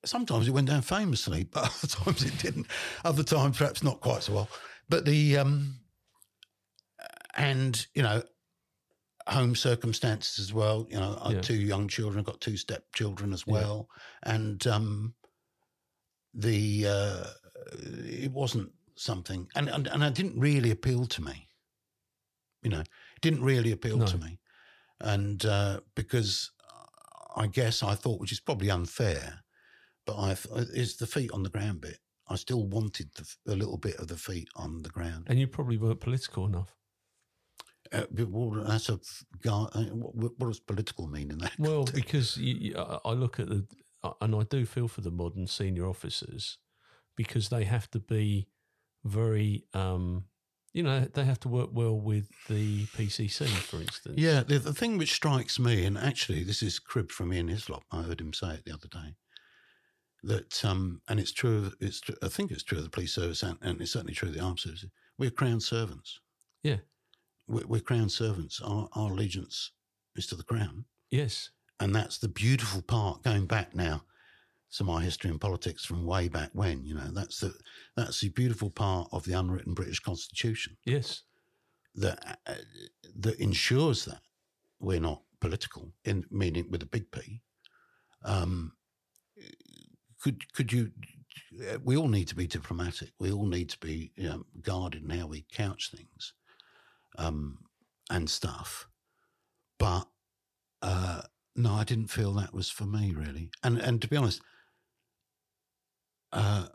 Sometimes 0.04 0.46
it 0.48 0.52
went 0.52 0.68
down 0.68 0.82
famously, 0.82 1.44
but 1.52 1.64
other 1.64 1.86
times 1.86 2.24
it 2.24 2.38
didn't. 2.38 2.66
Other 3.04 3.22
times, 3.22 3.58
perhaps 3.58 3.82
not 3.82 4.00
quite 4.00 4.22
so 4.22 4.34
well. 4.34 4.48
But 4.88 5.04
the 5.04 5.38
um, 5.38 5.80
and 7.34 7.86
you 7.94 8.02
know, 8.02 8.22
home 9.26 9.54
circumstances 9.54 10.38
as 10.38 10.52
well. 10.52 10.86
You 10.90 10.98
know, 11.00 11.18
I 11.20 11.30
Yeah. 11.30 11.34
had 11.36 11.44
two 11.44 11.54
young 11.54 11.88
children. 11.88 12.20
I've 12.20 12.26
got 12.26 12.40
two 12.40 12.56
stepchildren 12.56 13.32
as 13.32 13.46
well, 13.46 13.88
and 14.22 14.66
um, 14.66 15.14
the 16.34 16.86
uh, 16.86 17.24
it 18.06 18.30
wasn't 18.30 18.72
something, 18.96 19.48
and, 19.54 19.68
and 19.68 19.86
and 19.88 20.02
it 20.02 20.14
didn't 20.14 20.38
really 20.38 20.70
appeal 20.70 21.06
to 21.06 21.22
me. 21.22 21.48
You 22.62 22.70
know, 22.70 22.80
it 22.80 22.88
didn't 23.20 23.42
really 23.42 23.72
appeal 23.72 23.98
No. 23.98 24.06
to 24.06 24.18
me, 24.18 24.38
and 25.00 25.44
uh, 25.44 25.80
because 25.94 26.50
I 27.36 27.46
guess 27.46 27.82
I 27.82 27.94
thought, 27.94 28.20
which 28.20 28.32
is 28.32 28.40
probably 28.40 28.70
unfair, 28.70 29.40
but 30.06 30.16
I 30.16 30.36
is 30.72 30.96
the 30.96 31.06
feet 31.06 31.30
on 31.32 31.42
the 31.42 31.50
ground 31.50 31.80
bit. 31.80 31.98
I 32.28 32.36
still 32.36 32.66
wanted 32.66 33.10
the, 33.16 33.52
a 33.52 33.56
little 33.56 33.76
bit 33.76 33.96
of 33.96 34.08
the 34.08 34.16
feet 34.16 34.48
on 34.56 34.82
the 34.82 34.88
ground. 34.88 35.26
And 35.28 35.38
you 35.38 35.46
probably 35.46 35.76
weren't 35.76 36.00
political 36.00 36.46
enough. 36.46 36.74
Uh, 37.92 38.04
well, 38.10 38.64
that's 38.66 38.88
a 38.88 38.98
guy. 39.42 39.66
uh, 39.74 39.84
What, 39.92 40.32
what 40.38 40.46
does 40.46 40.58
political 40.58 41.06
mean 41.06 41.30
in 41.30 41.38
that? 41.38 41.52
Well, 41.58 41.84
context? 41.84 41.94
because 41.94 42.36
you, 42.38 42.74
I 43.04 43.12
look 43.12 43.38
at 43.38 43.48
the, 43.48 43.66
and 44.22 44.34
I 44.34 44.42
do 44.44 44.64
feel 44.64 44.88
for 44.88 45.02
the 45.02 45.10
modern 45.10 45.46
senior 45.46 45.86
officers 45.86 46.56
because 47.14 47.50
they 47.50 47.64
have 47.64 47.90
to 47.90 48.00
be 48.00 48.48
very, 49.04 49.64
um, 49.74 50.24
you 50.72 50.82
know, 50.82 51.00
they 51.00 51.24
have 51.24 51.40
to 51.40 51.48
work 51.48 51.70
well 51.72 51.98
with 51.98 52.28
the 52.48 52.84
PCC, 52.86 53.46
for 53.48 53.76
instance. 53.80 54.16
yeah, 54.18 54.42
the, 54.42 54.58
the 54.58 54.72
thing 54.74 54.98
which 54.98 55.12
strikes 55.12 55.58
me, 55.58 55.84
and 55.84 55.96
actually 55.96 56.42
this 56.42 56.62
is 56.62 56.78
crib 56.78 57.10
from 57.10 57.32
Ian 57.32 57.48
Hislop. 57.48 57.84
I 57.92 58.02
heard 58.02 58.20
him 58.20 58.32
say 58.32 58.54
it 58.54 58.64
the 58.64 58.72
other 58.74 58.88
day. 58.88 59.14
That 60.22 60.64
um, 60.64 61.02
and 61.08 61.20
it's 61.20 61.32
true. 61.32 61.66
of- 61.66 61.74
It's 61.80 62.00
I 62.22 62.28
think 62.28 62.50
it's 62.50 62.62
true 62.62 62.78
of 62.78 62.84
the 62.84 62.90
police 62.90 63.14
service, 63.14 63.42
and, 63.42 63.58
and 63.60 63.80
it's 63.80 63.92
certainly 63.92 64.14
true 64.14 64.28
of 64.30 64.34
the 64.34 64.40
armed 64.40 64.60
services. 64.60 64.90
We're 65.18 65.30
crown 65.30 65.60
servants. 65.60 66.18
Yeah. 66.62 66.78
We're, 67.46 67.66
we're 67.66 67.80
crown 67.82 68.08
servants. 68.08 68.60
Our, 68.64 68.88
our 68.94 69.12
allegiance 69.12 69.72
is 70.16 70.26
to 70.28 70.34
the 70.34 70.42
crown. 70.42 70.86
Yes. 71.10 71.50
And 71.78 71.94
that's 71.94 72.18
the 72.18 72.28
beautiful 72.28 72.80
part 72.82 73.22
going 73.22 73.46
back 73.46 73.74
now 73.74 74.04
to 74.76 74.84
my 74.84 75.02
history 75.02 75.30
and 75.30 75.40
politics 75.40 75.84
from 75.84 76.04
way 76.04 76.28
back 76.28 76.50
when, 76.52 76.84
you 76.84 76.94
know, 76.94 77.10
that's 77.12 77.40
the, 77.40 77.54
that's 77.96 78.20
the 78.20 78.28
beautiful 78.30 78.70
part 78.70 79.08
of 79.12 79.24
the 79.24 79.32
unwritten 79.32 79.74
British 79.74 80.00
constitution 80.00 80.76
Yes. 80.84 81.22
that, 81.94 82.38
uh, 82.46 82.54
that 83.16 83.38
ensures 83.38 84.04
that 84.04 84.20
we're 84.80 85.00
not 85.00 85.22
political 85.40 85.92
in 86.04 86.24
meaning 86.30 86.66
with 86.70 86.82
a 86.82 86.86
big 86.86 87.10
P. 87.12 87.40
Um, 88.24 88.72
could, 90.20 90.52
could 90.54 90.72
you, 90.72 90.90
we 91.82 91.96
all 91.96 92.08
need 92.08 92.28
to 92.28 92.34
be 92.34 92.46
diplomatic. 92.46 93.10
We 93.20 93.30
all 93.30 93.46
need 93.46 93.70
to 93.70 93.78
be 93.78 94.10
you 94.16 94.28
know, 94.28 94.44
guarded 94.60 95.04
in 95.04 95.10
how 95.10 95.26
we 95.26 95.46
couch 95.52 95.90
things, 95.94 96.32
um, 97.16 97.58
and 98.10 98.28
stuff. 98.28 98.88
But, 99.78 100.08
uh, 100.82 101.22
no, 101.56 101.74
I 101.74 101.84
didn't 101.84 102.08
feel 102.08 102.32
that 102.32 102.52
was 102.52 102.70
for 102.70 102.84
me 102.84 103.12
really. 103.16 103.50
And 103.62 103.78
and 103.78 104.02
to 104.02 104.08
be 104.08 104.16
honest, 104.16 104.42
uh, 106.34 106.66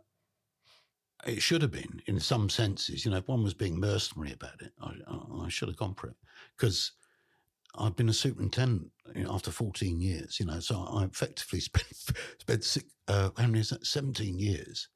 it 1.27 1.41
should 1.41 1.61
have 1.61 1.72
been 1.72 2.02
in 2.07 2.19
some 2.19 2.49
senses. 2.49 3.06
You 3.06 3.11
know, 3.11 3.18
if 3.18 3.27
one 3.27 3.44
was 3.44 3.53
being 3.53 3.80
mercenary 3.80 4.31
about 4.31 4.61
it, 4.61 4.72
I, 4.81 4.94
I, 5.07 5.45
I 5.45 5.49
should 5.49 5.68
have 5.68 5.77
gone 5.77 5.95
for 5.95 6.07
it 6.07 6.15
because 6.57 6.94
I've 7.77 7.95
been 7.95 8.10
a 8.10 8.14
superintendent 8.14 8.91
you 9.15 9.23
know, 9.23 9.34
after 9.34 9.52
14 9.52 9.99
years. 9.99 10.40
You 10.40 10.45
know, 10.45 10.60
so 10.60 10.81
I 10.81 11.03
effectively 11.03 11.60
spent 11.60 11.86
spent 12.40 12.64
six, 12.64 12.86
uh, 13.07 13.30
how 13.38 13.48
many 13.48 13.60
is 13.60 13.69
that? 13.69 13.86
17 13.86 14.40
years 14.40 14.88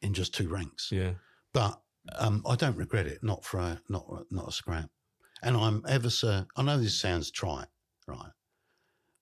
in 0.00 0.14
just 0.14 0.34
two 0.34 0.48
ranks. 0.48 0.90
Yeah. 0.90 1.12
But 1.52 1.80
um, 2.18 2.42
I 2.48 2.56
don't 2.56 2.76
regret 2.76 3.06
it, 3.06 3.22
not 3.22 3.44
for 3.44 3.60
a, 3.60 3.80
not 3.88 4.06
not 4.30 4.48
a 4.48 4.52
scrap. 4.52 4.90
And 5.42 5.56
I'm 5.56 5.84
ever 5.88 6.10
so. 6.10 6.46
I 6.56 6.62
know 6.62 6.78
this 6.78 6.98
sounds 6.98 7.30
trite, 7.30 7.68
right? 8.06 8.32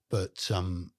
But 0.08 0.50
um, 0.52 0.92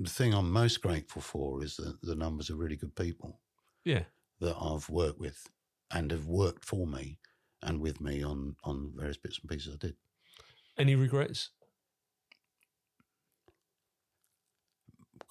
the 0.00 0.10
thing 0.10 0.32
I'm 0.32 0.50
most 0.52 0.80
grateful 0.80 1.20
for 1.22 1.62
is 1.64 1.76
the, 1.76 1.98
the 2.02 2.14
numbers 2.14 2.50
of 2.50 2.58
really 2.58 2.76
good 2.76 2.94
people 2.94 3.40
Yeah. 3.84 4.04
that 4.40 4.56
I've 4.60 4.88
worked 4.88 5.18
with 5.18 5.48
and 5.90 6.10
have 6.12 6.26
worked 6.26 6.64
for 6.64 6.86
me 6.86 7.18
and 7.62 7.80
with 7.80 8.00
me 8.00 8.22
on 8.22 8.54
on 8.62 8.92
various 8.94 9.16
bits 9.16 9.40
and 9.40 9.50
pieces 9.50 9.74
I 9.74 9.86
did. 9.86 9.96
Any 10.78 10.94
regrets? 10.94 11.50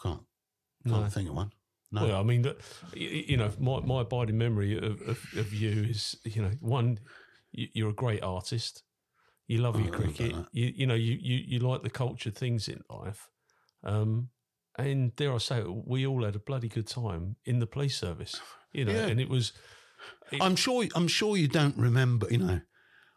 Can't 0.02 0.22
can't 0.88 1.12
think 1.12 1.30
of 1.30 1.36
one. 1.36 1.52
No, 1.92 2.04
Well, 2.06 2.20
I 2.20 2.24
mean, 2.24 2.42
that- 2.42 2.60
you 2.94 3.38
know, 3.38 3.50
my, 3.60 3.80
my 3.80 4.02
abiding 4.02 4.38
memory 4.38 4.78
of, 4.78 5.02
of, 5.04 5.26
of 5.38 5.54
you 5.54 5.84
is, 5.90 6.18
you 6.26 6.42
know, 6.42 6.52
one, 6.60 7.00
you- 7.54 7.70
you're 7.74 7.90
a 7.92 7.94
great 7.94 8.22
artist. 8.24 8.84
You 9.48 9.60
love 9.60 9.80
your 9.80 9.90
don't 9.92 10.02
know 10.02 10.14
cricket. 10.14 10.36
You, 10.52 10.74
you 10.76 10.86
know, 10.86 10.96
you, 10.96 11.18
you, 11.22 11.36
you 11.48 11.60
like 11.60 11.84
the 11.84 11.90
cultured 11.90 12.36
things 12.36 12.68
in 12.68 12.82
life. 12.90 13.30
Um, 13.86 14.30
and 14.78 15.16
dare 15.16 15.34
I 15.34 15.38
say 15.40 15.60
it, 15.60 15.88
we 15.88 16.06
all 16.06 16.24
had 16.24 16.36
a 16.36 16.40
bloody 16.40 16.68
good 16.70 16.88
time 16.88 17.36
in 17.46 17.60
the 17.60 17.68
police 17.68 17.98
service, 17.98 18.40
you 18.74 18.86
know, 18.86 18.94
Yeah. 18.94 19.08
and 19.08 19.20
it 19.20 19.30
was, 19.30 19.54
I'm 20.40 20.56
sure. 20.56 20.86
I'm 20.96 21.08
sure 21.08 21.36
you 21.38 21.48
don't 21.48 21.78
remember. 21.78 22.28
You 22.30 22.38
know, 22.38 22.62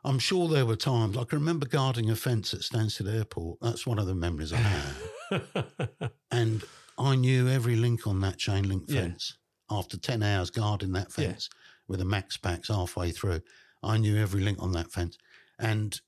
I'm 0.04 0.18
sure 0.18 0.48
there 0.48 0.64
were 0.66 0.76
times. 0.76 1.16
I 1.16 1.24
can 1.24 1.38
remember 1.38 1.66
guarding 1.66 2.08
a 2.10 2.16
fence 2.16 2.54
at 2.54 2.60
Stansted 2.60 3.12
Airport. 3.12 3.58
That's 3.60 3.86
one 3.86 3.98
of 3.98 4.06
the 4.06 4.14
memories 4.14 4.52
I 4.52 4.56
have. 4.56 6.10
and 6.30 6.64
I 6.98 7.16
knew 7.16 7.48
every 7.48 7.76
link 7.76 8.06
on 8.06 8.20
that 8.20 8.38
chain 8.38 8.68
link 8.68 8.84
Yeah. 8.88 9.02
fence. 9.02 9.36
After 9.70 9.96
ten 9.96 10.22
hours 10.22 10.50
guarding 10.50 10.92
that 10.92 11.08
Yeah. 11.16 11.26
fence 11.28 11.48
with 11.86 12.00
a 12.00 12.04
max 12.04 12.36
packs 12.36 12.68
halfway 12.68 13.10
through, 13.12 13.42
I 13.82 13.98
knew 13.98 14.16
every 14.16 14.42
link 14.42 14.58
on 14.62 14.72
that 14.72 14.90
fence. 14.92 15.16
And 15.58 16.00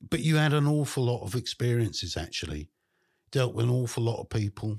but 0.00 0.20
you 0.20 0.36
had 0.36 0.52
an 0.52 0.66
awful 0.66 1.04
lot 1.04 1.22
of 1.24 1.34
experiences. 1.34 2.16
Actually, 2.16 2.68
dealt 3.32 3.54
with 3.54 3.64
an 3.64 3.70
awful 3.72 4.04
lot 4.04 4.20
of 4.20 4.28
people. 4.30 4.78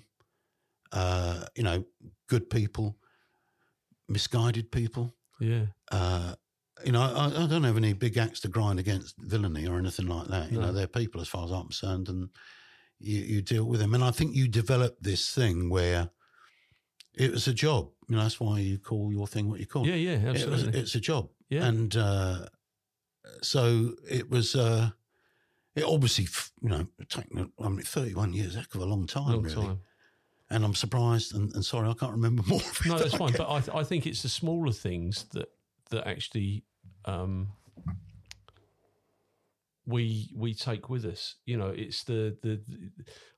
Uh, 0.92 1.44
you 1.56 1.64
know, 1.64 1.84
good 2.30 2.50
people, 2.50 2.96
misguided 4.08 4.72
people 4.72 5.16
yeah, 5.40 5.66
uh, 5.92 6.36
you 6.86 6.92
know, 6.92 7.02
I, 7.02 7.44
I 7.44 7.48
don't 7.48 7.64
have 7.64 7.78
any 7.78 7.94
big 7.94 8.18
axe 8.18 8.40
to 8.42 8.48
grind 8.48 8.80
against 8.80 9.16
villainy 9.18 9.68
or 9.68 9.78
anything 9.78 10.08
like 10.08 10.28
that. 10.28 10.52
You 10.52 10.60
No. 10.60 10.68
know, 10.68 10.72
they're 10.72 10.88
people 10.88 11.20
as 11.22 11.28
far 11.28 11.46
as 11.46 11.52
I'm 11.52 11.64
concerned, 11.64 12.08
and 12.10 12.30
you, 13.00 13.20
you 13.20 13.42
deal 13.42 13.66
with 13.66 13.80
them. 13.80 13.94
And 13.94 14.04
I 14.04 14.12
think 14.12 14.36
you 14.36 14.48
develop 14.48 14.98
this 15.02 15.34
thing 15.34 15.70
where 15.70 16.10
it 17.14 17.32
was 17.32 17.48
a 17.48 17.54
job. 17.54 17.90
You 18.08 18.16
know, 18.16 18.22
that's 18.24 18.40
why 18.40 18.60
you 18.60 18.78
call 18.80 19.12
your 19.12 19.28
thing 19.28 19.50
what 19.50 19.60
you 19.60 19.66
call 19.66 19.86
it. 19.86 19.90
yeah, 19.90 19.96
yeah, 19.96 20.30
it. 20.30 20.34
was, 20.34 20.44
absolutely. 20.44 20.80
it's 20.80 20.96
a 20.96 21.00
job. 21.00 21.30
Yeah. 21.50 21.66
And 21.66 21.96
uh, 21.96 22.46
so 23.42 23.94
it 24.10 24.30
was, 24.30 24.56
uh, 24.56 24.92
it 25.76 25.84
obviously, 25.84 26.28
you 26.62 26.70
know, 26.70 26.88
taken, 27.10 27.52
I 27.60 27.70
mean, 27.70 27.82
31 27.82 28.34
years, 28.34 28.56
heck 28.56 28.74
of 28.76 28.82
a 28.82 28.86
long 28.86 29.08
time, 29.08 29.32
Long 29.34 29.44
really. 29.44 29.56
time. 29.56 29.80
And 30.50 30.64
I'm 30.64 30.76
surprised 30.76 31.34
and, 31.34 31.52
and 31.54 31.66
sorry, 31.66 31.90
I 31.90 31.94
can't 31.94 32.12
remember 32.12 32.44
more 32.48 32.60
of 32.60 32.82
it. 32.86 32.90
No, 32.90 32.98
that's 33.00 33.14
I 33.16 33.18
fine. 33.24 33.34
But 33.38 33.50
I, 33.50 33.60
th- 33.60 33.76
I 33.76 33.84
think 33.84 34.06
it's 34.06 34.22
the 34.22 34.30
smaller 34.30 34.72
things 34.72 35.26
that 35.34 35.50
that 35.90 36.08
actually 36.08 36.64
um, 37.06 37.50
we 39.86 40.32
we 40.36 40.54
take 40.54 40.90
with 40.90 41.06
us. 41.06 41.36
You 41.46 41.58
know, 41.58 41.70
it's 41.70 42.04
the 42.04 42.38
the. 42.42 42.62
the 42.68 42.92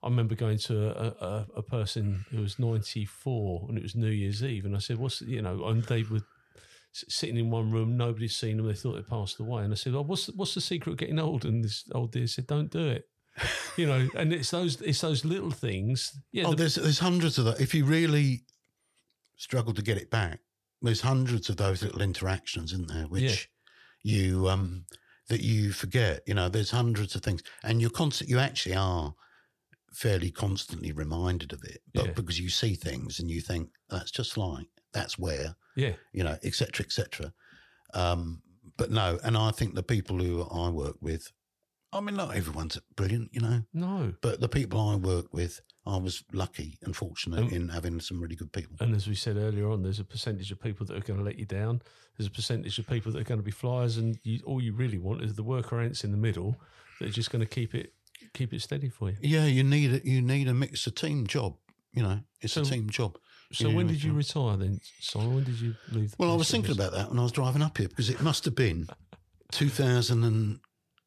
I 0.04 0.08
remember 0.08 0.36
going 0.36 0.58
to 0.60 0.90
a, 0.90 1.26
a, 1.26 1.48
a 1.58 1.62
person 1.64 2.26
who 2.32 2.42
was 2.42 2.60
ninety 2.60 3.06
four, 3.06 3.66
and 3.68 3.78
it 3.78 3.84
was 3.84 3.96
New 3.96 4.10
Year's 4.10 4.44
Eve, 4.44 4.66
and 4.66 4.76
I 4.76 4.80
said, 4.80 4.98
"What's 4.98 5.22
you 5.22 5.42
know?" 5.42 5.66
And 5.66 5.84
they 5.84 6.04
were 6.04 6.22
sitting 7.10 7.38
in 7.38 7.50
one 7.52 7.72
room, 7.72 7.98
nobody's 7.98 8.36
seen 8.36 8.58
them. 8.58 8.68
They 8.68 8.74
thought 8.74 8.94
they 8.96 9.02
passed 9.02 9.40
away, 9.40 9.64
and 9.64 9.74
I 9.74 9.76
said, 9.76 9.94
"Oh, 9.96 10.02
what's 10.02 10.28
the, 10.28 10.34
what's 10.36 10.54
the 10.56 10.62
secret 10.62 10.94
of 10.94 10.98
getting 10.98 11.20
old?" 11.20 11.44
And 11.46 11.64
this 11.64 11.84
old 11.94 12.12
dear 12.12 12.28
said, 12.28 12.48
"Don't 12.48 12.72
do 12.72 12.88
it." 12.88 13.06
You 13.78 13.88
know, 13.88 14.08
and 14.16 14.32
it's 14.32 14.52
those 14.52 14.80
it's 14.82 15.02
those 15.02 15.26
little 15.26 15.52
things. 15.52 16.18
Yeah, 16.32 16.46
Oh, 16.46 16.52
the- 16.52 16.56
there's 16.56 16.76
there's 16.76 17.00
hundreds 17.00 17.38
of 17.38 17.44
that. 17.44 17.60
If 17.60 17.74
you 17.76 17.84
really 17.84 18.46
struggle 19.36 19.74
to 19.74 19.82
get 19.82 19.98
it 19.98 20.10
back, 20.10 20.40
there's 20.82 21.02
hundreds 21.02 21.50
of 21.50 21.58
those 21.58 21.84
little 21.84 22.02
interactions 22.02 22.72
in 22.72 22.88
there 22.88 23.04
which 23.08 23.50
you 24.04 24.48
um 24.48 24.86
that 25.28 25.42
you 25.42 25.74
forget. 25.74 26.22
You 26.26 26.36
know, 26.36 26.48
there's 26.48 26.72
hundreds 26.72 27.16
of 27.16 27.22
things, 27.24 27.44
and 27.64 27.82
you're 27.82 27.90
constant. 27.90 28.30
You 28.30 28.40
actually 28.40 28.76
are 28.76 29.14
fairly 29.94 30.32
constantly 30.32 30.94
reminded 30.94 31.52
of 31.52 31.62
it, 31.66 31.82
but 31.94 32.06
Yeah. 32.06 32.12
because 32.12 32.40
you 32.40 32.48
see 32.50 32.76
things 32.76 33.20
and 33.20 33.30
you 33.30 33.42
think 33.42 33.70
that's 33.90 34.12
just 34.12 34.38
like 34.38 34.68
that's 34.96 35.20
where 35.20 35.56
yeah, 35.76 35.94
you 36.14 36.24
know, 36.24 36.38
et 36.42 36.56
cetera, 36.56 36.84
et 36.86 36.92
cetera. 36.92 37.32
Um, 37.94 38.42
but 38.78 38.90
no, 38.92 39.20
and 39.24 39.38
I 39.38 39.52
think 39.52 39.76
the 39.76 39.84
people 39.84 40.18
who 40.20 40.42
I 40.44 40.70
work 40.70 40.96
with, 41.02 41.32
I 41.94 42.02
mean, 42.02 42.16
not 42.16 42.36
everyone's 42.36 42.78
brilliant, 42.96 43.30
you 43.34 43.42
know. 43.42 43.62
no. 43.74 44.14
But 44.22 44.40
the 44.42 44.50
people 44.50 44.80
I 44.82 44.96
work 44.96 45.28
with, 45.34 45.62
I 45.86 45.98
was 45.98 46.24
lucky 46.34 46.78
and 46.84 46.96
fortunate 46.96 47.40
Um, 47.40 47.50
in 47.50 47.70
having 47.70 48.02
some 48.02 48.20
really 48.20 48.36
good 48.36 48.52
people. 48.52 48.76
And 48.80 48.96
as 48.96 49.08
we 49.08 49.16
said 49.16 49.38
earlier 49.38 49.70
on, 49.70 49.84
there's 49.84 50.00
a 50.00 50.04
percentage 50.04 50.52
of 50.52 50.60
people 50.60 50.86
that 50.88 50.98
are 50.98 51.06
going 51.08 51.20
to 51.20 51.26
let 51.26 51.38
you 51.40 51.46
down. 51.46 51.82
There's 52.18 52.28
a 52.28 52.32
percentage 52.32 52.80
of 52.80 52.88
people 52.88 53.12
that 53.14 53.20
are 53.20 53.24
going 53.32 53.40
to 53.40 53.46
be 53.46 53.52
flyers, 53.52 53.98
and 53.98 54.18
you, 54.24 54.40
all 54.46 54.62
you 54.62 54.74
really 54.74 54.98
want 54.98 55.22
is 55.22 55.36
the 55.36 55.44
worker 55.44 55.80
ants 55.80 56.04
in 56.04 56.12
the 56.12 56.18
middle 56.18 56.56
that 57.00 57.08
are 57.10 57.12
just 57.12 57.32
going 57.32 57.46
to 57.48 57.50
keep 57.60 57.74
it 57.76 57.94
keep 58.34 58.54
it 58.54 58.62
steady 58.62 58.90
for 58.90 59.10
you. 59.12 59.18
Yeah, 59.22 59.46
you 59.46 59.64
need 59.64 59.92
a, 59.94 60.00
you 60.10 60.22
need 60.22 60.48
a 60.48 60.54
mix, 60.54 60.88
a 60.88 60.92
team 60.92 61.28
job. 61.28 61.56
You 61.94 62.04
know, 62.04 62.20
it's 62.42 62.54
So- 62.54 62.62
a 62.62 62.66
team 62.66 62.90
job. 62.90 63.18
So 63.56 63.70
when 63.70 63.88
did 63.88 64.04
you 64.04 64.14
retire 64.14 64.58
then, 64.58 64.80
Simon? 65.00 65.36
When 65.36 65.44
did 65.44 65.60
you 65.60 65.76
leave? 65.92 66.12
The 66.12 66.18
Well, 66.20 66.32
I 66.32 66.36
was 66.36 66.52
thinking 66.52 66.72
about 66.72 66.92
that 66.94 67.10
when 67.10 67.20
I 67.20 67.24
was 67.24 67.32
driving 67.32 67.62
up 67.62 67.78
here 67.78 67.88
because 67.88 68.10
it 68.10 68.22
must 68.22 68.46
have 68.46 68.56
been 68.56 68.88
2000 69.52 70.24
and 70.24 70.60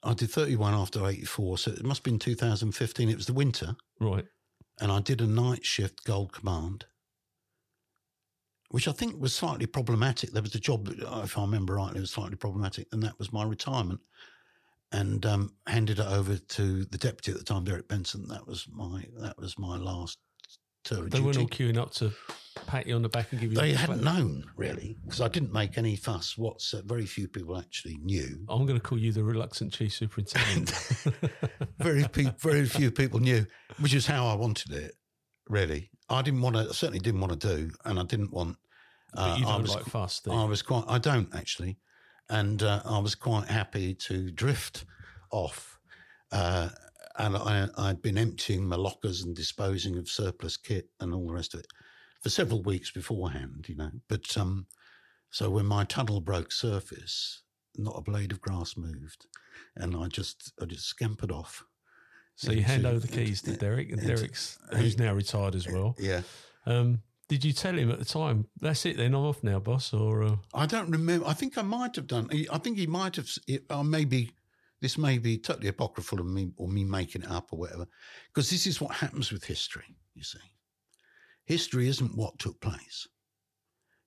I 0.03 0.15
did 0.15 0.31
31 0.31 0.75
after 0.75 1.07
84, 1.07 1.59
so 1.59 1.71
it 1.73 1.85
must 1.85 1.99
have 2.01 2.05
been 2.05 2.19
2015. 2.19 3.09
It 3.09 3.17
was 3.17 3.27
the 3.27 3.33
winter. 3.33 3.77
right. 4.01 4.25
and 4.81 4.93
I 4.93 5.01
did 5.01 5.21
a 5.21 5.27
night 5.27 5.65
shift 5.65 6.05
Gold 6.05 6.33
Command, 6.33 6.87
which 8.71 8.87
I 8.87 8.93
think 8.93 9.21
was 9.21 9.35
slightly 9.35 9.67
problematic. 9.67 10.31
There 10.33 10.43
was 10.43 10.55
a 10.55 10.61
job, 10.61 10.89
if 10.89 11.37
I 11.37 11.41
remember 11.43 11.75
rightly, 11.75 11.99
it 11.99 12.03
was 12.03 12.11
slightly 12.13 12.37
problematic, 12.37 12.87
and 12.93 13.03
that 13.03 13.19
was 13.19 13.33
my 13.33 13.45
retirement. 13.45 14.01
And 14.91 15.27
um, 15.27 15.53
handed 15.67 15.99
it 15.99 16.07
over 16.07 16.39
to 16.39 16.85
the 16.87 16.97
deputy 16.97 17.33
at 17.33 17.39
the 17.39 17.45
time, 17.45 17.65
Derek 17.65 17.89
Benson. 17.89 18.27
That 18.29 18.47
was 18.47 18.67
my 18.73 19.05
that 19.19 19.39
was 19.39 19.59
my 19.59 19.77
last 19.77 20.17
tour 20.89 21.09
They 21.09 21.21
weren't 21.21 21.39
all 21.39 21.47
queuing 21.47 21.79
up 21.79 21.93
to 21.95 22.13
pat 22.67 22.87
you 22.87 22.95
on 22.95 23.03
the 23.03 23.09
back 23.09 23.33
and 23.33 23.41
give 23.41 23.53
you. 23.53 23.59
They 23.59 23.73
hadn't 23.73 24.01
clap. 24.01 24.15
known 24.15 24.45
really 24.57 24.97
because 25.05 25.21
I 25.21 25.29
didn't 25.29 25.53
make 25.53 25.79
any 25.79 25.97
fuss. 25.97 26.37
What's 26.37 26.75
uh, 26.75 26.83
very 26.85 27.07
few 27.07 27.29
people 27.29 27.59
actually 27.59 27.99
knew. 27.99 28.45
I'm 28.49 28.67
going 28.67 28.79
to 28.79 28.85
call 28.87 28.99
you 28.99 29.13
the 29.13 29.25
reluctant 29.25 29.73
chief 29.73 29.93
superintendent. 29.93 30.71
very 31.79 32.05
pe- 32.09 32.33
very 32.39 32.67
few 32.67 32.91
people 32.91 33.21
knew, 33.21 33.47
which 33.79 33.95
is 33.95 34.07
how 34.07 34.27
I 34.27 34.35
wanted 34.35 34.73
it. 34.73 34.95
Really, 35.49 35.91
I 36.09 36.23
didn't 36.23 36.43
want 36.43 36.57
to. 36.57 36.73
Certainly 36.75 37.01
didn't 37.01 37.21
want 37.21 37.41
to 37.41 37.57
do, 37.57 37.71
and 37.85 37.99
I 37.99 38.05
didn't 38.05 38.33
want. 38.33 38.57
uh, 39.15 39.31
but 39.31 39.41
you 39.41 39.47
I 39.47 39.53
don't 39.53 39.63
was 39.63 39.75
like 39.75 39.85
fuss? 39.85 40.23
I 40.31 40.45
was 40.45 40.63
quite. 40.63 40.85
I 40.89 40.99
don't 40.99 41.35
actually, 41.35 41.79
and 42.29 42.63
uh, 42.63 42.83
I 42.85 42.99
was 42.99 43.15
quite 43.15 43.49
happy 43.49 43.95
to 43.95 44.31
drift 44.31 44.85
off. 45.31 45.79
Uh, 46.31 46.69
and 47.19 47.37
I, 47.37 47.69
I'd 47.77 48.03
been 48.03 48.17
emptying 48.19 48.67
my 48.67 48.77
lockers 48.77 49.23
and 49.23 49.35
disposing 49.35 49.97
of 49.99 50.09
surplus 50.09 50.57
kit 50.57 50.89
and 51.01 51.13
all 51.13 51.27
the 51.27 51.35
rest 51.35 51.55
of 51.55 51.61
it 51.61 51.67
for 52.23 52.31
several 52.31 52.63
weeks 52.63 52.91
beforehand, 52.91 53.67
you 53.69 53.75
know. 53.77 53.91
But 54.09 54.37
um, 54.37 54.67
so 55.31 55.51
when 55.51 55.67
my 55.67 55.85
tunnel 55.85 56.21
broke 56.21 56.53
surface, 56.53 57.43
not 57.77 57.99
a 57.99 58.03
blade 58.03 58.33
of 58.33 58.41
grass 58.41 58.77
moved, 58.77 59.27
and 59.77 59.97
I 59.97 60.09
just 60.09 60.53
I 60.61 60.65
just 60.65 60.87
scampered 60.87 61.31
off. 61.33 61.65
so 62.37 62.53
you 62.53 62.63
hand 62.63 62.87
over 62.87 63.01
the 63.01 63.09
keys 63.09 63.43
to 63.43 63.57
Derek, 63.57 63.91
and 63.91 64.01
into- 64.01 64.15
Derek's 64.17 64.59
who's 64.73 64.99
now 64.99 65.13
retired 65.15 65.55
as 65.55 65.67
well. 65.69 65.97
Yeah. 66.01 66.23
Um, 66.67 67.01
did 67.29 67.45
you 67.45 67.53
tell 67.53 67.77
him 67.77 67.91
at 67.91 67.99
the 67.99 68.05
time? 68.07 68.47
That's 68.61 68.87
it. 68.87 68.97
Then 68.97 69.13
I'm 69.15 69.21
off 69.21 69.43
now, 69.43 69.59
boss. 69.59 69.93
Or 69.93 70.23
uh, 70.23 70.37
I 70.55 70.65
don't 70.65 70.91
remember. 70.91 71.27
I 71.27 71.35
think 71.35 71.59
I 71.59 71.63
might 71.63 71.95
have 71.97 72.07
done. 72.07 72.31
I 72.51 72.57
think 72.59 72.79
he 72.79 72.87
might 72.87 73.17
have. 73.17 73.29
Or 73.69 73.85
maybe 73.85 74.31
this 74.81 74.97
may 74.99 75.19
be 75.19 75.39
totally 75.39 75.69
apocryphal 75.69 76.21
of 76.21 76.27
me 76.27 76.53
or 76.57 76.69
me 76.69 76.85
making 76.85 77.23
it 77.23 77.31
up 77.31 77.53
or 77.53 77.59
whatever. 77.59 77.87
Because 78.29 78.51
this 78.51 78.67
is 78.67 78.81
what 78.81 78.95
happens 78.95 79.33
with 79.33 79.45
history. 79.45 79.97
You 80.15 80.23
see, 80.23 80.39
history 81.45 81.89
isn't 81.89 82.17
what 82.17 82.39
took 82.39 82.61
place. 82.61 83.09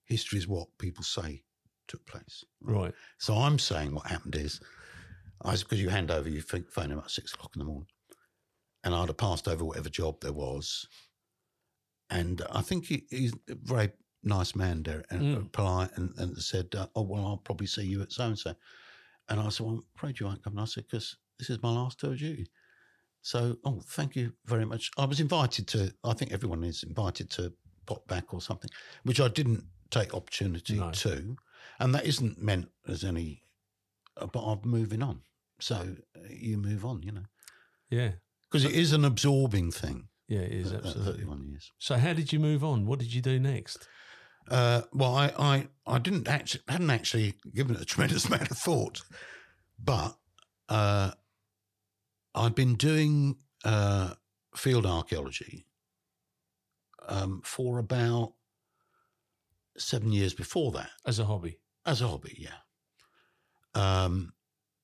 History 0.05 0.39
is 0.39 0.47
what 0.47 0.67
people 0.77 1.03
say 1.03 1.43
took 1.87 2.05
place. 2.05 2.43
right? 2.61 2.93
So 3.17 3.35
I'm 3.35 3.59
saying 3.59 3.93
what 3.93 4.07
happened 4.07 4.35
is, 4.35 4.61
I 5.43 5.55
because 5.55 5.81
you 5.81 5.89
hand 5.89 6.11
over 6.11 6.29
your 6.29 6.43
phone 6.43 6.91
about 6.91 7.11
six 7.11 7.33
o'clock 7.33 7.51
in 7.55 7.59
the 7.59 7.65
morning, 7.65 7.87
and 8.83 8.93
I'd 8.93 9.07
have 9.09 9.17
passed 9.17 9.47
over 9.47 9.65
whatever 9.65 9.89
job 9.89 10.21
there 10.21 10.33
was, 10.33 10.87
and 12.09 12.41
I 12.51 12.61
think 12.61 12.85
he, 12.85 13.05
he's 13.09 13.33
a 13.49 13.55
very 13.55 13.91
nice 14.23 14.55
man, 14.55 14.83
Derek, 14.83 15.05
and 15.09 15.21
Mm. 15.21 15.51
polite, 15.51 15.91
and, 15.95 16.13
and 16.17 16.37
said, 16.37 16.67
uh, 16.75 16.87
"Oh 16.95 17.01
well, 17.03 17.25
I'll 17.25 17.37
probably 17.37 17.67
see 17.67 17.83
you 17.85 18.01
at 18.01 18.11
so 18.11 18.25
and 18.27 18.37
so," 18.39 18.55
and 19.31 19.39
I 19.47 19.49
said, 19.49 19.65
"Well, 19.65 19.75
I'm 19.75 19.83
afraid 19.95 20.19
you 20.19 20.25
won't 20.27 20.43
come." 20.43 20.53
And 20.53 20.61
I 20.61 20.65
said, 20.65 20.85
"Because 20.89 21.17
this 21.39 21.49
is 21.49 21.61
my 21.63 21.71
last 21.71 21.99
tour 21.99 22.11
of 22.11 22.19
duty." 22.19 22.47
So, 23.23 23.57
oh, 23.65 23.81
thank 23.85 24.15
you 24.15 24.33
very 24.45 24.65
much. 24.65 24.89
I 24.97 25.05
was 25.05 25.19
invited 25.19 25.67
to. 25.69 25.93
I 26.03 26.13
think 26.13 26.31
everyone 26.31 26.63
is 26.63 26.83
invited 26.83 27.29
to 27.31 27.53
pop 27.85 28.07
back 28.07 28.33
or 28.33 28.41
something, 28.41 28.69
which 29.03 29.19
I 29.21 29.27
didn't 29.27 29.63
take 29.89 30.13
opportunity 30.13 30.79
No. 30.79 30.91
to, 30.91 31.35
and 31.79 31.93
that 31.95 32.05
isn't 32.05 32.41
meant 32.41 32.69
as 32.87 33.03
any. 33.03 33.43
uh, 34.17 34.25
But 34.27 34.43
I'm 34.43 34.59
moving 34.63 35.03
on, 35.03 35.21
so 35.59 35.75
uh, 36.15 36.19
you 36.29 36.57
move 36.57 36.83
on, 36.85 37.03
you 37.03 37.11
know, 37.11 37.25
Yeah, 37.89 38.13
because 38.43 38.65
it 38.65 38.73
is 38.73 38.91
an 38.93 39.05
absorbing 39.05 39.71
thing. 39.71 40.09
yeah, 40.27 40.39
it 40.41 40.51
is 40.53 40.71
absolutely. 40.73 41.11
31 41.13 41.43
years. 41.43 41.71
So 41.77 41.97
how 41.97 42.13
did 42.13 42.31
you 42.33 42.39
move 42.39 42.63
on? 42.63 42.85
What 42.85 42.99
did 42.99 43.13
you 43.13 43.21
do 43.21 43.39
next? 43.39 43.87
Uh, 44.51 44.81
well, 44.91 45.15
I, 45.15 45.31
I, 45.39 45.67
I 45.87 45.97
didn't 45.97 46.27
actually 46.27 46.63
hadn't 46.67 46.89
actually 46.89 47.35
given 47.55 47.73
it 47.75 47.81
a 47.81 47.85
tremendous 47.85 48.25
amount 48.27 48.51
of 48.51 48.57
thought, 48.57 49.01
but 49.81 50.17
uh, 50.67 51.11
I've 52.35 52.53
been 52.53 52.75
doing 52.75 53.37
uh, 53.63 54.13
field 54.53 54.85
archaeology 54.85 55.65
um, 57.07 57.41
for 57.45 57.79
about 57.79 58.33
seven 59.77 60.11
years 60.11 60.33
before 60.33 60.73
that 60.73 60.89
As 61.05 61.17
a 61.17 61.23
hobby. 61.25 61.57
as 61.85 62.01
a 62.01 62.07
hobby, 62.09 62.35
yeah, 62.37 62.59
um, 63.73 64.33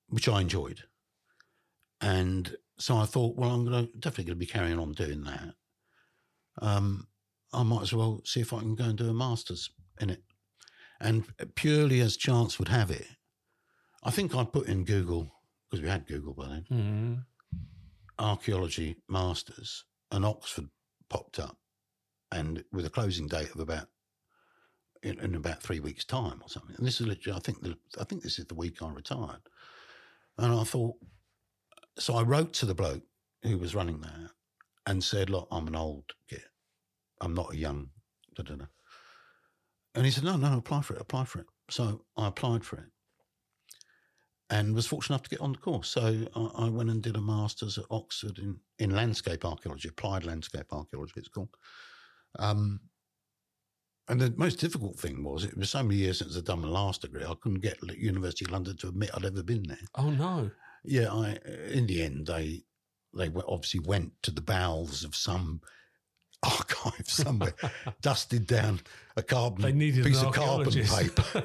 which 0.07 0.29
I 0.29 0.39
enjoyed, 0.39 0.83
and 1.99 2.55
so 2.77 2.95
I 2.95 3.05
thought, 3.05 3.35
well, 3.35 3.51
I'm 3.51 3.65
gonna, 3.65 3.87
definitely 3.99 4.23
going 4.23 4.39
to 4.39 4.45
be 4.45 4.45
carrying 4.45 4.79
on 4.79 4.93
doing 4.93 5.25
that. 5.25 5.55
Um, 6.61 7.07
I 7.57 7.63
might 7.63 7.81
as 7.81 7.93
well 7.93 8.21
see 8.23 8.41
if 8.41 8.53
I 8.53 8.59
can 8.59 8.75
go 8.75 8.85
and 8.85 8.97
do 8.97 9.09
a 9.09 9.13
master's 9.13 9.69
in 9.99 10.09
it, 10.09 10.23
and 10.99 11.25
purely 11.55 11.99
as 12.01 12.15
chance 12.17 12.59
would 12.59 12.67
have 12.69 12.91
it, 12.91 13.07
I 14.03 14.11
think 14.11 14.35
I 14.35 14.43
put 14.43 14.67
in 14.67 14.83
Google 14.85 15.31
because 15.69 15.81
we 15.83 15.89
had 15.89 16.07
Google 16.07 16.33
by 16.33 16.47
then 16.47 16.65
Mm. 16.71 17.25
archaeology 18.19 18.95
masters, 19.09 19.85
and 20.11 20.25
Oxford 20.25 20.69
popped 21.09 21.39
up, 21.39 21.57
and 22.31 22.63
with 22.71 22.85
a 22.85 22.89
closing 22.89 23.27
date 23.27 23.51
of 23.53 23.59
about 23.59 23.87
in, 25.03 25.19
in 25.19 25.35
about 25.35 25.61
three 25.61 25.79
weeks' 25.79 26.05
time 26.05 26.41
or 26.41 26.49
something. 26.49 26.75
And 26.75 26.85
this 26.85 26.99
is 26.99 27.07
literally, 27.07 27.37
I 27.37 27.39
think, 27.41 27.61
the, 27.61 27.77
I 27.99 28.03
think 28.03 28.23
this 28.23 28.39
is 28.39 28.45
the 28.45 28.55
week 28.55 28.81
I 28.81 28.89
retired, 28.89 29.41
and 30.37 30.53
I 30.53 30.63
thought, 30.63 30.95
so 31.97 32.15
I 32.15 32.23
wrote 32.23 32.53
to 32.53 32.65
the 32.65 32.75
bloke 32.75 33.03
who 33.43 33.57
was 33.57 33.75
running 33.75 34.01
that 34.01 34.31
and 34.85 35.03
said, 35.03 35.29
"Look, 35.29 35.47
I'm 35.51 35.67
an 35.67 35.75
old 35.75 36.05
git. 36.29 36.45
I'm 37.21 37.33
not 37.33 37.53
a 37.53 37.57
young." 37.57 37.89
Da, 38.35 38.43
da, 38.43 38.55
da. 38.55 38.65
And 39.95 40.05
he 40.05 40.11
said, 40.11 40.23
"No, 40.23 40.37
no, 40.37 40.57
apply 40.57 40.81
for 40.81 40.95
it. 40.95 41.01
Apply 41.01 41.25
for 41.25 41.39
it." 41.39 41.47
So 41.69 42.05
I 42.15 42.27
applied 42.27 42.63
for 42.63 42.77
it 42.77 42.89
and 44.49 44.73
was 44.73 44.87
fortunate 44.87 45.15
enough 45.15 45.23
to 45.23 45.29
get 45.29 45.41
on 45.41 45.53
the 45.53 45.57
course. 45.57 45.89
So 45.89 46.25
I, 46.35 46.65
I 46.65 46.69
went 46.69 46.89
and 46.89 47.01
did 47.01 47.17
a 47.17 47.21
master's 47.21 47.77
at 47.77 47.85
Oxford 47.91 48.39
in, 48.39 48.57
in 48.79 48.95
landscape 48.95 49.43
archaeology, 49.43 49.89
applied 49.89 50.25
landscape 50.25 50.71
archaeology, 50.71 51.13
it's 51.17 51.27
called. 51.27 51.49
Um, 52.39 52.79
and 54.07 54.21
the 54.21 54.33
most 54.37 54.59
difficult 54.59 54.97
thing 54.97 55.23
was 55.23 55.43
it 55.43 55.57
was 55.57 55.69
so 55.69 55.83
many 55.83 55.95
years 55.95 56.19
since 56.19 56.37
I'd 56.37 56.45
done 56.45 56.61
my 56.61 56.69
last 56.69 57.01
degree, 57.01 57.25
I 57.25 57.33
couldn't 57.41 57.59
get 57.59 57.79
the 57.81 57.99
University 57.99 58.45
of 58.45 58.51
London 58.51 58.77
to 58.77 58.87
admit 58.87 59.09
I'd 59.13 59.25
ever 59.25 59.43
been 59.43 59.63
there. 59.63 59.77
Oh, 59.95 60.09
no. 60.09 60.49
Yeah, 60.85 61.11
I 61.11 61.37
in 61.69 61.87
the 61.87 62.01
end 62.03 62.27
they 62.27 62.63
they 63.13 63.29
obviously 63.47 63.81
went 63.81 64.13
to 64.23 64.31
the 64.31 64.41
bowels 64.41 65.03
of 65.03 65.15
some 65.15 65.59
archive 66.43 67.07
somewhere, 67.07 67.53
dusted 68.01 68.47
down 68.47 68.79
a 69.15 69.23
carbon 69.23 69.79
piece 69.79 70.21
of 70.21 70.33
carbon 70.33 70.71
paper 70.71 71.43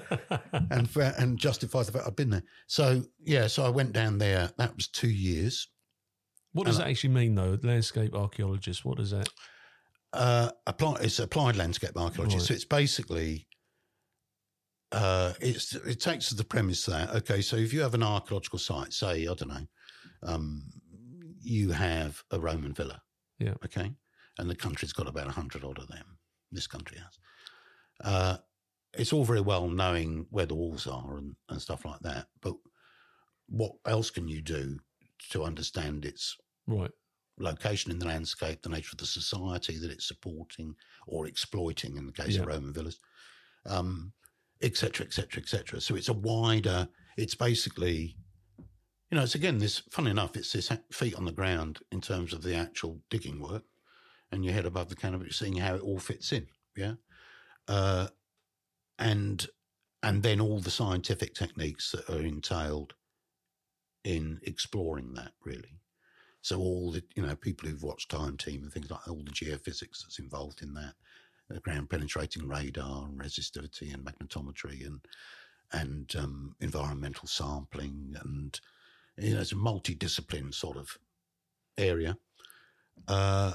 and 0.70 0.88
and 0.96 1.38
justified 1.38 1.86
the 1.86 1.92
fact 1.92 2.06
I'd 2.06 2.16
been 2.16 2.30
there. 2.30 2.44
So 2.66 3.02
yeah, 3.24 3.46
so 3.46 3.64
I 3.64 3.70
went 3.70 3.92
down 3.92 4.18
there. 4.18 4.50
That 4.58 4.76
was 4.76 4.88
two 4.88 5.10
years. 5.10 5.68
What 6.52 6.66
does 6.66 6.78
that 6.78 6.88
actually 6.88 7.14
mean, 7.14 7.34
though? 7.34 7.58
Landscape 7.62 8.14
archaeologist, 8.14 8.84
what 8.84 8.98
does 8.98 9.10
that? 9.10 9.28
Uh, 10.12 10.50
apply, 10.66 10.96
it's 11.00 11.18
applied 11.18 11.56
landscape 11.56 11.96
archaeology. 11.96 12.36
Right. 12.36 12.44
So 12.44 12.52
it's 12.52 12.66
basically 12.66 13.46
uh, 14.92 15.32
it's 15.40 15.74
it 15.74 16.00
takes 16.00 16.28
the 16.30 16.44
premise 16.44 16.84
that 16.84 17.10
okay, 17.16 17.40
so 17.40 17.56
if 17.56 17.72
you 17.72 17.80
have 17.80 17.94
an 17.94 18.02
archaeological 18.02 18.58
site, 18.58 18.92
say 18.92 19.22
I 19.22 19.34
don't 19.34 19.48
know, 19.48 19.66
um, 20.22 20.64
you 21.40 21.70
have 21.70 22.22
a 22.30 22.38
Roman 22.38 22.74
villa, 22.74 23.00
Yeah. 23.38 23.54
okay, 23.64 23.92
and 24.38 24.48
the 24.48 24.56
country's 24.56 24.92
got 24.92 25.08
about 25.08 25.28
a 25.28 25.32
hundred 25.32 25.64
odd 25.64 25.78
of 25.78 25.88
them. 25.88 26.18
This 26.50 26.66
country 26.66 26.98
has. 26.98 27.18
Uh, 28.04 28.36
it's 28.94 29.12
all 29.12 29.24
very 29.24 29.40
well 29.40 29.68
knowing 29.68 30.26
where 30.30 30.46
the 30.46 30.54
walls 30.54 30.86
are 30.86 31.16
and, 31.16 31.34
and 31.48 31.62
stuff 31.62 31.84
like 31.84 32.00
that, 32.00 32.26
but 32.40 32.54
what 33.48 33.72
else 33.86 34.10
can 34.10 34.28
you 34.28 34.40
do 34.42 34.78
to 35.30 35.44
understand 35.44 36.04
its 36.04 36.36
Right. 36.66 36.90
location 37.38 37.90
in 37.90 37.98
the 37.98 38.06
landscape, 38.06 38.62
the 38.62 38.68
nature 38.68 38.90
of 38.92 38.98
the 38.98 39.06
society 39.06 39.78
that 39.78 39.90
it's 39.90 40.06
supporting 40.06 40.74
or 41.06 41.26
exploiting 41.26 41.96
in 41.96 42.06
the 42.06 42.12
case 42.12 42.36
of 42.42 42.46
Roman 42.46 42.72
villas, 42.72 42.98
um, 43.66 44.12
et 44.60 44.76
cetera, 44.76 45.04
et 45.06 45.12
cetera, 45.12 45.42
et 45.42 45.48
cetera. 45.48 45.80
So 45.80 45.96
it's 45.96 46.08
a 46.08 46.12
wider, 46.14 46.88
it's 47.16 47.34
basically, 47.34 48.16
you 49.10 49.16
know, 49.16 49.22
it's 49.22 49.34
again, 49.34 49.58
this, 49.58 49.82
funny 49.90 50.10
enough, 50.10 50.36
it's 50.36 50.52
this 50.52 50.70
feet 50.92 51.14
on 51.16 51.24
the 51.24 51.32
ground 51.32 51.80
in 51.90 52.00
terms 52.00 52.32
of 52.32 52.42
the 52.42 52.54
actual 52.54 53.00
digging 53.10 53.40
work 53.40 53.64
and 54.32 54.44
your 54.44 54.54
head 54.54 54.66
above 54.66 54.88
the 54.88 54.96
canopy, 54.96 55.30
seeing 55.30 55.56
how 55.56 55.74
it 55.76 55.82
all 55.82 55.98
fits 55.98 56.32
in. 56.32 56.46
Yeah. 56.74 56.94
Uh, 57.68 58.08
and, 58.98 59.46
and 60.02 60.22
then 60.22 60.40
all 60.40 60.58
the 60.58 60.70
scientific 60.70 61.34
techniques 61.34 61.92
that 61.92 62.08
are 62.08 62.22
entailed 62.22 62.94
in 64.04 64.40
exploring 64.42 65.14
that 65.14 65.32
really. 65.44 65.80
So 66.40 66.58
all 66.58 66.90
the 66.90 67.04
you 67.14 67.24
know 67.24 67.36
people 67.36 67.68
who've 67.68 67.82
watched 67.82 68.10
Time 68.10 68.36
Team 68.36 68.64
and 68.64 68.72
things 68.72 68.90
like 68.90 69.06
all 69.08 69.22
the 69.24 69.30
geophysics 69.30 70.02
that's 70.02 70.18
involved 70.18 70.62
in 70.62 70.74
that, 70.74 70.94
ground 71.62 71.90
penetrating 71.90 72.48
radar 72.48 73.06
and 73.06 73.18
resistivity 73.18 73.94
and 73.94 74.04
magnetometry 74.04 74.84
and 74.86 75.06
and 75.72 76.14
um, 76.16 76.56
environmental 76.60 77.28
sampling 77.28 78.14
and 78.22 78.60
you 79.16 79.34
know 79.34 79.40
it's 79.40 79.52
a 79.52 79.56
multidiscipline 79.56 80.52
sort 80.52 80.76
of 80.76 80.98
area. 81.78 82.16
Uh, 83.06 83.52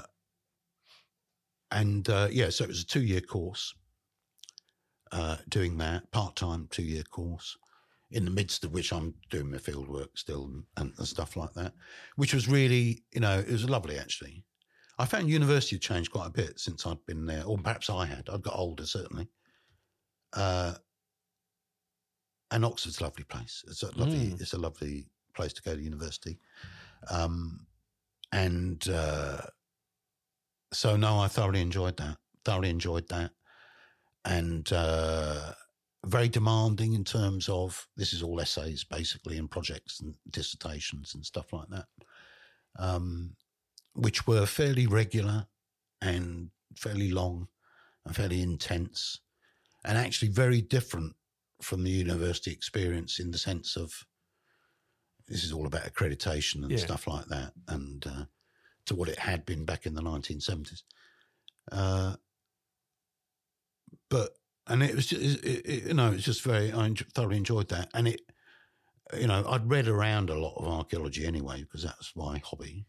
and 1.70 2.08
uh, 2.08 2.28
yeah, 2.30 2.50
so 2.50 2.64
it 2.64 2.68
was 2.68 2.82
a 2.82 2.86
two 2.86 3.02
year 3.02 3.20
course. 3.20 3.74
Uh, 5.10 5.36
doing 5.48 5.78
that 5.78 6.10
part 6.10 6.36
time 6.36 6.68
two 6.70 6.82
year 6.82 7.02
course, 7.02 7.56
in 8.10 8.26
the 8.26 8.30
midst 8.30 8.62
of 8.62 8.72
which 8.72 8.92
I'm 8.92 9.14
doing 9.30 9.50
my 9.50 9.56
field 9.56 9.88
work 9.88 10.10
still 10.16 10.50
and, 10.76 10.92
and 10.98 11.08
stuff 11.08 11.34
like 11.34 11.54
that, 11.54 11.72
which 12.16 12.34
was 12.34 12.46
really, 12.46 13.02
you 13.12 13.20
know, 13.20 13.38
it 13.38 13.50
was 13.50 13.68
lovely 13.68 13.98
actually. 13.98 14.44
I 14.98 15.06
found 15.06 15.30
university 15.30 15.76
had 15.76 15.82
changed 15.82 16.10
quite 16.12 16.26
a 16.26 16.30
bit 16.30 16.58
since 16.58 16.84
I'd 16.84 17.04
been 17.06 17.24
there, 17.24 17.44
or 17.44 17.56
perhaps 17.56 17.88
I 17.88 18.04
had. 18.04 18.28
I'd 18.28 18.42
got 18.42 18.56
older, 18.56 18.84
certainly. 18.84 19.28
Uh, 20.32 20.74
and 22.50 22.64
Oxford's 22.64 23.00
a 23.00 23.04
lovely 23.04 23.24
place. 23.24 23.64
It's 23.68 23.82
a 23.82 23.96
lovely, 23.96 24.34
it's 24.40 24.54
a 24.54 24.58
lovely 24.58 25.06
place 25.34 25.52
to 25.52 25.62
go 25.62 25.76
to 25.76 25.80
university. 25.82 26.38
Um, 27.10 27.66
and 28.32 28.86
uh, 28.88 29.38
so, 30.72 30.96
no, 30.96 31.18
I 31.18 31.28
thoroughly 31.28 31.60
enjoyed 31.60 31.96
that. 31.98 32.18
Thoroughly 32.44 32.70
enjoyed 32.70 33.08
that. 33.08 33.32
And 34.24 34.70
uh, 34.72 35.54
very 36.06 36.28
demanding 36.28 36.92
in 36.92 37.04
terms 37.04 37.48
of 37.48 37.88
this 37.96 38.12
is 38.12 38.22
all 38.22 38.40
essays 38.40 38.84
basically 38.84 39.38
and 39.38 39.50
projects 39.50 40.00
and 40.00 40.14
dissertations 40.30 41.14
and 41.14 41.24
stuff 41.24 41.52
like 41.52 41.68
that, 41.68 41.86
um, 42.78 43.36
which 43.94 44.26
were 44.26 44.46
fairly 44.46 44.86
regular 44.86 45.46
and 46.02 46.50
fairly 46.76 47.10
long 47.10 47.48
and 48.04 48.14
fairly 48.14 48.42
intense 48.42 49.20
and 49.84 49.98
actually 49.98 50.28
very 50.28 50.60
different 50.60 51.16
from 51.62 51.82
the 51.84 51.90
university 51.90 52.52
experience 52.52 53.18
in 53.18 53.30
the 53.30 53.38
sense 53.38 53.76
of 53.76 54.04
this 55.26 55.44
is 55.44 55.52
all 55.52 55.66
about 55.66 55.82
accreditation 55.84 56.64
and 56.64 56.72
Yeah. 56.72 56.78
stuff 56.78 57.06
like 57.06 57.26
that 57.26 57.52
and 57.68 58.06
uh, 58.06 58.24
to 58.88 58.94
what 58.94 59.08
it 59.08 59.18
had 59.18 59.46
been 59.46 59.64
back 59.64 59.86
in 59.86 59.94
the 59.94 60.02
1970s. 60.02 60.82
Uh, 61.70 62.16
but 64.10 64.30
and 64.66 64.82
it 64.82 64.94
was 64.94 65.06
just 65.06 65.44
it, 65.44 65.66
it, 65.66 65.84
you 65.84 65.94
know 65.94 66.12
it's 66.12 66.24
just 66.24 66.42
very 66.42 66.72
I 66.72 66.92
thoroughly 67.14 67.36
enjoyed 67.36 67.68
that 67.68 67.90
and 67.94 68.08
it 68.08 68.20
you 69.18 69.26
know 69.26 69.44
I'd 69.46 69.70
read 69.70 69.88
around 69.88 70.30
a 70.30 70.38
lot 70.38 70.54
of 70.56 70.66
archaeology 70.66 71.26
anyway 71.26 71.60
because 71.60 71.82
that's 71.84 72.12
my 72.16 72.38
hobby. 72.38 72.86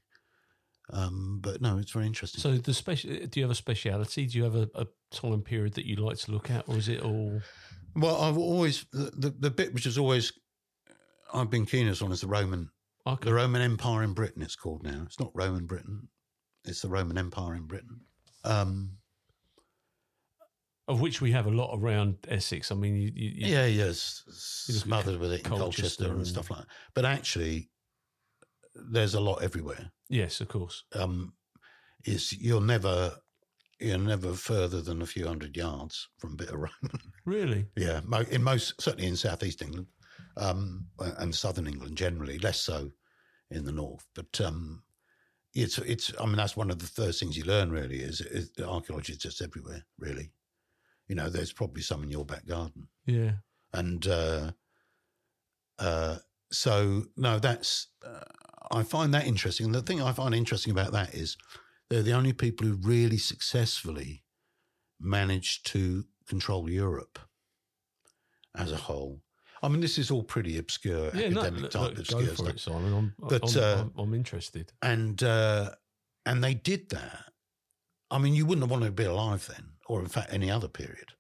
Um, 0.92 1.38
but 1.40 1.62
no, 1.62 1.78
it's 1.78 1.92
very 1.92 2.08
interesting. 2.08 2.42
So, 2.42 2.58
the 2.58 2.74
special. 2.74 3.12
Do 3.12 3.40
you 3.40 3.44
have 3.44 3.52
a 3.52 3.56
speciality? 3.56 4.26
Do 4.26 4.40
you 4.40 4.44
have 4.44 4.56
a, 4.56 4.68
a 4.74 4.88
time 5.12 5.44
period 5.44 5.76
that 5.76 5.86
you 5.86 5.98
like 5.98 6.18
to 6.18 6.32
look 6.32 6.50
at, 6.50 6.68
or 6.68 6.78
is 6.78 6.90
it 6.90 7.04
all? 7.04 7.42
well, 7.96 8.20
I've 8.20 8.40
always 8.40 8.86
the, 8.92 9.12
the 9.16 9.30
the 9.30 9.52
bit 9.52 9.72
which 9.74 9.86
is 9.86 10.00
always 10.00 10.34
I've 11.32 11.52
been 11.52 11.68
keenest 11.68 12.02
on 12.02 12.12
is 12.12 12.22
the 12.22 12.28
Roman 12.28 12.72
Okay. 13.14 13.26
the 13.30 13.34
Roman 13.34 13.62
Empire 13.62 14.04
in 14.04 14.14
Britain. 14.14 14.42
It's 14.42 14.56
called 14.56 14.84
now. 14.84 15.04
It's 15.06 15.20
not 15.20 15.32
Roman 15.34 15.66
Britain. 15.66 16.08
It's 16.66 16.82
the 16.82 16.90
Roman 16.90 17.18
Empire 17.18 17.56
in 17.56 17.66
Britain. 17.66 18.02
Um, 18.44 18.92
Of 20.88 21.02
which 21.02 21.22
we 21.22 21.32
have 21.32 21.46
a 21.46 21.52
lot 21.52 21.76
around 21.78 22.18
Essex. 22.28 22.72
I 22.72 22.76
mean, 22.76 22.96
you, 22.96 23.12
you, 23.16 23.30
you- 23.36 23.54
yeah, 23.54 23.66
yes, 23.68 24.24
at 24.28 24.34
smothered 24.76 25.20
with 25.20 25.32
it 25.34 25.42
in 25.42 25.46
Colchester 25.46 25.82
Colchester 25.82 26.04
and 26.06 26.18
and- 26.18 26.28
stuff 26.28 26.50
like 26.50 26.60
that. 26.62 26.68
But 26.96 27.06
actually, 27.06 27.70
there's 28.74 29.14
a 29.14 29.20
lot 29.20 29.44
everywhere. 29.44 29.92
yes, 30.10 30.42
of 30.42 30.48
course. 30.48 30.84
um, 30.96 31.34
is 32.06 32.32
you're 32.40 32.62
never 32.62 33.12
you're 33.80 33.98
never 33.98 34.34
further 34.34 34.82
than 34.82 35.02
a 35.02 35.06
few 35.06 35.28
hundred 35.28 35.56
yards 35.56 36.08
from 36.18 36.34
a 36.34 36.36
bit 36.38 36.50
of 36.50 36.56
Roman. 36.56 37.00
Really? 37.26 37.66
yeah, 37.76 38.00
in 38.32 38.42
most 38.44 38.82
certainly 38.82 39.08
in 39.08 39.16
southeast 39.16 39.62
England 39.62 39.88
um, 40.38 40.88
and 41.20 41.34
southern 41.36 41.68
England 41.68 41.96
generally, 41.98 42.40
less 42.40 42.60
so 42.60 42.90
in 43.52 43.66
the 43.66 43.72
north. 43.72 44.06
But 44.16 44.40
um, 44.42 44.84
it's 45.54 45.78
it's 45.80 46.12
I 46.20 46.26
mean 46.26 46.38
that's 46.38 46.58
one 46.58 46.72
of 46.72 46.80
the 46.80 46.88
first 46.88 47.20
things 47.20 47.38
you 47.38 47.44
learn 47.44 47.72
really 47.72 48.00
is, 48.00 48.22
is 48.22 48.52
archaeology 48.64 49.14
is 49.14 49.20
just 49.20 49.42
everywhere 49.42 49.86
really. 49.98 50.32
You 51.08 51.16
know, 51.16 51.30
there's 51.30 51.52
probably 51.52 51.82
some 51.82 52.04
in 52.04 52.12
your 52.12 52.26
back 52.26 52.46
garden. 52.46 52.88
Yeah. 53.06 53.32
And 53.74 54.06
uh, 54.08 54.52
uh, 55.80 56.18
so, 56.52 57.06
no, 57.18 57.40
that's, 57.40 57.88
uh, 58.06 58.24
I 58.72 58.84
find 58.84 59.14
that 59.14 59.26
interesting. 59.26 59.68
And 59.68 59.76
the 59.76 59.82
thing 59.82 60.02
I 60.02 60.12
find 60.12 60.36
interesting 60.36 60.72
about 60.72 60.92
that 60.92 61.16
is 61.16 61.38
they're 61.90 62.04
the 62.04 62.14
only 62.14 62.34
people 62.34 62.68
who 62.68 62.76
really 62.76 63.18
successfully 63.18 64.24
managed 65.00 65.66
to 65.68 66.06
control 66.28 66.70
Europe 66.70 67.18
as 68.56 68.72
a 68.72 68.78
whole. 68.78 69.22
I 69.62 69.68
mean, 69.68 69.82
this 69.82 69.98
is 69.98 70.10
all 70.12 70.24
pretty 70.24 70.58
obscure, 70.58 71.06
Yeah, 71.14 71.26
academic 71.28 71.62
look, 71.64 71.72
type 71.72 71.82
look, 71.90 72.00
obscure 72.00 72.22
go 72.22 72.28
for 72.30 72.36
stuff. 72.36 72.50
it, 72.56 72.60
Simon. 72.60 72.94
I'm, 72.94 73.14
But, 73.20 73.56
I'm, 73.56 73.64
uh, 73.64 73.82
I'm, 73.82 73.94
I'm 73.98 74.14
interested. 74.14 74.72
and 74.82 75.22
uh, 75.24 75.72
and 76.26 76.44
they 76.44 76.54
did 76.54 76.90
that. 76.90 77.32
I 78.12 78.18
mean, 78.18 78.34
you 78.34 78.46
wouldn't 78.46 78.64
have 78.64 78.72
wanted 78.72 78.86
to 78.88 78.92
be 78.92 79.04
alive 79.04 79.46
then, 79.48 79.74
or 79.88 80.00
in 80.00 80.08
fact, 80.08 80.34
any 80.34 80.50
other 80.50 80.68
period, 80.68 81.14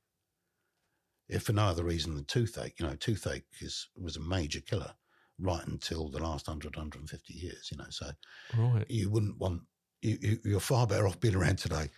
if 1.27 1.43
for 1.43 1.53
no 1.53 1.65
other 1.65 1.83
reason 1.83 2.15
than 2.15 2.25
toothache. 2.25 2.79
You 2.79 2.87
know, 2.87 2.95
toothache 2.95 3.45
is 3.61 3.89
was 3.95 4.15
a 4.17 4.21
major 4.21 4.61
killer 4.61 4.93
right 5.37 5.65
until 5.67 6.09
the 6.09 6.19
last 6.19 6.47
100, 6.47 6.75
150 6.75 7.33
years. 7.33 7.69
You 7.71 7.77
know, 7.77 7.85
so 7.89 8.11
Right. 8.57 8.85
you 8.89 9.09
wouldn't 9.09 9.37
want 9.37 9.61
you, 10.01 10.17
you 10.21 10.39
you're 10.45 10.59
far 10.59 10.87
better 10.87 11.07
off 11.07 11.19
being 11.19 11.35
around 11.35 11.57
today. 11.59 11.89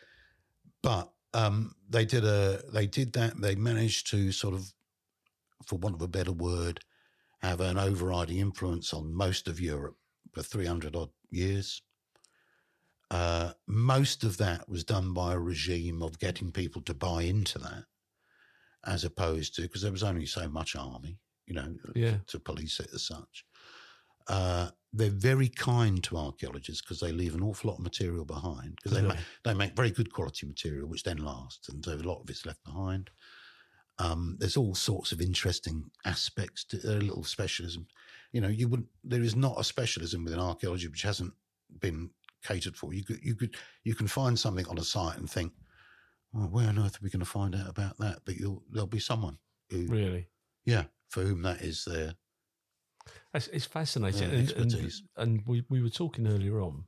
But 0.84 1.11
um, 1.34 1.76
they 1.89 2.05
did 2.05 2.26
a 2.26 2.61
they 2.73 2.88
did 2.88 3.13
that. 3.13 3.39
They 3.39 3.55
managed 3.55 4.09
to 4.11 4.31
sort 4.31 4.53
of, 4.55 4.73
for 5.66 5.78
want 5.78 5.96
of 5.96 6.02
a 6.02 6.08
better 6.08 6.32
word, 6.32 6.80
have 7.42 7.62
an 7.62 7.78
overriding 7.78 8.38
influence 8.38 8.94
on 8.94 9.14
most 9.14 9.48
of 9.48 9.60
Europe 9.60 9.96
for 10.34 10.44
three 10.44 10.66
hundred 10.66 10.96
odd 10.96 11.10
years. 11.30 11.82
Uh, 13.10 13.52
most 13.68 14.24
of 14.24 14.38
that 14.38 14.70
was 14.70 14.84
done 14.86 15.14
by 15.14 15.34
a 15.34 15.40
regime 15.40 16.02
of 16.02 16.18
getting 16.20 16.52
people 16.52 16.82
to 16.84 16.94
buy 16.94 17.24
into 17.24 17.60
that, 17.60 17.84
as 18.86 19.04
opposed 19.04 19.54
to 19.56 19.64
because 19.64 19.82
there 19.82 19.92
was 19.92 20.04
only 20.04 20.26
so 20.26 20.48
much 20.48 20.76
army, 20.76 21.20
you 21.46 21.54
know, 21.54 21.76
Yeah. 21.94 22.18
to 22.28 22.40
police 22.40 22.80
it 22.80 22.90
as 22.94 23.06
such. 23.06 23.46
Uh, 24.28 24.70
they're 24.94 25.10
very 25.10 25.50
kind 25.50 26.02
to 26.04 26.16
archaeologists 26.18 26.82
because 26.82 27.00
they 27.02 27.12
leave 27.12 27.34
an 27.36 27.44
awful 27.44 27.70
lot 27.70 27.78
of 27.78 27.84
material 27.84 28.24
behind 28.24 28.76
because 28.76 28.92
they, 29.02 29.08
they 29.44 29.54
make 29.54 29.76
very 29.76 29.90
good 29.90 30.14
quality 30.14 30.46
material 30.46 30.88
which 30.88 31.04
then 31.04 31.18
lasts 31.18 31.70
and 31.70 31.84
so 31.84 31.94
a 31.94 31.96
lot 31.96 32.22
of 32.22 32.30
it's 32.30 32.46
left 32.46 32.64
behind 32.64 33.10
um, 33.99 34.35
there's 34.39 34.57
all 34.57 34.73
sorts 34.73 35.11
of 35.11 35.22
interesting 35.22 35.84
aspects 36.05 36.63
to 36.65 36.77
their 36.77 36.99
little 37.01 37.23
specialism 37.23 37.85
you 38.31 38.41
know 38.41 38.47
you 38.47 38.68
would 38.68 38.85
there 39.03 39.22
is 39.22 39.35
not 39.35 39.59
a 39.59 39.63
specialism 39.63 40.23
within 40.23 40.39
archaeology 40.39 40.88
which 40.88 41.01
hasn't 41.03 41.34
been 41.80 42.09
catered 42.43 42.76
for 42.76 42.93
you 42.93 43.03
could 43.03 43.19
you 43.22 43.35
could 43.35 43.55
you 43.84 43.93
can 43.93 44.07
find 44.07 44.38
something 44.39 44.65
on 44.68 44.77
a 44.77 44.84
site 44.84 45.18
and 45.18 45.30
think 45.30 45.53
oh, 46.35 46.47
where 46.47 46.68
on 46.68 46.80
earth 46.80 46.95
are 46.95 47.03
we 47.03 47.09
going 47.09 47.19
to 47.19 47.26
find 47.26 47.53
out 47.55 47.69
about 47.69 47.97
that 47.99 48.19
but 48.26 48.35
you'll 48.35 48.63
there'll 48.72 48.88
be 48.88 48.99
someone 48.99 49.38
who 49.69 49.85
Really. 49.88 50.27
yeah 50.65 50.85
for 51.09 51.22
whom 51.23 51.41
that 51.43 51.61
is 51.61 51.85
their 51.85 52.15
It's, 53.34 53.47
it's 53.47 53.65
fascinating. 53.65 54.30
Yeah, 54.30 54.35
and, 54.38 54.49
expertise. 54.49 55.03
and, 55.18 55.38
and 55.38 55.47
we, 55.47 55.63
we 55.69 55.81
were 55.81 55.89
talking 55.89 56.27
earlier 56.27 56.61
on, 56.61 56.85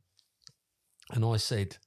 and 1.11 1.25
I 1.25 1.37
said, 1.37 1.77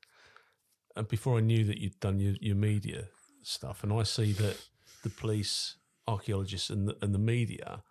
and 0.96 1.06
before 1.08 1.38
I 1.38 1.40
knew 1.40 1.64
that 1.64 1.78
you'd 1.78 1.98
done 2.00 2.18
your, 2.18 2.34
your 2.40 2.56
media 2.56 3.08
stuff, 3.42 3.82
and 3.84 3.92
I 3.92 4.02
see 4.02 4.32
that 4.32 4.56
the 5.06 5.14
police, 5.22 5.76
archaeologists, 6.08 6.70
and 6.70 6.88
the, 6.88 6.96
and 7.02 7.14
the 7.14 7.18
media 7.18 7.82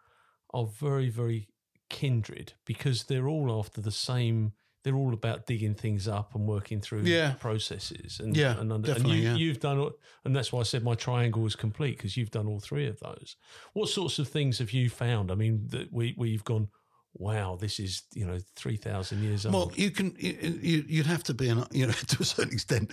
are 0.54 0.66
very, 0.66 1.10
very 1.10 1.48
kindred 1.90 2.54
because 2.66 3.04
they're 3.06 3.28
all 3.28 3.60
after 3.60 3.82
the 3.82 3.92
same. 3.92 4.54
They're 4.84 4.96
all 5.04 5.14
about 5.14 5.46
digging 5.48 5.74
things 5.76 6.08
up 6.08 6.36
and 6.36 6.48
working 6.48 6.80
through 6.80 7.04
Yeah. 7.04 7.34
processes. 7.40 8.20
And, 8.20 8.36
Yeah, 8.38 8.60
and, 8.60 8.72
under- 8.72 8.88
definitely, 8.88 9.14
and 9.16 9.24
you, 9.24 9.30
yeah. 9.30 9.36
you've 9.36 9.60
done, 9.60 9.90
and 10.24 10.36
that's 10.36 10.52
why 10.52 10.60
I 10.60 10.64
said 10.64 10.84
my 10.84 10.96
triangle 10.96 11.42
was 11.42 11.56
complete 11.56 11.98
because 11.98 12.16
you've 12.18 12.32
done 12.32 12.48
all 12.48 12.60
three 12.60 12.86
of 12.88 13.00
those. 13.00 13.36
What 13.74 13.90
sorts 13.90 14.20
of 14.20 14.28
things 14.28 14.60
have 14.60 14.72
you 14.72 14.90
found? 14.90 15.32
I 15.32 15.36
mean, 15.36 15.68
that 15.70 15.92
we 15.92 16.14
you've 16.18 16.44
gone, 16.44 16.70
wow, 17.16 17.56
this 17.60 17.80
is 17.80 18.04
you 18.14 18.26
know 18.28 18.38
three 18.56 18.78
thousand 18.78 19.24
years 19.24 19.46
old. 19.46 19.56
Well, 19.56 19.72
you 19.76 19.90
can 19.92 20.16
you 20.20 20.84
you'd 20.88 21.08
have 21.08 21.24
to 21.24 21.34
be 21.34 21.50
an 21.50 21.64
you 21.72 21.88
know 21.88 21.94
to 22.14 22.22
a 22.22 22.26
certain 22.26 22.54
extent. 22.54 22.92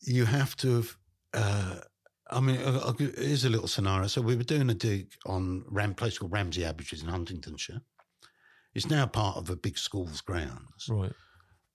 You 0.00 0.24
have 0.24 0.56
to 0.58 0.68
have. 0.76 0.96
Uh, 1.34 1.76
I 2.30 2.40
mean, 2.40 2.56
give- 2.98 3.16
here's 3.16 3.44
a 3.44 3.50
little 3.50 3.68
scenario. 3.68 4.08
So 4.08 4.20
we 4.20 4.36
were 4.36 4.42
doing 4.42 4.68
a 4.70 4.74
dig 4.74 5.12
on 5.26 5.64
Ram, 5.68 5.94
place 5.94 6.18
called 6.18 6.32
Ramsey 6.32 6.64
Abbey, 6.64 6.82
which 6.82 6.92
is 6.92 7.02
in 7.02 7.08
Huntingdonshire. 7.08 7.82
It's 8.74 8.90
now 8.90 9.06
part 9.06 9.36
of 9.36 9.48
a 9.48 9.56
big 9.56 9.78
school's 9.78 10.20
grounds, 10.20 10.88
right, 10.90 11.12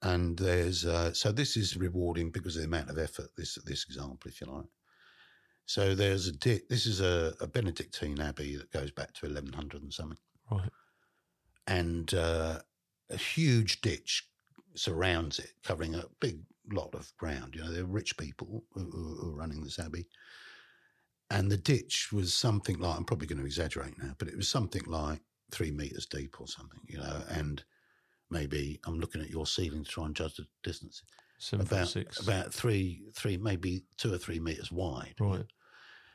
and 0.04 0.38
there's 0.38 0.86
uh, 0.86 1.14
so 1.14 1.32
this 1.32 1.58
is 1.58 1.76
rewarding 1.78 2.30
because 2.32 2.56
of 2.56 2.62
the 2.62 2.68
amount 2.68 2.90
of 2.92 2.98
effort. 3.00 3.30
This 3.36 3.56
this 3.66 3.86
example, 3.86 4.20
if 4.30 4.40
you 4.42 4.48
like. 4.48 4.68
So 5.66 5.96
there's 5.96 6.28
a 6.28 6.32
di- 6.34 6.62
this 6.70 6.86
is 6.86 7.00
a, 7.02 7.34
a 7.40 7.48
Benedictine 7.48 8.20
abbey 8.20 8.56
that 8.58 8.72
goes 8.72 8.92
back 8.92 9.14
to 9.14 9.26
1100 9.26 9.82
and 9.82 9.94
something 9.94 10.18
right, 10.52 10.70
and 11.68 12.14
uh, 12.14 12.60
a 13.10 13.18
huge 13.18 13.82
ditch 13.82 14.28
surrounds 14.76 15.40
it, 15.40 15.54
covering 15.64 15.96
a 15.96 16.06
big 16.20 16.42
lot 16.72 16.94
of 16.94 17.12
ground. 17.18 17.56
You 17.56 17.64
know, 17.64 17.72
they're 17.72 17.86
rich 17.86 18.16
people 18.18 18.64
who, 18.74 18.82
who, 18.82 19.16
who 19.22 19.30
are 19.32 19.36
running 19.38 19.64
this 19.64 19.80
abbey. 19.80 20.08
And 21.32 21.52
the 21.52 21.58
ditch 21.58 22.12
was 22.14 22.36
something 22.36 22.80
like, 22.80 22.98
I'm 22.98 23.06
probably 23.06 23.28
going 23.28 23.40
to 23.40 23.46
exaggerate 23.48 23.98
now, 23.98 24.16
but 24.20 24.30
it 24.30 24.38
was 24.38 24.50
something 24.50 24.84
like 24.86 25.24
three 25.52 25.72
meters 25.72 26.06
deep 26.06 26.40
or 26.42 26.48
something, 26.48 26.82
you 26.88 27.00
know, 27.00 27.26
and 27.30 27.66
maybe 28.30 28.80
I'm 28.86 29.00
looking 29.00 29.22
at 29.22 29.30
your 29.32 29.48
ceiling 29.48 29.84
to 29.86 29.92
try 29.92 30.06
and 30.06 30.16
judge 30.16 30.38
the 30.38 30.48
distance. 30.64 31.04
seven 31.38 31.68
About, 31.68 31.84
six, 31.84 32.18
about 32.18 32.54
three, 32.54 33.10
three, 33.16 33.38
maybe 33.38 33.86
two 33.98 34.14
or 34.14 34.20
three 34.20 34.40
meters 34.40 34.72
wide. 34.72 35.20
right, 35.20 35.48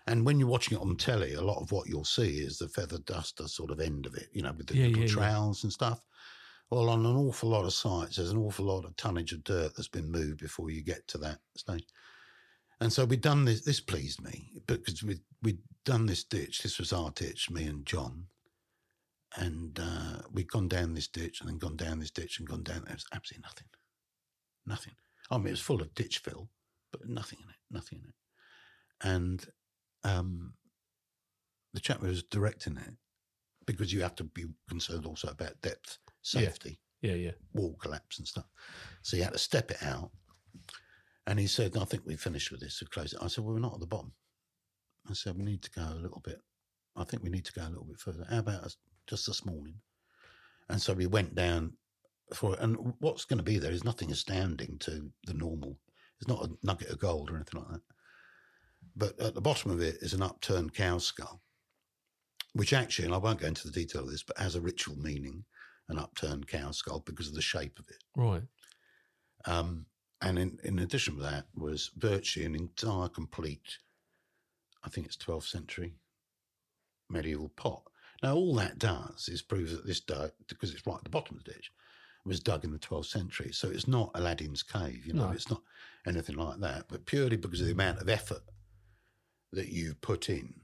And 0.07 0.25
when 0.25 0.39
you're 0.39 0.49
watching 0.49 0.77
it 0.79 0.81
on 0.81 0.97
telly, 0.97 1.35
a 1.35 1.43
lot 1.43 1.61
of 1.61 1.73
what 1.73 1.89
you'll 1.89 2.05
see 2.05 2.39
is 2.39 2.59
the 2.59 2.69
feather 2.69 2.99
duster 2.99 3.49
sort 3.49 3.71
of 3.71 3.81
end 3.81 4.07
of 4.07 4.15
it, 4.15 4.29
you 4.33 4.43
know, 4.43 4.53
with 4.53 4.69
the 4.69 4.75
Yeah, 4.75 4.87
little 4.87 5.03
yeah, 5.03 5.07
yeah. 5.07 5.31
trowels 5.31 5.63
and 5.65 5.73
stuff. 5.73 6.05
Well, 6.71 6.89
on 6.89 7.07
an 7.07 7.17
awful 7.17 7.51
lot 7.51 7.65
of 7.65 7.73
sites, 7.73 8.17
there's 8.17 8.31
an 8.31 8.39
awful 8.39 8.67
lot 8.67 8.85
of 8.85 8.97
tonnage 8.97 9.33
of 9.33 9.45
dirt 9.45 9.75
that's 9.77 9.89
been 9.89 10.11
moved 10.11 10.41
before 10.41 10.71
you 10.71 10.83
get 10.83 11.09
to 11.09 11.19
that 11.19 11.41
stage. 11.57 11.87
And 12.81 12.93
so 12.93 13.05
we'd 13.05 13.23
done 13.23 13.45
this. 13.45 13.65
This 13.65 13.81
pleased 13.81 14.23
me 14.23 14.51
because 14.67 15.03
we'd, 15.03 15.21
we'd 15.43 15.61
done 15.85 16.07
this 16.07 16.25
ditch. 16.25 16.63
This 16.63 16.79
was 16.79 16.93
our 16.93 17.11
ditch, 17.11 17.51
me 17.51 17.65
and 17.65 17.87
John. 17.87 18.27
And 19.37 19.79
uh, 19.81 20.23
we'd 20.33 20.51
gone 20.51 20.69
down 20.69 20.95
this 20.95 21.09
ditch 21.09 21.41
and 21.41 21.49
then 21.49 21.59
gone 21.59 21.77
down 21.77 21.99
this 22.01 22.11
ditch 22.11 22.39
and 22.39 22.49
gone 22.49 22.63
down. 22.63 22.85
There 22.85 22.95
was 22.95 23.07
absolutely 23.15 23.47
nothing. 23.47 23.67
Nothing. 24.67 24.95
I 25.31 25.39
mean, 25.39 25.49
it 25.49 25.51
was 25.53 25.61
full 25.61 25.81
of 25.81 25.95
ditch 25.95 26.19
fill, 26.19 26.49
but 26.93 27.09
nothing 27.09 27.39
in 27.43 27.49
it. 27.49 27.57
Nothing 27.71 28.01
in 28.03 28.09
it. 28.09 28.15
And 29.03 29.45
um, 30.05 30.55
the 31.75 31.81
chap 31.81 32.01
who 32.01 32.07
was 32.07 32.23
directing 32.23 32.77
it, 32.77 32.95
because 33.67 33.93
you 33.93 34.03
have 34.03 34.15
to 34.17 34.25
be 34.25 34.45
concerned 34.69 35.07
also 35.07 35.29
about 35.29 35.61
depth, 35.61 35.99
safety, 36.23 36.79
yeah, 37.03 37.15
yeah, 37.15 37.33
wall 37.53 37.77
collapse 37.81 38.19
and 38.19 38.27
stuff. 38.27 38.47
So 39.03 39.17
you 39.17 39.25
had 39.25 39.33
to 39.33 39.39
step 39.39 39.71
it 39.71 39.83
out. 39.83 40.11
And 41.27 41.39
he 41.39 41.47
said, 41.47 41.77
I 41.77 41.85
think 41.85 42.03
we've 42.07 42.21
finished 42.21 42.51
with 42.51 42.61
this. 42.61 42.79
So 42.79 42.87
close 42.87 43.13
it. 43.13 43.19
I 43.21 43.27
said, 43.27 43.45
Well, 43.45 43.55
we're 43.55 43.61
not 43.61 43.75
at 43.75 43.81
the 43.81 43.87
bottom. 43.87 44.13
I 45.11 45.15
said, 45.15 45.37
We 45.37 45.45
need 45.45 45.63
to 45.63 45.71
go 45.71 45.83
a 45.83 46.01
little 46.01 46.23
bit. 46.25 46.41
I 46.97 47.05
think 47.05 47.23
we 47.23 47.31
need 47.31 47.45
to 47.45 47.53
go 47.53 47.63
a 47.63 47.69
little 47.69 47.85
bit 47.85 47.99
further. 47.99 48.27
How 48.31 48.39
about 48.39 48.63
us 48.65 48.77
just 49.07 49.27
this 49.27 49.45
morning? 49.45 49.75
And 50.69 50.81
so 50.81 50.93
we 50.95 51.07
went 51.07 51.35
down 51.35 51.73
for 52.35 52.55
it. 52.55 52.61
And 52.61 52.95
what's 53.01 53.25
going 53.25 53.39
to 53.39 53.45
be 53.45 53.59
there 53.59 53.73
is 53.73 53.85
nothing 53.85 54.11
astounding 54.11 54.79
to 54.81 55.11
the 55.27 55.35
normal. 55.35 55.79
It's 56.21 56.29
not 56.29 56.45
a 56.45 56.51
nugget 56.63 56.91
of 56.91 56.99
gold 56.99 57.31
or 57.31 57.37
anything 57.37 57.61
like 57.61 57.71
that. 57.73 57.83
But 58.97 59.21
at 59.21 59.35
the 59.35 59.41
bottom 59.41 59.71
of 59.71 59.81
it 59.83 59.97
is 60.01 60.15
an 60.15 60.23
upturned 60.23 60.75
cow 60.75 60.99
skull, 60.99 61.43
which 62.55 62.73
actually, 62.73 63.05
and 63.05 63.15
I 63.15 63.19
won't 63.19 63.41
go 63.41 63.47
into 63.49 63.67
the 63.67 63.73
detail 63.73 64.05
of 64.05 64.11
this, 64.11 64.23
but 64.23 64.39
has 64.39 64.55
a 64.55 64.61
ritual 64.61 64.97
meaning, 64.97 65.45
an 65.89 65.99
upturned 65.99 66.49
cow 66.49 66.71
skull 66.71 67.01
because 67.05 67.29
of 67.29 67.35
the 67.35 67.43
shape 67.43 67.79
of 67.79 67.87
it. 67.89 68.03
right, 68.17 68.43
Um, 69.45 69.85
and 70.23 70.39
in, 70.39 70.59
in 70.65 70.79
addition 70.79 71.17
to 71.17 71.23
that 71.23 71.47
was 71.55 71.91
virtually 71.97 72.47
an 72.47 72.55
entire 72.55 73.09
complete, 73.09 73.79
I 74.85 74.89
think 74.89 75.07
it's 75.07 75.17
12th 75.17 75.49
century 75.49 75.95
medieval 77.09 77.51
pot. 77.51 77.83
Now, 78.23 78.35
all 78.35 78.55
that 78.57 78.79
does 78.79 79.29
is 79.29 79.43
prove 79.43 79.71
that 79.71 79.87
this 79.87 80.01
dug, 80.01 80.33
because 80.49 80.73
it's 80.73 80.87
right 80.87 80.97
at 80.97 81.05
the 81.05 81.11
bottom 81.11 81.37
of 81.37 81.45
the 81.45 81.53
ditch, 81.53 81.71
was 82.25 82.41
dug 82.41 82.65
in 82.65 82.73
the 82.73 82.79
12th 82.79 83.07
century. 83.07 83.53
So 83.53 83.69
it's 83.69 83.87
not 83.87 84.11
Aladdin's 84.15 84.63
cave, 84.63 85.07
you 85.07 85.13
know, 85.13 85.27
No. 85.27 85.33
it's 85.33 85.51
not 85.51 85.63
anything 86.07 86.37
like 86.37 86.59
that, 86.61 86.87
but 86.89 87.07
purely 87.07 87.37
because 87.37 87.61
of 87.61 87.67
the 87.67 87.73
amount 87.73 88.01
of 88.01 88.09
effort 88.09 88.43
that 89.53 89.69
you've 89.69 90.01
put 90.01 90.29
in 90.29 90.55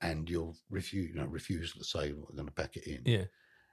and 0.00 0.28
your 0.28 0.54
refu- 0.72 1.08
you 1.08 1.14
know, 1.14 1.26
refusal 1.26 1.78
to 1.78 1.84
say 1.84 2.12
we're 2.12 2.34
going 2.34 2.46
to 2.48 2.52
pack 2.52 2.76
it 2.76 2.84
in 2.86 3.02
yeah, 3.04 3.24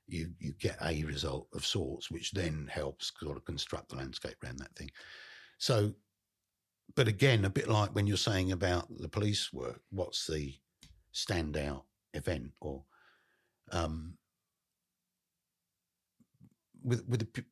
you 0.07 0.31
you 0.39 0.53
get 0.59 0.77
a 0.83 1.03
result 1.03 1.47
of 1.53 1.65
sorts, 1.65 2.11
which 2.11 2.31
then 2.31 2.67
helps 2.71 3.11
sort 3.19 3.37
of 3.37 3.45
construct 3.45 3.89
the 3.89 3.95
landscape 3.95 4.35
around 4.43 4.59
that 4.59 4.75
thing. 4.75 4.89
So, 5.57 5.93
but 6.95 7.07
again, 7.07 7.45
a 7.45 7.49
bit 7.49 7.67
like 7.67 7.93
when 7.95 8.07
you're 8.07 8.17
saying 8.17 8.51
about 8.51 8.87
the 8.97 9.09
police 9.09 9.53
work, 9.53 9.81
what's 9.89 10.27
the 10.27 10.53
standout 11.13 11.83
event 12.13 12.51
or 12.61 12.83
um, 13.71 14.17
with 16.83 17.07
with 17.07 17.19
the, 17.19 17.43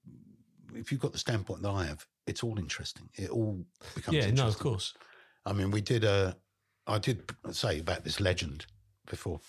if 0.75 0.91
you've 0.91 1.01
got 1.01 1.13
the 1.13 1.19
standpoint 1.19 1.61
that 1.61 1.69
I 1.69 1.85
have, 1.85 2.05
it's 2.27 2.43
all 2.43 2.59
interesting. 2.59 3.09
It 3.15 3.29
all 3.29 3.65
becomes 3.95 4.17
yeah. 4.17 4.31
No, 4.31 4.47
of 4.47 4.59
course, 4.59 4.93
I 5.45 5.53
mean, 5.53 5.71
we 5.71 5.81
did 5.81 6.03
a 6.03 6.35
I 6.87 6.97
did 6.97 7.31
say 7.51 7.79
about 7.79 8.03
this 8.03 8.19
legend 8.19 8.65
before. 9.07 9.39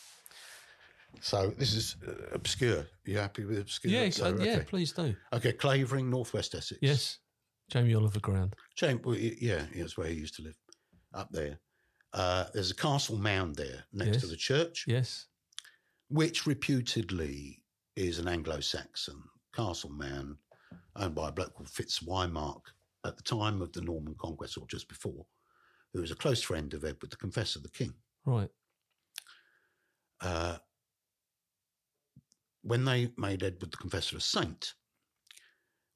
So 1.20 1.50
this 1.50 1.74
is 1.74 1.96
uh, 2.06 2.12
obscure. 2.32 2.86
You 3.04 3.18
happy 3.18 3.44
with 3.44 3.58
obscure? 3.58 3.92
Yes, 3.92 4.20
Oh, 4.20 4.34
uh, 4.34 4.38
yeah, 4.38 4.62
please 4.66 4.92
do. 4.92 5.14
Okay, 5.32 5.52
Clavering, 5.52 6.08
Northwest 6.10 6.54
Essex. 6.54 6.78
Yes, 6.82 7.18
Jamie 7.70 7.94
Oliver 7.94 8.20
Ground. 8.20 8.56
Jamie, 8.76 9.00
well, 9.04 9.16
yeah, 9.16 9.64
that's 9.74 9.96
where 9.96 10.08
he 10.08 10.14
used 10.14 10.34
to 10.36 10.42
live, 10.42 10.56
up 11.14 11.28
there. 11.30 11.58
Uh, 12.12 12.46
there's 12.54 12.70
a 12.70 12.74
castle 12.76 13.16
mound 13.18 13.54
there 13.56 13.84
next 13.92 14.12
Yes. 14.14 14.20
to 14.22 14.26
the 14.28 14.36
church, 14.36 14.84
Yes, 14.88 15.26
which 16.08 16.46
reputedly 16.46 17.62
is 17.96 18.18
an 18.18 18.26
Anglo-Saxon 18.26 19.22
castle 19.54 19.90
mound 19.90 20.36
owned 20.96 21.14
by 21.14 21.28
a 21.28 21.32
bloke 21.32 21.54
called 21.54 21.68
Fitzwimarc 21.68 22.62
at 23.04 23.16
the 23.16 23.22
time 23.22 23.60
of 23.62 23.72
the 23.72 23.80
Norman 23.82 24.14
conquest 24.18 24.56
or 24.58 24.66
just 24.68 24.88
before, 24.88 25.24
who 25.92 26.00
was 26.00 26.10
a 26.10 26.16
close 26.16 26.42
friend 26.42 26.72
of 26.74 26.84
Edward 26.84 27.10
the 27.10 27.16
Confessor, 27.16 27.60
the 27.60 27.68
king. 27.70 27.92
right. 28.24 28.48
Uh, 30.20 30.56
when 32.62 32.84
they 32.84 33.12
made 33.16 33.42
Edward 33.42 33.70
the 33.72 33.76
Confessor 33.76 34.16
a 34.16 34.20
saint, 34.20 34.74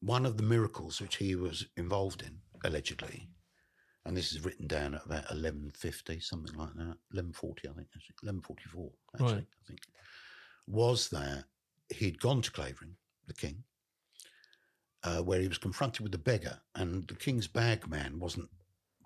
one 0.01 0.27
of 0.27 0.37
the 0.37 0.43
miracles 0.43 1.01
which 1.01 1.17
he 1.17 1.35
was 1.35 1.67
involved 1.77 2.23
in, 2.23 2.39
allegedly, 2.65 3.29
and 4.05 4.17
this 4.17 4.33
is 4.33 4.45
written 4.45 4.67
down 4.67 4.95
at 4.95 5.05
about 5.07 5.25
1150, 5.31 6.21
something 6.21 6.55
like 6.57 6.75
that, 6.75 6.99
1140, 7.13 7.69
I 7.69 7.73
think, 7.73 7.89
actually, 7.95 8.17
1144, 8.23 8.91
actually, 9.15 9.35
Right. 9.35 9.47
I 9.63 9.67
think, 9.67 9.81
was 10.67 11.09
that 11.11 11.45
he'd 11.91 12.21
gone 12.21 12.43
to 12.43 12.51
Clavering, 12.51 12.97
the 13.27 13.35
king, 13.35 13.65
uh, 15.05 15.23
where 15.23 15.41
he 15.41 15.49
was 15.49 15.59
confronted 15.59 16.03
with 16.03 16.15
a 16.15 16.19
beggar, 16.19 16.61
and 16.75 17.07
the 17.09 17.15
king's 17.17 17.47
bagman 17.47 18.19
wasn't 18.19 18.49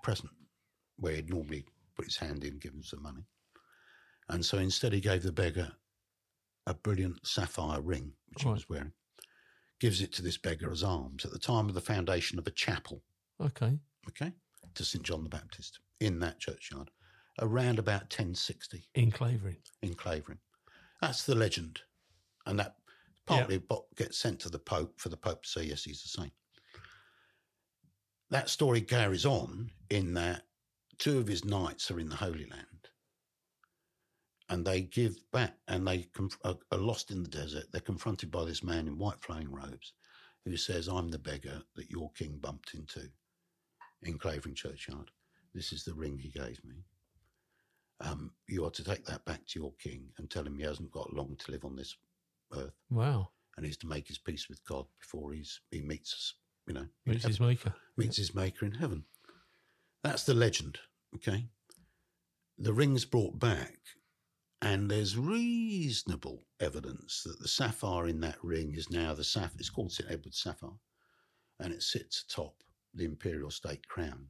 present, 0.03 0.33
where 0.97 1.15
he'd 1.15 1.31
normally 1.31 1.65
put 1.97 2.05
his 2.07 2.17
hand 2.17 2.45
in, 2.45 2.53
and 2.53 2.61
give 2.61 2.73
him 2.73 2.83
some 2.83 3.03
money. 3.03 3.25
And 4.29 4.45
so 4.45 4.59
instead, 4.59 4.93
he 4.93 5.01
gave 5.01 5.23
the 5.23 5.33
beggar 5.33 5.73
a 6.69 6.75
brilliant 6.75 7.27
sapphire 7.27 7.81
ring, 7.81 8.13
which 8.29 8.43
he 8.43 8.49
was 8.49 8.69
wearing, 8.69 8.93
gives 9.81 10.01
it 10.03 10.13
to 10.13 10.23
this 10.23 10.37
beggar 10.37 10.71
as 10.71 10.83
alms 10.83 11.25
at 11.25 11.31
the 11.33 11.39
time 11.39 11.69
of 11.69 11.75
the 11.75 11.81
foundation 11.81 12.39
of 12.39 12.47
a 12.47 12.51
chapel, 12.51 13.03
Okay. 13.41 13.79
okay, 14.09 14.33
to 14.75 14.85
St. 14.85 15.03
John 15.05 15.23
the 15.23 15.31
Baptist 15.31 15.81
in 16.01 16.19
that 16.21 16.39
churchyard, 16.41 16.91
around 17.41 17.79
about 17.79 18.03
1060 18.03 18.85
In 18.95 19.11
Clavering. 19.11 19.57
in 19.83 19.95
Clavering. 19.95 20.39
That's 21.01 21.25
the 21.25 21.35
legend. 21.35 21.81
And 22.45 22.59
that 22.59 22.77
partly 23.27 23.63
what 23.69 23.85
gets 23.97 24.19
sent 24.19 24.41
to 24.41 24.49
the 24.51 24.59
Pope 24.59 25.01
for 25.01 25.09
the 25.09 25.17
Pope 25.17 25.43
to 25.45 25.49
say, 25.49 25.63
yes, 25.65 25.85
he's 25.85 26.03
the 26.03 26.09
saint. 26.09 26.33
That 28.31 28.49
story 28.51 28.81
carries 28.83 29.25
on 29.25 29.71
in 29.91 30.15
that 30.15 30.43
two 30.99 31.19
of 31.19 31.29
his 31.29 31.45
knights 31.45 31.91
are 31.91 32.01
in 32.01 32.09
the 32.09 32.17
Holy 32.17 32.45
Land 32.47 32.67
and 34.49 34.65
they 34.65 34.81
give 34.83 35.17
back 35.33 35.55
and 35.69 35.87
they 35.87 36.05
conf- 36.15 36.39
are, 36.45 36.57
are 36.73 36.79
lost 36.79 37.11
in 37.11 37.23
the 37.23 37.29
desert. 37.29 37.65
They're 37.73 37.81
confronted 37.81 38.31
by 38.31 38.45
this 38.45 38.63
man 38.63 38.87
in 38.89 38.99
white 38.99 39.21
flowing 39.21 39.51
robes 39.53 39.93
who 40.45 40.57
says, 40.57 40.89
I'm 40.89 41.11
the 41.11 41.19
beggar 41.19 41.63
that 41.77 41.91
your 41.91 42.11
king 42.13 42.39
bumped 42.41 42.75
into 42.75 43.09
in 44.03 44.19
Clavering 44.19 44.55
Churchyard. 44.55 45.11
This 45.55 45.73
is 45.73 45.85
the 45.85 45.95
ring 45.95 46.19
he 46.19 46.29
gave 46.31 46.63
me 46.65 46.85
um, 48.01 48.31
you 48.47 48.65
are 48.65 48.71
to 48.71 48.85
take 48.85 49.05
that 49.07 49.25
back 49.25 49.45
to 49.49 49.59
your 49.59 49.73
king 49.83 50.05
and 50.19 50.31
tell 50.31 50.47
him 50.47 50.57
he 50.57 50.63
hasn't 50.65 50.93
got 50.93 51.13
long 51.13 51.35
to 51.37 51.51
live 51.51 51.65
on 51.65 51.75
this 51.75 51.97
earth 52.55 52.73
Wow. 52.91 53.31
and 53.57 53.67
he's 53.67 53.77
to 53.79 53.89
make 53.89 54.07
his 54.07 54.19
peace 54.19 54.49
with 54.49 54.65
God 54.65 54.87
before 55.01 55.33
he's 55.33 55.61
he 55.73 55.81
meets 55.81 56.13
us, 56.15 56.35
you 56.69 56.75
know, 56.75 56.87
Meets 57.07 57.25
his 57.27 57.41
maker. 57.41 57.75
meets 57.97 58.17
his 58.17 58.35
maker 58.37 58.67
in 58.67 58.73
heaven. 58.75 59.03
That's 60.05 60.23
the 60.23 60.35
legend, 60.35 60.79
okay? 61.17 61.47
The 62.57 62.73
ring's 62.73 63.05
brought 63.05 63.41
back, 63.41 63.79
and 64.63 64.91
there's 64.91 65.17
reasonable 65.17 66.45
evidence 66.61 67.23
that 67.25 67.39
the 67.41 67.49
sapphire 67.49 68.09
in 68.09 68.21
that 68.21 68.37
ring 68.43 68.75
is 68.75 68.91
now 68.91 69.15
the 69.15 69.25
sapphire. 69.25 69.57
It's 69.59 69.71
called 69.71 69.93
St. 69.93 70.11
Edward's 70.11 70.39
sapphire, 70.43 70.71
and 71.61 71.73
it 71.73 71.83
sits 71.83 72.25
atop 72.29 72.55
the 72.95 73.05
imperial 73.05 73.51
state 73.51 73.87
crown. 73.89 74.27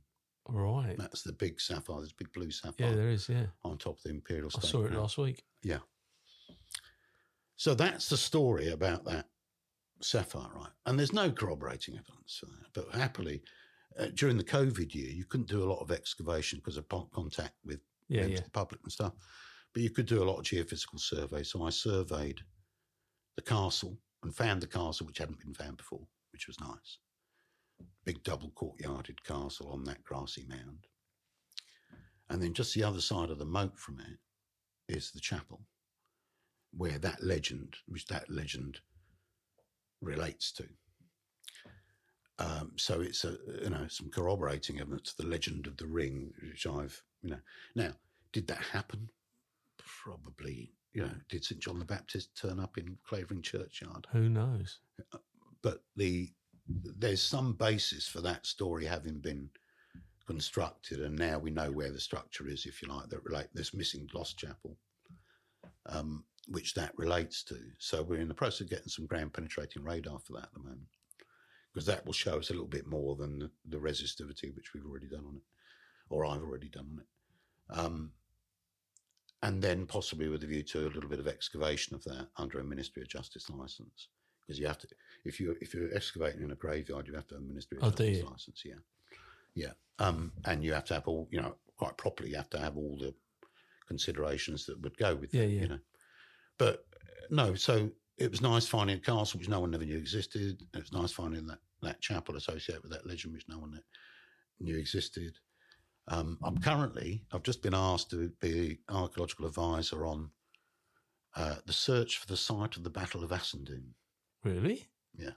Right. 0.48 0.96
That's 0.98 1.22
the 1.22 1.32
big 1.32 1.60
sapphire, 1.60 2.00
this 2.00 2.12
big 2.12 2.32
blue 2.32 2.50
sapphire 2.50 2.88
Yeah, 2.90 2.94
there 2.94 3.10
is. 3.10 3.28
Yeah. 3.28 3.46
on 3.64 3.76
top 3.78 3.98
of 3.98 4.02
the 4.02 4.10
imperial 4.10 4.50
state. 4.50 4.64
I 4.64 4.68
saw 4.68 4.84
it 4.84 4.88
crown. 4.88 5.00
last 5.02 5.18
week. 5.18 5.44
Yeah. 5.62 5.78
So 7.56 7.74
that's 7.74 8.08
the 8.08 8.16
story 8.16 8.68
about 8.70 9.04
that 9.04 9.26
sapphire, 10.00 10.48
right? 10.54 10.70
And 10.86 10.98
there's 10.98 11.12
no 11.12 11.30
corroborating 11.30 11.94
evidence 11.98 12.38
for 12.40 12.46
that. 12.46 12.72
But 12.72 12.94
happily, 12.98 13.42
uh, 13.98 14.06
during 14.14 14.36
the 14.36 14.44
COVID 14.44 14.94
year, 14.94 15.10
you 15.10 15.24
couldn't 15.24 15.48
do 15.48 15.62
a 15.62 15.70
lot 15.70 15.80
of 15.80 15.90
excavation 15.90 16.60
because 16.60 16.76
of 16.76 16.88
contact 17.12 17.54
with 17.64 17.80
Yeah, 18.08 18.26
yeah. 18.26 18.40
the 18.40 18.50
public 18.50 18.80
and 18.84 18.92
stuff. 18.92 19.12
But 19.72 19.82
you 19.82 19.90
could 19.90 20.06
do 20.06 20.22
a 20.22 20.28
lot 20.28 20.38
of 20.38 20.44
geophysical 20.44 20.98
surveys. 20.98 21.52
So 21.52 21.62
I 21.62 21.70
surveyed 21.70 22.40
the 23.36 23.42
castle 23.42 23.98
and 24.22 24.34
found 24.34 24.60
the 24.60 24.66
castle, 24.66 25.06
which 25.06 25.18
hadn't 25.18 25.40
been 25.40 25.54
found 25.54 25.76
before, 25.76 26.06
which 26.32 26.46
was 26.46 26.60
nice. 26.60 26.98
Big 28.04 28.22
double 28.24 28.50
courtyarded 28.50 29.22
castle 29.24 29.70
on 29.70 29.84
that 29.84 30.02
grassy 30.02 30.44
mound. 30.48 30.86
And 32.30 32.42
then 32.42 32.52
just 32.52 32.74
the 32.74 32.82
other 32.82 33.00
side 33.00 33.30
of 33.30 33.38
the 33.38 33.44
moat 33.44 33.78
from 33.78 34.00
it 34.00 34.18
is 34.92 35.10
the 35.12 35.20
chapel, 35.20 35.60
where 36.76 36.98
that 36.98 37.22
legend, 37.22 37.76
which 37.86 38.06
that 38.06 38.28
legend 38.28 38.80
relates 40.00 40.52
to. 40.52 40.64
Um, 42.40 42.72
so 42.76 43.00
it's 43.00 43.24
a 43.24 43.36
you 43.62 43.70
know 43.70 43.86
some 43.88 44.10
corroborating 44.10 44.80
evidence 44.80 45.14
to 45.14 45.22
the 45.22 45.28
legend 45.28 45.66
of 45.66 45.76
the 45.76 45.86
ring, 45.86 46.32
which 46.42 46.66
I've 46.66 47.02
you 47.22 47.30
know. 47.30 47.40
Now, 47.74 47.92
did 48.32 48.46
that 48.48 48.58
happen? 48.58 49.10
Probably. 50.08 50.72
You 50.94 51.02
know, 51.02 51.10
did 51.28 51.44
St 51.44 51.60
John 51.60 51.78
the 51.78 51.84
Baptist 51.84 52.34
turn 52.34 52.58
up 52.58 52.78
in 52.78 52.96
Clavering 53.06 53.42
Churchyard? 53.42 54.06
Who 54.12 54.28
knows? 54.28 54.78
But 55.62 55.82
the 55.96 56.30
there's 56.66 57.22
some 57.22 57.52
basis 57.52 58.08
for 58.08 58.20
that 58.22 58.46
story 58.46 58.84
having 58.86 59.18
been 59.20 59.50
constructed, 60.26 61.00
and 61.00 61.16
now 61.16 61.38
we 61.38 61.50
know 61.50 61.70
where 61.70 61.92
the 61.92 62.00
structure 62.00 62.48
is, 62.48 62.66
if 62.66 62.82
you 62.82 62.88
like, 62.88 63.08
that 63.10 63.24
relate 63.24 63.48
this 63.54 63.74
missing 63.74 64.08
lost 64.14 64.38
chapel, 64.38 64.76
um, 65.86 66.24
which 66.48 66.74
that 66.74 66.92
relates 66.96 67.42
to. 67.44 67.58
So 67.78 68.02
we're 68.02 68.20
in 68.20 68.28
the 68.28 68.34
process 68.34 68.62
of 68.62 68.70
getting 68.70 68.88
some 68.88 69.06
ground 69.06 69.34
penetrating 69.34 69.84
radar 69.84 70.18
for 70.18 70.32
that 70.34 70.44
at 70.44 70.54
the 70.54 70.60
moment, 70.60 70.88
because 71.72 71.86
that 71.86 72.04
will 72.04 72.12
show 72.14 72.38
us 72.38 72.50
a 72.50 72.54
little 72.54 72.66
bit 72.66 72.86
more 72.86 73.14
than 73.14 73.38
the, 73.38 73.50
the 73.68 73.78
resistivity 73.78 74.54
which 74.56 74.72
we've 74.74 74.86
already 74.86 75.08
done 75.08 75.24
on 75.28 75.36
it, 75.36 75.44
or 76.08 76.26
I've 76.26 76.42
already 76.42 76.70
done 76.70 76.88
on 76.92 76.98
it. 77.00 77.78
Um, 77.78 78.12
and 79.42 79.62
then 79.62 79.86
possibly 79.86 80.28
with 80.28 80.42
a 80.42 80.46
view 80.46 80.62
to 80.64 80.86
a 80.86 80.90
little 80.90 81.08
bit 81.08 81.20
of 81.20 81.28
excavation 81.28 81.94
of 81.94 82.04
that 82.04 82.28
under 82.36 82.58
a 82.60 82.64
Ministry 82.64 83.02
of 83.02 83.08
Justice 83.08 83.48
license, 83.50 84.08
because 84.40 84.58
you 84.58 84.66
have 84.66 84.78
to, 84.78 84.88
if 85.24 85.38
you 85.40 85.56
if 85.60 85.74
you're 85.74 85.94
excavating 85.94 86.42
in 86.42 86.50
a 86.52 86.56
graveyard, 86.56 87.06
you 87.06 87.14
have 87.14 87.26
to 87.28 87.34
have 87.36 87.44
a 87.44 87.46
Ministry 87.46 87.78
of 87.78 87.84
Oh, 87.84 87.90
Justice 87.90 88.24
license. 88.24 88.62
Yeah, 88.64 88.80
yeah, 89.54 89.72
um, 89.98 90.32
and 90.44 90.64
you 90.64 90.72
have 90.72 90.84
to 90.86 90.94
have 90.94 91.06
all, 91.06 91.28
you 91.30 91.40
know, 91.40 91.54
quite 91.76 91.96
properly, 91.96 92.30
you 92.30 92.36
have 92.36 92.50
to 92.50 92.58
have 92.58 92.76
all 92.76 92.96
the 92.98 93.14
considerations 93.86 94.66
that 94.66 94.80
would 94.82 94.96
go 94.98 95.14
with 95.14 95.32
Yeah, 95.32 95.42
it, 95.42 95.50
yeah. 95.50 95.60
you 95.62 95.68
know. 95.68 95.78
But 96.58 96.84
uh, 97.00 97.26
no, 97.30 97.54
so 97.54 97.90
it 98.18 98.30
was 98.30 98.40
nice 98.42 98.66
finding 98.66 98.96
a 98.96 99.00
castle 99.00 99.38
which 99.38 99.48
no 99.48 99.60
one 99.60 99.74
ever 99.74 99.84
knew 99.84 99.96
existed. 99.96 100.60
It 100.74 100.78
was 100.78 100.92
nice 100.92 101.12
finding 101.12 101.46
that 101.46 101.58
that 101.82 102.00
chapel 102.00 102.36
associated 102.36 102.82
with 102.82 102.90
that 102.90 103.06
legend 103.06 103.32
which 103.32 103.48
no 103.48 103.58
one 103.58 103.80
knew 104.58 104.76
existed. 104.76 105.38
Um, 106.08 106.38
I'm 106.42 106.58
currently, 106.58 107.22
I've 107.32 107.42
just 107.42 107.62
been 107.62 107.74
asked 107.74 108.10
to 108.10 108.30
be 108.40 108.78
archaeological 108.88 109.46
advisor 109.46 110.06
on 110.06 110.30
uh, 111.36 111.56
the 111.66 111.72
search 111.72 112.18
for 112.18 112.26
the 112.26 112.36
site 112.36 112.76
of 112.76 112.82
the 112.84 112.90
Battle 112.90 113.22
of 113.22 113.30
Assandun, 113.30 113.84
Really? 114.44 114.88
Yeah. 115.16 115.32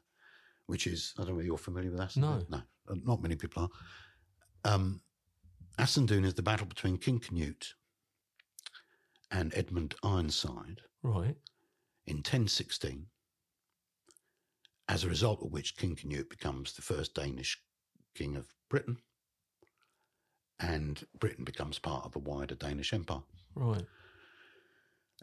Which 0.68 0.88
is, 0.88 1.14
I 1.18 1.22
don't 1.22 1.30
know 1.32 1.36
whether 1.36 1.46
you're 1.48 1.58
familiar 1.58 1.92
with 1.92 2.00
Assandun. 2.00 2.22
No. 2.22 2.46
No, 2.50 2.62
uh, 2.90 2.96
not 3.04 3.22
many 3.22 3.36
people 3.36 3.64
are. 3.64 4.72
Um, 4.74 5.02
Assandun 5.78 6.24
is 6.26 6.36
the 6.36 6.44
battle 6.44 6.68
between 6.68 6.98
King 6.98 7.20
Canute 7.20 7.74
and 9.32 9.54
Edmund 9.56 9.96
Ironside 10.04 10.82
Right. 11.04 11.36
in 12.06 12.18
1016, 12.18 13.08
as 14.88 15.04
a 15.04 15.10
result 15.10 15.42
of 15.42 15.52
which 15.52 15.76
King 15.78 15.96
Canute 15.96 16.30
becomes 16.30 16.74
the 16.74 16.82
first 16.82 17.16
Danish 17.16 17.58
king 18.16 18.36
of 18.36 18.48
Britain, 18.70 18.98
and 20.62 21.04
Britain 21.20 21.44
becomes 21.44 21.80
part 21.80 22.06
of 22.06 22.16
a 22.16 22.20
wider 22.20 22.56
Danish 22.56 22.94
empire. 22.94 23.22
Right. 23.56 23.86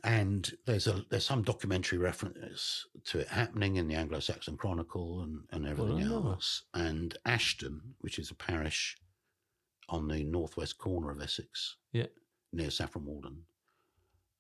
And 0.04 0.52
there's 0.64 0.86
a 0.86 1.04
there's 1.10 1.24
some 1.26 1.42
documentary 1.42 1.98
reference 1.98 2.86
to 3.06 3.18
it 3.18 3.28
happening 3.28 3.76
in 3.76 3.88
the 3.88 3.96
Anglo-Saxon 3.96 4.56
Chronicle 4.56 5.22
and, 5.22 5.40
and 5.50 5.66
everything 5.66 6.02
else. 6.02 6.62
And 6.72 7.16
Ashdon, 7.26 7.80
which 8.00 8.18
is 8.20 8.30
a 8.30 8.34
parish 8.36 8.96
on 9.88 10.06
the 10.06 10.22
northwest 10.22 10.78
corner 10.78 11.10
of 11.10 11.20
Essex, 11.20 11.76
Yeah. 11.92 12.06
near 12.52 12.70
Saffron 12.70 13.06
Walden, 13.06 13.42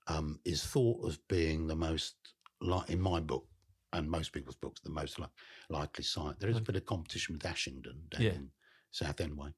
um, 0.06 0.38
is 0.44 0.62
thought 0.64 1.04
of 1.04 1.18
being 1.26 1.66
the 1.66 1.74
most, 1.76 2.14
li- 2.60 2.82
in 2.88 3.00
my 3.00 3.18
book 3.18 3.46
and 3.92 4.08
most 4.08 4.32
people's 4.32 4.56
books, 4.56 4.80
the 4.82 4.90
most 4.90 5.18
li- 5.18 5.26
likely 5.70 6.04
site. 6.04 6.38
There 6.38 6.50
is 6.50 6.58
a 6.58 6.62
bit 6.62 6.76
of 6.76 6.84
competition 6.86 7.32
with 7.34 7.44
Ashingdon 7.46 8.02
down 8.10 8.22
Yeah. 8.22 8.32
in 8.34 8.50
Southend 8.92 9.36
Way, 9.36 9.54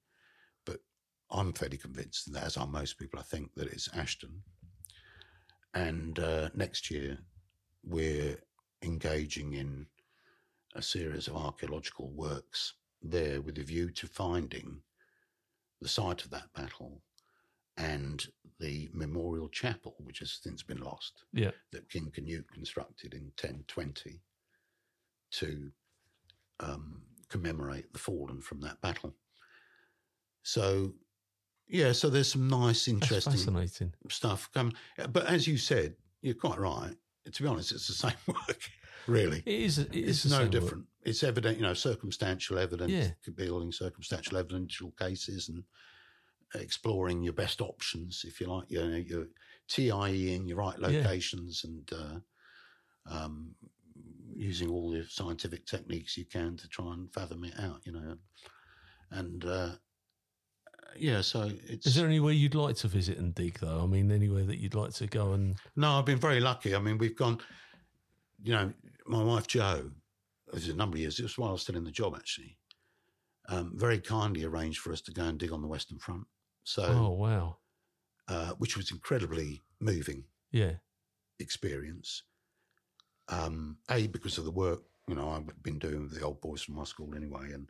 I'm 1.33 1.53
fairly 1.53 1.77
convinced 1.77 2.33
that, 2.33 2.43
as 2.45 2.57
are 2.57 2.67
most 2.67 2.99
people, 2.99 3.19
I 3.19 3.23
think 3.23 3.55
that 3.55 3.69
it's 3.69 3.89
Ashdon. 3.89 4.41
And 5.75 6.19
uh, 6.19 6.51
next 6.55 6.91
year, 6.91 7.19
we're 7.85 8.37
engaging 8.83 9.55
in 9.55 9.87
a 10.75 10.83
series 10.83 11.29
of 11.29 11.37
archaeological 11.37 12.11
works 12.11 12.75
there 13.03 13.41
with 13.41 13.59
a 13.59 13.63
view 13.63 13.91
to 13.91 14.07
finding 14.07 14.81
the 15.81 15.89
site 15.89 16.25
of 16.25 16.31
that 16.31 16.53
battle 16.55 17.01
and 17.77 18.27
the 18.59 18.91
memorial 18.93 19.49
chapel, 19.49 19.95
which 20.01 20.19
has 20.19 20.39
since 20.43 20.63
been 20.63 20.83
lost, 20.83 21.25
Yeah. 21.33 21.53
that 21.73 21.89
King 21.89 22.11
Canute 22.13 22.51
constructed 22.53 23.15
in 23.15 23.33
1020 23.41 24.21
to 25.33 25.71
um, 26.61 27.03
commemorate 27.29 27.93
the 27.93 27.99
fallen 27.99 28.41
from 28.43 28.61
that 28.61 28.81
battle. 28.83 29.15
So, 30.43 30.95
yeah, 31.71 31.93
so 31.93 32.11
there's 32.11 32.33
some 32.33 32.49
nice, 32.49 32.89
That's 32.89 32.89
interesting 32.89 33.23
fascinating. 33.33 33.93
stuff 34.09 34.51
come. 34.53 34.73
But 35.11 35.27
as 35.27 35.47
you 35.47 35.57
said, 35.57 35.97
you're 36.23 36.35
quite 36.35 36.59
right. 36.59 36.95
To 37.31 37.43
be 37.43 37.49
honest, 37.49 37.73
it's 37.73 37.87
the 37.87 37.95
same 37.95 38.17
work, 38.27 38.71
really. 39.07 39.39
It 39.47 39.61
is. 39.61 39.79
It 39.79 39.95
is 39.95 40.25
It's 40.25 40.27
no 40.27 40.39
same 40.41 40.47
work. 40.47 40.51
different. 40.51 40.87
It's 41.03 41.23
evident, 41.23 41.57
you 41.59 41.63
know, 41.63 41.75
circumstantial 41.75 42.59
evidence, 42.59 42.93
Yeah. 42.93 43.33
building 43.35 43.73
circumstantial 43.73 44.37
evidential 44.39 44.91
cases 44.93 45.49
and 45.49 45.65
exploring 46.55 47.23
your 47.23 47.33
best 47.33 47.61
options, 47.61 48.25
if 48.27 48.41
you 48.41 48.47
like, 48.49 48.71
you 48.71 48.81
know, 48.81 48.97
your 48.97 49.27
TIEing 49.69 50.49
your 50.49 50.59
right 50.59 50.79
Yeah. 50.79 50.89
locations 50.89 51.65
and 51.65 51.91
uh, 51.93 52.19
um, 53.11 53.55
using 54.35 54.71
all 54.71 54.91
the 54.91 55.05
scientific 55.05 55.67
techniques 55.67 56.17
you 56.17 56.25
can 56.25 56.57
to 56.57 56.69
try 56.69 56.93
and 56.93 57.13
fathom 57.13 57.45
it 57.45 57.55
out, 57.59 57.81
you 57.85 57.93
know. 57.93 58.17
And 59.11 59.45
uh, 59.45 59.71
yeah, 60.97 61.21
so 61.21 61.51
it's. 61.67 61.87
Is 61.87 61.95
there 61.95 62.07
anywhere 62.07 62.33
you'd 62.33 62.55
like 62.55 62.77
to 62.77 62.89
visit 62.89 63.19
and 63.19 63.35
dig, 63.35 63.59
though? 63.61 63.83
I 63.83 63.87
mean, 63.87 64.11
anywhere 64.11 64.45
that 64.45 64.59
you'd 64.59 64.75
like 64.75 64.93
to 64.95 65.07
go 65.07 65.33
and 65.33 65.57
No, 65.77 65.93
I've 65.93 66.05
been 66.05 66.19
very 66.19 66.41
lucky. 66.41 66.75
I 66.75 66.79
mean, 66.79 66.99
we've 66.99 67.17
gone, 67.17 67.41
you 68.43 68.53
know, 68.53 68.73
my 69.07 69.23
wife 69.23 69.47
Jo, 69.47 69.91
this 70.53 70.65
is 70.65 70.71
a 70.71 70.77
number 70.77 70.97
of 70.97 71.01
years, 71.01 71.19
it 71.19 71.25
was 71.25 71.39
while 71.39 71.51
I 71.51 71.53
was 71.53 71.63
still 71.63 71.77
in 71.77 71.85
the 71.85 71.91
job 71.91 72.15
actually, 72.17 72.57
um, 73.49 73.73
very 73.75 73.99
kindly 73.99 74.45
arranged 74.45 74.81
for 74.81 74.93
us 74.93 75.01
to 75.03 75.13
go 75.13 75.25
and 75.25 75.39
dig 75.39 75.53
on 75.53 75.63
the 75.63 75.69
Western 75.69 75.99
Front. 75.99 76.25
So, 76.65 76.85
oh 76.85 77.11
wow, 77.11 77.57
uh, 78.29 78.53
which 78.59 78.77
was 78.77 78.91
incredibly 78.91 79.63
moving 79.81 80.25
yeah, 80.53 80.75
experience. 81.39 82.23
Um, 83.29 83.79
a 83.91 84.09
because 84.09 84.39
of 84.39 84.45
the 84.45 84.51
work 84.51 84.83
you 85.09 85.15
know 85.15 85.31
I've 85.31 85.63
been 85.63 85.79
doing 85.79 86.03
with 86.03 86.15
the 86.15 86.25
old 86.25 86.41
boys 86.41 86.63
from 86.63 86.77
my 86.77 86.85
school 86.85 87.15
anyway, 87.17 87.53
and 87.53 87.69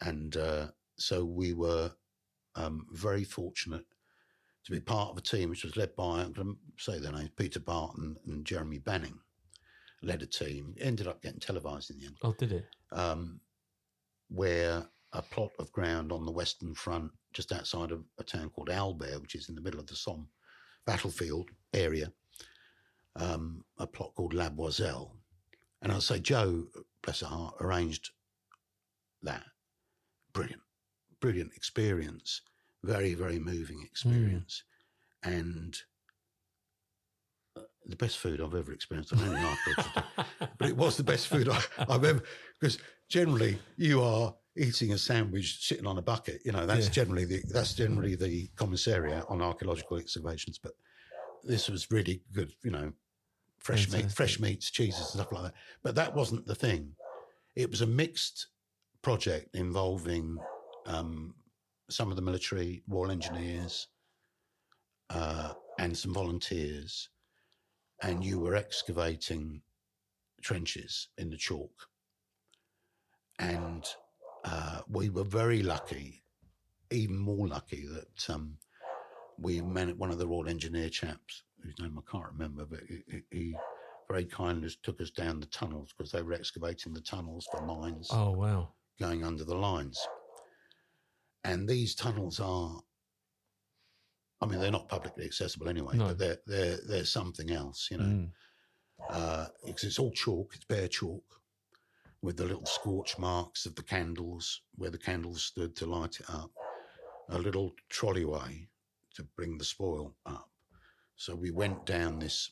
and 0.00 0.36
uh, 0.36 0.66
so 0.96 1.24
we 1.24 1.52
were 1.52 1.92
um, 2.56 2.86
very 2.92 3.24
fortunate 3.24 3.84
to 4.64 4.72
be 4.72 4.80
part 4.80 5.10
of 5.10 5.18
a 5.18 5.20
team 5.20 5.48
which 5.48 5.64
was 5.64 5.76
led 5.76 5.94
by 5.94 6.20
I'm 6.22 6.32
going 6.32 6.56
to 6.56 6.82
say 6.82 6.98
their 6.98 7.12
names 7.12 7.30
Peter 7.36 7.60
Barton 7.60 8.16
and 8.26 8.44
Jeremy 8.44 8.78
Banning 8.78 9.18
led 10.02 10.22
a 10.22 10.26
team. 10.26 10.74
Ended 10.80 11.06
up 11.06 11.22
getting 11.22 11.40
televised 11.40 11.90
in 11.90 11.98
the 11.98 12.06
end, 12.06 12.16
oh 12.22 12.32
did 12.32 12.52
it? 12.52 12.66
um, 12.92 13.40
where 14.28 14.86
a 15.12 15.22
plot 15.22 15.52
of 15.58 15.72
ground 15.72 16.12
on 16.12 16.26
the 16.26 16.32
Western 16.32 16.74
Front, 16.74 17.10
just 17.32 17.52
outside 17.52 17.92
of 17.92 18.04
a 18.18 18.24
town 18.24 18.50
called 18.50 18.70
Albert, 18.70 19.20
which 19.22 19.34
is 19.34 19.48
in 19.48 19.54
the 19.54 19.60
middle 19.60 19.80
of 19.80 19.86
the 19.86 19.94
Somme 19.94 20.28
battlefield 20.84 21.50
area, 21.72 22.12
um, 23.14 23.64
a 23.78 23.86
plot 23.86 24.12
called 24.14 24.34
La 24.34 24.50
Boisselle. 24.50 25.12
And 25.80 25.92
I'll 25.92 26.00
say 26.00 26.18
Jo, 26.18 26.66
bless 27.02 27.20
her 27.20 27.26
heart, 27.26 27.54
arranged 27.60 28.10
that. 29.22 29.44
Brilliant, 30.32 30.62
brilliant 31.20 31.52
experience. 31.54 32.42
Very, 32.84 33.14
very 33.14 33.38
moving 33.38 33.82
experience. 33.82 34.62
And 35.22 35.76
uh, 37.56 37.62
the 37.86 37.96
best 37.96 38.18
food 38.18 38.40
I've 38.40 38.54
ever 38.54 38.72
experienced. 38.72 39.12
I 39.14 39.18
don't 39.18 39.32
know 39.32 39.54
if 39.66 39.86
but 40.58 40.68
it 40.68 40.76
was 40.76 40.96
the 40.96 41.02
best 41.02 41.28
food 41.28 41.48
I, 41.48 41.60
I've 41.88 42.04
ever. 42.04 42.22
Because 42.60 42.78
generally, 43.08 43.58
you 43.76 44.02
are 44.02 44.34
eating 44.56 44.92
a 44.92 44.98
sandwich 44.98 45.66
sitting 45.66 45.86
on 45.86 45.98
a 45.98 46.02
bucket. 46.02 46.42
You 46.44 46.52
know, 46.52 46.66
that's 46.66 46.86
Yeah. 46.86 46.92
generally 46.92 47.24
the 47.24 47.42
that's 47.52 47.74
generally 47.74 48.14
the 48.14 48.48
commissariat 48.56 49.28
on 49.28 49.42
archaeological 49.42 49.96
excavations. 49.98 50.58
But 50.58 50.72
this 51.42 51.68
was 51.68 51.90
really 51.90 52.22
good. 52.32 52.52
You 52.62 52.70
know, 52.70 52.92
fresh 53.58 53.90
meat, 53.90 54.12
fresh 54.12 54.38
meats, 54.38 54.70
cheeses, 54.70 55.00
and 55.00 55.08
stuff 55.22 55.32
like 55.32 55.44
that. 55.44 55.54
But 55.82 55.94
that 55.96 56.14
wasn't 56.14 56.46
the 56.46 56.54
thing. 56.54 56.94
It 57.56 57.70
was 57.70 57.80
a 57.80 57.86
mixed 57.86 58.48
project 59.02 59.54
involving 59.54 60.36
um, 60.86 61.34
some 61.90 62.10
of 62.10 62.16
the 62.16 62.22
military, 62.22 62.82
Royal 62.88 63.10
Engineers, 63.10 63.88
uh, 65.10 65.54
and 65.78 65.96
some 65.96 66.12
volunteers. 66.14 67.08
And 68.02 68.22
you 68.24 68.38
were 68.40 68.54
excavating 68.56 69.62
trenches 70.42 71.08
in 71.18 71.30
the 71.30 71.36
chalk. 71.36 71.88
And 73.38 73.84
uh, 74.44 74.80
we 74.88 75.10
were 75.10 75.24
very 75.24 75.62
lucky, 75.62 76.22
even 76.90 77.16
more 77.18 77.48
lucky, 77.48 77.86
that 77.86 78.30
um, 78.30 78.58
we 79.38 79.60
met 79.60 79.96
one 79.96 80.10
of 80.10 80.18
the 80.18 80.26
Royal 80.26 80.48
Engineer 80.48 80.88
chaps, 80.88 81.42
whose 81.62 81.74
name 81.80 81.98
I 81.98 82.10
can't 82.10 82.32
remember, 82.32 82.64
but 82.66 82.80
he, 82.88 83.02
he- 83.10 83.36
he 83.38 83.54
very 84.08 84.24
kindly 84.24 84.70
took 84.82 85.00
us 85.00 85.10
down 85.10 85.40
the 85.40 85.46
tunnels 85.46 85.92
because 85.96 86.12
they 86.12 86.22
were 86.22 86.32
excavating 86.32 86.92
the 86.94 87.00
tunnels 87.00 87.44
for 87.50 87.60
mines 87.62 88.08
Oh 88.12 88.30
wow, 88.32 88.68
going 89.00 89.24
under 89.24 89.42
the 89.44 89.56
lines. 89.56 90.00
And 91.52 91.68
these 91.68 91.94
tunnels 91.94 92.40
are, 92.40 92.80
I 94.40 94.46
mean, 94.46 94.60
they're 94.60 94.70
not 94.70 94.88
publicly 94.88 95.24
accessible 95.24 95.68
anyway, 95.68 95.96
No. 95.96 96.08
but 96.08 96.18
they're, 96.18 96.38
they're, 96.46 96.78
they're 96.86 97.04
something 97.04 97.50
else, 97.50 97.88
you 97.90 97.98
know, 97.98 98.04
Mm. 98.04 98.30
uh, 99.10 99.46
because 99.64 99.84
it's 99.84 99.98
all 99.98 100.12
chalk, 100.12 100.54
it's 100.54 100.64
bare 100.64 100.88
chalk 100.88 101.24
with 102.22 102.36
the 102.36 102.44
little 102.44 102.66
scorch 102.66 103.18
marks 103.18 103.66
of 103.66 103.74
the 103.76 103.82
candles 103.82 104.62
where 104.74 104.90
the 104.90 104.98
candles 104.98 105.44
stood 105.44 105.76
to 105.76 105.86
light 105.86 106.18
it 106.20 106.28
up, 106.28 106.50
a 107.28 107.38
little 107.38 107.72
trolleyway 107.88 108.68
to 109.14 109.22
bring 109.36 109.58
the 109.58 109.64
spoil 109.64 110.14
up. 110.26 110.50
So 111.16 111.34
we 111.34 111.50
went 111.50 111.86
down 111.86 112.18
this, 112.18 112.50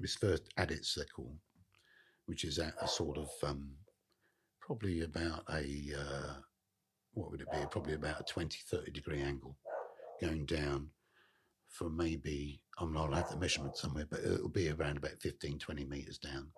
this 0.00 0.14
first 0.14 0.44
adits 0.56 0.94
they're 0.94 1.04
called, 1.06 1.38
which 2.26 2.44
is 2.44 2.58
at 2.58 2.74
a 2.80 2.88
sort 2.88 3.18
of 3.18 3.28
um, 3.42 3.72
probably 4.60 5.02
about 5.02 5.44
a 5.50 5.92
uh, 5.98 6.34
what 7.14 7.30
would 7.30 7.40
it 7.40 7.50
be? 7.50 7.58
Probably 7.70 7.94
about 7.94 8.20
a 8.20 8.24
20, 8.24 8.58
30 8.70 8.90
degree 8.90 9.22
angle 9.22 9.56
going 10.20 10.46
down 10.46 10.88
for 11.68 11.90
maybe 11.90 12.60
I'm 12.78 12.92
not 12.92 13.10
I'll 13.10 13.16
have 13.16 13.30
the 13.30 13.36
measurement 13.36 13.76
somewhere, 13.76 14.06
but 14.08 14.20
it'll 14.20 14.48
be 14.48 14.70
around 14.70 14.96
about 14.98 15.20
15, 15.20 15.58
20 15.58 15.84
meters 15.84 16.18
down. 16.18 16.48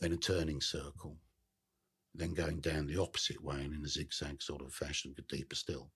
Then 0.00 0.12
a 0.12 0.16
turning 0.16 0.60
circle, 0.60 1.16
then 2.14 2.34
going 2.34 2.60
down 2.60 2.86
the 2.86 3.00
opposite 3.00 3.42
way 3.42 3.56
and 3.62 3.74
in 3.74 3.84
a 3.84 3.88
zigzag 3.88 4.42
sort 4.42 4.62
of 4.62 4.72
fashion, 4.72 5.12
but 5.16 5.28
deeper 5.28 5.54
still. 5.54 5.90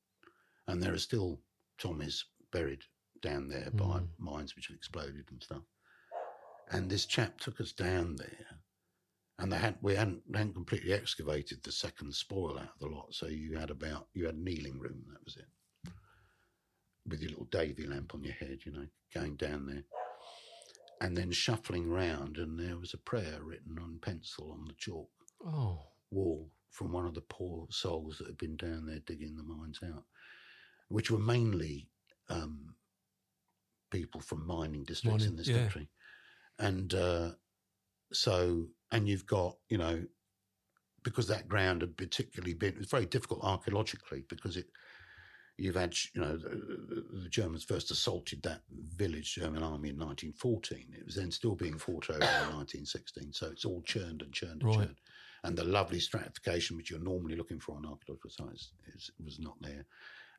And 0.67 0.83
there 0.83 0.93
are 0.93 0.99
still 0.99 1.41
Tommies 1.79 2.25
buried 2.51 2.83
down 3.23 3.49
there 3.49 3.71
by 3.71 4.01
Mm. 4.01 4.09
mines 4.19 4.57
which 4.57 4.69
have 4.69 4.77
exploded 4.77 5.31
and 5.31 5.43
stuff. 5.43 5.63
And 6.71 6.91
this 6.91 7.07
chap 7.07 7.39
took 7.39 7.61
us 7.61 7.73
down 7.73 8.17
there 8.17 8.58
and 9.39 9.53
they 9.53 9.57
had 9.57 9.77
we 9.83 9.95
hadn't, 9.95 10.23
hadn't 10.35 10.55
completely 10.55 10.93
excavated 10.93 11.63
the 11.63 11.73
second 11.73 12.15
spoil 12.15 12.59
out 12.59 12.71
of 12.75 12.81
the 12.81 12.87
lot. 12.87 13.15
So 13.15 13.27
you 13.27 13.57
had 13.57 13.71
about 13.71 14.09
you 14.15 14.27
had 14.27 14.35
a 14.35 14.41
kneeling 14.41 14.79
room, 14.79 15.05
that 15.11 15.25
was 15.25 15.37
it. 15.37 15.93
With 17.07 17.21
your 17.21 17.31
little 17.31 17.47
Davy 17.47 17.87
lamp 17.87 18.15
on 18.15 18.25
your 18.25 18.35
head, 18.35 18.59
you 18.65 18.73
know, 18.73 18.87
going 19.15 19.37
down 19.37 19.67
there. 19.67 19.85
And 21.01 21.17
then 21.17 21.31
shuffling 21.31 21.89
round 21.89 22.39
and 22.39 22.59
there 22.59 22.77
was 22.77 22.93
a 22.93 22.99
prayer 22.99 23.39
written 23.43 23.79
on 23.79 24.01
pencil 24.03 24.51
on 24.51 24.65
the 24.67 24.75
chalk 24.77 25.09
oh 25.47 25.79
wall 26.11 26.51
from 26.71 26.93
one 26.93 27.07
of 27.07 27.15
the 27.15 27.21
poor 27.21 27.67
souls 27.71 28.19
that 28.19 28.27
had 28.27 28.39
been 28.39 28.57
down 28.57 28.87
there 28.87 28.99
digging 29.07 29.37
the 29.37 29.43
mines 29.43 29.79
out, 29.85 30.05
which 30.89 31.11
were 31.11 31.19
mainly 31.19 31.89
um, 32.29 32.75
people 33.91 34.21
from 34.21 34.47
mining 34.47 34.85
districts 34.85 35.25
Mining, 35.25 35.29
in 35.29 35.37
this 35.37 35.49
yeah. 35.49 35.59
country. 35.59 35.89
And 36.59 36.93
uh, 36.95 37.31
so, 38.13 38.67
and 38.91 39.09
you've 39.09 39.27
got, 39.27 39.57
you 39.69 39.79
know, 39.79 40.05
because 41.03 41.29
that 41.29 41.49
ground 41.49 41.83
had 41.83 41.97
particularly 41.97 42.55
been, 42.55 42.77
it's 42.79 42.91
very 42.91 43.07
difficult 43.07 43.41
archaeologically 43.45 44.25
because 44.29 44.57
it, 44.57 44.67
you've 45.57 45.77
had, 45.77 45.95
you 46.15 46.21
know, 46.21 46.37
the, 46.37 46.49
the- 46.49 47.29
Germans 47.29 47.65
first 47.65 47.91
assaulted 47.91 48.43
that 48.43 48.63
village, 48.71 49.35
German 49.35 49.63
army 49.63 49.91
in 49.91 49.99
1914. 49.99 50.95
It 50.99 51.05
was 51.05 51.15
then 51.15 51.31
still 51.31 51.55
being 51.55 51.79
fought 51.79 52.11
over 52.11 52.19
in 52.21 52.25
1916. 52.57 53.33
So 53.33 53.49
it's 53.49 53.65
all 53.65 53.83
churned 53.83 54.23
and 54.23 54.33
churned 54.33 54.63
and 54.63 54.65
Right. 54.65 54.77
churned. 54.87 54.99
And 55.45 55.57
the 55.57 55.65
lovely 55.65 56.01
stratification, 56.01 56.77
which 56.77 56.91
you're 56.91 56.99
normally 57.01 57.37
looking 57.37 57.61
for 57.61 57.77
on 57.77 57.87
archaeological 57.87 58.31
sites, 58.31 58.73
is, 58.95 59.11
was 59.25 59.39
not 59.39 59.57
there. 59.61 59.87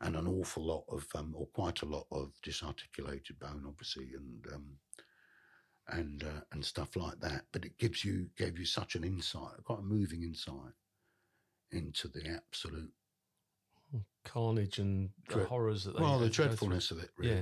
And 0.02 0.16
an 0.16 0.28
awful 0.28 0.66
lot 0.66 0.84
of, 0.90 1.06
um, 1.16 1.34
or 1.38 1.48
quite 1.48 1.82
a 1.82 1.86
lot 1.86 2.06
of 2.12 2.34
disarticulated 2.42 3.40
bone, 3.40 3.64
obviously, 3.68 4.14
and 4.14 4.46
um, 4.54 4.78
and 5.92 6.24
uh, 6.24 6.42
and 6.52 6.64
stuff 6.64 6.96
like 6.96 7.20
that. 7.20 7.46
But 7.52 7.66
it 7.66 7.78
gives 7.78 8.04
you 8.04 8.28
gave 8.38 8.58
you 8.60 8.66
such 8.66 8.96
an 8.96 9.04
insight, 9.04 9.64
quite 9.64 9.80
a 9.80 9.84
moving 9.84 10.24
insight 10.24 10.74
into 11.72 12.08
the 12.08 12.28
absolute 12.28 12.92
carnage 14.26 14.80
and 14.80 15.10
the 15.28 15.36
Dread- 15.36 15.48
horrors 15.48 15.84
that 15.84 15.96
they 15.96 16.02
well, 16.02 16.20
the 16.20 16.26
had 16.26 16.34
to 16.34 16.38
go 16.42 16.48
dreadfulness 16.48 16.92
of 16.92 17.00
it, 17.00 17.10
really. 17.18 17.36
Yeah, 17.36 17.42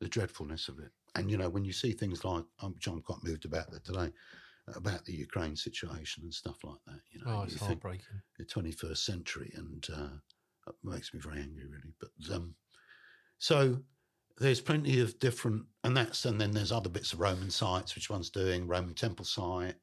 The 0.00 0.08
dreadfulness 0.08 0.68
of 0.68 0.78
it. 0.78 0.90
And, 1.14 1.30
you 1.30 1.36
know, 1.36 1.48
when 1.48 1.64
you 1.64 1.72
see 1.72 1.92
things 1.92 2.24
like, 2.24 2.44
which 2.62 2.86
I'm 2.86 3.00
quite 3.02 3.22
moved 3.22 3.44
about 3.44 3.70
that 3.70 3.84
today, 3.84 4.10
about 4.74 5.04
the 5.04 5.12
Ukraine 5.12 5.54
situation 5.54 6.24
and 6.24 6.34
stuff 6.34 6.56
like 6.64 6.78
that, 6.86 7.00
you 7.10 7.20
know, 7.20 7.38
oh, 7.38 7.42
it's 7.42 7.52
think 7.54 7.66
heartbreaking. 7.66 8.22
the 8.38 8.44
21st 8.44 8.98
century, 8.98 9.52
and 9.54 9.86
uh, 9.94 10.16
it 10.66 10.74
makes 10.82 11.12
me 11.14 11.20
very 11.20 11.40
angry, 11.40 11.66
really. 11.66 11.94
But 12.00 12.34
um, 12.34 12.54
so 13.38 13.78
there's 14.38 14.60
plenty 14.60 15.00
of 15.00 15.18
different, 15.18 15.64
and 15.84 15.96
that's, 15.96 16.24
and 16.24 16.40
then 16.40 16.50
there's 16.50 16.72
other 16.72 16.88
bits 16.88 17.12
of 17.12 17.20
Roman 17.20 17.50
sites, 17.50 17.94
which 17.94 18.10
one's 18.10 18.30
doing 18.30 18.66
Roman 18.66 18.94
temple 18.94 19.24
site. 19.24 19.76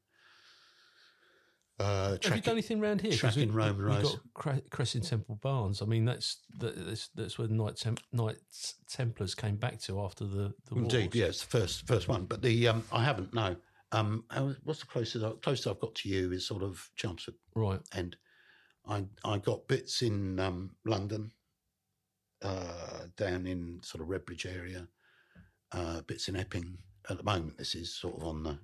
Uh, 1.80 2.10
Have 2.10 2.12
you 2.12 2.18
tracking- 2.18 2.42
done 2.42 2.52
anything 2.52 2.80
around 2.80 3.00
here? 3.00 3.12
tracking 3.12 3.48
we- 3.48 3.54
Roman 3.54 3.82
roads. 3.82 4.16
got 4.34 4.70
Cressing 4.70 5.00
Temple 5.00 5.36
Barns. 5.36 5.80
I 5.82 5.86
mean, 5.86 6.04
that's 6.04 6.42
that's, 6.58 7.08
that's 7.14 7.38
where 7.38 7.48
the 7.48 7.54
Knight 7.54 7.76
Temp- 7.76 8.02
Knights 8.12 8.74
Templars 8.88 9.34
came 9.34 9.56
back 9.56 9.80
to 9.82 10.00
after 10.00 10.24
the 10.24 10.52
the 10.66 10.76
Indeed, 10.76 11.06
wars. 11.06 11.14
yeah, 11.14 11.26
it's 11.26 11.40
the 11.44 11.58
first 11.58 11.86
first 11.86 12.08
one. 12.08 12.26
But 12.26 12.42
the 12.42 12.68
um, 12.68 12.84
I 12.92 13.02
haven't 13.02 13.32
no. 13.34 13.56
Um, 13.90 14.24
what's 14.64 14.80
the 14.80 14.86
closest 14.86 15.24
closest 15.42 15.66
I've 15.66 15.80
got 15.80 15.94
to 15.96 16.08
you 16.08 16.30
is 16.32 16.46
sort 16.46 16.62
of 16.62 16.88
Chelmsford, 16.96 17.34
Right. 17.54 17.80
and 17.92 18.16
I 18.86 19.04
I 19.24 19.38
got 19.38 19.66
bits 19.66 20.02
in 20.02 20.38
um, 20.38 20.76
London, 20.84 21.32
uh, 22.42 23.06
down 23.16 23.46
in 23.46 23.80
sort 23.82 24.02
of 24.02 24.08
Redbridge 24.08 24.46
area, 24.46 24.86
uh, 25.72 26.00
bits 26.02 26.28
in 26.28 26.36
Epping. 26.36 26.78
At 27.10 27.16
the 27.18 27.24
moment, 27.24 27.58
this 27.58 27.74
is 27.74 27.94
sort 27.94 28.16
of 28.16 28.24
on 28.24 28.42
the 28.42 28.58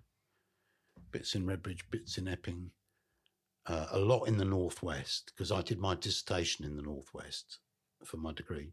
bits 1.10 1.34
in 1.34 1.46
Redbridge, 1.46 1.82
bits 1.90 2.18
in 2.18 2.28
Epping, 2.28 2.70
uh, 3.66 3.86
a 3.90 3.98
lot 3.98 4.24
in 4.24 4.36
the 4.38 4.44
northwest 4.44 5.32
because 5.34 5.52
I 5.52 5.62
did 5.62 5.78
my 5.78 5.94
dissertation 5.94 6.64
in 6.64 6.76
the 6.76 6.82
northwest 6.82 7.58
for 8.04 8.16
my 8.16 8.32
degree, 8.32 8.72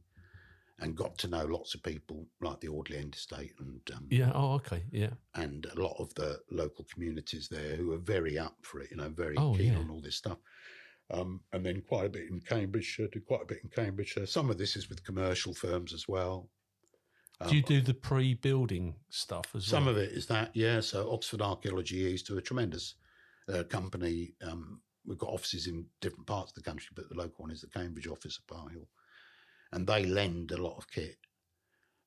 and 0.79 0.95
got 0.95 1.17
to 1.19 1.27
know 1.27 1.45
lots 1.45 1.73
of 1.73 1.81
people 1.83 2.27
like 2.41 2.59
the 2.61 2.67
Audley 2.69 2.97
End 2.97 3.15
Estate 3.15 3.53
and 3.59 3.81
um, 3.95 4.07
Yeah. 4.09 4.31
Oh, 4.35 4.53
okay. 4.55 4.83
Yeah. 4.91 5.11
and 5.35 5.65
a 5.65 5.81
lot 5.81 5.95
of 5.99 6.13
the 6.15 6.39
local 6.51 6.85
communities 6.93 7.47
there 7.49 7.75
who 7.75 7.91
are 7.93 7.97
very 7.97 8.37
up 8.37 8.57
for 8.61 8.81
it, 8.81 8.91
you 8.91 8.97
know, 8.97 9.09
very 9.09 9.35
Oh, 9.37 9.55
keen 9.55 9.73
yeah. 9.73 9.79
on 9.79 9.89
all 9.89 10.01
this 10.01 10.15
stuff. 10.17 10.37
Um, 11.11 11.41
and 11.53 11.63
then 11.63 11.83
quite 11.87 12.07
a 12.07 12.09
bit 12.09 12.29
in 12.29 12.41
Cambridgeshire, 12.41 13.07
did 13.07 13.25
quite 13.25 13.43
a 13.43 13.45
bit 13.45 13.59
in 13.63 13.69
Cambridgeshire. 13.69 14.25
Some 14.25 14.49
of 14.49 14.57
this 14.57 14.75
is 14.75 14.89
with 14.89 15.03
commercial 15.03 15.53
firms 15.53 15.93
as 15.93 16.07
well. 16.07 16.49
Do 17.47 17.55
you 17.55 17.61
do 17.61 17.81
the 17.81 17.93
pre-building 17.93 18.95
stuff 19.09 19.47
as 19.53 19.65
Some 19.65 19.85
well? 19.85 19.93
Some 19.93 20.01
of 20.01 20.09
it 20.09 20.13
is 20.13 20.25
that, 20.27 20.51
yeah. 20.55 20.79
So 20.79 21.11
Oxford 21.11 21.41
Archaeology 21.41 21.97
East 21.97 22.29
are 22.29 22.37
a 22.37 22.41
tremendous 22.41 22.95
uh, 23.53 23.63
company. 23.63 24.33
Um, 24.41 24.81
we've 25.05 25.17
got 25.17 25.29
offices 25.29 25.67
in 25.67 25.85
different 26.01 26.27
parts 26.27 26.51
of 26.51 26.55
the 26.55 26.67
country, 26.67 26.89
but 26.95 27.09
the 27.09 27.17
local 27.17 27.43
one 27.43 27.51
is 27.51 27.61
the 27.61 27.67
Cambridge 27.67 28.07
office 28.07 28.39
at 28.39 28.47
Bar 28.55 28.69
Hill. 28.69 28.87
And 29.73 29.85
they 29.85 30.05
lend 30.05 30.51
a 30.51 30.57
lot 30.57 30.77
of 30.77 30.89
kit 30.89 31.17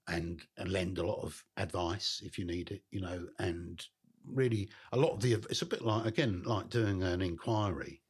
and, 0.09 0.41
and 0.57 0.73
lend 0.73 0.99
a 0.99 1.07
lot 1.07 1.23
of 1.23 1.45
advice 1.59 2.23
if 2.25 2.39
you 2.39 2.47
need 2.47 2.71
it, 2.71 2.83
you 2.91 3.03
know, 3.03 3.27
and 3.39 3.85
really 4.25 4.71
a 4.93 4.97
lot 4.97 5.13
of 5.13 5.21
the, 5.21 5.35
it's 5.35 5.63
a 5.63 5.67
bit 5.67 5.83
like, 5.83 6.07
again, 6.07 6.43
like 6.47 6.71
doing 6.71 7.03
an 7.03 7.21
inquiry 7.21 8.01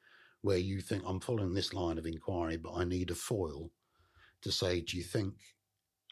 where 0.48 0.56
you 0.56 0.80
think, 0.80 1.02
I'm 1.06 1.20
following 1.20 1.52
this 1.52 1.74
line 1.74 1.98
of 1.98 2.06
inquiry, 2.06 2.56
but 2.56 2.72
I 2.74 2.84
need 2.84 3.10
a 3.10 3.14
foil 3.14 3.70
to 4.40 4.50
say, 4.50 4.80
do 4.80 4.96
you 4.96 5.02
think 5.02 5.34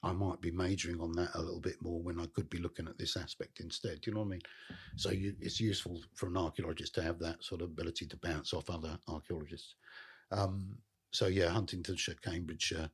I 0.03 0.13
might 0.13 0.43
be 0.43 0.51
majoring 0.51 1.01
on 1.01 1.13
that 1.13 1.31
a 1.33 1.41
little 1.41 1.59
bit 1.59 1.77
more 1.81 2.03
when 2.03 2.21
I 2.21 2.27
could 2.27 2.51
be 2.51 2.59
looking 2.59 2.87
at 2.87 2.99
this 2.99 3.17
aspect 3.17 3.61
instead. 3.61 4.03
Do 4.03 4.11
you 4.11 4.15
know 4.15 4.21
what 4.21 4.27
I 4.27 4.31
mean? 4.33 4.41
So 4.97 5.11
you, 5.11 5.35
it's 5.41 5.59
useful 5.59 6.03
for 6.15 6.27
an 6.27 6.37
archaeologist 6.37 6.95
to 6.97 7.03
have 7.03 7.19
that 7.21 7.43
sort 7.43 7.63
of 7.63 7.71
ability 7.71 8.05
to 8.09 8.17
bounce 8.19 8.53
off 8.53 8.69
other 8.69 8.99
archaeologists. 9.09 9.75
Um, 10.31 10.77
so 11.13 11.29
yeah, 11.29 11.49
Huntingdonshire, 11.49 12.17
Cambridgeshire. 12.23 12.91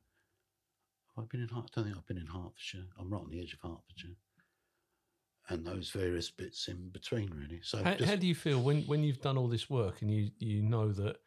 Have 1.17 1.25
I 1.25 1.27
been 1.29 1.41
in? 1.41 1.49
Hert- 1.49 1.65
I 1.65 1.75
don't 1.75 1.83
think 1.83 1.97
I've 1.97 2.07
been 2.07 2.17
in 2.19 2.27
Hertfordshire. 2.27 2.87
I'm 2.97 3.09
right 3.09 3.21
on 3.21 3.31
the 3.31 3.41
edge 3.41 3.53
of 3.53 3.69
Hertfordshire, 3.69 4.15
and 5.49 5.67
those 5.67 5.89
various 5.89 6.31
bits 6.31 6.69
in 6.69 6.87
between, 6.87 7.29
really. 7.31 7.59
So 7.63 7.83
How, 7.83 7.95
just- 7.95 8.09
how 8.09 8.15
do 8.15 8.27
you 8.27 8.33
feel 8.33 8.61
when, 8.61 8.83
when 8.83 9.03
you've 9.03 9.21
done 9.21 9.37
all 9.37 9.49
this 9.49 9.69
work 9.69 10.01
and 10.01 10.09
you, 10.09 10.31
you 10.39 10.61
know 10.63 10.93
that 10.93 11.17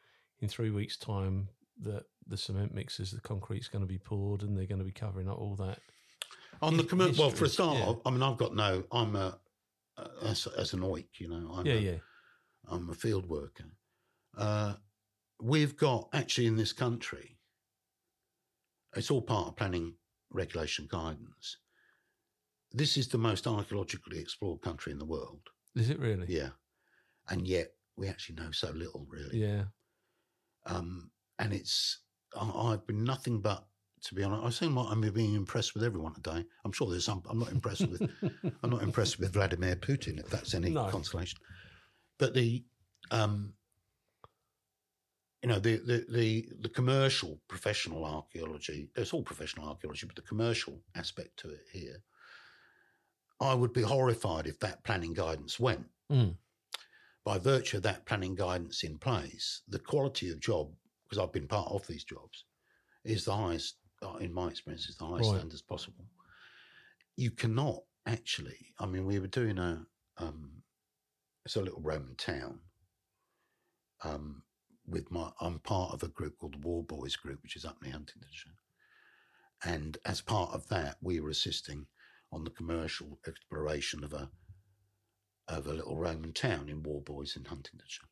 in 0.40 0.48
three 0.48 0.70
weeks' 0.70 0.96
time 0.96 1.48
that 1.82 2.04
the 2.26 2.36
cement 2.36 2.74
mixes, 2.74 3.10
the 3.10 3.20
concrete's 3.20 3.68
going 3.68 3.82
to 3.82 3.88
be 3.88 3.98
poured 3.98 4.42
and 4.42 4.56
they're 4.56 4.66
going 4.66 4.78
to 4.78 4.84
be 4.84 4.92
covering 4.92 5.28
up 5.28 5.38
all 5.38 5.56
that? 5.56 5.80
on 6.62 6.76
the 6.76 6.82
commer- 6.82 7.16
well, 7.18 7.30
for 7.30 7.44
a 7.44 7.48
start, 7.48 7.76
yeah. 7.76 7.92
I 8.04 8.10
mean, 8.10 8.22
I've 8.22 8.38
got 8.38 8.54
no. 8.54 8.84
I'm 8.90 9.14
a 9.16 9.38
as, 10.22 10.46
as 10.58 10.72
an 10.72 10.80
oik, 10.80 11.08
you 11.18 11.28
know. 11.28 11.52
I'm 11.52 11.66
Yeah, 11.66 11.74
a, 11.74 11.80
yeah. 11.80 11.98
I'm 12.68 12.88
a 12.90 12.94
field 12.94 13.28
worker. 13.28 13.64
Uh, 14.36 14.74
we've 15.40 15.76
got 15.76 16.08
actually 16.12 16.46
in 16.46 16.56
this 16.56 16.72
country, 16.72 17.38
it's 18.94 19.10
all 19.10 19.22
part 19.22 19.48
of 19.48 19.56
planning 19.56 19.94
regulation 20.30 20.86
guidance. 20.90 21.58
This 22.72 22.96
is 22.96 23.08
the 23.08 23.18
most 23.18 23.46
archaeologically 23.46 24.18
explored 24.18 24.60
country 24.60 24.92
in 24.92 24.98
the 24.98 25.04
world. 25.04 25.40
Is 25.74 25.90
it 25.90 25.98
really? 25.98 26.26
Yeah. 26.28 26.50
And 27.28 27.46
yet 27.46 27.68
we 27.96 28.08
actually 28.08 28.36
know 28.36 28.50
so 28.50 28.70
little, 28.70 29.06
really. 29.08 29.38
Yeah. 29.38 29.64
Um, 30.66 31.10
and 31.38 31.52
it's, 31.52 32.00
I, 32.38 32.50
I've 32.50 32.86
been 32.86 33.04
nothing 33.04 33.40
but, 33.40 33.64
to 34.04 34.14
be 34.14 34.22
honest, 34.22 34.44
I 34.44 34.50
seem 34.50 34.76
like 34.76 34.88
I'm 34.90 35.00
being 35.12 35.34
impressed 35.34 35.74
with 35.74 35.82
everyone 35.84 36.14
today. 36.14 36.44
I'm 36.64 36.72
sure 36.72 36.90
there's 36.90 37.04
some, 37.04 37.22
I'm 37.28 37.38
not 37.38 37.50
impressed 37.52 37.88
with, 37.88 38.02
I'm 38.62 38.70
not 38.70 38.82
impressed 38.82 39.18
with 39.18 39.32
Vladimir 39.32 39.76
Putin, 39.76 40.18
if 40.18 40.28
that's 40.28 40.54
any 40.54 40.70
No. 40.70 40.88
consolation. 40.88 41.38
But 42.18 42.34
the, 42.34 42.64
um, 43.10 43.52
you 45.42 45.48
know, 45.48 45.58
the, 45.58 45.76
the, 45.76 46.06
the, 46.08 46.48
the 46.60 46.68
commercial 46.68 47.40
professional 47.48 48.04
archaeology, 48.04 48.88
it's 48.96 49.12
all 49.12 49.22
professional 49.22 49.68
archaeology, 49.68 50.06
but 50.06 50.16
the 50.16 50.22
commercial 50.22 50.80
aspect 50.94 51.36
to 51.38 51.50
it 51.50 51.64
here, 51.72 52.02
I 53.40 53.54
would 53.54 53.72
be 53.72 53.82
horrified 53.82 54.46
if 54.46 54.58
that 54.60 54.82
planning 54.82 55.12
guidance 55.12 55.60
went. 55.60 55.86
Mm. 56.10 56.36
By 57.26 57.38
virtue 57.38 57.78
of 57.78 57.82
that 57.82 58.06
planning 58.06 58.36
guidance 58.36 58.84
in 58.84 58.98
place, 58.98 59.62
the 59.66 59.80
quality 59.80 60.30
of 60.30 60.38
job, 60.38 60.72
because 61.02 61.18
I've 61.18 61.32
been 61.32 61.48
part 61.48 61.72
of 61.72 61.84
these 61.88 62.04
jobs, 62.04 62.44
is 63.04 63.24
the 63.24 63.34
highest, 63.34 63.78
uh, 64.00 64.14
in 64.18 64.32
my 64.32 64.46
experience, 64.46 64.88
is 64.88 64.96
the 64.96 65.06
highest 65.06 65.30
Right. 65.30 65.38
standards 65.38 65.60
possible. 65.62 66.06
You 67.16 67.32
cannot 67.32 67.82
actually, 68.06 68.72
I 68.78 68.86
mean, 68.86 69.06
we 69.06 69.18
were 69.18 69.26
doing 69.26 69.58
a, 69.58 69.84
um, 70.18 70.62
it's 71.44 71.56
a 71.56 71.62
little 71.62 71.80
Roman 71.82 72.14
town. 72.14 72.60
Um, 74.04 74.44
with 74.86 75.10
my, 75.10 75.32
I'm 75.40 75.58
part 75.58 75.94
of 75.94 76.04
a 76.04 76.08
group 76.08 76.38
called 76.38 76.54
the 76.54 76.58
Warboys 76.68 77.16
Group, 77.16 77.42
which 77.42 77.56
is 77.56 77.64
up 77.64 77.82
near 77.82 77.90
Huntingdonshire. 77.92 78.52
And 79.64 79.98
as 80.04 80.20
part 80.20 80.52
of 80.54 80.68
that, 80.68 80.98
we 81.02 81.18
were 81.18 81.30
assisting 81.30 81.88
on 82.30 82.44
the 82.44 82.50
commercial 82.50 83.18
exploration 83.26 84.04
of 84.04 84.12
a 84.12 84.30
of 85.48 85.66
a 85.66 85.72
little 85.72 85.96
Roman 85.96 86.32
town 86.32 86.68
in 86.68 86.82
Warboys 86.82 87.36
in 87.36 87.44
Huntingdonshire. 87.44 88.08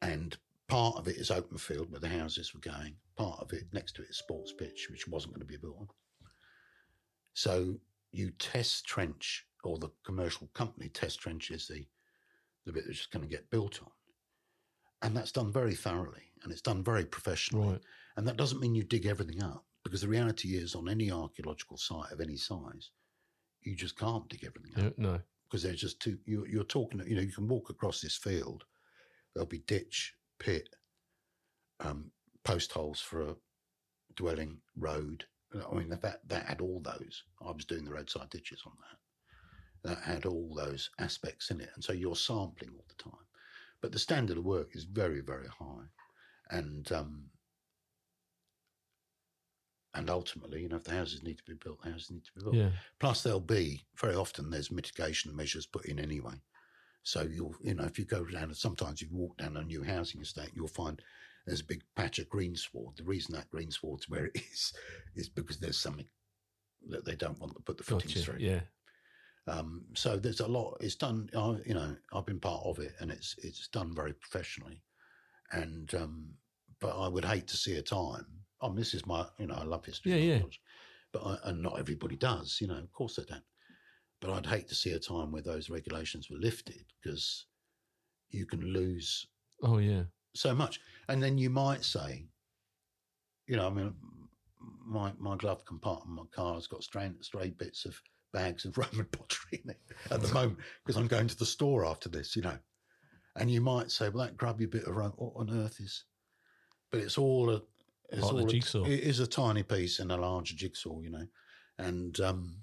And 0.00 0.36
part 0.68 0.96
of 0.96 1.08
it 1.08 1.16
is 1.16 1.30
open 1.30 1.58
field 1.58 1.90
where 1.90 2.00
the 2.00 2.08
houses 2.08 2.54
were 2.54 2.60
going. 2.60 2.96
Part 3.16 3.40
of 3.40 3.52
it 3.52 3.64
next 3.72 3.96
to 3.96 4.02
it 4.02 4.10
is 4.10 4.18
sports 4.18 4.52
pitch, 4.52 4.88
which 4.90 5.08
wasn't 5.08 5.34
going 5.34 5.46
to 5.46 5.52
be 5.52 5.56
built 5.56 5.76
on. 5.80 5.88
So 7.34 7.76
you 8.10 8.30
test 8.38 8.84
trench, 8.84 9.46
or 9.64 9.78
the 9.78 9.90
commercial 10.04 10.48
company 10.54 10.88
test 10.88 11.20
trenches 11.20 11.68
the 11.68 11.86
the 12.64 12.72
bit 12.72 12.84
that's 12.86 12.98
just 12.98 13.10
going 13.10 13.24
to 13.24 13.30
get 13.30 13.50
built 13.50 13.80
on. 13.82 13.90
And 15.02 15.16
that's 15.16 15.32
done 15.32 15.52
very 15.52 15.74
thoroughly 15.74 16.30
and 16.42 16.52
it's 16.52 16.62
done 16.62 16.82
very 16.82 17.04
professionally. 17.04 17.72
Right. 17.72 17.80
And 18.16 18.28
that 18.28 18.36
doesn't 18.36 18.60
mean 18.60 18.74
you 18.74 18.84
dig 18.84 19.06
everything 19.06 19.42
up 19.42 19.64
because 19.82 20.00
the 20.00 20.08
reality 20.08 20.50
is 20.50 20.74
on 20.74 20.88
any 20.88 21.10
archaeological 21.10 21.76
site 21.76 22.12
of 22.12 22.20
any 22.20 22.36
size, 22.36 22.90
you 23.62 23.74
just 23.74 23.98
can't 23.98 24.28
dig 24.28 24.44
everything 24.44 24.86
up 24.86 24.98
No. 24.98 25.20
Because 25.52 25.62
there's 25.62 25.82
just 25.82 26.00
too, 26.00 26.16
you, 26.24 26.46
you're 26.50 26.64
talking, 26.64 27.02
you 27.06 27.14
know, 27.14 27.20
you 27.20 27.30
can 27.30 27.46
walk 27.46 27.68
across 27.68 28.00
this 28.00 28.16
field, 28.16 28.64
there'll 29.34 29.46
be 29.46 29.62
ditch, 29.66 30.14
pit, 30.38 30.66
um, 31.80 32.10
post 32.42 32.72
holes 32.72 33.00
for 33.00 33.20
a 33.20 33.34
dwelling, 34.16 34.56
road. 34.78 35.24
I 35.54 35.74
mean, 35.74 35.90
that, 35.90 36.20
that 36.26 36.46
had 36.46 36.62
all 36.62 36.80
those. 36.82 37.24
I 37.46 37.50
was 37.50 37.66
doing 37.66 37.84
the 37.84 37.90
roadside 37.92 38.30
ditches 38.30 38.62
on 38.64 38.72
that. 38.80 39.90
That 39.90 40.02
had 40.02 40.24
all 40.24 40.54
those 40.56 40.88
aspects 40.98 41.50
in 41.50 41.60
it. 41.60 41.68
And 41.74 41.84
so 41.84 41.92
you're 41.92 42.16
sampling 42.16 42.70
all 42.74 42.86
the 42.88 43.02
time. 43.02 43.26
But 43.82 43.92
the 43.92 43.98
standard 43.98 44.38
of 44.38 44.44
work 44.44 44.70
is 44.74 44.84
very, 44.84 45.20
very 45.20 45.48
high. 45.48 45.84
And, 46.50 46.90
um, 46.92 47.24
and 49.94 50.08
ultimately, 50.08 50.62
you 50.62 50.68
know, 50.68 50.76
if 50.76 50.84
the 50.84 50.92
houses 50.92 51.22
need 51.22 51.38
to 51.38 51.44
be 51.44 51.54
built, 51.54 51.82
the 51.82 51.90
houses 51.90 52.10
need 52.10 52.24
to 52.24 52.32
be 52.34 52.42
built. 52.42 52.54
Yeah. 52.54 52.70
Plus, 52.98 53.22
there'll 53.22 53.40
be 53.40 53.82
very 53.96 54.14
often 54.14 54.50
there's 54.50 54.70
mitigation 54.70 55.34
measures 55.36 55.66
put 55.66 55.86
in 55.86 55.98
anyway. 55.98 56.34
So 57.02 57.22
you'll, 57.22 57.54
you 57.62 57.74
know, 57.74 57.84
if 57.84 57.98
you 57.98 58.04
go 58.04 58.24
down, 58.24 58.54
sometimes 58.54 59.02
you 59.02 59.08
walk 59.10 59.36
down 59.36 59.56
a 59.56 59.64
new 59.64 59.82
housing 59.82 60.20
estate, 60.20 60.52
you'll 60.54 60.68
find 60.68 61.02
there's 61.46 61.60
a 61.60 61.64
big 61.64 61.82
patch 61.96 62.18
of 62.20 62.28
greensward. 62.28 62.96
The 62.96 63.04
reason 63.04 63.34
that 63.34 63.50
greensward's 63.50 64.08
where 64.08 64.26
it 64.26 64.36
is 64.52 64.72
is 65.14 65.28
because 65.28 65.58
there's 65.58 65.78
something 65.78 66.06
that 66.88 67.04
they 67.04 67.16
don't 67.16 67.38
want 67.38 67.54
to 67.56 67.62
put 67.62 67.76
the 67.76 67.84
footings 67.84 68.14
Gotcha. 68.14 68.24
through. 68.24 68.38
Yeah. 68.40 68.60
Um, 69.48 69.84
so 69.94 70.16
there's 70.16 70.40
a 70.40 70.46
lot. 70.46 70.76
It's 70.80 70.94
done. 70.94 71.28
You 71.66 71.74
know, 71.74 71.96
I've 72.12 72.26
been 72.26 72.40
part 72.40 72.64
of 72.64 72.78
it, 72.78 72.94
and 73.00 73.10
it's 73.10 73.34
it's 73.42 73.68
done 73.68 73.94
very 73.94 74.12
professionally. 74.12 74.82
And 75.50 75.92
um, 75.94 76.34
but 76.80 76.96
I 76.96 77.08
would 77.08 77.24
hate 77.24 77.48
to 77.48 77.56
see 77.56 77.76
a 77.76 77.82
time. 77.82 78.26
Oh, 78.62 78.72
this 78.72 78.94
is 78.94 79.04
my, 79.06 79.26
you 79.38 79.48
know, 79.48 79.56
I 79.56 79.64
love 79.64 79.84
history. 79.84 80.12
Yeah, 80.12 80.34
yeah. 80.36 80.42
But 81.12 81.22
I, 81.26 81.36
and 81.50 81.62
not 81.62 81.78
everybody 81.78 82.16
does, 82.16 82.58
you 82.60 82.68
know. 82.68 82.78
Of 82.78 82.92
course 82.92 83.16
they 83.16 83.24
don't. 83.24 83.42
But 84.20 84.30
I'd 84.30 84.46
hate 84.46 84.68
to 84.68 84.74
see 84.74 84.92
a 84.92 84.98
time 84.98 85.32
where 85.32 85.42
those 85.42 85.68
regulations 85.68 86.30
were 86.30 86.38
lifted 86.38 86.84
because 87.02 87.46
you 88.30 88.46
can 88.46 88.60
lose 88.60 89.26
Oh 89.62 89.78
yeah. 89.78 90.04
so 90.34 90.54
much. 90.54 90.80
And 91.08 91.22
then 91.22 91.36
you 91.38 91.50
might 91.50 91.84
say, 91.84 92.26
you 93.46 93.56
know, 93.56 93.66
I 93.66 93.70
mean, 93.70 93.94
my 94.86 95.12
my 95.18 95.36
glove 95.36 95.64
compartment, 95.64 96.16
my 96.16 96.24
car 96.34 96.54
has 96.54 96.66
got 96.68 96.84
stray, 96.84 97.10
stray 97.20 97.50
bits 97.50 97.84
of 97.84 98.00
bags 98.32 98.64
of 98.64 98.78
Roman 98.78 99.06
pottery 99.06 99.60
in 99.64 99.70
it 99.70 99.80
at 100.10 100.22
the 100.22 100.32
moment 100.32 100.58
because 100.84 100.96
I'm 100.96 101.08
going 101.08 101.28
to 101.28 101.38
the 101.38 101.44
store 101.44 101.84
after 101.84 102.08
this, 102.08 102.36
you 102.36 102.42
know. 102.42 102.58
And 103.36 103.50
you 103.50 103.60
might 103.60 103.90
say, 103.90 104.08
well, 104.08 104.24
that 104.24 104.36
grubby 104.36 104.66
bit 104.66 104.84
of 104.84 104.94
Rome, 104.94 105.14
what 105.16 105.32
on 105.36 105.50
earth 105.50 105.80
is? 105.80 106.04
But 106.90 107.00
it's 107.00 107.16
all 107.18 107.50
a 107.50 107.62
it's 108.12 108.20
Part 108.20 108.32
of 108.32 108.36
the 108.38 108.42
all 108.44 108.48
jigsaw. 108.50 108.84
it 108.84 109.00
is 109.00 109.20
a 109.20 109.26
tiny 109.26 109.62
piece 109.62 109.98
in 109.98 110.10
a 110.10 110.16
larger 110.16 110.54
jigsaw, 110.54 111.00
you 111.00 111.10
know. 111.10 111.26
And 111.78 112.18
um, 112.20 112.56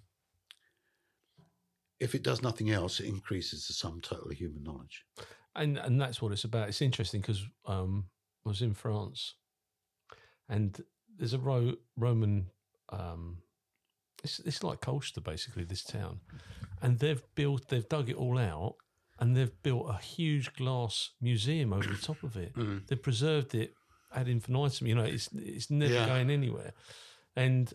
if 2.00 2.16
it 2.16 2.24
does 2.24 2.42
nothing 2.42 2.70
else, 2.72 3.00
it 3.00 3.08
increases 3.08 3.68
the 3.68 3.74
sum 3.74 4.00
total 4.02 4.32
of 4.32 4.38
human 4.38 4.64
knowledge. 4.64 5.04
and 5.56 5.78
and 5.78 6.00
that's 6.00 6.22
what 6.22 6.32
it's 6.32 6.44
about. 6.46 6.70
It's 6.70 6.82
interesting 6.82 7.22
because 7.22 7.44
um, 7.66 8.06
I 8.46 8.50
was 8.50 8.62
in 8.62 8.74
France, 8.74 9.36
and 10.48 10.80
there's 11.18 11.34
a 11.34 11.40
Ro- 11.40 11.76
Roman. 11.98 12.48
Um, 12.90 13.40
it's 14.24 14.40
it's 14.40 14.64
like 14.64 14.82
Colchester 14.82 15.22
basically. 15.22 15.64
This 15.66 15.84
town, 15.84 16.22
and 16.82 17.00
they've 17.00 17.24
built 17.36 17.68
they've 17.70 17.88
dug 17.90 18.10
it 18.10 18.16
all 18.16 18.38
out, 18.38 18.76
and 19.20 19.36
they've 19.36 19.62
built 19.64 19.88
a 19.90 19.98
huge 19.98 20.54
glass 20.54 21.12
museum 21.22 21.74
over 21.74 21.88
the 21.88 21.98
top 22.02 22.24
of 22.24 22.38
it. 22.38 22.54
They've 22.88 23.02
preserved 23.02 23.56
it 23.56 23.74
ad 24.14 24.28
infinitum. 24.28 24.88
You 24.88 24.96
know, 24.96 25.04
it's 25.04 25.30
it's 25.34 25.70
never 25.70 25.94
Yeah. 25.94 26.08
going 26.08 26.30
anywhere, 26.30 26.74
and. 27.36 27.72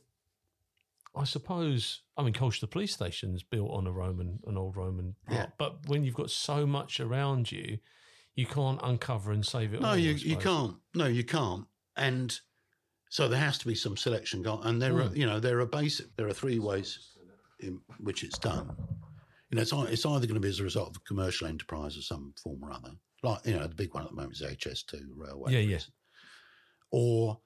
I 1.16 1.22
suppose 1.22 2.02
I 2.16 2.24
mean 2.24 2.32
Colchester 2.32 2.66
Police 2.66 2.92
Station 2.92 3.36
is 3.36 3.44
built 3.44 3.70
on 3.70 3.86
a 3.86 3.92
Roman, 3.92 4.40
an 4.48 4.56
old 4.56 4.76
Roman 4.76 5.14
part. 5.28 5.38
Yeah. 5.38 5.46
But 5.58 5.86
when 5.88 6.02
you've 6.02 6.16
got 6.16 6.28
so 6.32 6.66
much 6.66 6.98
around 6.98 7.52
you, 7.52 7.78
you 8.34 8.46
can't 8.46 8.80
uncover 8.82 9.30
and 9.30 9.46
save 9.46 9.74
it. 9.74 9.80
No, 9.80 9.90
all, 9.90 9.96
you 9.96 10.14
you 10.14 10.36
can't. 10.36 10.74
No, 10.92 11.06
you 11.06 11.22
can't. 11.22 11.66
And 11.96 12.36
so 13.10 13.28
there 13.28 13.38
has 13.38 13.58
to 13.58 13.66
be 13.68 13.76
some 13.76 13.96
selection. 13.96 14.42
go- 14.42 14.58
And 14.62 14.82
there 14.82 14.96
are, 14.96 15.08
mm. 15.08 15.16
you 15.16 15.24
know, 15.24 15.38
there 15.38 15.60
are 15.60 15.66
basic. 15.66 16.16
There 16.16 16.26
are 16.26 16.32
three 16.32 16.58
ways 16.58 16.98
in 17.60 17.80
which 18.00 18.24
it's 18.24 18.38
done. 18.40 18.74
You 19.50 19.56
know, 19.56 19.62
it's, 19.62 19.72
it's 19.72 20.04
either 20.06 20.26
going 20.26 20.34
to 20.34 20.40
be 20.40 20.48
as 20.48 20.58
a 20.58 20.64
result 20.64 20.88
of 20.90 20.96
a 20.96 21.00
commercial 21.06 21.46
enterprise 21.46 21.96
of 21.96 22.02
some 22.04 22.34
form 22.42 22.64
or 22.64 22.72
other. 22.72 22.90
Like 23.22 23.46
you 23.46 23.54
know, 23.54 23.68
the 23.68 23.74
big 23.76 23.94
one 23.94 24.02
at 24.02 24.10
the 24.10 24.16
moment 24.16 24.34
is 24.34 24.42
HS2 24.42 25.00
railway. 25.14 25.52
Yeah, 25.52 25.60
yeah. 25.60 25.78
Or 26.96 27.40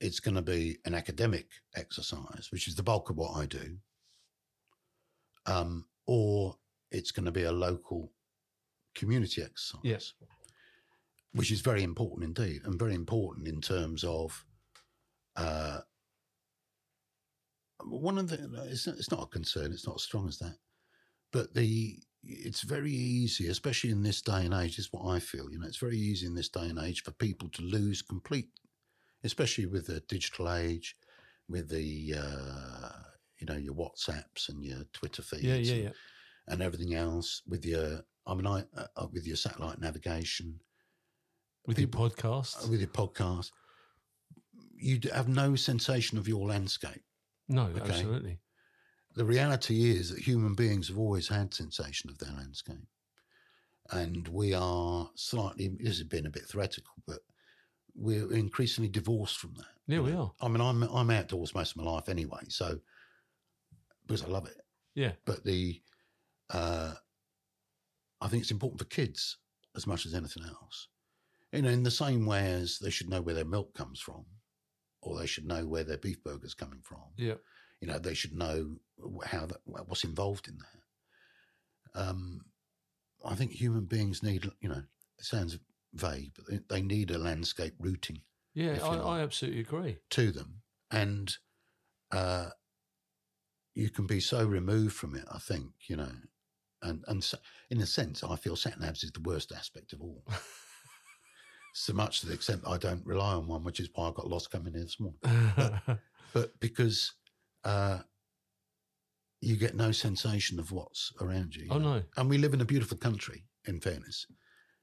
it's 0.00 0.20
going 0.20 0.36
to 0.36 0.42
be 0.42 0.78
an 0.84 0.94
academic 0.94 1.48
exercise, 1.74 2.48
which 2.52 2.68
is 2.68 2.76
the 2.76 2.84
bulk 2.84 3.10
of 3.10 3.16
what 3.16 3.36
I 3.36 3.46
do. 3.46 3.78
Um, 5.46 5.86
or 6.06 6.56
it's 6.92 7.10
going 7.10 7.26
to 7.26 7.32
be 7.32 7.42
a 7.42 7.50
local 7.52 8.12
community 8.94 9.42
exercise 9.42 9.80
Yes. 9.82 10.12
which 11.32 11.50
is 11.50 11.60
very 11.62 11.82
important 11.82 12.22
indeed, 12.24 12.62
and 12.64 12.78
very 12.78 12.94
important 12.94 13.48
in 13.48 13.60
terms 13.60 14.04
of 14.04 14.44
uh, 15.34 15.80
one 17.84 18.18
of 18.18 18.28
the. 18.28 18.38
It's 18.70 18.86
not, 18.86 18.96
it's 18.96 19.10
not 19.10 19.22
a 19.24 19.26
concern. 19.26 19.72
It's 19.72 19.86
not 19.86 19.96
as 19.96 20.02
strong 20.02 20.28
as 20.28 20.38
that, 20.38 20.58
but 21.32 21.54
the. 21.54 21.98
It's 22.28 22.62
very 22.62 22.90
easy, 22.92 23.48
especially 23.48 23.90
in 23.90 24.02
this 24.02 24.20
day 24.22 24.44
and 24.44 24.54
age. 24.54 24.78
Is 24.78 24.92
what 24.92 25.06
I 25.14 25.18
feel. 25.18 25.50
You 25.50 25.58
know, 25.58 25.66
it's 25.66 25.76
very 25.76 25.98
easy 25.98 26.26
in 26.26 26.34
this 26.34 26.48
day 26.48 26.68
and 26.68 26.78
age 26.78 27.02
for 27.02 27.12
people 27.12 27.48
to 27.50 27.62
lose 27.62 28.02
complete, 28.02 28.48
especially 29.24 29.66
with 29.66 29.86
the 29.86 30.00
digital 30.08 30.52
age, 30.52 30.96
with 31.48 31.68
the 31.68 32.14
uh, 32.16 32.88
you 33.38 33.46
know 33.46 33.56
your 33.56 33.74
WhatsApps 33.74 34.48
and 34.48 34.64
your 34.64 34.84
Twitter 34.92 35.22
feeds 35.22 35.42
Yeah, 35.42 35.54
yeah, 35.56 35.72
and, 35.74 35.82
yeah. 35.84 35.90
and 36.48 36.62
everything 36.62 36.94
else 36.94 37.42
with 37.46 37.64
your. 37.64 38.02
I 38.26 38.34
mean, 38.34 38.46
I 38.46 38.64
uh, 38.76 39.06
with 39.12 39.26
your 39.26 39.36
satellite 39.36 39.80
navigation 39.80 40.58
With 41.66 41.78
your 41.78 41.88
podcast. 41.88 42.68
with 42.68 42.80
your 42.80 42.88
podcast, 42.88 43.52
you 44.76 44.98
have 45.14 45.28
no 45.28 45.54
sensation 45.54 46.18
of 46.18 46.26
your 46.26 46.48
landscape. 46.48 47.02
No, 47.48 47.70
absolutely. 47.80 48.40
The 49.14 49.24
reality 49.24 49.90
is 49.96 50.10
that 50.10 50.18
human 50.18 50.54
beings 50.54 50.88
have 50.88 50.98
always 50.98 51.28
had 51.28 51.54
sensation 51.54 52.10
of 52.10 52.18
their 52.18 52.32
landscape. 52.32 52.86
And 53.90 54.26
we 54.28 54.52
are 54.52 55.08
slightly, 55.14 55.68
this 55.80 55.98
has 55.98 56.02
been 56.06 56.26
a 56.26 56.30
bit 56.30 56.46
theoretical, 56.46 56.92
but 57.06 57.20
we're 57.96 58.32
increasingly 58.32 58.88
divorced 58.88 59.38
from 59.38 59.54
that. 59.54 59.66
Yeah, 59.86 60.00
we 60.00 60.12
are. 60.12 60.32
I 60.40 60.48
mean, 60.48 60.60
I'm, 60.60 60.82
I'm 60.82 61.10
outdoors 61.10 61.54
most 61.54 61.76
of 61.76 61.82
my 61.82 61.90
life 61.90 62.08
anyway, 62.08 62.42
so, 62.48 62.78
because 64.06 64.24
I 64.24 64.28
love 64.28 64.46
it. 64.46 64.60
Yeah. 64.94 65.12
But 65.24 65.44
the, 65.44 65.80
uh, 66.50 66.94
I 68.20 68.28
think 68.28 68.42
it's 68.42 68.50
important 68.50 68.80
for 68.80 68.86
kids 68.86 69.38
as 69.76 69.86
much 69.86 70.06
as 70.06 70.14
anything 70.14 70.44
else. 70.44 70.88
You 71.52 71.62
know, 71.62 71.70
in 71.70 71.84
the 71.84 71.90
same 71.90 72.26
way 72.26 72.50
as 72.50 72.78
they 72.78 72.90
should 72.90 73.08
know 73.08 73.22
where 73.22 73.34
their 73.34 73.44
milk 73.44 73.74
comes 73.74 74.00
from, 74.00 74.26
or 75.00 75.18
they 75.18 75.26
should 75.26 75.46
know 75.46 75.64
where 75.66 75.84
their 75.84 75.96
beef 75.96 76.22
burger's 76.22 76.54
coming 76.54 76.80
from. 76.82 76.98
Yeah. 77.16 77.34
You 77.80 77.88
know, 77.88 77.98
they 77.98 78.14
should 78.14 78.34
know 78.34 78.76
how 79.24 79.46
that, 79.46 79.58
what's 79.64 80.04
involved 80.04 80.48
in 80.48 80.58
that. 80.58 82.08
Um, 82.08 82.40
I 83.24 83.34
think 83.34 83.52
human 83.52 83.84
beings 83.84 84.22
need, 84.22 84.44
you 84.60 84.68
know, 84.68 84.82
it 85.18 85.24
sounds 85.24 85.58
vague, 85.96 86.32
but 86.34 86.46
they, 86.48 86.60
they 86.68 86.82
need 86.82 87.10
a 87.10 87.18
landscape 87.18 87.74
routing 87.78 88.20
Yeah, 88.54 88.78
I, 88.82 88.94
like. 88.94 89.18
I 89.18 89.20
absolutely 89.22 89.60
agree. 89.60 89.98
to 90.10 90.30
them, 90.32 90.62
and 90.90 91.36
uh, 92.12 92.50
you 93.74 93.90
can 93.90 94.06
be 94.06 94.20
so 94.20 94.46
removed 94.46 94.94
from 94.94 95.14
it. 95.14 95.24
I 95.32 95.38
think 95.38 95.72
you 95.88 95.96
know, 95.96 96.12
and 96.82 97.04
and 97.08 97.22
so, 97.22 97.38
in 97.70 97.80
a 97.80 97.86
sense, 97.86 98.22
I 98.24 98.36
feel 98.36 98.56
sat 98.56 98.78
navs 98.78 99.04
is 99.04 99.12
the 99.12 99.20
worst 99.20 99.52
aspect 99.52 99.92
of 99.92 100.00
all. 100.00 100.22
so 101.74 101.92
much 101.92 102.20
to 102.20 102.26
the 102.26 102.34
extent 102.34 102.62
that 102.62 102.70
I 102.70 102.78
don't 102.78 103.04
rely 103.04 103.34
on 103.34 103.46
one, 103.46 103.62
which 103.64 103.80
is 103.80 103.90
why 103.94 104.08
I 104.08 104.12
got 104.12 104.28
lost 104.28 104.50
coming 104.50 104.72
here 104.72 104.82
this 104.82 104.98
morning. 104.98 105.18
But, 105.56 105.98
but 106.32 106.58
because 106.58 107.12
uh, 107.64 107.98
you 109.42 109.56
get 109.56 109.74
no 109.74 109.92
sensation 109.92 110.58
of 110.58 110.72
what's 110.72 111.12
around 111.20 111.54
you. 111.54 111.64
you 111.64 111.70
Oh, 111.70 111.78
know. 111.78 111.94
no. 111.98 112.02
And 112.16 112.30
we 112.30 112.38
live 112.38 112.54
in 112.54 112.62
a 112.62 112.64
beautiful 112.66 112.96
country. 112.96 113.44
In 113.66 113.80
fairness, 113.80 114.26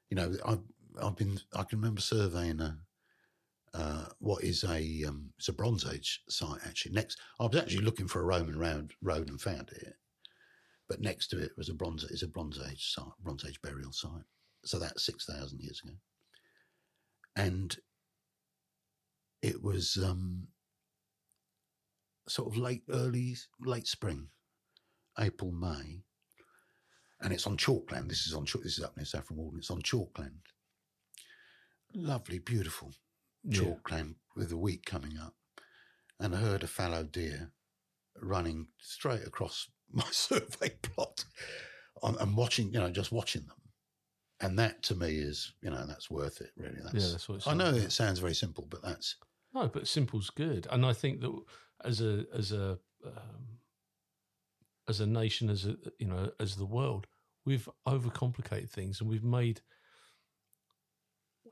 you 0.10 0.16
know, 0.16 0.34
I've 0.46 0.60
I've 1.02 1.16
been 1.16 1.40
I 1.56 1.64
can 1.64 1.80
remember 1.80 2.02
surveying 2.02 2.60
a 2.62 2.78
uh, 3.74 4.06
what 4.20 4.44
is 4.44 4.64
a 4.64 5.04
um, 5.08 5.32
it's 5.38 5.48
a 5.48 5.54
Bronze 5.54 5.86
Age 5.92 6.22
site 6.30 6.62
actually. 6.66 6.94
Next, 6.94 7.20
I 7.40 7.46
was 7.46 7.56
actually 7.56 7.84
looking 7.84 8.08
for 8.08 8.22
a 8.22 8.26
Roman 8.26 8.58
round 8.58 8.92
road 9.02 9.30
and 9.30 9.42
found 9.42 9.70
it, 9.72 9.96
but 10.88 11.02
next 11.02 11.28
to 11.30 11.40
it 11.42 11.52
was 11.58 11.70
a 11.70 11.74
Bronze 11.74 12.04
is 12.04 12.24
a 12.24 12.28
Bronze 12.28 12.60
Age 12.70 12.94
site, 12.94 13.06
Bronze 13.24 13.46
Age 13.46 13.60
burial 13.62 13.92
site. 13.92 14.26
So 14.64 14.78
that's 14.78 15.06
six 15.06 15.26
thousand 15.26 15.60
years 15.62 15.82
ago, 15.84 15.96
and 17.36 17.76
it 19.42 19.62
was 19.62 19.98
um, 20.04 20.48
sort 22.28 22.50
of 22.50 22.58
late 22.58 22.84
early 22.92 23.36
late 23.60 23.88
spring, 23.88 24.28
April 25.20 25.52
May, 25.52 26.04
and 27.22 27.34
it's 27.34 27.48
on 27.48 27.58
chalkland. 27.58 28.08
This 28.08 28.28
is 28.28 28.34
on. 28.36 28.46
This 28.64 28.78
is 28.78 28.84
up 28.84 28.96
near 28.96 29.06
Saffron 29.06 29.38
Walden. 29.38 29.60
It's 29.60 29.72
on 29.72 29.82
chalkland. 29.82 30.53
Lovely, 31.94 32.40
beautiful 32.40 32.94
Yeah. 33.44 33.60
chalkland 33.60 34.16
with 34.36 34.50
the 34.50 34.58
wheat 34.58 34.86
coming 34.86 35.18
up, 35.18 35.36
and 36.20 36.34
I 36.36 36.40
heard 36.40 36.64
a 36.64 36.68
fallow 36.68 37.04
deer 37.04 37.52
running 38.16 38.68
straight 38.80 39.26
across 39.26 39.70
my 39.92 40.10
survey 40.12 40.70
plot. 40.82 41.26
I'm, 42.02 42.16
I'm 42.18 42.36
watching, 42.36 42.74
you 42.74 42.80
know, 42.80 42.90
just 42.90 43.12
watching 43.12 43.46
them, 43.46 43.62
and 44.40 44.58
that 44.60 44.82
to 44.84 44.96
me 44.96 45.18
is, 45.18 45.54
you 45.62 45.70
know, 45.70 45.86
that's 45.86 46.10
worth 46.10 46.42
it. 46.42 46.52
Really, 46.58 46.80
that's. 46.82 46.96
Yeah, 46.96 47.12
that's 47.12 47.30
what 47.30 47.36
it's 47.36 47.48
I 47.48 47.54
know 47.54 47.72
like. 47.72 47.84
it 47.84 47.92
sounds 47.92 48.20
very 48.20 48.34
simple, 48.36 48.66
but 48.70 48.82
that's 48.82 49.16
No, 49.54 49.68
but 49.68 49.88
simple's 49.88 50.30
good, 50.30 50.68
and 50.72 50.86
I 50.86 50.94
think 50.94 51.22
that 51.22 51.32
as 51.86 52.02
a 52.02 52.26
as 52.34 52.52
a 52.52 52.80
um, 53.06 53.60
as 54.88 55.00
a 55.00 55.06
nation, 55.06 55.50
as 55.50 55.66
a 55.66 55.78
you 56.00 56.08
know, 56.08 56.32
as 56.40 56.56
the 56.56 56.66
world, 56.66 57.08
we've 57.46 57.70
overcomplicated 57.88 58.70
things, 58.70 59.00
and 59.00 59.10
we've 59.10 59.24
made 59.24 59.62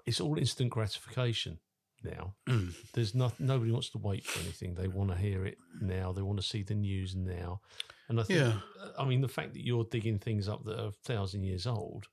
it's 0.05 0.21
all 0.21 0.37
instant 0.37 0.69
gratification 0.69 1.59
now. 2.03 2.35
Mm. 2.49 2.73
There's 2.93 3.15
not 3.15 3.39
nobody 3.39 3.71
wants 3.71 3.89
to 3.91 3.97
wait 3.97 4.25
for 4.25 4.39
anything; 4.41 4.73
they 4.73 4.87
want 4.87 5.09
to 5.11 5.15
hear 5.17 5.45
it 5.45 5.57
now. 5.81 6.11
They 6.11 6.21
want 6.21 6.39
to 6.39 6.45
see 6.45 6.63
the 6.63 6.75
news 6.75 7.15
now, 7.15 7.61
and 8.09 8.19
I 8.19 8.23
think, 8.23 8.39
Yeah. 8.39 8.53
I 8.99 9.05
mean, 9.05 9.21
the 9.21 9.27
fact 9.27 9.53
that 9.53 9.65
you're 9.65 9.85
digging 9.85 10.19
things 10.19 10.47
up 10.49 10.65
that 10.65 10.79
are 10.79 10.87
a 10.87 10.91
thousand 10.91 11.43
years 11.43 11.65
old 11.67 12.07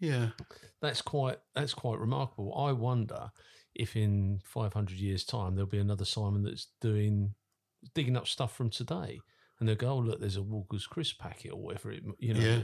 yeah, 0.00 0.30
that's 0.80 1.02
quite 1.02 1.38
that's 1.54 1.74
quite 1.74 1.98
remarkable. 1.98 2.54
I 2.56 2.72
wonder 2.72 3.30
if 3.74 3.96
in 3.96 4.40
500 4.44 4.98
years' 4.98 5.24
time 5.24 5.54
there'll 5.54 5.68
be 5.68 5.78
another 5.78 6.04
Simon 6.06 6.42
that's 6.42 6.68
doing 6.80 7.34
digging 7.94 8.16
up 8.16 8.26
stuff 8.26 8.54
from 8.56 8.70
today, 8.70 9.20
and 9.58 9.68
they'll 9.68 9.76
go, 9.76 9.90
"Oh, 9.90 9.98
look, 9.98 10.20
there's 10.20 10.36
a 10.36 10.42
Walker's 10.42 10.86
crisp 10.86 11.18
packet 11.18 11.52
or 11.52 11.60
whatever 11.60 11.92
it, 11.92 12.02
you 12.18 12.34
know." 12.34 12.40
Yeah. 12.40 12.62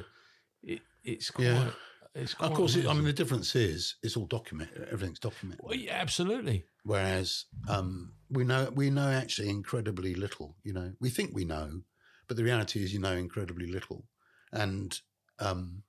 It, 0.62 0.80
it's 1.04 1.30
quite 1.30 1.44
Yeah. 1.44 1.70
It's 2.16 2.34
Of 2.34 2.54
course, 2.54 2.76
it, 2.76 2.86
I 2.86 2.94
mean, 2.94 3.04
the 3.04 3.12
difference 3.12 3.54
is 3.54 3.96
it's 4.02 4.16
all 4.16 4.26
documented. 4.26 4.88
Everything's 4.90 5.18
documented. 5.18 5.60
Well, 5.62 5.74
yeah, 5.74 5.98
absolutely. 6.00 6.64
Whereas 6.82 7.44
um, 7.68 8.14
we 8.30 8.44
know 8.44 8.70
we 8.74 8.90
know 8.90 9.08
actually 9.08 9.50
incredibly 9.50 10.14
little. 10.14 10.56
You 10.64 10.72
know, 10.72 10.92
we 11.00 11.10
think 11.10 11.30
we 11.34 11.44
know, 11.44 11.82
but 12.26 12.36
the 12.36 12.44
reality 12.44 12.82
is 12.82 12.92
you 12.92 13.00
know 13.00 13.12
incredibly 13.12 13.66
little. 13.66 14.04
And 14.52 14.98
um, 15.38 15.82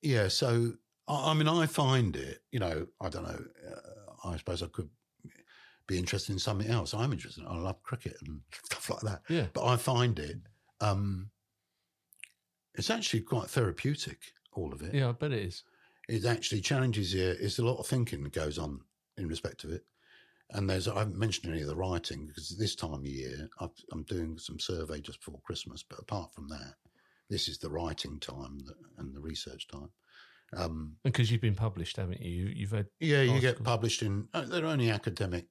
yeah, 0.00 0.28
so 0.28 0.72
I, 1.06 1.30
I 1.30 1.34
mean, 1.34 1.48
I 1.48 1.66
find 1.66 2.16
it. 2.16 2.42
You 2.50 2.58
know, 2.58 2.86
I 3.00 3.08
don't 3.08 3.24
know. 3.24 3.44
Uh, 3.70 4.28
I 4.28 4.36
suppose 4.36 4.62
I 4.62 4.66
could 4.66 4.88
be 5.86 5.98
interested 5.98 6.32
in 6.32 6.38
something 6.38 6.68
else. 6.68 6.94
I'm 6.94 7.12
interested. 7.12 7.44
I 7.46 7.56
love 7.56 7.82
cricket 7.82 8.16
and 8.26 8.40
stuff 8.64 8.90
like 8.90 9.02
that. 9.02 9.22
Yeah. 9.28 9.46
But 9.52 9.66
I 9.66 9.76
find 9.76 10.18
it. 10.18 10.38
Um, 10.80 11.30
it's 12.74 12.90
actually 12.90 13.20
quite 13.20 13.48
therapeutic. 13.48 14.18
All 14.54 14.72
of 14.72 14.82
it 14.82 14.94
Yeah, 14.94 15.08
I 15.08 15.12
bet 15.12 15.32
it 15.32 15.44
is. 15.44 15.64
it 16.08 16.24
actually 16.24 16.60
challenges 16.60 17.14
you. 17.14 17.34
It's 17.40 17.58
a 17.58 17.64
lot 17.64 17.78
of 17.78 17.86
thinking 17.86 18.22
that 18.24 18.32
goes 18.32 18.58
on 18.58 18.80
in 19.16 19.28
respect 19.28 19.64
of 19.64 19.70
it. 19.72 19.84
And 20.50 20.68
there's, 20.68 20.86
I 20.88 20.98
haven't 20.98 21.16
mentioned 21.18 21.50
any 21.52 21.62
of 21.62 21.68
the 21.68 21.76
writing 21.76 22.26
because 22.26 22.50
this 22.58 22.74
time 22.74 22.92
of 22.92 23.06
year 23.06 23.48
I've, 23.60 23.70
I'm 23.92 24.02
doing 24.02 24.36
some 24.38 24.58
survey 24.58 25.00
just 25.00 25.20
before 25.24 25.40
Christmas. 25.44 25.82
But 25.82 26.00
apart 26.00 26.34
from 26.34 26.48
that, 26.48 26.74
this 27.30 27.48
is 27.48 27.56
the 27.56 27.70
writing 27.70 28.20
time 28.20 28.58
that, 28.66 28.76
and 28.98 29.14
the 29.14 29.20
research 29.20 29.66
time. 29.68 29.88
Um, 30.54 30.96
Because 31.02 31.30
you've 31.30 31.40
been 31.40 31.54
published, 31.54 31.96
haven't 31.96 32.20
you? 32.20 32.30
You- 32.48 32.52
You've 32.54 32.72
had. 32.72 32.86
yeah, 33.00 33.22
you 33.22 33.40
get 33.40 33.62
published 33.64 34.02
in, 34.02 34.28
uh, 34.34 34.42
they're 34.42 34.66
only 34.66 34.90
academic. 34.90 35.46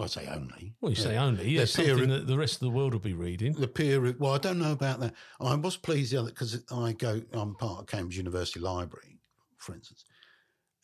Well, 0.00 0.06
I 0.06 0.08
say 0.08 0.26
only. 0.28 0.72
Well, 0.80 0.88
you 0.88 0.96
say 0.96 1.18
only. 1.18 1.46
Yeah, 1.50 1.66
They're 1.66 1.84
peer 1.84 2.06
that 2.06 2.26
the 2.26 2.38
rest 2.38 2.54
of 2.54 2.60
the 2.60 2.70
world 2.70 2.94
will 2.94 3.00
be 3.00 3.12
reading. 3.12 3.52
The 3.52 3.68
peer, 3.68 4.14
well, 4.18 4.32
I 4.32 4.38
don't 4.38 4.58
know 4.58 4.72
about 4.72 4.98
that. 5.00 5.12
I 5.38 5.54
was 5.56 5.76
pleased 5.76 6.10
the 6.10 6.20
other 6.20 6.30
because 6.30 6.64
I 6.72 6.92
go. 6.92 7.20
I'm 7.34 7.54
part 7.54 7.80
of 7.80 7.86
Cambridge 7.86 8.16
University 8.16 8.60
Library, 8.60 9.18
for 9.58 9.74
instance, 9.74 10.06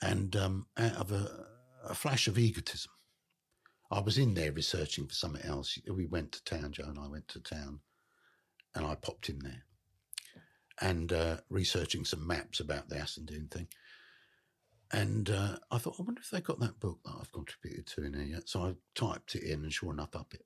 and 0.03 0.37
um, 0.37 0.67
out 0.77 0.97
of 0.97 1.13
a, 1.13 1.47
a 1.89 1.95
flash 1.95 2.29
of 2.29 2.37
egotism, 2.37 2.93
I 3.91 4.01
was 4.01 4.19
in 4.19 4.35
there 4.35 4.53
researching 4.53 5.07
for 5.07 5.15
something 5.15 5.47
else. 5.47 5.79
We 5.91 6.05
went 6.05 6.33
to 6.33 6.45
town, 6.45 6.73
Jo 6.73 6.85
and 6.85 6.99
I 6.99 7.09
went 7.09 7.27
to 7.29 7.41
town, 7.41 7.81
and 8.75 8.85
I 8.85 8.97
popped 8.97 9.31
in 9.31 9.39
there 9.39 9.65
and 10.83 11.11
uh, 11.15 11.39
researching 11.49 12.05
some 12.05 12.27
maps 12.27 12.61
about 12.61 12.91
the 12.91 12.97
Assandun 12.97 13.51
thing. 13.51 13.69
And 14.93 15.31
uh, 15.31 15.57
I 15.71 15.79
thought, 15.79 15.97
I 15.99 16.03
wonder 16.05 16.21
if 16.21 16.31
they 16.31 16.41
got 16.41 16.61
that 16.61 16.79
book 16.79 17.01
that 17.05 17.15
I've 17.21 17.33
contributed 17.33 17.87
to 17.89 18.05
in 18.05 18.15
here 18.15 18.23
yet. 18.23 18.49
So 18.49 18.63
I 18.63 18.75
typed 18.95 19.35
it 19.35 19.43
in, 19.43 19.63
and 19.65 19.73
sure 19.73 19.93
enough, 19.93 20.15
up 20.15 20.33
it 20.35 20.45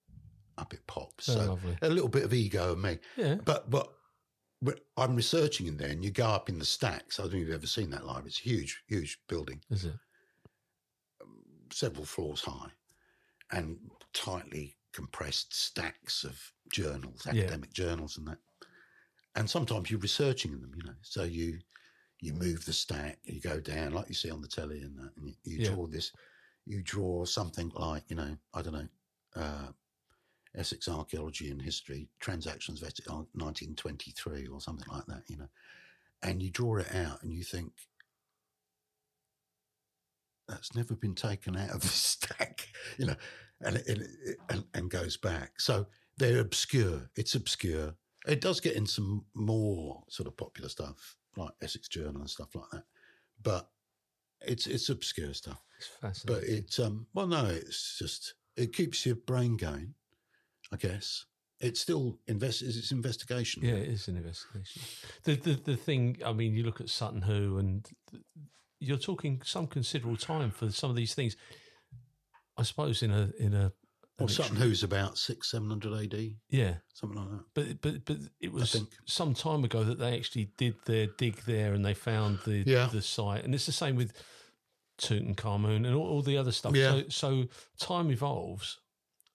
up 0.59 0.75
it. 0.75 0.81
Oh, 0.97 1.09
so 1.19 1.39
lovely. 1.39 1.77
a 1.83 1.89
little 1.89 2.09
bit 2.09 2.25
of 2.25 2.33
ego 2.35 2.73
in 2.75 2.81
me. 2.81 2.99
Yeah. 3.17 3.37
But 3.45 3.71
but 3.71 3.93
but 4.62 4.81
I'm 4.97 5.15
researching 5.17 5.67
in 5.67 5.77
there, 5.77 5.91
and 5.91 6.05
you 6.05 6.11
go 6.11 6.27
up 6.27 6.49
in 6.49 6.59
the 6.59 6.65
stacks. 6.65 7.19
I 7.19 7.25
don't 7.25 7.33
know 7.33 7.39
if 7.39 7.47
you've 7.47 7.55
ever 7.55 7.67
seen 7.67 7.91
that 7.91 8.05
library. 8.07 8.29
It's 8.29 8.41
a 8.41 8.43
huge, 8.43 8.83
huge 8.89 9.19
building, 9.29 9.61
Is 9.71 9.85
it? 9.87 9.95
several 11.73 12.05
floors 12.05 12.43
high, 12.43 12.71
and 13.53 13.79
tightly 14.12 14.77
compressed 14.93 15.55
stacks 15.55 16.25
of 16.25 16.53
journals, 16.73 17.23
Yeah. 17.27 17.43
academic 17.45 17.73
journals, 17.73 18.17
and 18.19 18.27
that. 18.29 18.39
And 19.37 19.49
sometimes 19.49 19.91
you're 19.91 20.01
researching 20.01 20.53
in 20.53 20.61
them, 20.61 20.73
you 20.77 20.83
know. 20.83 20.97
So 21.03 21.23
you 21.23 21.61
you 22.20 22.32
move 22.34 22.64
the 22.64 22.72
stack, 22.72 23.18
you 23.24 23.40
go 23.40 23.60
down 23.60 23.92
like 23.92 24.09
you 24.09 24.14
see 24.14 24.30
on 24.30 24.42
the 24.42 24.48
telly, 24.48 24.82
and 24.82 24.97
that, 24.98 25.10
and 25.16 25.28
you, 25.28 25.34
you 25.44 25.59
Yeah. 25.59 25.74
draw 25.74 25.86
this. 25.86 26.12
You 26.66 26.82
draw 26.82 27.24
something 27.24 27.70
like 27.74 28.05
you 28.09 28.16
know, 28.16 28.36
I 28.55 28.62
don't 28.62 28.74
know. 28.74 28.88
Uh, 29.34 29.72
Essex 30.55 30.88
Archaeology 30.88 31.51
and 31.51 31.62
History, 31.62 32.09
Transactions 32.18 32.82
of 32.82 32.88
Essex, 32.88 33.09
1923 33.09 34.48
or 34.48 34.60
something 34.60 34.88
like 34.92 35.06
that, 35.06 35.22
you 35.28 35.36
know. 35.36 35.48
And 36.22 36.42
you 36.42 36.51
draw 36.51 36.78
it 36.78 36.92
out 36.94 37.22
and 37.22 37.32
you 37.32 37.44
think, 37.44 37.72
that's 40.48 40.74
never 40.74 40.94
been 40.94 41.14
taken 41.14 41.56
out 41.56 41.70
of 41.70 41.82
the 41.82 41.88
stack, 41.88 42.68
you 42.98 43.06
know, 43.06 43.16
and, 43.60 43.76
it, 43.76 44.01
and, 44.48 44.64
and 44.74 44.90
goes 44.90 45.16
back. 45.16 45.60
So 45.60 45.86
they're 46.18 46.40
obscure. 46.40 47.09
It's 47.16 47.34
obscure. 47.34 47.94
It 48.26 48.40
does 48.40 48.60
get 48.60 48.74
in 48.74 48.86
some 48.86 49.24
more 49.34 50.02
sort 50.09 50.26
of 50.26 50.36
popular 50.36 50.68
stuff, 50.68 51.16
like 51.36 51.52
Essex 51.62 51.89
Journal 51.89 52.20
and 52.20 52.31
stuff 52.31 52.55
like 52.55 52.70
that. 52.73 52.85
But 53.43 53.69
it's 54.43 54.66
it's 54.66 54.89
obscure 54.89 55.35
stuff. 55.35 55.62
It's 55.78 55.89
fascinating. 56.01 56.43
But 56.43 56.48
it's 56.48 56.78
um 56.78 57.07
well 57.15 57.27
no, 57.27 57.47
it's 57.47 57.98
just 57.98 58.35
it 58.57 58.74
keeps 58.74 59.05
your 59.07 59.16
brain 59.16 59.57
going, 59.57 59.94
I 60.73 60.77
guess. 60.77 61.27
It's 61.61 61.81
still 61.81 62.19
invest 62.27 62.62
it's 62.62 62.90
investigation. 62.90 63.62
Yeah, 63.62 63.74
it 63.74 63.89
is 63.89 64.09
an 64.09 64.16
investigation. 64.16 64.82
The, 65.24 65.35
the 65.36 65.55
the 65.55 65.77
thing, 65.77 66.19
I 66.24 66.32
mean, 66.32 66.55
you 66.55 66.62
look 66.62 66.81
at 66.81 66.89
Sutton 66.89 67.23
Hoo, 67.23 67.59
and 67.59 67.86
you're 68.78 68.97
talking 68.97 69.43
some 69.44 69.66
considerable 69.66 70.16
time 70.16 70.51
for 70.51 70.70
some 70.70 70.90
of 70.90 70.97
these 70.97 71.15
things. 71.15 71.36
I 72.57 72.62
suppose 72.62 73.02
in 73.02 73.11
a 73.11 73.31
in 73.39 73.55
a 73.55 73.73
Well 74.20 74.28
Sutton 74.28 74.56
Hoo's 74.56 74.82
about 74.82 75.18
six, 75.18 75.51
seven 75.51 75.68
hundred 75.68 75.92
AD, 76.12 76.30
yeah, 76.51 76.74
something 76.94 77.18
like 77.18 77.30
that. 77.30 77.44
but 77.55 77.80
but 77.80 78.05
but 78.05 78.16
it 78.40 78.52
was 78.52 78.76
some 79.06 79.34
time 79.34 79.64
ago 79.64 79.82
that 79.84 79.98
they 79.98 80.16
actually 80.16 80.51
did 80.56 80.74
their 80.86 81.06
dig 81.18 81.36
there 81.47 81.72
and 81.74 81.84
they 81.84 81.94
found 81.94 82.38
the 82.44 82.62
Yeah. 82.66 82.88
the 82.92 83.02
site, 83.02 83.44
and 83.44 83.55
it's 83.55 83.66
the 83.66 83.72
same 83.72 83.97
with 83.97 84.12
Tutankhamun 85.01 85.86
and 85.86 85.94
all, 85.94 86.06
all 86.06 86.22
the 86.22 86.36
other 86.36 86.52
stuff. 86.52 86.74
Yeah. 86.76 87.02
So 87.09 87.09
so 87.09 87.48
time 87.78 88.10
evolves, 88.10 88.78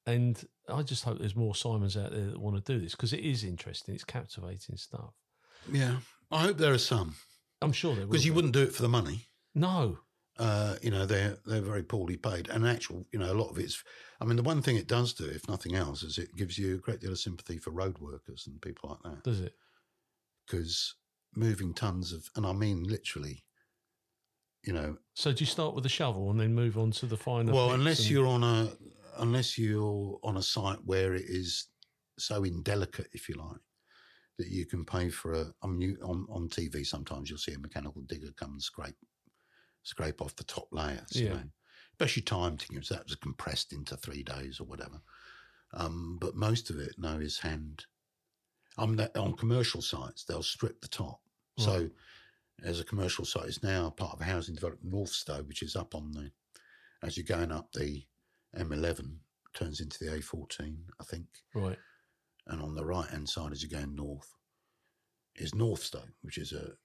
and 0.05 0.43
I 0.69 0.83
just 0.83 1.03
hope 1.03 1.19
there's 1.19 1.35
more 1.35 1.55
Simons 1.55 1.97
out 1.97 2.11
there 2.11 2.25
that 2.31 2.39
want 2.39 2.63
to 2.63 2.73
do 2.73 2.79
this 2.79 2.91
because 2.93 3.13
it 3.13 3.21
is 3.21 3.43
interesting. 3.43 3.95
It's 3.95 4.03
captivating 4.03 4.77
stuff. 4.77 5.13
Yeah. 5.71 5.97
I 6.31 6.41
hope 6.41 6.57
there 6.57 6.73
are 6.73 6.77
some. 6.77 7.15
I'm 7.61 7.71
sure 7.71 7.95
there. 7.95 8.05
Because 8.05 8.25
you 8.25 8.31
be. 8.31 8.35
wouldn't 8.35 8.53
do 8.53 8.61
it 8.63 8.73
for 8.75 8.81
the 8.81 8.89
money. 8.89 9.27
no. 9.55 9.99
Uh, 10.37 10.75
you 10.81 10.91
know, 10.91 11.05
they're 11.05 11.37
they're 11.45 11.61
very 11.61 11.83
poorly 11.83 12.17
paid. 12.17 12.49
And 12.49 12.67
actual, 12.67 13.05
you 13.11 13.19
know, 13.19 13.31
a 13.31 13.35
lot 13.41 13.49
of 13.51 13.57
it's 13.57 13.81
I 14.19 14.25
mean, 14.25 14.35
the 14.35 14.43
one 14.43 14.61
thing 14.61 14.75
it 14.75 14.87
does 14.87 15.13
do, 15.13 15.25
if 15.25 15.47
nothing 15.47 15.75
else, 15.75 16.03
is 16.03 16.17
it 16.17 16.35
gives 16.35 16.57
you 16.57 16.75
a 16.75 16.79
great 16.79 16.99
deal 16.99 17.11
of 17.11 17.19
sympathy 17.19 17.57
for 17.57 17.71
road 17.71 17.99
workers 17.99 18.45
and 18.47 18.61
people 18.61 18.89
like 18.89 19.13
that. 19.13 19.23
Does 19.23 19.39
it? 19.41 19.53
Because 20.45 20.95
moving 21.35 21.73
tons 21.73 22.11
of 22.13 22.29
and 22.35 22.45
I 22.45 22.53
mean 22.53 22.83
literally, 22.83 23.45
you 24.63 24.73
know, 24.73 24.97
So 25.13 25.31
do 25.31 25.41
you 25.43 25.45
start 25.45 25.75
with 25.75 25.85
a 25.85 25.89
shovel 25.89 26.29
and 26.31 26.39
then 26.39 26.53
move 26.53 26.77
on 26.77 26.91
to 26.91 27.05
the 27.05 27.17
finer? 27.17 27.53
well, 27.53 27.71
unless 27.71 27.99
and- 27.99 28.09
you're 28.09 28.27
on 28.27 28.43
a 28.43 28.75
unless 29.17 29.57
you're 29.57 30.19
on 30.23 30.37
a 30.37 30.41
site 30.41 30.83
where 30.83 31.13
it 31.15 31.25
is 31.25 31.67
so 32.17 32.43
indelicate, 32.43 33.07
if 33.13 33.29
you 33.29 33.35
like, 33.35 33.61
that 34.37 34.47
you 34.47 34.65
can 34.65 34.85
pay 34.85 35.09
for 35.09 35.33
a. 35.33 35.53
I 35.61 35.67
mean, 35.67 35.81
you, 35.81 35.97
on 36.03 36.25
on 36.29 36.49
TV 36.49 36.83
sometimes 36.83 37.29
you'll 37.29 37.39
see 37.39 37.53
a 37.53 37.59
mechanical 37.59 38.01
digger 38.03 38.31
come 38.35 38.51
and 38.53 38.61
scrape 38.63 38.95
scrape 39.85 40.21
off 40.21 40.35
the 40.35 40.43
top 40.43 40.67
layers. 40.71 41.15
You 41.15 41.27
Yeah. 41.27 41.33
know? 41.35 41.49
Especially 41.93 42.23
time 42.23 42.57
to 42.57 42.83
so 42.83 42.95
that 42.95 43.05
was 43.05 43.15
compressed 43.15 43.71
into 43.71 43.95
three 43.95 44.21
days 44.21 44.59
or 44.59 44.65
whatever. 44.65 45.01
Um, 45.71 46.17
but 46.19 46.35
most 46.35 46.69
of 46.69 46.77
it 46.77 46.95
now 46.97 47.17
is 47.19 47.39
hand. 47.39 47.85
On 48.77 48.97
that 48.97 49.15
on 49.15 49.37
commercial 49.37 49.81
sites, 49.81 50.25
they'll 50.25 50.43
strip 50.43 50.81
the 50.81 50.89
top. 50.89 51.21
So 51.57 51.89
as 52.63 52.81
a 52.81 52.83
commercial 52.83 53.23
site 53.23 53.47
is 53.47 53.63
now 53.63 53.89
part 53.91 54.13
of 54.13 54.19
a 54.19 54.25
housing 54.25 54.55
development 54.55 54.93
Northstowe, 54.93 55.47
which 55.47 55.61
is 55.61 55.75
up 55.77 55.95
on 55.95 56.11
the 56.11 56.31
as 57.01 57.15
you're 57.15 57.25
going 57.25 57.51
up 57.51 57.71
the 57.71 58.05
M11 58.57 59.19
turns 59.53 59.79
into 59.79 59.99
the 60.03 60.11
A14, 60.11 60.75
I 60.99 61.03
think, 61.05 61.27
right. 61.53 61.79
and 62.47 62.61
on 62.61 62.75
the 62.75 62.85
right 62.85 63.09
hand 63.09 63.29
side 63.29 63.51
as 63.53 63.63
you're 63.63 63.79
going 63.79 63.95
north 63.95 64.33
is 65.35 65.53
Northstowe, 65.53 66.11
which 66.21 66.37
is 66.37 66.51
a 66.51 66.75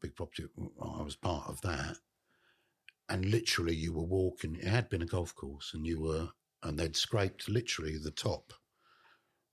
big 0.00 0.14
property. 0.16 0.44
I 0.82 1.02
was 1.02 1.16
part 1.16 1.48
of 1.48 1.60
that, 1.62 1.96
and 3.10 3.26
literally 3.26 3.74
you 3.74 3.92
were 3.92 4.04
walking. 4.04 4.56
It 4.56 4.68
had 4.68 4.88
been 4.88 5.02
a 5.02 5.06
golf 5.06 5.34
course, 5.34 5.72
and 5.74 5.86
you 5.86 6.00
were, 6.00 6.28
and 6.62 6.78
they'd 6.78 6.96
scraped 6.96 7.48
literally 7.48 7.98
the 7.98 8.12
top, 8.12 8.52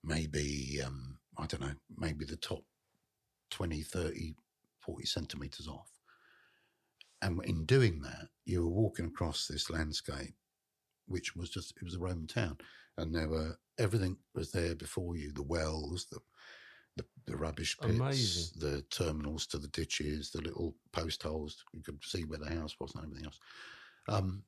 maybe 0.04 0.80
um, 0.86 1.18
I 1.38 1.48
don't 1.48 1.62
know, 1.62 1.74
maybe 1.98 2.24
the 2.24 2.38
top 2.38 2.64
20, 3.52 3.82
30, 3.82 4.36
40 4.80 5.06
centimeters 5.06 5.68
off. 5.68 5.90
And 7.22 7.44
in 7.46 7.66
doing 7.66 8.02
that, 8.02 8.28
you 8.46 8.62
were 8.62 8.70
walking 8.70 9.06
across 9.06 9.48
this 9.48 9.70
landscape, 9.72 10.36
which 11.08 11.36
was 11.36 11.50
just, 11.50 11.74
it 11.78 11.84
was 11.84 11.96
a 11.96 12.00
Roman 12.00 12.28
town. 12.28 12.58
And 12.98 13.14
there 13.14 13.28
were, 13.28 13.58
everything 13.80 14.18
was 14.36 14.52
there 14.52 14.76
before 14.76 15.16
you 15.16 15.32
the 15.32 15.44
wells, 15.44 16.06
the, 16.12 16.20
the, 16.98 17.06
the 17.26 17.38
rubbish 17.38 17.78
pits, 17.80 17.94
Amazing. 18.00 18.60
the 18.60 18.82
terminals 18.90 19.48
to 19.48 19.58
the 19.58 19.68
ditches, 19.70 20.32
the 20.32 20.42
little 20.42 20.76
post 20.92 21.24
holes. 21.24 21.64
You 21.74 21.82
could 21.84 22.04
see 22.04 22.24
where 22.26 22.40
the 22.40 22.50
house 22.54 22.76
was 22.80 22.94
and 22.96 23.04
everything 23.06 23.26
else. 23.26 23.40
Um, 24.10 24.44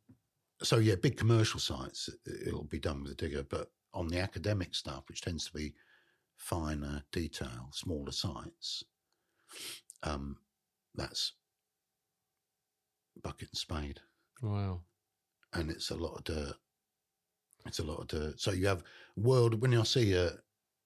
so, 0.62 0.78
yeah, 0.78 0.96
big 0.96 1.16
commercial 1.18 1.60
sites, 1.60 2.10
it'll 2.46 2.66
be 2.66 2.80
done 2.80 3.04
with 3.04 3.14
a 3.14 3.16
digger. 3.16 3.44
But 3.44 3.72
on 3.94 4.08
the 4.08 4.20
academic 4.20 4.76
stuff, 4.76 5.04
which 5.08 5.22
tends 5.22 5.46
to 5.46 5.54
be 5.54 5.74
finer 6.36 7.04
detail, 7.12 7.70
smaller 7.72 8.12
sites, 8.12 8.84
um, 10.04 10.38
that's 10.96 11.34
bucket 13.24 13.50
and 13.50 13.58
spade, 13.58 14.00
Wow. 14.42 14.82
and 15.54 15.70
it's 15.70 15.90
a 15.92 15.96
lot 15.96 16.16
of 16.18 16.24
dirt. 16.24 16.56
It's 17.66 17.80
a 17.80 17.84
lot 17.84 18.00
of 18.00 18.08
dirt. 18.08 18.40
So 18.40 18.52
you 18.52 18.68
have 18.68 18.84
world 19.18 19.62
when 19.62 19.74
I 19.76 19.84
see 19.84 20.14
a 20.14 20.32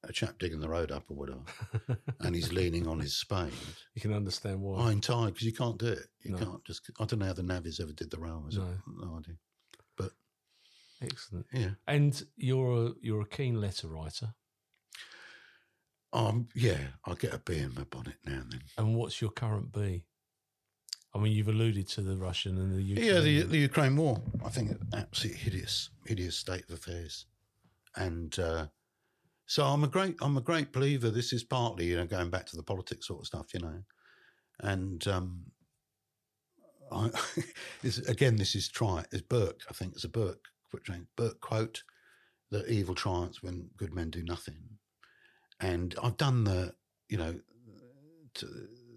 a 0.05 0.11
chap 0.11 0.37
digging 0.39 0.59
the 0.59 0.67
road 0.69 0.91
up 0.91 1.03
or 1.09 1.15
whatever, 1.15 1.41
and 2.19 2.35
he's 2.35 2.51
leaning 2.51 2.87
on 2.87 2.99
his 2.99 3.15
spade. 3.15 3.53
You 3.95 4.01
can 4.01 4.13
understand 4.13 4.61
why. 4.61 4.89
I'm 4.89 5.01
tired 5.01 5.33
because 5.33 5.45
you 5.45 5.53
can't 5.53 5.77
do 5.77 5.87
it. 5.87 6.07
You 6.21 6.31
No. 6.31 6.37
can't 6.37 6.65
just. 6.65 6.89
I 6.99 7.05
don't 7.05 7.19
know 7.19 7.27
how 7.27 7.33
the 7.33 7.41
navvies 7.41 7.79
ever 7.81 7.93
did 7.93 8.11
the 8.11 8.19
railways. 8.19 8.57
No. 8.57 8.67
no 8.87 9.17
idea. 9.17 9.35
But 9.97 10.11
excellent. 11.01 11.45
Yeah. 11.53 11.71
And 11.87 12.21
you're 12.35 12.87
a 12.87 12.91
you're 13.01 13.21
a 13.21 13.27
keen 13.27 13.59
letter 13.61 13.87
writer. 13.87 14.33
Um. 16.11 16.47
Yeah. 16.53 16.77
I 17.05 17.13
get 17.15 17.33
a 17.33 17.39
bee 17.39 17.59
in 17.59 17.73
my 17.73 17.83
bonnet 17.83 18.17
now 18.25 18.33
and 18.41 18.51
then. 18.51 18.61
And 18.77 18.95
what's 18.95 19.21
your 19.21 19.31
current 19.31 19.71
B? 19.71 20.05
I 21.15 21.19
mean, 21.19 21.31
you've 21.33 21.47
alluded 21.47 21.87
to 21.89 22.01
the 22.01 22.17
Russian 22.17 22.57
and 22.57 22.73
the 22.75 22.81
Ukraine. 22.81 23.07
Yeah, 23.07 23.19
the 23.19 23.41
the 23.43 23.57
Ukraine 23.57 23.95
war. 23.95 24.21
I 24.43 24.49
think 24.49 24.71
an 24.71 24.79
absolutely 24.95 25.41
hideous, 25.41 25.89
hideous 26.05 26.35
state 26.35 26.63
of 26.67 26.71
affairs, 26.71 27.25
and 27.95 28.37
uh, 28.39 28.67
so 29.45 29.65
I'm 29.65 29.83
a 29.83 29.87
great 29.87 30.15
I'm 30.21 30.37
a 30.37 30.41
great 30.41 30.71
believer. 30.71 31.09
This 31.09 31.33
is 31.33 31.43
partly 31.43 31.85
you 31.87 31.97
know 31.97 32.05
going 32.05 32.29
back 32.29 32.45
to 32.47 32.55
the 32.55 32.63
politics 32.63 33.07
sort 33.07 33.21
of 33.21 33.27
stuff, 33.27 33.53
you 33.53 33.59
know, 33.59 33.83
and 34.59 35.05
um, 35.07 35.45
I, 36.91 37.09
this, 37.81 37.97
again 37.99 38.35
this 38.35 38.55
is 38.55 38.69
try 38.69 39.03
it's 39.11 39.21
Burke. 39.21 39.61
I 39.69 39.73
think 39.73 39.93
it's 39.93 40.03
a 40.03 40.09
Burke 40.09 40.45
Burke 41.15 41.39
quote 41.41 41.83
that 42.51 42.67
evil 42.67 42.95
triumphs 42.95 43.43
when 43.43 43.69
good 43.77 43.93
men 43.93 44.09
do 44.09 44.23
nothing, 44.23 44.57
and 45.59 45.95
I've 46.01 46.17
done 46.17 46.43
the 46.43 46.73
you 47.09 47.17
know 47.17 47.39
to 48.35 48.47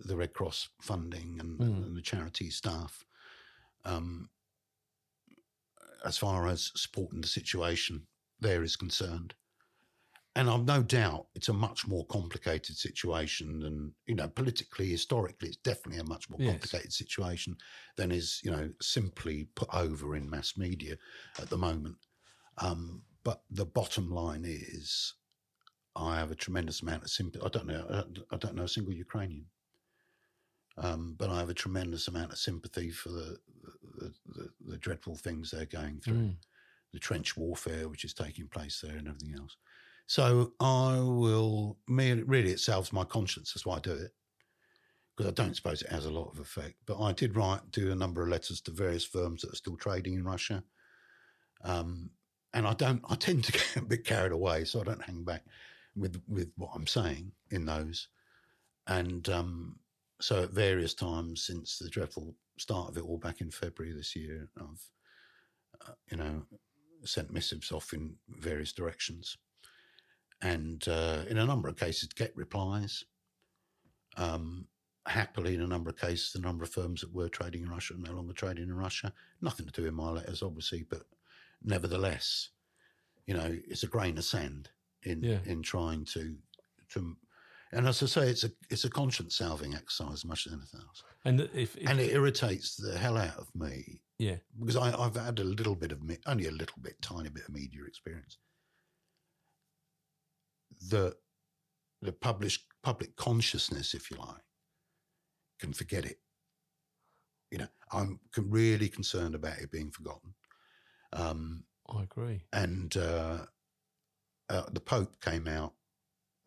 the 0.04 0.16
Red 0.16 0.32
Cross 0.32 0.68
funding 0.80 1.38
and, 1.40 1.58
Mm. 1.58 1.86
and 1.86 1.96
the 1.96 2.02
charity 2.02 2.50
staff. 2.50 3.04
Um, 3.84 4.30
as 6.04 6.16
far 6.16 6.46
as 6.46 6.70
supporting 6.76 7.20
the 7.20 7.28
situation 7.28 8.06
there 8.40 8.62
is 8.62 8.76
concerned. 8.76 9.34
And 10.36 10.48
I've 10.50 10.64
no 10.66 10.82
doubt 10.84 11.30
it's 11.34 11.48
a 11.48 11.52
much 11.54 11.86
more 11.88 12.06
complicated 12.06 12.76
situation 12.76 13.58
than, 13.60 13.96
you 14.06 14.14
know, 14.14 14.28
politically, 14.28 14.88
historically, 14.90 15.48
it's 15.48 15.56
definitely 15.56 15.98
a 15.98 16.04
much 16.04 16.30
more 16.30 16.38
Yes. 16.38 16.46
complicated 16.46 16.92
situation 16.92 17.56
than 17.96 18.12
is, 18.12 18.40
you 18.44 18.52
know, 18.52 18.72
simply 18.80 19.46
put 19.56 19.68
over 19.74 20.14
in 20.14 20.30
mass 20.30 20.56
media 20.56 20.98
at 21.38 21.48
the 21.50 21.58
moment. 21.58 21.98
Um, 22.58 23.04
but 23.24 23.44
the 23.50 23.66
bottom 23.66 24.10
line 24.10 24.44
is 24.46 25.14
I 25.96 26.18
have 26.18 26.30
a 26.32 26.36
tremendous 26.36 26.82
amount 26.82 27.04
of 27.04 27.10
sympathy. 27.10 27.44
I 27.44 27.50
don't 27.50 27.66
know, 27.66 27.86
I 27.88 27.92
don't, 28.02 28.20
I 28.32 28.36
don't 28.38 28.56
know 28.56 28.64
a 28.64 28.68
single 28.68 28.94
Ukrainian. 28.94 29.50
Um, 30.78 31.14
but 31.14 31.30
I 31.30 31.38
have 31.38 31.48
a 31.48 31.54
tremendous 31.54 32.06
amount 32.06 32.32
of 32.32 32.38
sympathy 32.38 32.90
for 32.90 33.08
the 33.08 33.40
the, 33.98 34.14
the, 34.26 34.54
the 34.60 34.78
dreadful 34.78 35.16
things 35.16 35.50
they're 35.50 35.64
going 35.64 36.00
through, 36.00 36.26
Mm. 36.26 36.38
the 36.92 36.98
trench 36.98 37.36
warfare 37.36 37.88
which 37.88 38.04
is 38.04 38.14
taking 38.14 38.48
place 38.48 38.80
there, 38.82 38.96
and 38.96 39.08
everything 39.08 39.34
else. 39.36 39.56
So 40.06 40.52
I 40.60 40.98
will 41.00 41.78
really, 41.88 42.52
it 42.52 42.60
salves 42.60 42.92
my 42.92 43.04
conscience. 43.04 43.52
That's 43.52 43.66
why 43.66 43.76
I 43.76 43.80
do 43.80 43.92
it 43.92 44.12
because 45.16 45.30
I 45.30 45.34
don't 45.34 45.56
suppose 45.56 45.80
it 45.80 45.90
has 45.90 46.04
a 46.04 46.10
lot 46.10 46.30
of 46.30 46.38
effect. 46.38 46.74
But 46.84 47.00
I 47.00 47.12
did 47.12 47.36
write, 47.36 47.70
do 47.70 47.90
a 47.90 47.94
number 47.94 48.22
of 48.22 48.28
letters 48.28 48.60
to 48.62 48.70
various 48.70 49.04
firms 49.04 49.42
that 49.42 49.52
are 49.52 49.56
still 49.56 49.76
trading 49.76 50.14
in 50.14 50.24
Russia. 50.24 50.62
Um, 51.64 52.10
and 52.52 52.66
I 52.66 52.74
don't, 52.74 53.02
I 53.08 53.14
tend 53.14 53.44
to 53.44 53.52
get 53.52 53.76
a 53.76 53.82
bit 53.82 54.04
carried 54.04 54.32
away, 54.32 54.64
so 54.64 54.80
I 54.80 54.84
don't 54.84 55.02
hang 55.02 55.24
back 55.24 55.44
with 55.96 56.20
with 56.28 56.52
what 56.56 56.70
I'm 56.74 56.86
saying 56.86 57.32
in 57.50 57.64
those. 57.64 58.08
And 58.86 59.28
um, 59.30 59.78
so 60.20 60.42
at 60.42 60.50
various 60.50 60.94
times 60.94 61.42
since 61.42 61.78
the 61.78 61.88
dreadful 61.88 62.34
start 62.58 62.90
of 62.90 62.96
it 62.96 63.04
all 63.04 63.18
back 63.18 63.40
in 63.40 63.50
February 63.50 63.94
this 63.94 64.14
year, 64.14 64.48
I've, 64.58 64.90
uh, 65.86 65.92
you 66.10 66.18
know, 66.18 66.42
sent 67.04 67.32
missives 67.32 67.72
off 67.72 67.92
in 67.92 68.14
various 68.28 68.72
directions. 68.72 69.36
And 70.40 70.86
uh, 70.88 71.24
in 71.28 71.38
a 71.38 71.46
number 71.46 71.68
of 71.68 71.76
cases, 71.76 72.08
get 72.10 72.36
replies. 72.36 73.04
Um, 74.16 74.68
happily, 75.06 75.54
in 75.54 75.60
a 75.62 75.66
number 75.66 75.90
of 75.90 75.96
cases, 75.96 76.32
the 76.32 76.40
number 76.40 76.64
of 76.64 76.70
firms 76.70 77.00
that 77.00 77.12
were 77.12 77.28
trading 77.28 77.62
in 77.62 77.68
Russia 77.70 77.94
are 77.94 77.98
no 77.98 78.12
longer 78.12 78.32
trading 78.32 78.64
in 78.64 78.74
Russia. 78.74 79.12
Nothing 79.40 79.66
to 79.66 79.72
do 79.72 79.82
with 79.82 79.94
my 79.94 80.10
letters, 80.10 80.42
obviously, 80.42 80.82
but 80.82 81.02
nevertheless, 81.62 82.50
you 83.26 83.34
know, 83.34 83.58
it's 83.68 83.82
a 83.82 83.88
grain 83.88 84.18
of 84.18 84.24
sand 84.24 84.70
in 85.02 85.22
Yeah. 85.22 85.40
in 85.44 85.62
trying 85.62 86.04
to 86.06 86.38
to. 86.90 87.16
And 87.72 87.86
as 87.86 88.02
I 88.02 88.06
say, 88.06 88.30
it's 88.30 88.44
a 88.44 88.52
it's 88.70 88.84
a 88.84 88.90
conscience 88.90 89.36
salving 89.36 89.74
exercise 89.74 90.14
as 90.14 90.24
much 90.24 90.46
as 90.46 90.52
anything 90.52 90.80
else, 90.80 91.02
And 91.24 91.40
if, 91.40 91.76
if 91.76 91.88
and 91.90 92.00
it 92.00 92.12
irritates 92.12 92.76
the 92.76 92.96
hell 92.96 93.16
out 93.16 93.36
of 93.36 93.54
me 93.54 94.02
yeah, 94.18 94.36
because 94.58 94.76
I, 94.76 94.96
I've 94.98 95.16
had 95.16 95.38
a 95.40 95.44
little 95.44 95.74
bit 95.74 95.92
of 95.92 96.02
me, 96.02 96.18
only 96.26 96.46
a 96.46 96.50
little 96.52 96.80
bit, 96.80 97.02
tiny 97.02 97.28
bit 97.28 97.48
of 97.48 97.54
media 97.54 97.84
experience. 97.84 98.38
The 100.88 101.16
the 102.02 102.12
published 102.12 102.64
public 102.82 103.16
consciousness, 103.16 103.94
if 103.94 104.10
you 104.10 104.18
like, 104.18 104.42
can 105.58 105.72
forget 105.72 106.04
it. 106.04 106.18
You 107.50 107.58
know, 107.58 107.68
I'm 107.92 108.20
really 108.36 108.88
concerned 108.88 109.34
about 109.34 109.58
it 109.58 109.70
being 109.70 109.90
forgotten. 109.90 110.34
Um, 111.12 111.64
I 111.88 112.02
agree. 112.02 112.42
and 112.52 112.96
uh, 112.96 113.46
uh, 114.50 114.64
the 114.72 114.80
Pope 114.80 115.20
came 115.20 115.46
out. 115.46 115.72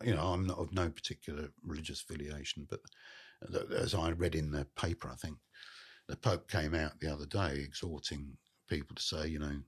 You 0.04 0.14
know, 0.14 0.28
I'm 0.28 0.46
not 0.46 0.58
of 0.58 0.72
no 0.72 0.88
particular 0.88 1.48
religious 1.64 2.02
affiliation, 2.02 2.66
but 2.70 2.80
th- 3.50 3.70
as 3.70 3.94
I 3.94 4.10
read 4.12 4.34
in 4.34 4.50
the 4.50 4.66
paper, 4.76 5.10
I 5.10 5.16
think 5.16 5.36
the 6.08 6.16
Pope 6.16 6.48
came 6.48 6.74
out 6.74 6.98
the 7.00 7.12
other 7.12 7.26
day 7.26 7.60
exhorting 7.60 8.36
people 8.68 8.94
to 8.96 9.02
say, 9.02 9.28
you 9.28 9.38
know, 9.38 9.58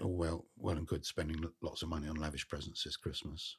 oh, 0.00 0.08
well, 0.08 0.46
well 0.56 0.76
and 0.76 0.86
good 0.86 1.04
spending 1.04 1.44
lots 1.62 1.82
of 1.82 1.88
money 1.88 2.08
on 2.08 2.16
lavish 2.16 2.48
presents 2.48 2.84
this 2.84 2.96
Christmas. 2.96 3.58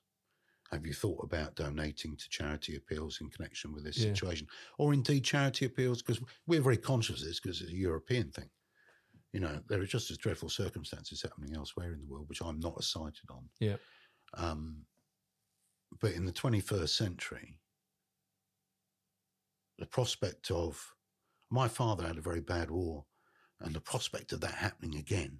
Have 0.71 0.85
you 0.85 0.93
thought 0.93 1.23
about 1.23 1.55
donating 1.55 2.17
to 2.17 2.29
charity 2.29 2.75
appeals 2.75 3.21
in 3.21 3.29
connection 3.29 3.71
with 3.73 3.85
this 3.85 3.97
Yeah. 3.97 4.13
situation, 4.13 4.47
or 4.77 4.93
indeed 4.93 5.23
charity 5.23 5.65
appeals? 5.65 6.01
Because 6.01 6.21
we're 6.45 6.61
very 6.61 6.77
conscious 6.77 7.21
of 7.21 7.27
this 7.27 7.39
because 7.39 7.61
it's 7.61 7.71
a 7.71 7.75
European 7.75 8.31
thing. 8.31 8.49
You 9.31 9.39
know, 9.39 9.61
there 9.67 9.81
are 9.81 9.85
just 9.85 10.11
as 10.11 10.17
dreadful 10.17 10.49
circumstances 10.49 11.21
happening 11.21 11.55
elsewhere 11.55 11.93
in 11.93 11.99
the 11.99 12.05
world, 12.05 12.27
which 12.27 12.41
I'm 12.41 12.59
not 12.59 12.75
as 12.79 12.87
cited 12.87 13.29
on. 13.29 13.49
Yeah. 13.59 13.77
Um, 14.33 14.85
but 16.01 16.13
in 16.13 16.25
the 16.25 16.33
21st 16.33 16.89
century, 16.95 17.59
the 19.77 19.85
prospect 19.85 20.51
of 20.51 20.95
my 21.49 21.67
father 21.67 22.05
had 22.05 22.17
a 22.17 22.21
very 22.21 22.41
bad 22.41 22.71
war, 22.71 23.05
and 23.59 23.73
the 23.73 23.79
prospect 23.81 24.33
of 24.33 24.41
that 24.41 24.55
happening 24.55 24.95
again 24.95 25.39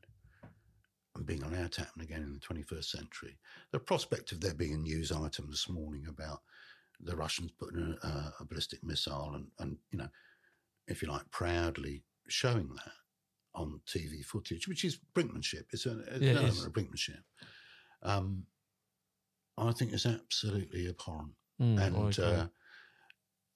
and 1.18 1.26
being 1.26 1.44
allowed 1.44 1.72
to 1.74 1.82
happen 1.82 2.02
again 2.02 2.24
in 2.24 2.34
the 2.34 2.40
21st 2.40 2.86
century, 2.86 3.40
the 3.72 3.80
prospect 3.80 4.32
of 4.32 4.42
there 4.42 4.54
being 4.54 4.74
a 4.74 4.78
news 4.78 5.12
item 5.12 5.50
this 5.50 5.70
morning 5.70 6.08
about 6.08 6.42
the 7.00 7.16
Russians 7.16 7.52
putting 7.52 7.98
a, 8.04 8.34
a 8.40 8.46
ballistic 8.46 8.84
missile 8.84 9.34
and, 9.36 9.52
and, 9.60 9.78
you 9.92 9.98
know, 10.00 10.10
if 10.88 11.02
you 11.02 11.08
like, 11.10 11.30
proudly 11.32 12.04
showing 12.28 12.70
that 12.76 12.92
on 13.54 13.82
TV 13.86 14.24
footage, 14.24 14.68
which 14.68 14.86
is 14.86 15.00
brinkmanship. 15.16 15.66
It's 15.74 15.86
an, 15.86 16.04
Yeah, 16.20 16.34
it 16.34 16.38
element 16.38 16.68
of 16.68 16.74
brinkmanship. 16.74 17.24
Um, 18.04 18.48
I 19.58 19.72
think 19.72 19.94
it's 19.94 20.06
absolutely 20.06 20.88
abhorrent 20.88 21.36
Mm, 21.60 21.78
and 21.82 21.96
agree. 22.10 22.24
uh, 22.26 22.48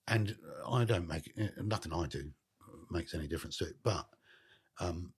and 0.07 0.37
I 0.67 0.83
don't 0.85 1.07
make 1.07 1.31
nothing 1.57 1.93
I 1.93 2.07
do 2.07 2.31
makes 2.89 3.13
any 3.13 3.27
difference 3.27 3.57
to 3.57 3.65
it, 3.65 3.77
but 3.83 4.07
um, 4.79 5.13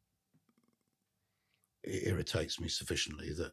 it 1.83 2.07
irritates 2.07 2.59
me 2.59 2.67
sufficiently 2.67 3.33
that 3.33 3.51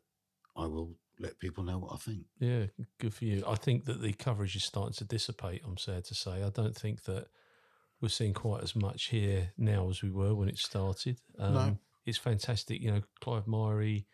I 0.57 0.67
will 0.67 0.95
let 1.19 1.39
people 1.39 1.65
know 1.65 1.79
what 1.79 1.93
I 1.93 1.97
think. 1.97 2.25
Yeah, 2.39 2.67
good 2.99 3.15
for 3.15 3.25
you. 3.25 3.45
I 3.47 3.55
think 3.57 3.85
that 3.85 4.01
the 4.01 4.13
coverage 4.13 4.57
is 4.57 4.65
starting 4.65 4.95
to 4.95 5.05
dissipate. 5.05 5.63
I'm 5.67 5.77
sad 5.79 6.05
to 6.07 6.15
say. 6.15 6.43
I 6.43 6.51
don't 6.51 6.77
think 6.77 7.03
that 7.05 7.27
we're 8.01 8.09
seeing 8.09 8.33
quite 8.33 8.63
as 8.63 8.75
much 8.75 9.07
here 9.09 9.53
now 9.59 9.91
as 9.91 10.03
we 10.03 10.11
were 10.11 10.35
when 10.35 10.49
it 10.49 10.59
started. 10.59 11.19
Um, 11.39 11.55
No. 11.55 11.79
It's 12.07 12.17
fantastic. 12.19 12.81
You 12.81 12.93
know, 12.93 13.03
Clive 13.21 13.45
Myrie, 13.45 14.07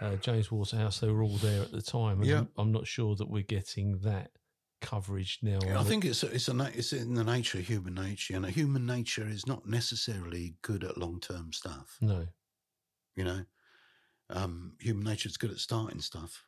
uh, 0.00 0.16
James 0.16 0.50
Waterhouse, 0.50 0.98
they 0.98 1.08
were 1.08 1.22
all 1.22 1.36
there 1.36 1.62
at 1.62 1.70
the 1.70 1.80
time. 1.80 2.18
And 2.18 2.26
Yeah. 2.26 2.38
I'm, 2.40 2.48
I'm 2.58 2.72
not 2.72 2.86
sure 2.88 3.14
that 3.14 3.30
we're 3.30 3.44
getting 3.44 3.98
that 3.98 4.32
coverage 4.80 5.38
now. 5.42 5.58
I 5.76 5.84
think 5.84 6.04
it's 6.04 6.22
a, 6.24 6.26
it's 6.34 6.48
a 6.48 6.70
it's 6.74 6.92
in 6.92 7.14
the 7.14 7.24
nature 7.24 7.58
of 7.58 7.66
human 7.66 7.94
nature, 7.94 8.34
and 8.36 8.46
human 8.46 8.86
nature 8.86 9.26
is 9.26 9.46
not 9.46 9.66
necessarily 9.66 10.56
good 10.62 10.82
at 10.84 10.98
long 10.98 11.20
term 11.20 11.52
stuff. 11.52 11.96
no. 12.00 12.26
You 13.16 13.24
know, 13.24 13.44
um, 14.30 14.72
human 14.80 15.04
nature 15.04 15.28
is 15.28 15.36
good 15.36 15.50
at 15.50 15.58
starting 15.58 16.00
stuff. 16.00 16.44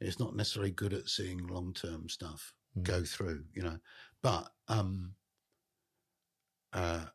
It's 0.00 0.18
not 0.18 0.36
necessarily 0.36 0.70
good 0.70 0.92
at 0.92 1.08
seeing 1.08 1.46
long 1.46 1.72
term 1.72 2.08
stuff 2.08 2.54
Mm. 2.76 2.82
go 2.82 3.04
through. 3.04 3.44
You 3.54 3.62
know, 3.62 3.78
but 4.22 4.52
um, 4.68 5.14
uh, 6.72 7.06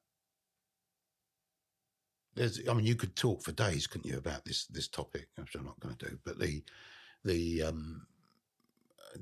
there's. 2.35 2.61
I 2.67 2.73
mean, 2.73 2.85
you 2.85 2.95
could 2.95 3.15
talk 3.15 3.43
for 3.43 3.51
days, 3.51 3.87
couldn't 3.87 4.09
you, 4.09 4.17
about 4.17 4.45
this 4.45 4.65
this 4.67 4.87
topic? 4.87 5.27
Which 5.35 5.55
I'm 5.55 5.65
not 5.65 5.79
going 5.79 5.95
to 5.95 6.05
do. 6.09 6.19
But 6.23 6.39
the 6.39 6.63
the 7.25 7.63
um, 7.63 8.07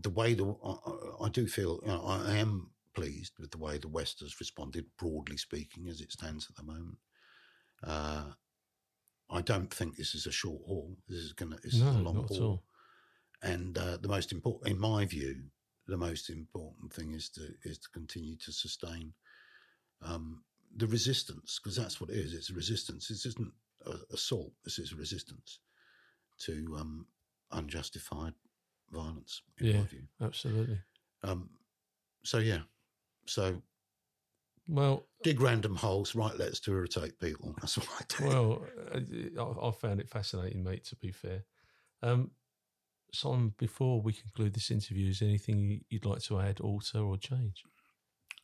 the 0.02 0.10
way 0.10 0.34
the 0.34 0.56
I, 0.64 1.26
I 1.26 1.30
do 1.30 1.48
feel 1.48 1.80
you 1.82 1.90
know, 1.90 2.04
I 2.04 2.38
am 2.38 2.70
pleased 2.94 3.34
with 3.40 3.52
the 3.52 3.58
way 3.58 3.78
the 3.78 3.88
West 3.88 4.20
has 4.22 4.40
responded, 4.40 4.86
broadly 4.98 5.38
speaking, 5.38 5.88
as 5.88 6.02
it 6.02 6.12
stands 6.12 6.48
at 6.50 6.56
the 6.56 6.64
moment. 6.64 6.98
Uh, 7.84 8.32
I 9.30 9.42
don't 9.42 9.74
think 9.74 9.96
this 9.98 10.16
is 10.16 10.26
a 10.26 10.32
short 10.32 10.62
haul. 10.66 10.96
This 11.08 11.20
is 11.20 11.34
going 11.34 11.52
to. 11.52 11.58
This 11.62 11.76
No, 11.80 11.90
is 11.90 11.96
a 11.96 12.00
long 12.00 12.16
not 12.16 12.32
at 12.32 12.38
haul. 12.38 12.44
all. 12.48 12.64
And 13.44 13.78
uh, 13.78 13.98
the 13.98 14.08
most 14.08 14.32
important, 14.32 14.72
in 14.74 14.80
my 14.80 15.06
view, 15.06 15.44
the 15.88 15.98
most 15.98 16.30
important 16.30 16.94
thing 16.94 17.12
is 17.14 17.30
to 17.32 17.42
is 17.64 17.78
to 17.80 17.90
continue 17.90 18.36
to 18.38 18.52
sustain 18.52 19.14
um, 20.02 20.44
the 20.76 20.88
resistance 20.88 21.60
because 21.62 21.76
that's 21.76 22.00
what 22.02 22.10
it 22.10 22.16
is. 22.18 22.34
It's 22.34 22.50
resistance. 22.52 23.08
This 23.10 23.26
isn't 23.26 23.52
a, 23.86 23.96
assault. 24.14 24.54
This 24.64 24.80
is 24.80 24.94
resistance 24.94 25.60
to 26.40 26.76
um, 26.80 27.06
unjustified 27.52 28.34
violence. 28.92 29.42
In 29.60 29.68
Yeah. 29.68 29.80
my 29.82 29.86
view. 29.88 30.04
Absolutely. 30.22 30.80
Um, 31.24 31.50
so 32.24 32.38
yeah. 32.40 32.62
So 33.26 33.62
Well, 34.68 35.06
dig 35.24 35.40
random 35.40 35.76
holes, 35.76 36.14
write 36.16 36.38
letters 36.38 36.60
to 36.62 36.72
irritate 36.74 37.20
people. 37.20 37.56
That's 37.62 37.78
what 37.78 37.88
I 38.00 38.04
do. 38.08 38.28
well, 38.28 38.66
I, 39.64 39.68
I 39.68 39.72
found 39.72 40.00
it 40.00 40.10
fascinating, 40.10 40.64
mate. 40.64 40.84
To 40.86 40.96
be 40.98 41.12
fair, 41.12 41.44
um, 42.04 42.32
Simon. 43.14 43.54
Before 43.58 44.02
we 44.02 44.14
conclude 44.14 44.54
this 44.54 44.70
interview, 44.72 45.10
is 45.10 45.20
there 45.20 45.30
anything 45.30 45.60
you- 45.72 45.82
you'd 45.90 46.06
like 46.06 46.22
to 46.24 46.40
add, 46.40 46.60
alter, 46.60 47.00
or 47.00 47.18
change? 47.18 47.64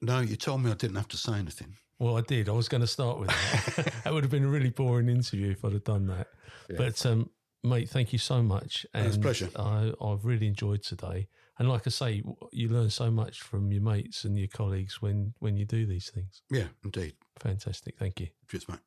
no, 0.02 0.20
you 0.20 0.36
told 0.36 0.62
me 0.62 0.70
I 0.72 0.74
didn't 0.74 0.96
have 0.98 1.08
to 1.10 1.18
say 1.18 1.34
anything. 1.40 1.76
Well, 2.00 2.18
I 2.18 2.22
did. 2.22 2.50
I 2.50 2.52
was 2.52 2.68
going 2.68 2.82
to 2.82 2.88
start 2.88 3.20
with 3.20 3.30
that. 3.30 3.94
that 4.04 4.14
would 4.14 4.24
have 4.24 4.32
been 4.32 4.44
a 4.44 4.50
really 4.50 4.70
boring 4.70 5.08
interview 5.08 5.52
if 5.52 5.64
I'd 5.64 5.72
have 5.74 5.84
done 5.86 6.08
that. 6.08 6.28
But, 6.76 7.06
um, 7.06 7.30
mate, 7.64 7.88
thank 7.90 8.12
you 8.12 8.20
so 8.20 8.44
much. 8.44 8.86
And 8.94 9.06
was 9.06 9.16
a 9.16 9.20
pleasure. 9.20 9.50
I, 9.56 9.94
I've 10.02 10.26
really 10.26 10.48
enjoyed 10.48 10.84
today. 10.84 11.30
And 11.60 11.70
like 11.70 11.86
I 11.86 11.92
say, 11.92 12.24
you 12.52 12.70
learn 12.70 12.90
so 12.90 13.12
much 13.12 13.42
from 13.42 13.72
your 13.72 13.84
mates 13.84 14.24
and 14.24 14.38
your 14.38 14.48
colleagues 14.48 15.02
when, 15.02 15.34
when 15.40 15.56
you 15.56 15.66
do 15.66 15.86
these 15.86 16.10
things. 16.10 16.42
Yeah, 16.50 16.68
indeed. 16.84 17.14
Fantastic. 17.40 17.96
Thank 18.00 18.20
you. 18.20 18.28
Cheers, 18.50 18.68
mate. 18.68 18.80